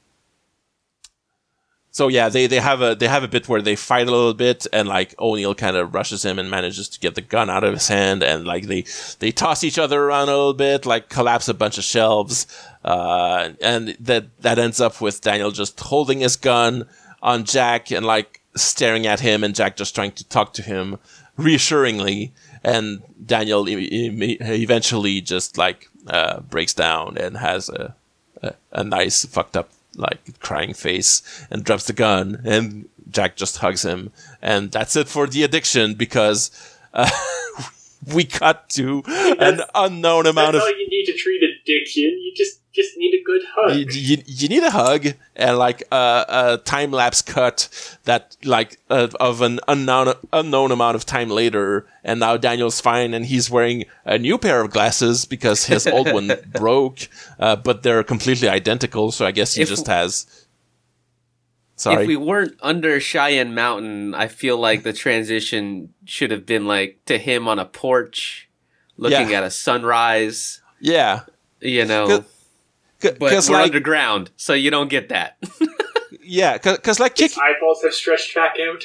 so 1.96 2.08
yeah, 2.08 2.28
they, 2.28 2.46
they 2.46 2.60
have 2.60 2.82
a 2.82 2.94
they 2.94 3.08
have 3.08 3.24
a 3.24 3.28
bit 3.28 3.48
where 3.48 3.62
they 3.62 3.74
fight 3.74 4.06
a 4.06 4.10
little 4.10 4.34
bit, 4.34 4.66
and 4.70 4.86
like 4.86 5.18
O'Neill 5.18 5.54
kind 5.54 5.78
of 5.78 5.94
rushes 5.94 6.26
him 6.26 6.38
and 6.38 6.50
manages 6.50 6.90
to 6.90 7.00
get 7.00 7.14
the 7.14 7.22
gun 7.22 7.48
out 7.48 7.64
of 7.64 7.72
his 7.72 7.88
hand, 7.88 8.22
and 8.22 8.44
like 8.44 8.66
they 8.66 8.84
they 9.20 9.32
toss 9.32 9.64
each 9.64 9.78
other 9.78 10.02
around 10.02 10.28
a 10.28 10.36
little 10.36 10.52
bit, 10.52 10.84
like 10.84 11.08
collapse 11.08 11.48
a 11.48 11.54
bunch 11.54 11.78
of 11.78 11.84
shelves, 11.84 12.46
uh, 12.84 13.48
and 13.62 13.96
that 13.98 14.26
that 14.42 14.58
ends 14.58 14.78
up 14.78 15.00
with 15.00 15.22
Daniel 15.22 15.50
just 15.50 15.80
holding 15.80 16.20
his 16.20 16.36
gun 16.36 16.86
on 17.22 17.44
Jack 17.44 17.90
and 17.90 18.04
like 18.04 18.42
staring 18.54 19.06
at 19.06 19.20
him, 19.20 19.42
and 19.42 19.54
Jack 19.54 19.78
just 19.78 19.94
trying 19.94 20.12
to 20.12 20.28
talk 20.28 20.52
to 20.52 20.62
him 20.62 20.98
reassuringly, 21.38 22.30
and 22.62 23.02
Daniel 23.24 23.64
eventually 23.66 25.22
just 25.22 25.56
like 25.56 25.88
uh, 26.08 26.40
breaks 26.40 26.74
down 26.74 27.16
and 27.16 27.38
has 27.38 27.70
a 27.70 27.94
a, 28.42 28.52
a 28.72 28.84
nice 28.84 29.24
fucked 29.24 29.56
up 29.56 29.70
like 29.96 30.38
crying 30.40 30.74
face 30.74 31.22
and 31.50 31.64
drops 31.64 31.86
the 31.86 31.92
gun 31.92 32.40
and 32.44 32.88
Jack 33.10 33.36
just 33.36 33.58
hugs 33.58 33.84
him. 33.84 34.12
And 34.42 34.70
that's 34.70 34.96
it 34.96 35.08
for 35.08 35.26
the 35.26 35.42
addiction 35.42 35.94
because 35.94 36.50
uh, 36.92 37.10
we 38.14 38.24
cut 38.24 38.68
to 38.70 39.02
an 39.06 39.60
unknown 39.74 40.26
amount 40.26 40.52
That's 40.52 40.64
of 40.64 40.68
all 40.68 40.78
you 40.78 40.88
need 40.88 41.06
to 41.06 41.14
treat 41.14 41.42
addiction. 41.66 42.04
You 42.04 42.32
just 42.36 42.60
just 42.72 42.96
need 42.98 43.14
a 43.18 43.22
good 43.24 43.42
hug. 43.54 43.76
you, 43.76 43.86
you, 43.90 44.22
you 44.26 44.48
need 44.48 44.62
a 44.62 44.70
hug 44.70 45.06
and 45.34 45.56
like 45.56 45.82
a, 45.90 46.24
a 46.28 46.58
time 46.62 46.90
lapse 46.90 47.22
cut 47.22 47.68
that 48.04 48.36
like 48.44 48.78
uh, 48.90 49.08
of 49.18 49.40
an 49.40 49.60
unknown 49.66 50.12
unknown 50.32 50.70
amount 50.70 50.94
of 50.94 51.06
time 51.06 51.30
later 51.30 51.86
and 52.04 52.20
now 52.20 52.36
Daniel's 52.36 52.78
fine 52.80 53.14
and 53.14 53.24
he's 53.26 53.48
wearing 53.50 53.84
a 54.04 54.18
new 54.18 54.36
pair 54.36 54.60
of 54.60 54.70
glasses 54.72 55.24
because 55.24 55.64
his 55.64 55.86
old 55.96 56.12
one 56.12 56.30
broke 56.52 57.08
uh, 57.38 57.56
but 57.56 57.82
they're 57.82 58.02
completely 58.04 58.46
identical 58.48 59.10
so 59.10 59.24
I 59.24 59.30
guess 59.30 59.54
he 59.54 59.62
If- 59.62 59.70
just 59.70 59.86
has 59.86 60.26
sorry 61.76 62.02
If 62.02 62.08
we 62.08 62.16
weren't 62.16 62.56
under 62.60 63.00
Cheyenne 63.00 63.54
Mountain, 63.54 64.14
I 64.14 64.28
feel 64.28 64.58
like 64.58 64.82
the 64.82 64.92
transition 64.92 65.94
should 66.04 66.30
have 66.30 66.44
been 66.44 66.66
like 66.66 66.98
to 67.06 67.16
him 67.18 67.48
on 67.48 67.58
a 67.58 67.64
porch, 67.64 68.48
looking 68.98 69.30
Yeah. 69.30 69.38
at 69.38 69.44
a 69.44 69.50
sunrise. 69.50 70.60
yeah 70.78 71.20
You 71.66 71.84
know, 71.84 72.06
Good- 72.06 72.24
but 73.00 73.18
because 73.18 73.50
we're 73.50 73.56
like 73.56 73.66
underground, 73.66 74.30
so 74.36 74.52
you 74.54 74.70
don't 74.70 74.88
get 74.88 75.08
that. 75.10 75.36
yeah 76.22 76.58
because 76.58 76.98
like 76.98 77.14
kick, 77.14 77.32
Eyeballs 77.38 77.82
have 77.82 77.94
stretched 77.94 78.34
back 78.34 78.56
out. 78.60 78.84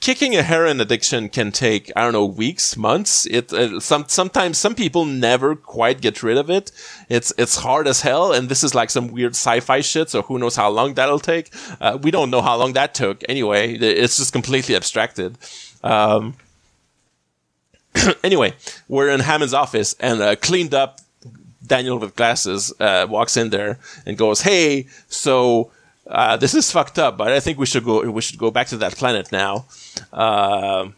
Kicking 0.00 0.34
a 0.34 0.42
heroin 0.42 0.80
addiction 0.80 1.28
can 1.28 1.52
take 1.52 1.92
I 1.94 2.02
don't 2.02 2.14
know 2.14 2.24
weeks, 2.24 2.76
months. 2.76 3.26
It 3.26 3.52
uh, 3.52 3.78
some 3.78 4.06
sometimes 4.08 4.56
some 4.56 4.74
people 4.74 5.04
never 5.04 5.54
quite 5.54 6.00
get 6.00 6.22
rid 6.22 6.38
of 6.38 6.48
it. 6.48 6.72
It's 7.10 7.32
it's 7.36 7.56
hard 7.56 7.86
as 7.86 8.00
hell, 8.00 8.32
and 8.32 8.48
this 8.48 8.64
is 8.64 8.74
like 8.74 8.88
some 8.88 9.08
weird 9.08 9.32
sci-fi 9.32 9.82
shit. 9.82 10.08
So 10.08 10.22
who 10.22 10.38
knows 10.38 10.56
how 10.56 10.70
long 10.70 10.94
that'll 10.94 11.20
take? 11.20 11.52
Uh, 11.78 11.98
we 12.00 12.10
don't 12.10 12.30
know 12.30 12.40
how 12.40 12.56
long 12.56 12.72
that 12.72 12.94
took. 12.94 13.22
Anyway, 13.28 13.74
it's 13.74 14.16
just 14.16 14.32
completely 14.32 14.74
abstracted. 14.74 15.36
Um, 15.84 16.36
anyway, 18.24 18.54
we're 18.88 19.10
in 19.10 19.20
Hammond's 19.20 19.54
office, 19.54 19.94
and 20.00 20.22
uh, 20.22 20.36
cleaned 20.36 20.72
up 20.72 21.00
Daniel 21.66 21.98
with 21.98 22.16
glasses 22.16 22.72
uh, 22.80 23.06
walks 23.08 23.36
in 23.36 23.50
there 23.50 23.78
and 24.06 24.16
goes, 24.16 24.42
"Hey, 24.42 24.86
so." 25.08 25.70
Uh, 26.08 26.36
this 26.36 26.54
is 26.54 26.70
fucked 26.70 27.00
up, 27.00 27.16
but 27.18 27.32
I 27.32 27.40
think 27.40 27.58
we 27.58 27.66
should 27.66 27.82
go. 27.84 28.08
We 28.08 28.22
should 28.22 28.38
go 28.38 28.52
back 28.52 28.68
to 28.68 28.76
that 28.76 28.94
planet 28.94 29.32
now. 29.32 29.64
Um 30.12 30.94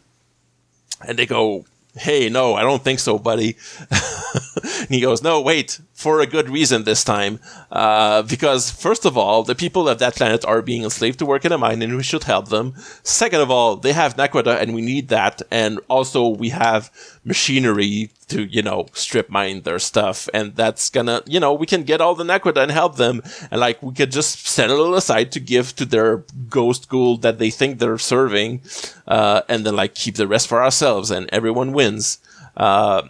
and 1.07 1.17
they 1.17 1.25
go, 1.25 1.65
"Hey, 1.95 2.29
no, 2.29 2.53
I 2.53 2.61
don't 2.61 2.83
think 2.83 2.99
so, 2.99 3.17
buddy." 3.17 3.55
and 4.55 4.89
he 4.89 5.01
goes, 5.01 5.21
"No, 5.21 5.41
wait, 5.41 5.79
for 5.93 6.21
a 6.21 6.25
good 6.25 6.49
reason 6.49 6.83
this 6.83 7.03
time, 7.03 7.39
uh, 7.71 8.21
because 8.23 8.71
first 8.71 9.05
of 9.05 9.17
all, 9.17 9.43
the 9.43 9.55
people 9.55 9.89
of 9.89 9.99
that 9.99 10.15
planet 10.15 10.45
are 10.45 10.61
being 10.61 10.83
enslaved 10.83 11.19
to 11.19 11.25
work 11.25 11.45
in 11.45 11.51
a 11.51 11.57
mine, 11.57 11.81
and 11.81 11.95
we 11.95 12.03
should 12.03 12.23
help 12.23 12.47
them. 12.49 12.73
Second 13.03 13.41
of 13.41 13.51
all, 13.51 13.75
they 13.75 13.93
have 13.93 14.15
Naquadah, 14.15 14.61
and 14.61 14.73
we 14.73 14.81
need 14.81 15.09
that, 15.09 15.41
and 15.51 15.79
also 15.89 16.27
we 16.27 16.49
have 16.49 16.89
machinery 17.23 18.11
to, 18.29 18.43
you 18.43 18.61
know, 18.61 18.85
strip 18.93 19.29
mine 19.29 19.61
their 19.61 19.79
stuff, 19.79 20.29
and 20.33 20.55
that's 20.55 20.89
gonna, 20.89 21.21
you 21.25 21.39
know, 21.39 21.53
we 21.53 21.65
can 21.65 21.83
get 21.83 22.01
all 22.01 22.15
the 22.15 22.23
Naquadah 22.23 22.63
and 22.63 22.71
help 22.71 22.95
them, 22.95 23.21
and 23.51 23.59
like 23.59 23.81
we 23.83 23.93
could 23.93 24.11
just 24.11 24.47
set 24.47 24.69
a 24.69 24.75
little 24.75 24.95
aside 24.95 25.31
to 25.33 25.39
give 25.39 25.75
to 25.75 25.85
their 25.85 26.23
ghost 26.49 26.89
ghoul 26.89 27.17
that 27.17 27.39
they 27.39 27.49
think 27.49 27.79
they're 27.79 27.97
serving, 27.97 28.61
uh, 29.07 29.41
and 29.49 29.65
then 29.65 29.75
like 29.75 29.95
keep 29.95 30.15
the 30.15 30.27
rest 30.27 30.47
for 30.47 30.63
ourselves, 30.63 31.11
and 31.11 31.29
everyone 31.31 31.73
wins." 31.73 32.19
Uh, 32.55 33.03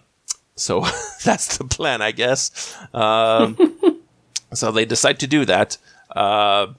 so 0.59 0.81
that's 1.23 1.57
the 1.57 1.63
plan, 1.63 2.01
I 2.01 2.11
guess. 2.11 2.75
Um, 2.93 3.57
so 4.53 4.71
they 4.71 4.85
decide 4.85 5.19
to 5.19 5.27
do 5.27 5.45
that. 5.45 5.77
Uh, 6.15 6.73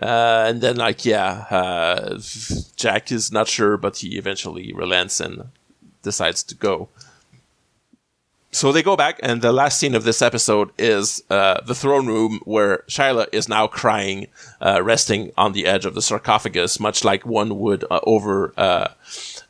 uh, 0.00 0.46
and 0.48 0.60
then, 0.60 0.76
like, 0.76 1.04
yeah, 1.04 1.46
uh, 1.50 2.18
Jack 2.76 3.12
is 3.12 3.30
not 3.30 3.46
sure, 3.46 3.76
but 3.76 3.98
he 3.98 4.16
eventually 4.16 4.72
relents 4.72 5.20
and 5.20 5.50
decides 6.02 6.42
to 6.44 6.54
go. 6.54 6.88
So 8.54 8.70
they 8.70 8.82
go 8.82 8.96
back, 8.96 9.18
and 9.22 9.40
the 9.40 9.52
last 9.52 9.78
scene 9.78 9.94
of 9.94 10.04
this 10.04 10.20
episode 10.20 10.70
is 10.76 11.22
uh, 11.30 11.62
the 11.64 11.74
throne 11.74 12.06
room 12.06 12.40
where 12.44 12.84
Shyla 12.88 13.26
is 13.32 13.48
now 13.48 13.66
crying, 13.66 14.26
uh, 14.60 14.82
resting 14.82 15.32
on 15.38 15.52
the 15.52 15.64
edge 15.66 15.86
of 15.86 15.94
the 15.94 16.02
sarcophagus, 16.02 16.78
much 16.78 17.02
like 17.02 17.24
one 17.24 17.58
would 17.60 17.84
uh, 17.90 18.00
over 18.02 18.52
uh, 18.58 18.88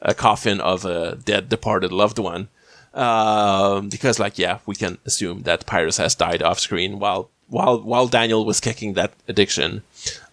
a 0.02 0.14
coffin 0.14 0.60
of 0.60 0.84
a 0.84 1.16
dead, 1.16 1.48
departed 1.48 1.92
loved 1.92 2.18
one. 2.18 2.48
Um, 2.94 3.88
because, 3.88 4.18
like, 4.18 4.38
yeah, 4.38 4.58
we 4.66 4.74
can 4.74 4.98
assume 5.06 5.42
that 5.42 5.64
Pyrus 5.64 5.96
has 5.96 6.14
died 6.14 6.42
off 6.42 6.58
screen 6.58 6.98
while 6.98 7.30
while 7.48 7.80
while 7.80 8.06
Daniel 8.06 8.44
was 8.44 8.60
kicking 8.60 8.92
that 8.94 9.12
addiction. 9.28 9.82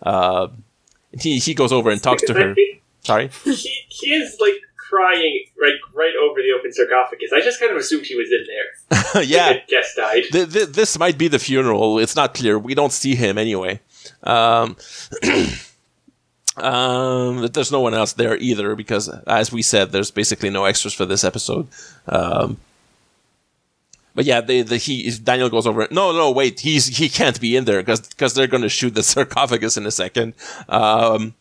Uh, 0.04 0.50
he 1.18 1.40
he 1.40 1.54
goes 1.54 1.72
over 1.72 1.90
and 1.90 2.04
talks 2.04 2.22
to 2.24 2.34
Because 2.34 2.58
her. 2.58 2.64
Sorry. 3.02 3.30
he, 3.46 3.86
he 3.88 4.14
is 4.14 4.38
like 4.42 4.56
crying 4.76 5.46
right 5.62 5.76
right 5.94 6.14
over 6.22 6.42
the 6.42 6.52
open 6.58 6.74
sarcophagus. 6.74 7.32
I 7.34 7.40
just 7.42 7.60
kind 7.60 7.72
of 7.72 7.78
assumed 7.78 8.06
he 8.06 8.16
was 8.16 8.30
in 8.30 8.46
there. 9.14 9.24
yeah. 9.24 9.60
Guest 9.68 9.96
died. 9.96 10.24
Th- 10.32 10.52
th- 10.52 10.68
this 10.70 11.00
might 11.00 11.18
be 11.18 11.28
the 11.30 11.40
funeral. 11.40 11.98
It's 12.00 12.16
not 12.16 12.34
clear. 12.34 12.60
We 12.60 12.76
don't 12.76 12.92
see 12.92 13.16
him 13.16 13.38
anyway. 13.38 13.80
Um, 14.24 14.76
um, 16.64 17.48
there's 17.48 17.72
no 17.72 17.82
one 17.82 17.94
else 17.94 18.14
there 18.14 18.38
either 18.38 18.76
because, 18.76 19.10
as 19.28 19.52
we 19.52 19.62
said, 19.62 19.92
there's 19.92 20.12
basically 20.12 20.50
no 20.50 20.66
extras 20.66 20.94
for 20.94 21.06
this 21.06 21.24
episode. 21.24 21.68
Um, 22.08 22.58
but 24.16 24.26
yeah, 24.26 24.42
the, 24.42 24.78
he 24.78 25.10
Daniel 25.12 25.50
goes 25.50 25.66
over. 25.66 25.88
No, 25.92 26.12
no, 26.12 26.32
wait, 26.32 26.60
he's 26.60 26.98
he 26.98 27.08
can't 27.10 27.40
be 27.40 27.56
in 27.56 27.66
there 27.66 27.82
because 27.82 28.02
because 28.02 28.34
they're 28.34 28.48
going 28.48 28.64
to 28.64 28.70
shoot 28.70 28.96
the 28.96 29.04
sarcophagus 29.14 29.78
in 29.78 29.86
a 29.86 29.92
second. 29.92 30.34
Um, 30.68 31.36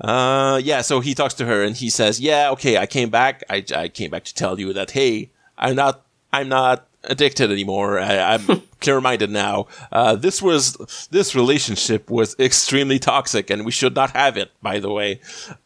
uh, 0.00 0.60
yeah, 0.62 0.82
so 0.82 1.00
he 1.00 1.14
talks 1.14 1.34
to 1.34 1.46
her 1.46 1.62
and 1.62 1.76
he 1.76 1.90
says, 1.90 2.20
"Yeah, 2.20 2.50
okay, 2.50 2.78
I 2.78 2.86
came 2.86 3.10
back. 3.10 3.42
I, 3.50 3.64
I 3.74 3.88
came 3.88 4.10
back 4.10 4.24
to 4.24 4.34
tell 4.34 4.60
you 4.60 4.72
that 4.72 4.92
hey, 4.92 5.30
I'm 5.58 5.74
not 5.74 6.02
I'm 6.32 6.48
not 6.48 6.86
addicted 7.04 7.50
anymore. 7.50 7.98
I, 7.98 8.34
I'm 8.34 8.62
clear-minded 8.80 9.30
now. 9.30 9.66
Uh, 9.90 10.14
this 10.16 10.40
was 10.40 11.08
this 11.10 11.34
relationship 11.34 12.10
was 12.10 12.36
extremely 12.38 12.98
toxic, 12.98 13.50
and 13.50 13.64
we 13.64 13.72
should 13.72 13.94
not 13.94 14.10
have 14.10 14.36
it. 14.36 14.50
By 14.62 14.78
the 14.78 14.90
way." 14.90 15.20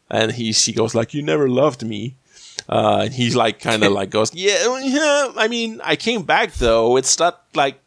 And 0.09 0.31
he 0.31 0.53
she 0.53 0.73
goes 0.73 0.95
like, 0.95 1.13
"You 1.13 1.21
never 1.21 1.49
loved 1.49 1.85
me." 1.85 2.15
Uh, 2.69 3.01
and 3.05 3.13
he's 3.13 3.35
like, 3.35 3.59
kind 3.59 3.83
of 3.83 3.91
like 3.99 4.09
goes, 4.09 4.33
yeah, 4.33 4.79
yeah. 4.79 5.31
I 5.37 5.47
mean, 5.47 5.79
I 5.83 5.95
came 5.95 6.23
back 6.23 6.53
though. 6.53 6.97
It's 6.97 7.17
not 7.19 7.43
like 7.53 7.79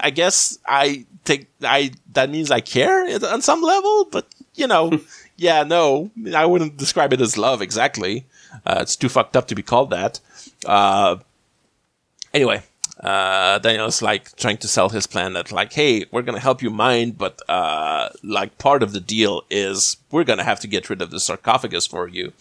I 0.00 0.10
guess 0.10 0.58
I 0.66 1.06
think 1.24 1.48
I 1.62 1.92
that 2.12 2.30
means 2.30 2.50
I 2.50 2.60
care 2.60 3.06
on 3.26 3.42
some 3.42 3.62
level, 3.62 4.06
but 4.10 4.26
you 4.54 4.66
know, 4.66 5.00
yeah, 5.36 5.62
no, 5.62 6.10
I 6.34 6.46
wouldn't 6.46 6.76
describe 6.76 7.12
it 7.12 7.20
as 7.20 7.38
love 7.38 7.62
exactly. 7.62 8.26
Uh, 8.66 8.78
it's 8.80 8.96
too 8.96 9.08
fucked 9.08 9.36
up 9.36 9.48
to 9.48 9.54
be 9.54 9.62
called 9.62 9.90
that. 9.90 10.20
Uh, 10.66 11.16
anyway, 12.34 12.62
uh, 13.00 13.58
Daniel's 13.60 14.02
like 14.02 14.34
trying 14.36 14.56
to 14.58 14.68
sell 14.68 14.88
his 14.88 15.06
plan 15.06 15.32
that 15.34 15.52
like, 15.52 15.72
hey, 15.72 16.06
we're 16.10 16.22
gonna 16.22 16.40
help 16.40 16.62
you 16.62 16.70
mine, 16.70 17.12
but 17.12 17.40
uh, 17.48 18.08
like 18.22 18.58
part 18.58 18.82
of 18.82 18.92
the 18.92 19.00
deal 19.00 19.42
is 19.50 19.98
we're 20.10 20.24
gonna 20.24 20.44
have 20.44 20.60
to 20.60 20.66
get 20.66 20.90
rid 20.90 21.00
of 21.00 21.10
the 21.10 21.20
sarcophagus 21.20 21.86
for 21.86 22.08
you 22.08 22.32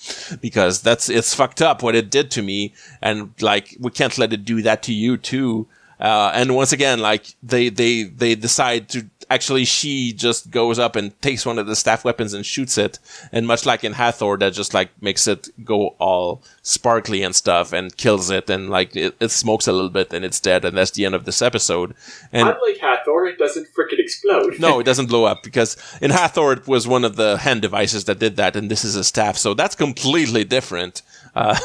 because 0.41 0.81
that's 0.81 1.09
it's 1.09 1.33
fucked 1.33 1.61
up 1.61 1.83
what 1.83 1.95
it 1.95 2.09
did 2.09 2.31
to 2.31 2.41
me, 2.41 2.73
and 3.01 3.33
like 3.39 3.75
we 3.79 3.91
can't 3.91 4.17
let 4.17 4.33
it 4.33 4.45
do 4.45 4.61
that 4.61 4.81
to 4.83 4.93
you 4.93 5.17
too. 5.17 5.67
Uh, 5.99 6.31
and 6.33 6.55
once 6.55 6.71
again, 6.71 6.99
like 6.99 7.35
they 7.41 7.69
they 7.69 8.03
they 8.03 8.35
decide 8.35 8.87
to 8.89 9.05
actually 9.29 9.65
she 9.65 10.13
just 10.13 10.51
goes 10.51 10.79
up 10.79 10.95
and 10.95 11.19
takes 11.21 11.45
one 11.45 11.59
of 11.59 11.67
the 11.67 11.75
staff 11.75 12.05
weapons 12.05 12.33
and 12.33 12.45
shoots 12.45 12.77
it, 12.77 12.99
and 13.31 13.47
much 13.47 13.65
like 13.65 13.83
in 13.83 13.93
Hathor, 13.93 14.37
that 14.37 14.53
just 14.53 14.73
like 14.73 14.89
makes 15.01 15.27
it 15.27 15.49
go 15.65 15.95
all 15.99 16.43
sparkly 16.61 17.23
and 17.23 17.35
stuff 17.35 17.73
and 17.73 17.97
kills 17.97 18.29
it, 18.29 18.49
and 18.49 18.69
like 18.69 18.95
it, 18.95 19.15
it 19.19 19.31
smokes 19.31 19.67
a 19.67 19.73
little 19.73 19.89
bit 19.89 20.13
and 20.13 20.23
it's 20.23 20.39
dead, 20.39 20.63
and 20.63 20.77
that's 20.77 20.91
the 20.91 21.05
end 21.05 21.15
of 21.15 21.25
this 21.25 21.41
episode. 21.41 21.95
And 22.31 22.47
Unlike 22.47 22.77
Hathor, 22.79 23.25
it 23.25 23.37
doesn't 23.39 23.67
frickin' 23.75 23.99
explode. 23.99 24.59
no, 24.59 24.79
it 24.79 24.83
doesn't 24.91 25.07
blow 25.07 25.25
up 25.25 25.41
because 25.43 25.77
in 25.99 26.11
Hathor 26.11 26.53
it 26.53 26.67
was 26.67 26.87
one 26.87 27.03
of 27.03 27.15
the 27.15 27.37
hand 27.37 27.61
devices 27.63 28.05
that 28.05 28.19
did 28.19 28.35
that, 28.35 28.55
and 28.55 28.69
this 28.69 28.85
is 28.85 28.95
a 28.95 29.03
staff, 29.03 29.35
so 29.35 29.53
that's 29.55 29.75
completely 29.75 30.43
different. 30.43 31.01
Uh, 31.35 31.57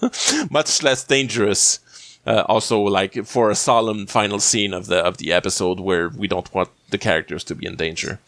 much 0.50 0.82
less 0.82 1.04
dangerous. 1.04 1.80
Uh, 2.26 2.42
also, 2.48 2.80
like 2.80 3.26
for 3.26 3.50
a 3.50 3.54
solemn 3.54 4.06
final 4.06 4.40
scene 4.40 4.72
of 4.72 4.86
the 4.86 4.96
of 4.96 5.18
the 5.18 5.32
episode 5.32 5.78
where 5.78 6.08
we 6.08 6.26
don't 6.26 6.52
want 6.54 6.70
the 6.88 6.96
characters 6.96 7.44
to 7.44 7.54
be 7.54 7.66
in 7.66 7.76
danger. 7.76 8.18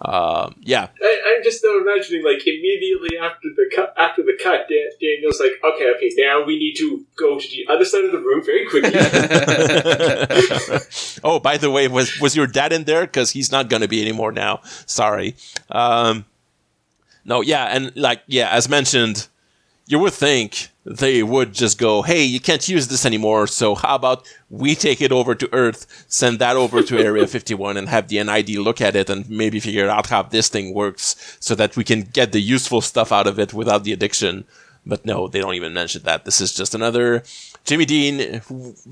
Um, 0.00 0.56
yeah, 0.60 0.88
I, 1.00 1.20
I'm 1.28 1.42
just 1.44 1.62
now 1.64 1.78
imagining, 1.78 2.24
like 2.24 2.44
immediately 2.46 3.16
after 3.16 3.48
the 3.54 3.70
cut, 3.74 3.94
after 3.96 4.22
the 4.22 4.36
cut, 4.42 4.68
Dan, 4.68 4.90
Daniel's 5.00 5.38
like, 5.38 5.52
"Okay, 5.62 5.88
okay, 5.94 6.10
now 6.16 6.44
we 6.44 6.58
need 6.58 6.74
to 6.78 7.06
go 7.16 7.38
to 7.38 7.48
the 7.48 7.66
other 7.72 7.84
side 7.84 8.04
of 8.04 8.12
the 8.12 8.18
room 8.18 8.44
very 8.44 8.66
quickly." 8.66 8.92
oh, 11.24 11.38
by 11.38 11.56
the 11.56 11.70
way, 11.70 11.86
was 11.86 12.18
was 12.20 12.34
your 12.34 12.48
dad 12.48 12.72
in 12.72 12.84
there? 12.84 13.02
Because 13.02 13.30
he's 13.30 13.52
not 13.52 13.68
going 13.68 13.82
to 13.82 13.88
be 13.88 14.02
anymore 14.02 14.32
now. 14.32 14.60
Sorry. 14.86 15.36
Um, 15.70 16.24
no, 17.24 17.40
yeah, 17.40 17.66
and 17.66 17.94
like 17.96 18.22
yeah, 18.26 18.50
as 18.50 18.68
mentioned, 18.68 19.28
you 19.86 19.98
would 19.98 20.12
think 20.12 20.68
they 20.84 21.22
would 21.22 21.52
just 21.52 21.78
go, 21.78 22.02
"Hey, 22.02 22.24
you 22.24 22.40
can't 22.40 22.68
use 22.68 22.88
this 22.88 23.06
anymore. 23.06 23.46
So 23.46 23.74
how 23.74 23.94
about 23.94 24.26
we 24.50 24.74
take 24.74 25.00
it 25.00 25.12
over 25.12 25.34
to 25.34 25.48
Earth, 25.52 25.86
send 26.08 26.38
that 26.38 26.56
over 26.56 26.82
to 26.82 26.98
Area 26.98 27.26
51, 27.36 27.76
and 27.76 27.88
have 27.88 28.08
the 28.08 28.22
NID 28.22 28.50
look 28.58 28.80
at 28.80 28.96
it 28.96 29.10
and 29.10 29.28
maybe 29.28 29.60
figure 29.60 29.88
out 29.88 30.08
how 30.08 30.22
this 30.22 30.48
thing 30.48 30.74
works, 30.74 31.36
so 31.40 31.54
that 31.54 31.76
we 31.76 31.84
can 31.84 32.02
get 32.02 32.32
the 32.32 32.40
useful 32.40 32.80
stuff 32.80 33.12
out 33.12 33.26
of 33.26 33.38
it 33.38 33.52
without 33.52 33.84
the 33.84 33.92
addiction." 33.92 34.44
But 34.86 35.06
no, 35.06 35.28
they 35.28 35.40
don't 35.40 35.54
even 35.54 35.72
mention 35.72 36.02
that. 36.02 36.26
This 36.26 36.40
is 36.42 36.52
just 36.52 36.74
another 36.74 37.22
Jimmy 37.64 37.84
Dean 37.86 38.42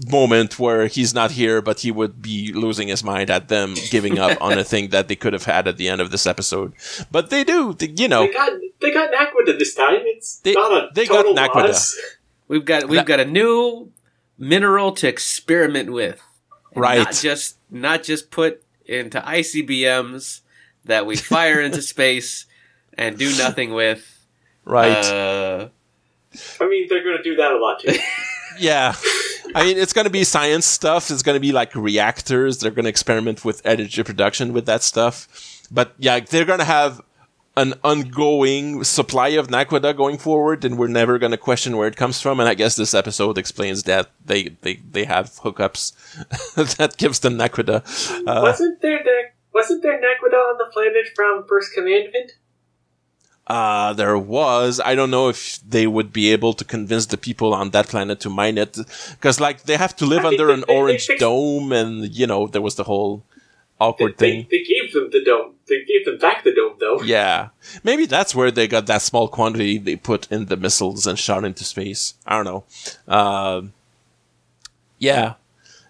moment 0.09 0.59
where 0.59 0.87
he's 0.87 1.13
not 1.15 1.33
here, 1.33 1.61
but 1.61 1.81
he 1.81 1.91
would 1.91 2.23
be 2.23 2.53
losing 2.55 2.89
his 2.89 3.05
mind 3.05 3.29
at 3.31 3.49
them 3.49 3.75
giving 3.91 4.19
up 4.19 4.39
on 4.41 4.59
a 4.59 4.65
thing 4.65 4.89
that 4.89 5.09
they 5.09 5.17
could 5.17 5.35
have 5.35 5.45
had 5.45 5.69
at 5.69 5.77
the 5.77 5.89
end 5.89 6.01
of 6.01 6.11
this 6.11 6.27
episode. 6.27 6.73
But 7.11 7.29
they 7.31 7.45
do, 7.45 7.75
they- 7.75 7.93
you 7.97 8.09
know. 8.09 8.27
they 8.27 8.33
got 8.33 8.53
they 8.81 8.91
got 8.91 9.13
Naquadah 9.13 9.59
this 9.59 9.75
time. 9.75 10.01
It's 10.05 10.37
They- 10.39 10.55
not 10.55 10.73
a 10.73 10.89
they 10.95 11.07
got 11.07 11.25
total 11.25 11.35
Naquadah. 11.35 11.69
loss. 11.69 11.99
We've 12.49 12.65
got 12.65 12.89
we've 12.89 13.05
got 13.05 13.21
a 13.21 13.27
new 13.27 13.91
mineral 14.39 14.93
to 14.93 15.07
experiment 15.09 15.93
with. 15.93 16.21
Right. 16.75 16.99
Not 16.99 17.13
just 17.13 17.59
not 17.71 18.03
just 18.03 18.31
put 18.31 18.63
into 18.87 19.21
ICBMs 19.21 20.41
that 20.87 21.05
we 21.07 21.17
fire 21.17 21.61
into 21.61 21.83
space 21.95 22.47
and 22.97 23.19
do 23.19 23.37
nothing 23.37 23.75
with. 23.75 24.27
Right. 24.65 25.05
Uh, 25.05 25.69
I 26.61 26.67
mean, 26.67 26.87
they're 26.89 27.05
going 27.05 27.19
to 27.19 27.23
do 27.23 27.37
that 27.37 27.53
a 27.53 27.59
lot 27.59 27.81
too. 27.81 27.93
Yeah. 28.59 28.95
I 29.55 29.65
mean, 29.65 29.79
it's 29.79 29.93
going 29.93 30.07
to 30.07 30.11
be 30.11 30.25
science 30.25 30.67
stuff. 30.67 31.11
It's 31.11 31.23
going 31.23 31.37
to 31.37 31.41
be 31.41 31.53
like 31.53 31.75
reactors. 31.75 32.59
They're 32.59 32.71
going 32.71 32.85
to 32.85 32.91
experiment 32.91 33.45
with 33.45 33.61
energy 33.65 34.03
production 34.03 34.53
with 34.53 34.67
that 34.67 34.83
stuff. 34.83 35.29
But 35.71 35.95
yeah, 35.99 36.21
they're 36.21 36.45
going 36.45 36.59
to 36.59 36.65
have 36.65 37.01
an 37.57 37.75
ongoing 37.85 38.83
supply 38.83 39.29
of 39.29 39.49
Naquadah 39.49 39.95
going 39.97 40.17
forward, 40.17 40.65
and 40.65 40.79
we're 40.79 40.87
never 40.89 41.19
going 41.19 41.33
to 41.33 41.37
question 41.37 41.77
where 41.77 41.87
it 41.87 41.97
comes 41.97 42.21
from. 42.21 42.41
And 42.41 42.49
I 42.49 42.55
guess 42.55 42.77
this 42.77 42.95
episode 42.95 43.37
explains 43.37 43.83
that 43.83 44.11
they 44.25 44.57
they, 44.63 44.77
they 44.77 45.05
have 45.05 45.27
hookups 45.41 45.93
that 46.79 46.97
gives 46.97 47.21
them 47.21 47.37
Naquadah. 47.37 48.27
Uh, 48.27 48.41
wasn't 48.43 48.81
there 48.81 49.03
wasn't 49.53 49.83
there 49.83 49.99
Naquadah 49.99 50.51
on 50.51 50.59
the 50.59 50.71
planet 50.73 51.09
from 51.15 51.45
First 51.47 51.75
Commandment? 51.75 52.33
Uh, 53.47 53.93
there 53.93 54.17
was. 54.17 54.81
I 54.81 54.95
don't 54.95 55.11
know 55.11 55.29
if 55.29 55.59
they 55.69 55.87
would 55.87 56.13
be 56.13 56.31
able 56.33 56.53
to 56.55 56.65
convince 56.65 57.07
the 57.07 57.17
people 57.19 57.53
on 57.53 57.71
that 57.71 57.89
planet 57.89 58.21
to 58.21 58.31
mine 58.31 58.57
it, 58.57 58.79
because 59.11 59.41
like 59.41 59.65
they 59.65 59.77
have 59.77 59.97
to 59.97 60.07
live 60.07 60.25
I 60.25 60.29
under 60.29 60.51
an 60.51 60.61
they- 60.61 60.67
they 60.67 60.79
orange 60.79 61.07
fixed- 61.07 61.21
dome, 61.21 61.73
and 61.73 62.15
you 62.15 62.27
know 62.27 62.47
there 62.47 62.63
was 62.63 62.77
the 62.77 62.85
whole 62.85 63.25
awkward 63.81 64.17
they, 64.19 64.31
thing. 64.31 64.47
they 64.51 64.63
gave 64.63 64.93
them 64.93 65.11
the 65.11 65.25
dome. 65.25 65.55
They 65.69 65.85
gave 65.85 66.05
them 66.05 66.19
back 66.19 66.45
the 66.45 66.55
dome, 66.55 66.77
though. 66.79 67.03
Yeah, 67.05 67.49
maybe 67.83 68.07
that's 68.07 68.33
where 68.35 68.53
they 68.53 68.69
got 68.69 68.87
that 68.87 69.03
small 69.03 69.27
quantity 69.27 69.77
they 69.79 69.97
put 69.97 70.31
in 70.31 70.47
the 70.47 70.57
missiles 70.57 71.07
and 71.07 71.19
shot 71.19 71.45
into 71.45 71.65
space. 71.65 72.15
I 72.25 72.37
don't 72.37 72.45
know. 72.45 72.65
Um 73.13 73.73
yeah. 74.99 75.35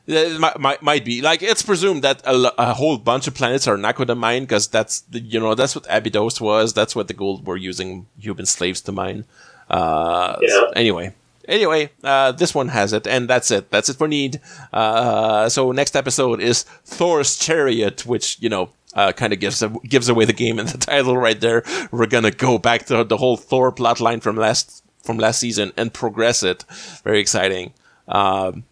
It 0.06 0.40
might, 0.40 0.58
might, 0.58 0.82
might 0.82 1.04
be 1.04 1.22
like 1.22 1.42
it's 1.42 1.62
presumed 1.62 2.02
that 2.02 2.22
a, 2.26 2.52
a 2.60 2.74
whole 2.74 2.98
bunch 2.98 3.28
of 3.28 3.34
planets 3.34 3.68
are 3.68 3.76
Naquadah 3.76 4.18
mine 4.18 4.42
because 4.42 4.66
that's 4.66 5.02
the, 5.02 5.20
you 5.20 5.38
know 5.38 5.54
that's 5.54 5.76
what 5.76 5.86
Abydos 5.88 6.40
was 6.40 6.72
that's 6.72 6.96
what 6.96 7.06
the 7.06 7.14
Goa'uld 7.14 7.44
were 7.44 7.56
using 7.56 8.06
human 8.18 8.46
slaves 8.46 8.80
to 8.82 8.92
mine. 8.92 9.24
Uh, 9.70 10.36
Yeah. 10.42 10.48
so 10.48 10.70
anyway, 10.70 11.14
anyway, 11.46 11.90
uh, 12.02 12.32
this 12.32 12.52
one 12.52 12.68
has 12.68 12.92
it, 12.92 13.06
and 13.06 13.28
that's 13.30 13.50
it. 13.52 13.70
That's 13.70 13.88
it 13.88 13.96
for 13.96 14.08
need. 14.08 14.40
Uh, 14.72 15.48
so 15.48 15.70
next 15.72 15.94
episode 15.94 16.40
is 16.40 16.64
Thor's 16.84 17.36
chariot, 17.38 18.04
which 18.04 18.38
you 18.40 18.48
know 18.48 18.70
uh, 18.94 19.12
kind 19.12 19.32
of 19.32 19.38
gives 19.38 19.62
gives 19.88 20.08
away 20.08 20.24
the 20.24 20.32
game 20.32 20.58
in 20.58 20.66
the 20.66 20.78
title 20.90 21.16
right 21.16 21.40
there. 21.40 21.62
We're 21.92 22.06
gonna 22.06 22.32
go 22.32 22.58
back 22.58 22.86
to 22.86 23.04
the 23.04 23.16
whole 23.18 23.36
Thor 23.36 23.70
plotline 23.72 24.20
from 24.20 24.34
last 24.36 24.82
from 25.04 25.16
last 25.18 25.38
season 25.38 25.72
and 25.76 25.94
progress 25.94 26.42
it. 26.42 26.64
Very 27.04 27.20
exciting. 27.20 27.72
Um, 28.08 28.64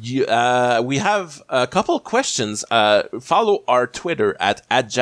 you, 0.00 0.26
uh, 0.26 0.82
we 0.84 0.98
have 0.98 1.42
a 1.48 1.66
couple 1.66 1.98
questions. 2.00 2.64
Uh, 2.70 3.04
follow 3.20 3.64
our 3.66 3.86
Twitter 3.86 4.36
at, 4.38 4.62
at 4.70 4.96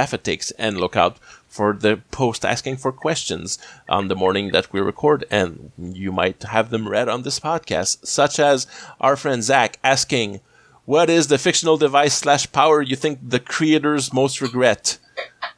and 0.59 0.77
look 0.79 0.97
out 0.97 1.19
for 1.49 1.73
the 1.73 2.01
post 2.13 2.45
asking 2.45 2.77
for 2.77 2.93
questions 2.93 3.59
on 3.89 4.07
the 4.07 4.15
morning 4.15 4.53
that 4.53 4.73
we 4.73 4.81
record, 4.81 5.25
and 5.31 5.73
you 5.77 6.13
might 6.13 6.43
have 6.45 6.71
them 6.71 6.89
read 6.89 7.09
on 7.09 7.23
this 7.23 7.41
podcast, 7.41 8.07
such 8.07 8.39
as 8.39 8.67
our 9.01 9.17
friend 9.17 9.43
Zach 9.43 9.79
asking, 9.83 10.41
"What 10.85 11.11
is 11.11 11.27
the 11.27 11.39
fictional 11.39 11.77
device 11.77 12.15
slash 12.15 12.51
power 12.53 12.81
you 12.81 12.95
think 12.95 13.19
the 13.21 13.41
creators 13.41 14.13
most 14.13 14.41
regret?" 14.41 14.99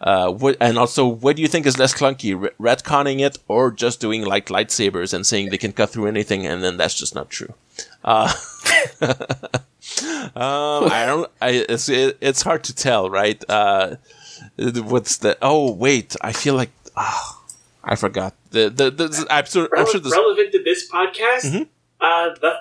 Uh, 0.01 0.32
what, 0.32 0.56
and 0.60 0.78
also, 0.78 1.06
what 1.06 1.36
do 1.36 1.43
you 1.43 1.48
think 1.48 1.66
is 1.66 1.78
less 1.78 1.94
clunky, 1.94 2.34
re- 2.40 2.51
retconning 2.59 3.20
it 3.20 3.39
or 3.47 3.70
just 3.70 4.01
doing 4.01 4.24
like 4.24 4.47
lightsabers 4.47 5.14
and 5.14 5.24
saying 5.24 5.51
they 5.51 5.59
can 5.59 5.72
cut 5.72 5.90
through 5.90 6.06
anything, 6.06 6.47
and 6.47 6.64
then 6.64 6.76
that's 6.76 6.94
just 6.94 7.14
not 7.14 7.30
true? 7.30 7.55
Uh, 8.02 8.32
um, 10.34 10.90
I 10.90 11.04
don't. 11.06 11.30
I, 11.40 11.50
it's 11.68 11.88
it, 11.88 12.18
it's 12.20 12.42
hard 12.42 12.64
to 12.64 12.74
tell, 12.74 13.10
right? 13.10 13.42
Uh, 13.48 13.96
What's 14.56 15.18
the? 15.18 15.36
Oh 15.42 15.72
wait, 15.72 16.16
I 16.20 16.32
feel 16.32 16.54
like 16.54 16.70
ah, 16.96 17.42
I 17.84 17.94
forgot. 17.96 18.34
The 18.50 18.68
the, 18.70 18.90
the 18.90 19.26
I'm 19.30 19.44
sure 19.46 19.68
I'm 19.76 19.86
sure 19.90 20.00
this. 20.00 20.12
relevant 20.12 20.52
to 20.52 20.62
this 20.62 20.88
podcast, 20.90 21.44
Mhm. 21.46 21.68
uh, 22.00 22.34
the 22.40 22.54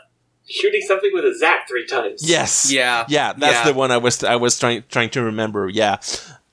shooting 0.47 0.81
something 0.81 1.11
with 1.13 1.25
a 1.25 1.35
zap 1.37 1.67
three 1.67 1.85
times. 1.87 2.27
Yes. 2.27 2.71
Yeah. 2.71 3.05
Yeah, 3.07 3.33
that's 3.33 3.53
Yeah. 3.65 3.71
the 3.71 3.73
one 3.73 3.91
I 3.91 3.97
was 3.97 4.23
I 4.23 4.35
was 4.35 4.57
trying 4.59 4.83
trying 4.89 5.09
to 5.11 5.21
remember. 5.23 5.69
Yeah. 5.69 5.97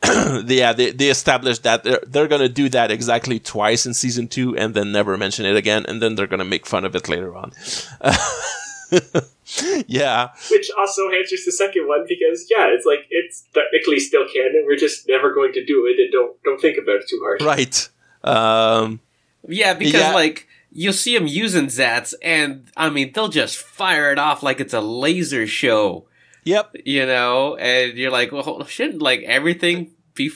yeah, 0.47 0.73
they, 0.73 0.93
they 0.93 1.09
established 1.11 1.65
that 1.65 1.83
they're, 1.83 2.01
they're 2.07 2.29
going 2.29 2.41
to 2.41 2.49
do 2.49 2.69
that 2.69 2.91
exactly 2.93 3.41
twice 3.41 3.85
in 3.85 3.93
season 3.95 4.29
two 4.29 4.57
and 4.57 4.73
then 4.73 4.93
never 4.93 5.17
mention 5.17 5.45
it 5.45 5.57
again, 5.57 5.85
and 5.89 6.01
then 6.01 6.15
they're 6.15 6.29
going 6.29 6.39
to 6.39 6.45
make 6.45 6.67
fun 6.67 6.85
of 6.85 6.95
it 6.95 7.09
later 7.09 7.35
on. 7.35 7.53
yeah, 9.87 10.29
Which 10.51 10.71
also 10.79 11.11
answers 11.11 11.45
the 11.45 11.53
second 11.53 11.87
one 11.89 12.05
because 12.09 12.47
yeah, 12.51 12.67
it's 12.69 12.87
like 12.87 13.07
it's 13.11 13.45
technically 13.55 13.99
still 14.01 14.27
canon. 14.27 14.65
We're 14.67 14.77
just 14.77 15.09
never 15.09 15.33
going 15.35 15.53
to 15.55 15.65
do 15.65 15.87
it, 15.87 16.01
and 16.01 16.13
don't 16.13 16.43
don't 16.43 16.61
think 16.61 16.79
about 16.79 16.97
it 16.97 17.09
too 17.09 17.21
hard. 17.23 17.43
right. 17.43 17.89
Um, 18.25 19.01
Yeah, 19.47 19.75
because 19.75 19.95
Yeah. 19.95 20.13
like 20.15 20.47
you'll 20.71 20.93
see 20.93 21.17
them 21.17 21.27
using 21.27 21.67
Zats, 21.67 22.15
and 22.23 22.71
I 22.77 22.91
mean 22.91 23.13
they'll 23.13 23.29
just 23.29 23.57
fire 23.59 24.13
it 24.13 24.19
off 24.19 24.43
like 24.43 24.61
it's 24.61 24.75
a 24.75 24.81
laser 24.81 25.47
show, 25.47 26.07
yep. 26.45 26.75
you 26.85 27.07
know. 27.07 27.57
And 27.57 27.97
you're 27.97 28.11
like, 28.11 28.33
well, 28.33 28.65
shouldn't 28.67 29.01
like 29.03 29.23
everything 29.23 29.93
be 30.15 30.31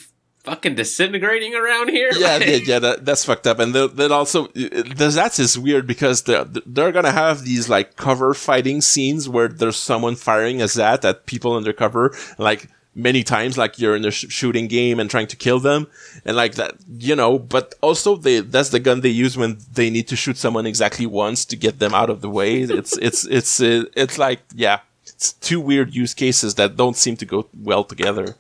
fucking 0.45 0.75
disintegrating 0.75 1.55
around 1.55 1.89
here? 1.91 2.11
yeah, 2.17 2.37
Like- 2.39 2.47
yeah, 2.47 2.57
yeah 2.65 2.79
that, 2.79 3.05
that's 3.05 3.25
fucked 3.25 3.47
up. 3.47 3.59
And 3.59 3.75
then 3.75 4.13
also, 4.13 4.49
the 4.49 5.11
that's 5.15 5.39
is 5.39 5.59
weird 5.59 5.87
because 5.87 6.23
they're, 6.23 6.45
they're 6.45 6.93
gonna 6.93 7.13
have 7.13 7.45
these 7.45 7.69
like 7.69 7.97
cover 7.97 8.35
fighting 8.35 8.81
scenes 8.81 9.29
where 9.29 9.49
there's 9.49 9.77
someone 9.77 10.17
firing 10.17 10.61
a 10.63 10.69
zat 10.69 11.05
at 11.05 11.27
people 11.27 11.57
undercover, 11.57 12.15
like 12.39 12.69
many 12.95 13.23
times, 13.23 13.57
like 13.57 13.79
you're 13.79 13.97
in 13.97 14.05
a 14.05 14.11
sh- 14.11 14.27
shooting 14.29 14.69
game 14.69 15.01
and 15.01 15.09
trying 15.09 15.27
to 15.29 15.37
kill 15.37 15.59
them, 15.61 15.87
and 16.25 16.37
like 16.37 16.55
that, 16.57 16.75
you 16.99 17.17
know. 17.17 17.39
But 17.39 17.75
also, 17.81 18.17
they 18.17 18.41
that's 18.41 18.69
the 18.71 18.81
gun 18.81 19.01
they 19.01 19.09
use 19.09 19.37
when 19.37 19.59
they 19.73 19.89
need 19.91 20.09
to 20.09 20.17
shoot 20.17 20.37
someone 20.37 20.67
exactly 20.67 21.07
once 21.07 21.45
to 21.47 21.57
get 21.57 21.79
them 21.79 21.95
out 21.95 22.11
of 22.11 22.21
the 22.21 22.29
way. 22.31 22.61
It's 22.63 22.97
it's 22.99 23.25
it's 23.27 23.61
uh, 23.61 23.85
it's 23.97 24.19
like 24.19 24.41
yeah, 24.55 24.81
it's 25.07 25.33
two 25.35 25.61
weird 25.61 25.95
use 25.95 26.15
cases 26.15 26.57
that 26.57 26.77
don't 26.77 26.97
seem 26.97 27.17
to 27.19 27.25
go 27.25 27.47
well 27.59 27.85
together 27.85 28.37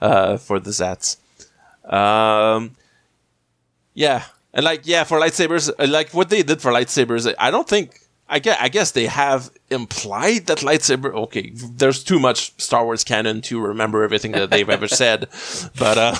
uh, 0.00 0.36
for 0.36 0.60
the 0.60 0.70
zats. 0.70 1.16
Um, 1.88 2.72
yeah, 3.94 4.24
and 4.52 4.64
like 4.64 4.82
yeah, 4.84 5.04
for 5.04 5.18
lightsabers, 5.18 5.70
uh, 5.78 5.86
like 5.88 6.12
what 6.14 6.30
they 6.30 6.42
did 6.42 6.60
for 6.60 6.72
lightsabers, 6.72 7.32
I 7.38 7.50
don't 7.50 7.68
think. 7.68 8.00
I 8.30 8.40
guess, 8.40 8.58
I 8.60 8.68
guess 8.68 8.90
they 8.90 9.06
have 9.06 9.50
implied 9.70 10.48
that 10.48 10.58
lightsaber. 10.58 11.14
Okay, 11.14 11.50
there's 11.54 12.04
too 12.04 12.18
much 12.18 12.52
Star 12.60 12.84
Wars 12.84 13.02
canon 13.02 13.40
to 13.42 13.58
remember 13.58 14.02
everything 14.02 14.32
that 14.32 14.50
they've 14.50 14.68
ever 14.68 14.86
said, 14.86 15.28
but 15.78 15.96
uh, 15.96 16.14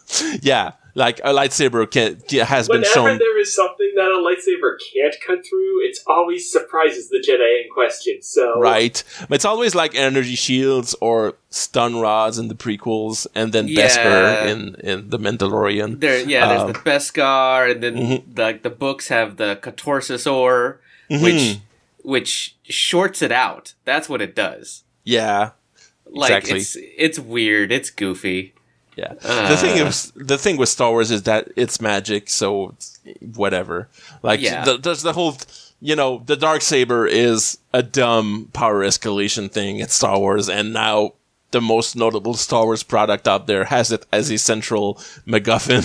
yeah, 0.42 0.72
like 0.94 1.18
a 1.20 1.32
lightsaber 1.32 1.90
can, 1.90 2.20
has 2.46 2.68
been 2.68 2.82
shown. 2.84 3.04
Whenever 3.04 3.10
shown. 3.12 3.18
there 3.18 3.40
is 3.40 3.54
something 3.54 3.92
that 3.96 4.08
a 4.10 4.18
lightsaber 4.18 4.76
can't 4.92 5.14
cut 5.26 5.44
through, 5.46 5.86
it 5.86 5.96
always 6.06 6.50
surprises 6.50 7.08
the 7.08 7.24
Jedi 7.26 7.64
in 7.64 7.70
question. 7.72 8.20
So 8.22 8.58
Right, 8.60 9.02
but 9.28 9.36
it's 9.36 9.44
always 9.44 9.74
like 9.74 9.94
energy 9.94 10.34
shields 10.34 10.94
or 11.00 11.34
stun 11.50 12.00
rods 12.00 12.38
in 12.38 12.48
the 12.48 12.54
prequels, 12.54 13.26
and 13.34 13.52
then 13.52 13.68
Yeah. 13.68 13.86
Beskar 13.88 14.46
in 14.48 14.74
in 14.82 15.10
the 15.10 15.18
Mandalorian. 15.18 16.00
There, 16.00 16.20
yeah, 16.28 16.48
there's 16.48 16.62
Um, 16.62 16.72
the 16.72 16.78
Beskar, 16.80 17.70
and 17.72 17.82
then 17.82 17.96
Mhm. 17.96 18.38
like 18.38 18.62
the 18.62 18.70
books 18.70 19.08
have 19.08 19.36
the 19.36 19.58
cortosis 19.62 20.30
ore, 20.30 20.80
Mhm. 21.10 21.22
which 21.22 21.58
which 22.04 22.56
shorts 22.68 23.22
it 23.22 23.30
out. 23.30 23.74
That's 23.84 24.08
what 24.08 24.20
it 24.20 24.34
does. 24.34 24.82
Yeah, 25.04 25.50
Like 26.14 26.30
Exactly. 26.32 26.60
it's 26.60 26.76
it's 26.98 27.18
weird. 27.18 27.72
It's 27.72 27.88
goofy. 27.90 28.52
Yeah. 28.96 29.14
Uh. 29.24 29.48
the 29.48 29.56
thing 29.56 29.86
is, 29.86 30.12
the 30.14 30.38
thing 30.38 30.56
with 30.56 30.68
Star 30.68 30.90
Wars 30.90 31.10
is 31.10 31.22
that 31.24 31.48
it's 31.56 31.80
magic, 31.80 32.28
so 32.28 32.74
whatever. 33.34 33.88
Like, 34.22 34.40
Yeah. 34.40 34.64
the, 34.64 34.76
there's 34.78 35.02
the 35.02 35.12
whole, 35.14 35.36
you 35.80 35.96
know, 35.96 36.22
the 36.26 36.36
dark 36.36 36.62
saber 36.62 37.06
is 37.06 37.58
a 37.72 37.82
dumb 37.82 38.48
power 38.52 38.84
escalation 38.84 39.50
thing 39.50 39.80
at 39.80 39.90
Star 39.90 40.18
Wars, 40.18 40.48
and 40.48 40.72
now 40.72 41.12
the 41.52 41.60
most 41.60 41.96
notable 41.96 42.34
Star 42.34 42.64
Wars 42.64 42.82
product 42.82 43.28
out 43.28 43.46
there 43.46 43.64
has 43.64 43.92
it 43.92 44.06
as 44.12 44.30
a 44.30 44.38
central 44.38 44.94
MacGuffin 45.26 45.84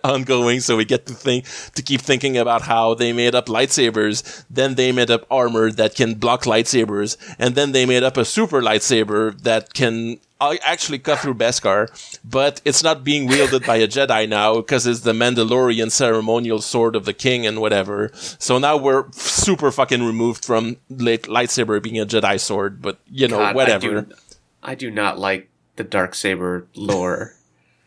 ongoing. 0.04 0.60
So 0.60 0.76
we 0.76 0.84
get 0.86 1.04
to 1.06 1.12
think 1.14 1.44
to 1.74 1.82
keep 1.82 2.00
thinking 2.00 2.38
about 2.38 2.62
how 2.62 2.94
they 2.94 3.12
made 3.12 3.34
up 3.34 3.46
lightsabers, 3.46 4.44
then 4.48 4.74
they 4.74 4.92
made 4.92 5.10
up 5.10 5.26
armor 5.30 5.70
that 5.72 5.94
can 5.94 6.14
block 6.14 6.44
lightsabers, 6.44 7.16
and 7.38 7.54
then 7.54 7.72
they 7.72 7.84
made 7.86 8.02
up 8.02 8.16
a 8.16 8.24
super 8.24 8.62
lightsaber 8.62 9.38
that 9.42 9.74
can 9.74 10.14
uh, 10.14 10.16
actually 10.40 10.98
cut 10.98 11.20
through 11.20 11.34
Beskar, 11.34 11.88
but 12.24 12.60
it's 12.64 12.82
not 12.82 13.04
being 13.04 13.26
wielded 13.26 13.64
by 13.64 13.76
a 13.76 13.88
Jedi 13.88 14.28
now 14.28 14.56
because 14.56 14.86
it's 14.86 15.00
the 15.00 15.12
Mandalorian 15.12 15.90
ceremonial 15.90 16.60
sword 16.60 16.96
of 16.96 17.04
the 17.04 17.14
king 17.14 17.46
and 17.46 17.60
whatever. 17.60 18.10
So 18.14 18.58
now 18.58 18.76
we're 18.76 19.10
super 19.12 19.70
fucking 19.70 20.02
removed 20.02 20.44
from 20.44 20.76
light- 20.90 21.22
lightsaber 21.22 21.82
being 21.82 21.98
a 21.98 22.06
Jedi 22.06 22.38
sword, 22.38 22.82
but 22.82 22.98
you 23.10 23.28
know, 23.28 23.38
God, 23.38 23.54
whatever. 23.54 23.98
I 23.98 24.00
do, 24.02 24.14
I 24.62 24.74
do 24.74 24.90
not 24.90 25.18
like 25.18 25.48
the 25.76 25.84
dark 25.84 26.14
saber 26.14 26.66
lore. 26.74 27.32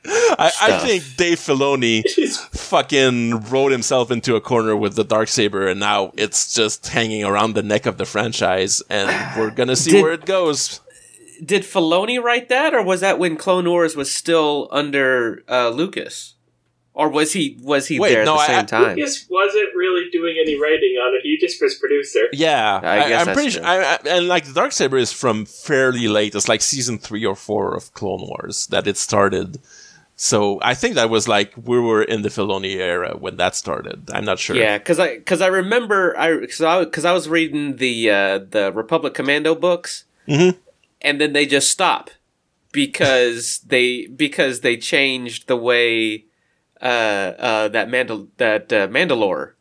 I, 0.05 0.51
I 0.61 0.80
think 0.80 1.03
Dave 1.17 1.39
Filoni 1.39 2.03
fucking 2.51 3.41
wrote 3.49 3.71
himself 3.71 4.11
into 4.11 4.35
a 4.35 4.41
corner 4.41 4.76
with 4.76 4.95
the 4.95 5.03
dark 5.03 5.27
saber, 5.27 5.67
and 5.67 5.80
now 5.80 6.13
it's 6.15 6.53
just 6.53 6.88
hanging 6.88 7.26
around 7.26 7.53
the 7.53 7.63
neck 7.63 7.85
of 7.85 7.97
the 7.97 8.05
franchise, 8.05 8.81
and 8.89 9.09
we're 9.38 9.51
gonna 9.51 9.76
see 9.76 9.91
Did- 9.91 10.03
where 10.03 10.13
it 10.13 10.26
goes. 10.26 10.80
Did 11.44 11.64
Filoni 11.64 12.22
write 12.22 12.49
that, 12.49 12.74
or 12.74 12.82
was 12.84 13.02
that 13.02 13.20
when 13.20 13.38
Clone 13.38 13.68
Wars 13.70 13.95
was 13.95 14.14
still 14.14 14.68
under 14.72 15.44
uh, 15.49 15.70
Lucas, 15.70 16.36
or 16.94 17.07
was 17.10 17.34
he 17.34 17.57
was 17.61 17.88
he 17.88 17.99
Wait, 17.99 18.10
there 18.10 18.22
at 18.22 18.26
the 18.26 18.32
I- 18.34 18.48
same 18.48 18.60
I- 18.60 18.64
time? 18.64 18.95
Lucas 18.98 19.26
wasn't 19.30 19.74
really 19.76 20.10
doing 20.11 20.36
any 20.41 20.60
writing 20.60 20.95
on 21.02 21.14
it. 21.16 21.22
He 21.24 21.38
just 21.40 21.61
was 21.61 21.76
producer. 21.76 22.28
Yeah, 22.34 22.78
I 22.78 22.82
guess 22.82 22.86
I, 22.86 23.03
am 23.22 23.26
that's 23.26 23.36
pretty 23.38 23.52
true. 23.52 23.61
sure. 23.61 23.66
I, 23.66 23.78
I, 23.94 23.99
and 24.18 24.28
like 24.28 24.45
the 24.45 24.53
dark 24.53 24.72
saber 24.74 24.98
is 24.98 25.11
from 25.14 25.45
fairly 25.45 26.07
late. 26.07 26.36
It's 26.36 26.49
like 26.49 26.61
season 26.61 26.98
three 26.98 27.26
or 27.26 27.36
four 27.36 27.76
of 27.76 27.94
Clone 27.94 28.22
Wars 28.28 28.68
that 28.68 28.86
it 28.88 28.98
started. 28.98 29.60
So 30.22 30.60
I 30.61 30.74
think 30.74 30.95
that 30.95 31.10
was 31.10 31.30
like 31.30 31.53
we 31.56 31.80
were 31.80 32.03
in 32.03 32.24
the 32.24 32.30
Filoni 32.30 32.76
era 32.76 33.16
when 33.18 33.38
that 33.38 33.56
started. 33.56 34.10
I'm 34.14 34.26
not 34.26 34.38
sure. 34.38 34.57
Yeah, 34.57 34.78
because 34.78 34.99
I 34.99 35.16
because 35.20 35.40
I 35.40 35.48
remember 35.48 36.18
I 36.18 36.36
because 36.38 36.60
I, 36.61 36.84
'cause 36.84 37.06
I 37.06 37.14
was 37.14 37.30
reading 37.30 37.78
the 37.78 38.10
uh, 38.11 38.40
the 38.49 38.74
Republic 38.76 39.14
Commando 39.14 39.56
books, 39.56 40.03
Mhm. 40.28 40.57
And 41.01 41.19
then 41.19 41.34
they 41.34 41.45
just 41.45 41.69
stop 41.69 42.09
because 42.71 43.59
they 43.67 44.07
because 44.07 44.61
they 44.61 44.77
changed 44.77 45.47
the 45.47 45.55
way 45.57 46.26
uh, 46.81 46.85
uh, 46.85 47.67
that 47.69 47.89
Mandal 47.89 48.27
that 48.38 48.71
uh, 48.71 48.88
Mandalore 48.88 49.53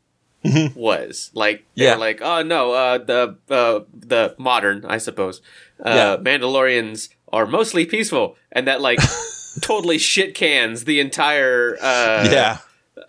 was 0.74 1.30
like. 1.34 1.64
Yeah. 1.74 1.96
like, 1.96 2.20
oh 2.22 2.42
no, 2.42 2.72
uh, 2.72 2.98
the 2.98 3.36
uh, 3.50 3.80
the 3.92 4.34
modern, 4.38 4.84
I 4.86 4.98
suppose, 4.98 5.40
uh, 5.84 5.90
Yeah. 5.94 6.16
Mandalorians 6.16 7.08
are 7.32 7.46
mostly 7.46 7.84
peaceful, 7.86 8.36
and 8.52 8.66
that 8.66 8.80
like 8.80 9.00
totally 9.60 9.98
shit 9.98 10.34
cans 10.34 10.84
the 10.84 11.00
entire 11.00 11.76
uh, 11.80 12.28
yeah, 12.30 12.58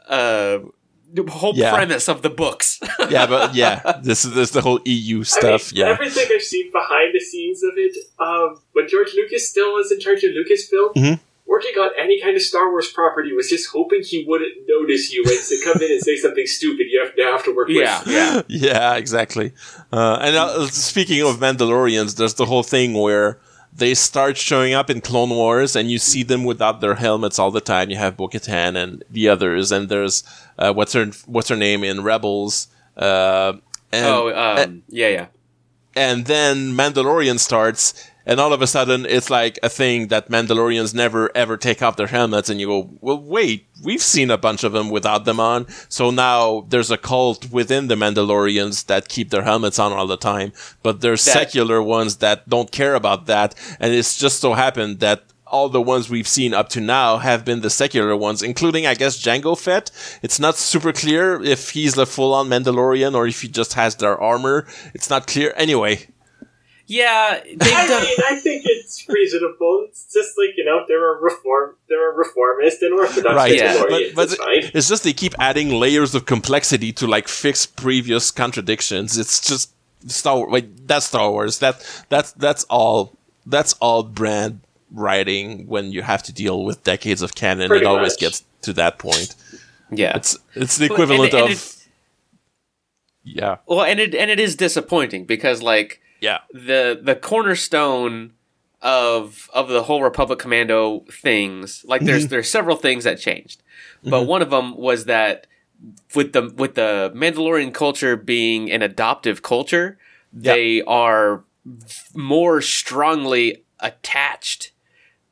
uh 0.07 0.59
the 1.13 1.23
whole 1.23 1.53
Yeah. 1.55 1.73
premise 1.75 2.07
of 2.07 2.21
the 2.21 2.29
books. 2.29 2.79
yeah, 3.09 3.25
but 3.25 3.55
yeah, 3.55 3.99
this 4.03 4.25
is 4.25 4.33
this 4.33 4.49
is 4.49 4.53
the 4.53 4.61
whole 4.61 4.79
EU 4.85 5.19
I 5.21 5.23
stuff. 5.23 5.71
mean, 5.73 5.79
yeah, 5.85 5.91
everything 5.91 6.27
I've 6.33 6.43
seen 6.43 6.71
behind 6.71 7.13
the 7.13 7.19
scenes 7.19 7.63
of 7.63 7.71
it, 7.77 7.95
um, 8.19 8.61
when 8.73 8.87
George 8.87 9.13
Lucas 9.15 9.49
still 9.49 9.73
was 9.73 9.91
in 9.91 9.99
charge 9.99 10.23
of 10.23 10.31
Lucasfilm, 10.31 10.93
Mhm. 10.95 11.19
working 11.47 11.73
on 11.79 11.89
any 11.99 12.21
kind 12.21 12.35
of 12.35 12.43
Star 12.43 12.69
Wars 12.71 12.91
property 12.91 13.33
was 13.33 13.49
just 13.49 13.69
hoping 13.71 14.01
he 14.03 14.23
wouldn't 14.27 14.53
notice 14.67 15.11
you 15.11 15.23
and 15.27 15.39
to 15.47 15.57
come 15.63 15.81
in 15.81 15.91
and 15.91 16.01
say 16.01 16.15
something 16.15 16.45
stupid 16.45 16.85
you 16.91 16.99
have 17.03 17.15
to 17.15 17.23
have 17.23 17.43
to 17.45 17.55
work 17.55 17.69
yeah, 17.69 17.99
with. 18.03 18.13
yeah. 18.13 18.41
yeah, 18.47 18.95
exactly. 18.95 19.51
Uh, 19.91 20.19
and 20.21 20.35
uh, 20.35 20.67
speaking 20.67 21.21
of 21.23 21.37
Mandalorians, 21.37 22.17
there's 22.17 22.35
the 22.35 22.45
whole 22.45 22.61
thing 22.63 22.93
where 22.93 23.39
they 23.71 23.93
start 23.93 24.37
showing 24.37 24.73
up 24.73 24.89
in 24.89 25.01
Clone 25.01 25.29
Wars, 25.29 25.75
and 25.75 25.89
you 25.89 25.99
see 25.99 26.23
them 26.23 26.43
without 26.43 26.81
their 26.81 26.95
helmets 26.95 27.39
all 27.39 27.51
the 27.51 27.61
time. 27.61 27.89
You 27.89 27.97
have 27.97 28.17
Bo-Katan 28.17 28.75
and 28.75 29.03
the 29.09 29.29
others, 29.29 29.71
and 29.71 29.89
there's 29.89 30.23
uh, 30.57 30.73
what's 30.73 30.93
her 30.93 31.05
what's 31.25 31.49
her 31.49 31.55
name 31.55 31.83
in 31.83 32.03
Rebels. 32.03 32.67
Uh, 32.97 33.53
and, 33.91 34.05
oh, 34.05 34.35
um, 34.35 34.83
yeah, 34.89 35.07
yeah. 35.07 35.25
and 35.95 36.25
then 36.25 36.73
Mandalorian 36.73 37.39
starts, 37.39 38.08
and 38.25 38.39
all 38.39 38.53
of 38.53 38.61
a 38.61 38.67
sudden 38.67 39.05
it's 39.05 39.29
like 39.29 39.57
a 39.63 39.69
thing 39.69 40.07
that 40.07 40.29
Mandalorians 40.29 40.93
never 40.93 41.35
ever 41.35 41.57
take 41.57 41.81
off 41.81 41.95
their 41.97 42.07
helmets, 42.07 42.49
and 42.49 42.59
you 42.59 42.67
go, 42.67 42.89
well, 43.01 43.19
wait, 43.21 43.67
we've 43.83 44.01
seen 44.01 44.29
a 44.31 44.37
bunch 44.37 44.63
of 44.63 44.71
them 44.73 44.89
without 44.89 45.25
them 45.25 45.39
on, 45.39 45.65
so 45.89 46.11
now 46.11 46.65
there's 46.69 46.91
a 46.91 46.97
cult 46.97 47.49
within 47.51 47.87
the 47.87 47.95
Mandalorians 47.95 48.85
that 48.87 49.07
keep 49.09 49.29
their 49.29 49.43
helmets 49.43 49.79
on 49.79 49.91
all 49.93 50.07
the 50.07 50.17
time, 50.17 50.53
but 50.83 51.01
there's 51.01 51.23
That- 51.25 51.33
secular 51.33 51.81
ones 51.81 52.17
that 52.17 52.47
don't 52.49 52.71
care 52.71 52.95
about 52.95 53.25
that, 53.27 53.55
and 53.79 53.93
it's 53.93 54.17
just 54.17 54.39
so 54.39 54.53
happened 54.53 54.99
that. 54.99 55.23
All 55.51 55.67
the 55.67 55.81
ones 55.81 56.11
we've 56.11 56.27
seen 56.27 56.53
up 56.53 56.69
to 56.69 56.79
now 56.79 57.17
have 57.17 57.43
been 57.43 57.61
the 57.61 57.71
secular 57.71 58.15
ones, 58.15 58.43
including, 58.43 58.85
I 58.85 58.93
guess, 58.93 59.17
Jango 59.17 59.57
Fett. 59.57 59.89
It's 60.21 60.39
not 60.39 60.57
super 60.57 60.93
clear 60.93 61.41
if 61.41 61.71
he's 61.71 61.97
a 61.97 62.05
full-on 62.05 62.49
Mandalorian 62.49 63.15
or 63.15 63.25
if 63.25 63.41
he 63.41 63.47
just 63.47 63.73
has 63.73 63.95
their 63.95 64.15
armor. 64.21 64.67
It's 64.93 65.09
not 65.09 65.25
clear. 65.25 65.51
Anyway, 65.57 66.05
Yeah, 66.91 67.39
they've 67.45 67.61
I 67.61 67.87
done. 67.87 68.01
mean, 68.03 68.17
I 68.27 68.39
think 68.39 68.63
it's 68.65 69.07
reasonable. 69.07 69.85
It's 69.87 70.11
just 70.11 70.35
like 70.39 70.57
you 70.57 70.65
know, 70.65 70.85
they're 70.87 71.15
a 71.17 71.21
reform, 71.21 71.75
there 71.87 72.03
are 72.09 72.13
a 72.13 72.17
reformist 72.17 72.81
and 72.81 72.93
orthodox 72.95 73.35
Right, 73.35 73.55
yeah. 73.55 73.83
But, 73.87 74.01
but 74.15 74.23
it's 74.23 74.35
fine. 74.35 74.71
it's 74.73 74.89
just 74.89 75.03
they 75.03 75.13
keep 75.13 75.35
adding 75.37 75.69
layers 75.69 76.15
of 76.15 76.25
complexity 76.25 76.91
to 76.93 77.05
like 77.05 77.27
fix 77.27 77.67
previous 77.67 78.31
contradictions. 78.31 79.19
It's 79.19 79.47
just 79.47 79.71
Star 80.07 80.37
Wars. 80.37 80.51
Wait, 80.51 80.87
that's 80.87 81.05
Star 81.05 81.29
Wars. 81.29 81.59
That 81.59 81.85
that's 82.09 82.31
that's 82.31 82.63
all. 82.65 83.13
That's 83.45 83.73
all 83.79 84.01
brand 84.03 84.61
writing 84.91 85.67
when 85.67 85.91
you 85.91 86.01
have 86.01 86.23
to 86.23 86.33
deal 86.33 86.63
with 86.65 86.83
decades 86.83 87.21
of 87.21 87.35
canon. 87.35 87.67
Pretty 87.67 87.85
it 87.85 87.87
always 87.87 88.17
gets 88.17 88.43
to 88.63 88.73
that 88.73 88.97
point. 88.97 89.35
Yeah. 89.91 90.15
It's 90.17 90.35
it's 90.55 90.77
the 90.77 90.87
But- 90.87 90.93
equivalent 90.95 91.33
and- 91.33 91.43
and 91.43 91.51
of 91.53 91.57
it- 91.57 91.75
yeah 93.23 93.57
well, 93.67 93.83
and 93.83 93.99
it 93.99 94.15
and 94.15 94.31
it 94.31 94.39
is 94.39 94.55
disappointing 94.55 95.25
because 95.25 95.61
like 95.61 96.01
yeah 96.21 96.39
the 96.53 96.99
the 97.01 97.15
cornerstone 97.15 98.33
of 98.81 99.49
of 99.53 99.67
the 99.67 99.83
whole 99.83 100.01
Republic 100.01 100.39
Commando 100.39 101.05
things, 101.11 101.83
like 101.85 102.01
there's 102.01 102.23
Mm-hmm. 102.23 102.29
there's 102.31 102.49
several 102.49 102.77
things 102.77 103.03
that 103.03 103.19
changed, 103.19 103.61
but 104.03 104.25
one 104.25 104.41
of 104.41 104.49
them 104.49 104.75
was 104.77 105.05
that 105.05 105.47
with 106.15 106.31
the 106.33 106.53
with 106.55 106.75
the 106.75 107.11
Mandalorian 107.15 107.73
culture 107.73 108.15
being 108.15 108.71
an 108.71 108.81
adoptive 108.81 109.41
culture, 109.41 109.97
Yeah. 110.33 110.53
they 110.53 110.81
are 110.83 111.43
more 112.13 112.61
strongly 112.61 113.63
attached 113.81 114.71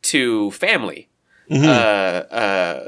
to 0.03 0.51
family, 0.51 1.09
Mm-hmm. 1.49 1.65
uh, 1.65 2.35
uh, 2.35 2.87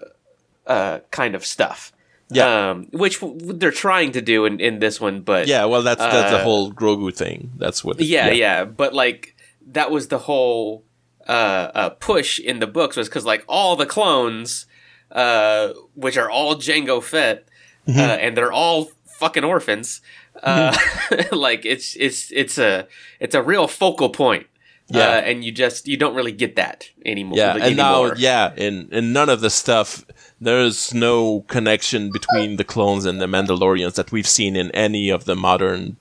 uh, 0.68 1.00
kind 1.12 1.36
of 1.36 1.46
stuff. 1.46 1.94
Yeah. 2.32 2.70
um, 2.72 2.88
which 2.92 3.20
w- 3.22 3.54
they're 3.54 3.72
trying 3.72 4.12
to 4.14 4.22
do 4.22 4.46
in, 4.46 4.60
in 4.60 4.80
this 4.80 5.02
one, 5.02 5.22
but 5.22 5.48
yeah. 5.48 5.66
Well, 5.66 5.82
that's 5.82 6.00
that's 6.02 6.32
the 6.32 6.38
Uh, 6.40 6.44
whole 6.44 6.72
Grogu 6.72 7.14
thing. 7.16 7.52
That's 7.58 7.84
what. 7.84 8.00
yeah, 8.00 8.30
yeah, 8.30 8.66
but 8.66 8.94
like 8.94 9.36
that 9.72 9.90
was 9.92 10.08
the 10.10 10.20
whole 10.20 10.84
uh, 11.28 11.32
uh, 11.76 11.90
push 11.90 12.40
in 12.40 12.60
the 12.60 12.68
books 12.68 12.96
was 12.98 13.10
because 13.10 13.26
like 13.26 13.44
all 13.48 13.76
the 13.76 13.86
clones, 13.86 14.66
uh, 15.12 15.70
which 15.96 16.18
are 16.18 16.30
all 16.30 16.56
Jango 16.56 17.02
Fett, 17.02 17.46
Mm-hmm. 17.88 18.00
uh, 18.00 18.04
and 18.04 18.38
they're 18.38 18.52
all 18.52 18.92
fucking 19.18 19.44
orphans. 19.44 20.02
Uh, 20.44 20.76
like 21.32 21.66
it's 21.66 21.96
it's 21.96 22.32
it's 22.32 22.60
a 22.60 22.88
it's 23.20 23.34
a 23.34 23.42
real 23.42 23.68
focal 23.68 24.10
point. 24.10 24.46
Yeah. 24.90 25.02
uh, 25.02 25.22
and 25.22 25.44
you 25.44 25.52
just 25.52 25.88
you 25.88 25.98
don't 25.98 26.16
really 26.16 26.32
get 26.32 26.56
that 26.56 26.90
anymore. 27.06 27.38
Yeah, 27.38 27.54
like, 27.54 27.64
and 27.64 27.78
now, 27.78 28.14
yeah, 28.14 28.54
in 28.56 28.90
in 28.92 29.14
none 29.14 29.30
of 29.30 29.42
the 29.42 29.50
stuff, 29.50 30.04
there's 30.42 30.94
no 30.94 31.42
connection 31.42 32.12
between 32.12 32.56
the 32.58 32.64
clones 32.64 33.06
and 33.06 33.22
the 33.22 33.28
Mandalorians 33.28 33.96
that 33.96 34.12
we've 34.12 34.28
seen 34.28 34.56
in 34.56 34.72
any 34.72 35.10
of 35.10 35.26
the 35.26 35.36
modern 35.36 35.98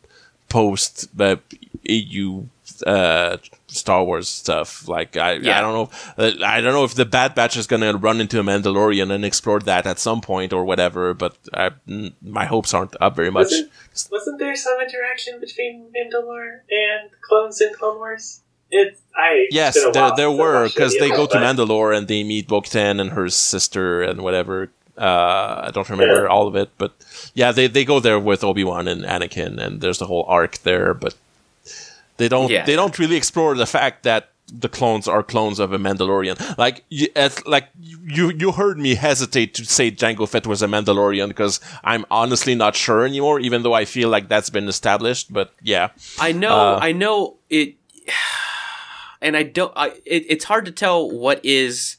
post 0.49 1.09
uh, 1.21 1.37
EU 1.85 2.45
uh, 2.87 3.37
Star 3.67 4.05
Wars 4.05 4.29
stuff. 4.29 4.89
Like, 4.89 5.17
I, 5.17 5.33
Yeah. 5.35 5.59
I 5.59 5.61
don't 5.61 5.75
know, 5.75 5.91
uh, 6.25 6.33
I 6.45 6.61
don't 6.61 6.73
know 6.73 6.85
if 6.85 6.95
the 6.95 7.05
Bad 7.05 7.35
Batch 7.35 7.57
is 7.57 7.67
gonna 7.67 7.97
run 7.97 8.21
into 8.21 8.41
a 8.41 8.43
Mandalorian 8.43 9.11
and 9.11 9.25
explore 9.25 9.61
that 9.61 9.87
at 9.87 9.99
some 9.99 10.21
point 10.21 10.53
or 10.53 10.65
whatever. 10.65 11.15
But 11.15 11.37
I, 11.53 11.71
my 12.23 12.47
hopes 12.47 12.73
aren't 12.75 12.97
up 13.01 13.17
very 13.17 13.31
much. 13.31 13.47
Wasn't, 13.47 13.71
wasn't 14.11 14.39
there 14.39 14.57
some 14.57 14.81
interaction 14.81 15.41
between 15.41 15.91
Mandalore 15.95 16.61
and 16.71 17.11
clones 17.21 17.61
in 17.61 17.75
Clone 17.75 17.99
Wars? 17.99 18.41
It, 18.71 18.99
I 19.17 19.47
Yes, 19.51 19.77
it's 19.77 19.85
been 19.85 19.91
a 19.91 19.93
there, 19.93 20.03
while 20.03 20.17
there 20.17 20.31
were 20.31 20.69
because 20.69 20.97
they 20.99 21.09
go 21.11 21.25
it, 21.25 21.31
to 21.31 21.39
but- 21.39 21.43
Mandalore 21.57 21.97
and 21.97 22.07
they 22.09 22.23
meet 22.25 22.49
Bo-Katan 22.49 23.01
and 23.01 23.11
her 23.11 23.29
sister 23.29 24.03
and 24.03 24.21
whatever. 24.23 24.71
Uh, 24.97 25.67
I 25.67 25.71
don't 25.73 25.89
remember 25.89 26.23
Yeah. 26.23 26.29
all 26.29 26.47
of 26.49 26.57
it, 26.57 26.71
but 26.77 26.93
yeah, 27.35 27.53
they, 27.53 27.69
they 27.69 27.85
go 27.85 28.01
there 28.01 28.19
with 28.19 28.43
Obi 28.43 28.65
Wan 28.65 28.89
and 28.89 29.05
Anakin, 29.05 29.59
and 29.59 29.81
there's 29.81 29.99
the 29.99 30.07
whole 30.07 30.25
arc 30.29 30.59
there. 30.59 30.93
But 30.93 31.15
they 32.17 32.29
don't 32.29 32.51
Yeah. 32.51 32.65
they 32.65 32.75
don't 32.77 32.99
really 32.99 33.17
explore 33.17 33.55
the 33.55 33.67
fact 33.67 34.03
that 34.03 34.31
the 34.51 34.69
clones 34.69 35.07
are 35.07 35.23
clones 35.23 35.59
of 35.61 35.73
a 35.73 35.79
Mandalorian. 35.79 36.37
Like 36.59 36.83
you, 36.89 37.07
as, 37.15 37.45
like 37.47 37.69
you 37.79 38.31
you 38.31 38.51
heard 38.53 38.79
me 38.79 38.97
hesitate 38.97 39.55
to 39.55 39.65
say 39.65 39.91
Jango 39.93 40.27
Fett 40.29 40.47
was 40.49 40.63
a 40.63 40.67
Mandalorian 40.67 41.29
because 41.29 41.61
I'm 41.85 42.05
honestly 42.11 42.55
not 42.57 42.75
sure 42.75 43.05
anymore, 43.05 43.39
even 43.41 43.63
though 43.63 43.75
I 43.75 43.85
feel 43.85 44.09
like 44.09 44.29
that's 44.29 44.51
been 44.51 44.67
established. 44.69 45.33
But 45.33 45.53
yeah, 45.63 45.91
I 46.19 46.33
know, 46.33 46.51
Uh, 46.57 46.79
I 46.83 46.91
know 46.93 47.37
it, 47.51 47.75
and 49.21 49.37
I 49.37 49.43
don't. 49.43 49.73
I 49.77 49.89
it, 50.05 50.25
it's 50.29 50.45
hard 50.45 50.65
to 50.67 50.73
tell 50.73 51.11
what 51.11 51.41
is 51.45 51.97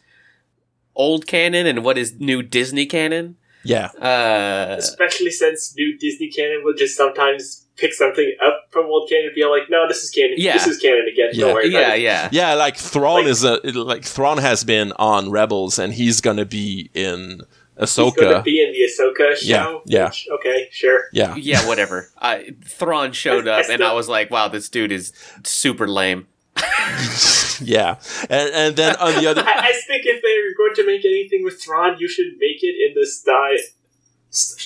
old 0.96 1.28
canon 1.28 1.66
and 1.68 1.84
what 1.84 1.98
is 1.98 2.20
new 2.20 2.42
Disney 2.42 2.86
canon. 2.86 3.38
yeah, 3.64 3.88
Uh, 4.02 4.76
Especially 4.78 5.32
since 5.32 5.74
new 5.76 5.98
Disney 5.98 6.30
canon 6.30 6.62
will 6.64 6.74
just 6.74 6.96
sometimes 6.98 7.66
pick 7.78 7.94
something 7.94 8.36
up 8.46 8.66
from 8.72 8.86
old 8.88 9.10
canon 9.10 9.28
and 9.28 9.36
be 9.36 9.46
like, 9.46 9.70
no, 9.70 9.88
this 9.88 10.04
is 10.04 10.10
canon. 10.10 10.34
Yeah. 10.38 10.54
This 10.54 10.68
is 10.68 10.78
canon 10.80 11.06
again. 11.12 11.30
Yeah. 11.34 11.46
Don't 11.46 11.54
worry 11.54 11.70
about 11.70 11.80
yeah, 11.80 11.94
it. 11.96 12.02
yeah, 12.02 12.30
Yeah, 12.32 12.54
like 12.56 12.76
Thrawn 12.78 13.22
Like- 13.22 13.28
is 13.28 13.44
a 13.46 13.60
like 13.74 14.04
Thrawn 14.04 14.38
has 14.40 14.64
been 14.64 14.92
on 14.98 15.30
Rebels, 15.32 15.80
and 15.80 15.94
he's 15.94 16.20
gonna 16.22 16.46
be 16.46 16.90
in 16.94 17.42
He's 17.80 17.96
going 17.96 18.12
to 18.14 18.22
Ahsoka. 18.22 18.44
be 18.44 18.62
in 18.62 18.74
the 18.74 18.82
Ahsoka 18.92 19.38
show. 19.38 19.46
Yeah, 19.48 19.80
yeah. 19.86 20.06
which- 20.08 20.28
okay, 20.40 20.68
sure. 20.72 21.04
Yeah, 21.14 21.36
yeah. 21.38 21.66
Whatever. 21.66 22.10
I 22.18 22.54
Thrawn 22.66 23.14
showed 23.14 23.48
I- 23.48 23.58
I 23.58 23.60
up, 23.62 23.70
and 23.70 23.82
I 23.82 23.94
was 23.94 24.10
like, 24.10 24.30
"Wow, 24.30 24.50
this 24.50 24.68
dude 24.68 24.92
is 24.92 25.14
super 25.46 25.88
lame." 25.88 26.28
yeah, 27.62 27.96
and 28.30 28.50
and 28.54 28.76
then 28.76 28.96
on 28.98 29.14
the 29.22 29.30
other, 29.30 29.42
I, 29.46 29.70
I 29.70 29.74
think 29.88 30.06
if 30.06 30.22
they're 30.22 30.56
going 30.58 30.76
to 30.76 30.86
make 30.86 31.06
anything 31.06 31.44
with 31.44 31.62
Thrawn, 31.62 31.98
you 32.00 32.08
should 32.08 32.34
make 32.40 32.62
it 32.64 32.76
in 32.90 32.96
the 33.00 33.06
style. 33.06 33.58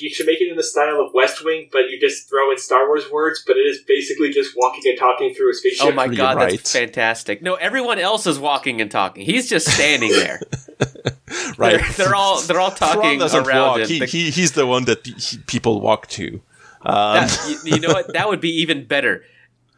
You 0.01 0.09
should 0.09 0.25
make 0.25 0.41
it 0.41 0.49
in 0.49 0.57
the 0.57 0.63
style 0.63 0.99
of 0.99 1.13
West 1.13 1.43
Wing, 1.45 1.69
but 1.71 1.89
you 1.89 1.97
just 1.97 2.27
throw 2.29 2.51
in 2.51 2.57
Star 2.57 2.85
Wars 2.85 3.09
words. 3.09 3.43
But 3.47 3.55
it 3.55 3.61
is 3.65 3.79
basically 3.87 4.29
just 4.31 4.51
walking 4.57 4.81
and 4.87 4.99
talking 4.99 5.33
through 5.33 5.51
a 5.51 5.53
spaceship. 5.53 5.87
Oh 5.87 5.91
my 5.93 6.05
You're 6.05 6.15
god, 6.15 6.35
right. 6.35 6.51
that's 6.51 6.71
fantastic! 6.73 7.41
No, 7.41 7.55
everyone 7.55 7.97
else 7.97 8.27
is 8.27 8.37
walking 8.39 8.81
and 8.81 8.91
talking. 8.91 9.25
He's 9.25 9.49
just 9.49 9.69
standing 9.69 10.11
there. 10.11 10.41
right? 11.57 11.79
They're, 11.79 11.91
they're 12.07 12.15
all 12.15 12.41
they're 12.41 12.59
all 12.59 12.71
talking 12.71 13.21
around 13.21 13.67
walk. 13.67 13.79
him. 13.79 13.87
He, 13.87 13.99
The- 13.99 14.05
he 14.05 14.31
he's 14.31 14.51
the 14.51 14.67
one 14.67 14.83
that 14.85 15.05
he- 15.07 15.37
people 15.47 15.79
walk 15.81 16.07
to. 16.07 16.41
Um, 16.81 17.15
that- 17.27 17.59
you, 17.63 17.75
you 17.75 17.79
know 17.79 17.93
what? 17.93 18.11
That 18.13 18.27
would 18.27 18.41
be 18.41 18.49
even 18.61 18.85
better. 18.85 19.23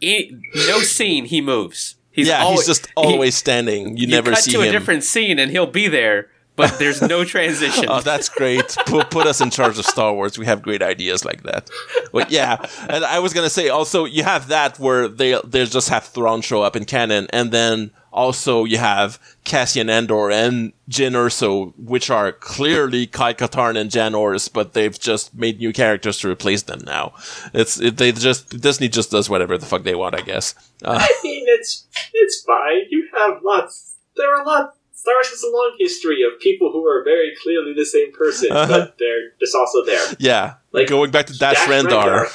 E- 0.01 0.31
no 0.67 0.79
scene 0.79 1.25
he 1.25 1.41
moves. 1.41 1.95
He's 2.15 2.27
yeah, 2.29 2.43
always, 2.43 2.61
he's 2.61 2.67
just 2.67 2.87
he- 2.87 2.93
always 2.95 3.35
standing. 3.35 3.97
You, 3.97 4.07
you 4.07 4.07
never 4.07 4.31
cut 4.31 4.39
see 4.43 4.51
to 4.53 4.61
him. 4.61 4.69
a 4.69 4.71
different 4.71 5.03
scene 5.03 5.37
and 5.37 5.51
he'll 5.51 5.67
be 5.67 5.87
there, 5.89 6.29
but 6.55 6.79
there's 6.79 7.01
no 7.01 7.23
transition. 7.35 7.85
Oh, 7.89 7.99
that's 8.01 8.29
great. 8.29 8.75
Put, 8.85 9.11
put 9.11 9.27
us 9.27 9.41
in 9.41 9.49
charge 9.49 9.77
of 9.77 9.85
Star 9.85 10.13
Wars. 10.13 10.39
We 10.39 10.45
have 10.45 10.61
great 10.61 10.81
ideas 10.81 11.25
like 11.25 11.43
that. 11.43 11.69
But 12.13 12.31
yeah, 12.31 12.65
and 12.87 13.03
I 13.03 13.19
was 13.19 13.33
gonna 13.33 13.49
say 13.49 13.67
also 13.67 14.05
you 14.05 14.23
have 14.23 14.47
that 14.47 14.79
where 14.79 15.09
they 15.09 15.39
they 15.43 15.65
just 15.65 15.89
have 15.89 16.05
Thrawn 16.05 16.41
show 16.41 16.61
up 16.61 16.75
in 16.77 16.85
canon, 16.85 17.27
and 17.31 17.51
then 17.51 17.91
also 18.15 18.63
you 18.63 18.77
have 18.79 19.19
Cassian 19.43 19.89
Andor 19.89 20.31
and 20.31 20.73
Jyn 20.89 21.11
Erso, 21.13 21.73
which 21.77 22.09
are 22.09 22.31
clearly 22.31 23.05
Kyle 23.07 23.33
Katarn 23.33 23.75
and 23.77 23.91
Jan 23.91 24.15
Ors, 24.15 24.47
but 24.47 24.73
they've 24.73 24.97
just 24.97 25.35
made 25.35 25.59
new 25.59 25.73
characters 25.73 26.17
to 26.19 26.29
replace 26.29 26.63
them 26.63 26.79
now. 26.85 27.13
It's 27.53 27.79
it, 27.79 27.97
they 27.97 28.11
just 28.13 28.59
Disney 28.61 28.87
just 28.87 29.11
does 29.11 29.29
whatever 29.29 29.57
the 29.57 29.65
fuck 29.65 29.83
they 29.83 29.95
want, 29.95 30.15
I 30.15 30.21
guess. 30.21 30.55
Uh, 30.83 30.97
I 31.01 31.19
mean, 31.23 31.43
it's 31.47 31.85
it's 32.13 32.41
fine. 32.43 32.85
You 32.89 33.07
have 33.17 33.41
lots. 33.43 33.95
There 34.17 34.33
are 34.35 34.45
lots. 34.45 34.77
Star 34.93 35.13
Wars 35.15 35.29
has 35.29 35.43
a 35.43 35.51
long 35.51 35.75
history 35.77 36.23
of 36.23 36.39
people 36.39 36.71
who 36.71 36.83
are 36.87 37.03
very 37.03 37.31
clearly 37.43 37.73
the 37.77 37.85
same 37.85 38.11
person, 38.11 38.51
Uh-huh. 38.51 38.65
but 38.67 38.95
they're 38.97 39.31
just 39.39 39.53
also 39.53 39.85
there. 39.85 40.03
yeah, 40.17 40.53
Like, 40.75 40.87
going 40.89 41.09
back 41.09 41.27
to 41.27 41.37
Dash, 41.37 41.55
Dash 41.55 41.69
Rendar. 41.69 42.27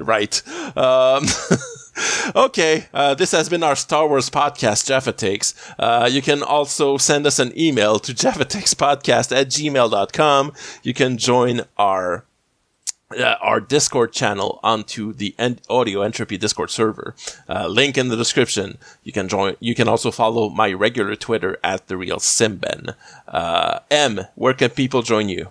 right. 0.06 0.42
Um, 0.76 1.26
okay. 2.44 2.86
Uh, 2.94 3.14
this 3.14 3.32
has 3.32 3.48
been 3.48 3.64
our 3.64 3.74
Star 3.74 4.06
Wars 4.06 4.30
podcast, 4.30 4.86
Jaffa 4.86 5.12
Takes. 5.12 5.52
Uh, 5.76 6.08
you 6.10 6.22
can 6.22 6.44
also 6.44 6.96
send 6.96 7.26
us 7.26 7.40
an 7.40 7.52
email 7.58 7.98
to 7.98 8.12
jaffatakes.podcast 8.14 9.36
at 9.36 9.48
gmail.com. 9.48 10.52
You 10.84 10.94
can 10.94 11.18
join 11.18 11.62
our 11.76 12.24
uh, 13.18 13.36
our 13.40 13.60
Discord 13.60 14.12
channel 14.12 14.60
onto 14.62 15.12
the 15.12 15.34
en- 15.38 15.58
Audio 15.68 16.02
Entropy 16.02 16.36
Discord 16.36 16.70
server. 16.70 17.14
Uh, 17.48 17.66
link 17.66 17.98
in 17.98 18.08
the 18.08 18.16
description. 18.16 18.78
You 19.02 19.12
can 19.12 19.28
join. 19.28 19.56
You 19.60 19.74
can 19.74 19.88
also 19.88 20.10
follow 20.10 20.48
my 20.50 20.72
regular 20.72 21.16
Twitter 21.16 21.58
at 21.64 21.88
the 21.88 21.96
real 21.96 22.18
Simben. 22.18 22.94
Uh, 23.26 23.80
M, 23.90 24.20
where 24.36 24.54
can 24.54 24.70
people 24.70 25.02
join 25.02 25.28
you? 25.28 25.50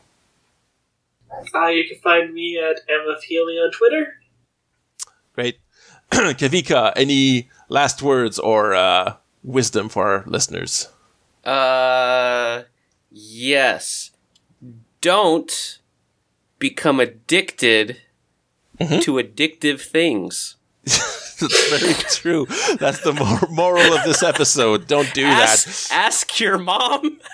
Uh, 1.53 1.68
you 1.68 1.88
can 1.88 1.99
find 1.99 2.34
me 2.34 2.57
at 2.60 2.82
Emma 2.90 3.15
Feely 3.22 3.53
on 3.56 3.72
Twitter. 3.72 4.15
Great. 5.34 5.60
Kavika, 6.11 6.94
any 6.95 7.49
last 7.70 8.02
words 8.02 8.38
or 8.40 8.74
uh, 8.74 9.15
wisdom 9.44 9.90
for 9.90 10.07
our 10.11 10.24
listeners? 10.28 10.90
Uh, 11.44 12.64
yes. 13.10 14.11
Don't 15.02 15.80
become 16.60 16.99
addicted 16.99 17.98
Mm-hmm. 18.80 18.99
to 19.02 19.14
addictive 19.14 19.80
things. 19.82 20.56
That's 20.84 21.70
very 21.80 21.94
true. 22.10 22.48
That's 22.80 23.02
the 23.02 23.14
mor- 23.14 23.48
moral 23.52 23.94
of 23.94 24.03
this 24.03 24.24
episode. 24.24 24.88
Don't 24.88 25.14
do 25.14 25.24
Ask, 25.26 25.90
that. 25.90 25.95
ask 25.95 26.40
your 26.40 26.57
mom. 26.57 27.20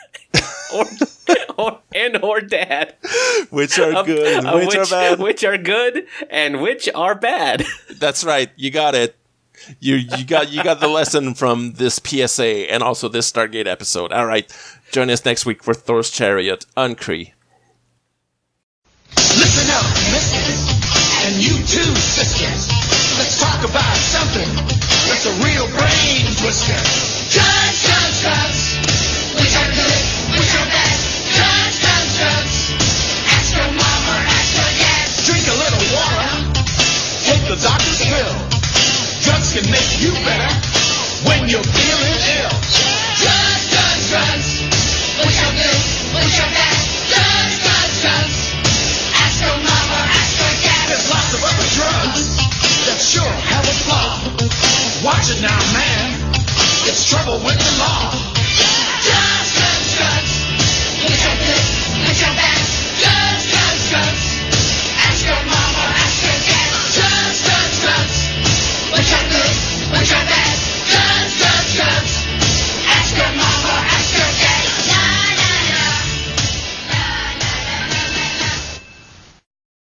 or, 0.74 0.86
or 1.58 1.80
and 1.94 2.24
or 2.24 2.42
dad. 2.42 2.96
which 3.50 3.78
are 3.80 3.94
Of- 3.94 4.06
good, 4.06 4.38
and 4.38 4.48
of 4.48 4.66
which, 4.66 4.76
are 4.76 4.86
bad. 4.86 5.20
which 5.28 5.44
are 5.44 5.58
good 5.58 6.06
and 6.30 6.62
which 6.62 6.90
are 6.94 7.16
bad. 7.16 7.66
That's 8.00 8.24
right. 8.24 8.50
You 8.56 8.72
got 8.72 8.96
it. 8.96 9.16
You 9.80 9.96
you 9.96 10.24
got 10.26 10.50
you 10.50 10.64
got 10.64 10.80
the 10.80 10.88
lesson 10.88 11.34
from 11.34 11.74
this 11.74 12.00
PSA 12.04 12.72
and 12.72 12.82
also 12.82 13.10
this 13.10 13.30
Stargate 13.30 13.68
episode. 13.68 14.14
All 14.14 14.26
right. 14.26 14.50
Join 14.92 15.10
us 15.10 15.26
next 15.26 15.46
week 15.46 15.62
for 15.64 15.74
Thor's 15.74 16.10
Chariot 16.10 16.66
on 16.78 16.96
Kree. 16.96 17.34
Listen 19.16 19.68
up, 19.76 19.86
misters, 20.16 20.64
and 21.28 21.36
you 21.44 21.54
too, 21.68 21.92
sisters. 22.00 22.72
Let's 23.20 23.38
talk 23.40 23.60
about 23.68 23.96
something 23.98 24.48
that's 25.12 25.26
a 25.28 25.34
real 25.44 25.68
brain 25.76 26.24
twister. 26.40 26.80
Drugs, 27.36 27.84
drugs, 27.84 28.22
drugs. 28.24 28.60
drugs 39.50 39.54
can 39.54 39.72
make 39.72 40.02
you 40.02 40.12
better 40.26 40.52
when 41.26 41.50
you're 41.50 41.64
feeling 41.64 42.20
ill. 42.38 42.54
Drugs, 43.18 43.66
drugs, 43.70 44.10
drugs. 44.10 44.50
Push 45.18 45.42
your 45.42 45.54
bills, 45.54 45.86
push 46.14 46.38
your 46.38 46.50
back. 46.54 46.78
Drugs, 47.10 47.56
drugs, 47.64 48.02
drugs. 48.02 48.38
Ask 49.16 49.42
your 49.42 49.58
mama, 49.58 50.00
ask 50.14 50.40
your 50.40 50.56
dad. 50.64 50.90
There's 50.90 51.10
lots 51.10 51.34
of 51.34 51.42
other 51.44 51.68
drugs 51.78 52.38
that 52.86 53.00
sure 53.02 53.24
have 53.26 53.66
a 53.66 53.76
flaw. 53.86 54.10
Watch 55.04 55.30
it 55.32 55.42
now, 55.42 55.60
man. 55.74 56.32
It's 56.86 57.10
trouble 57.10 57.40
with 57.44 57.58
the 57.58 57.80
law. 57.80 58.29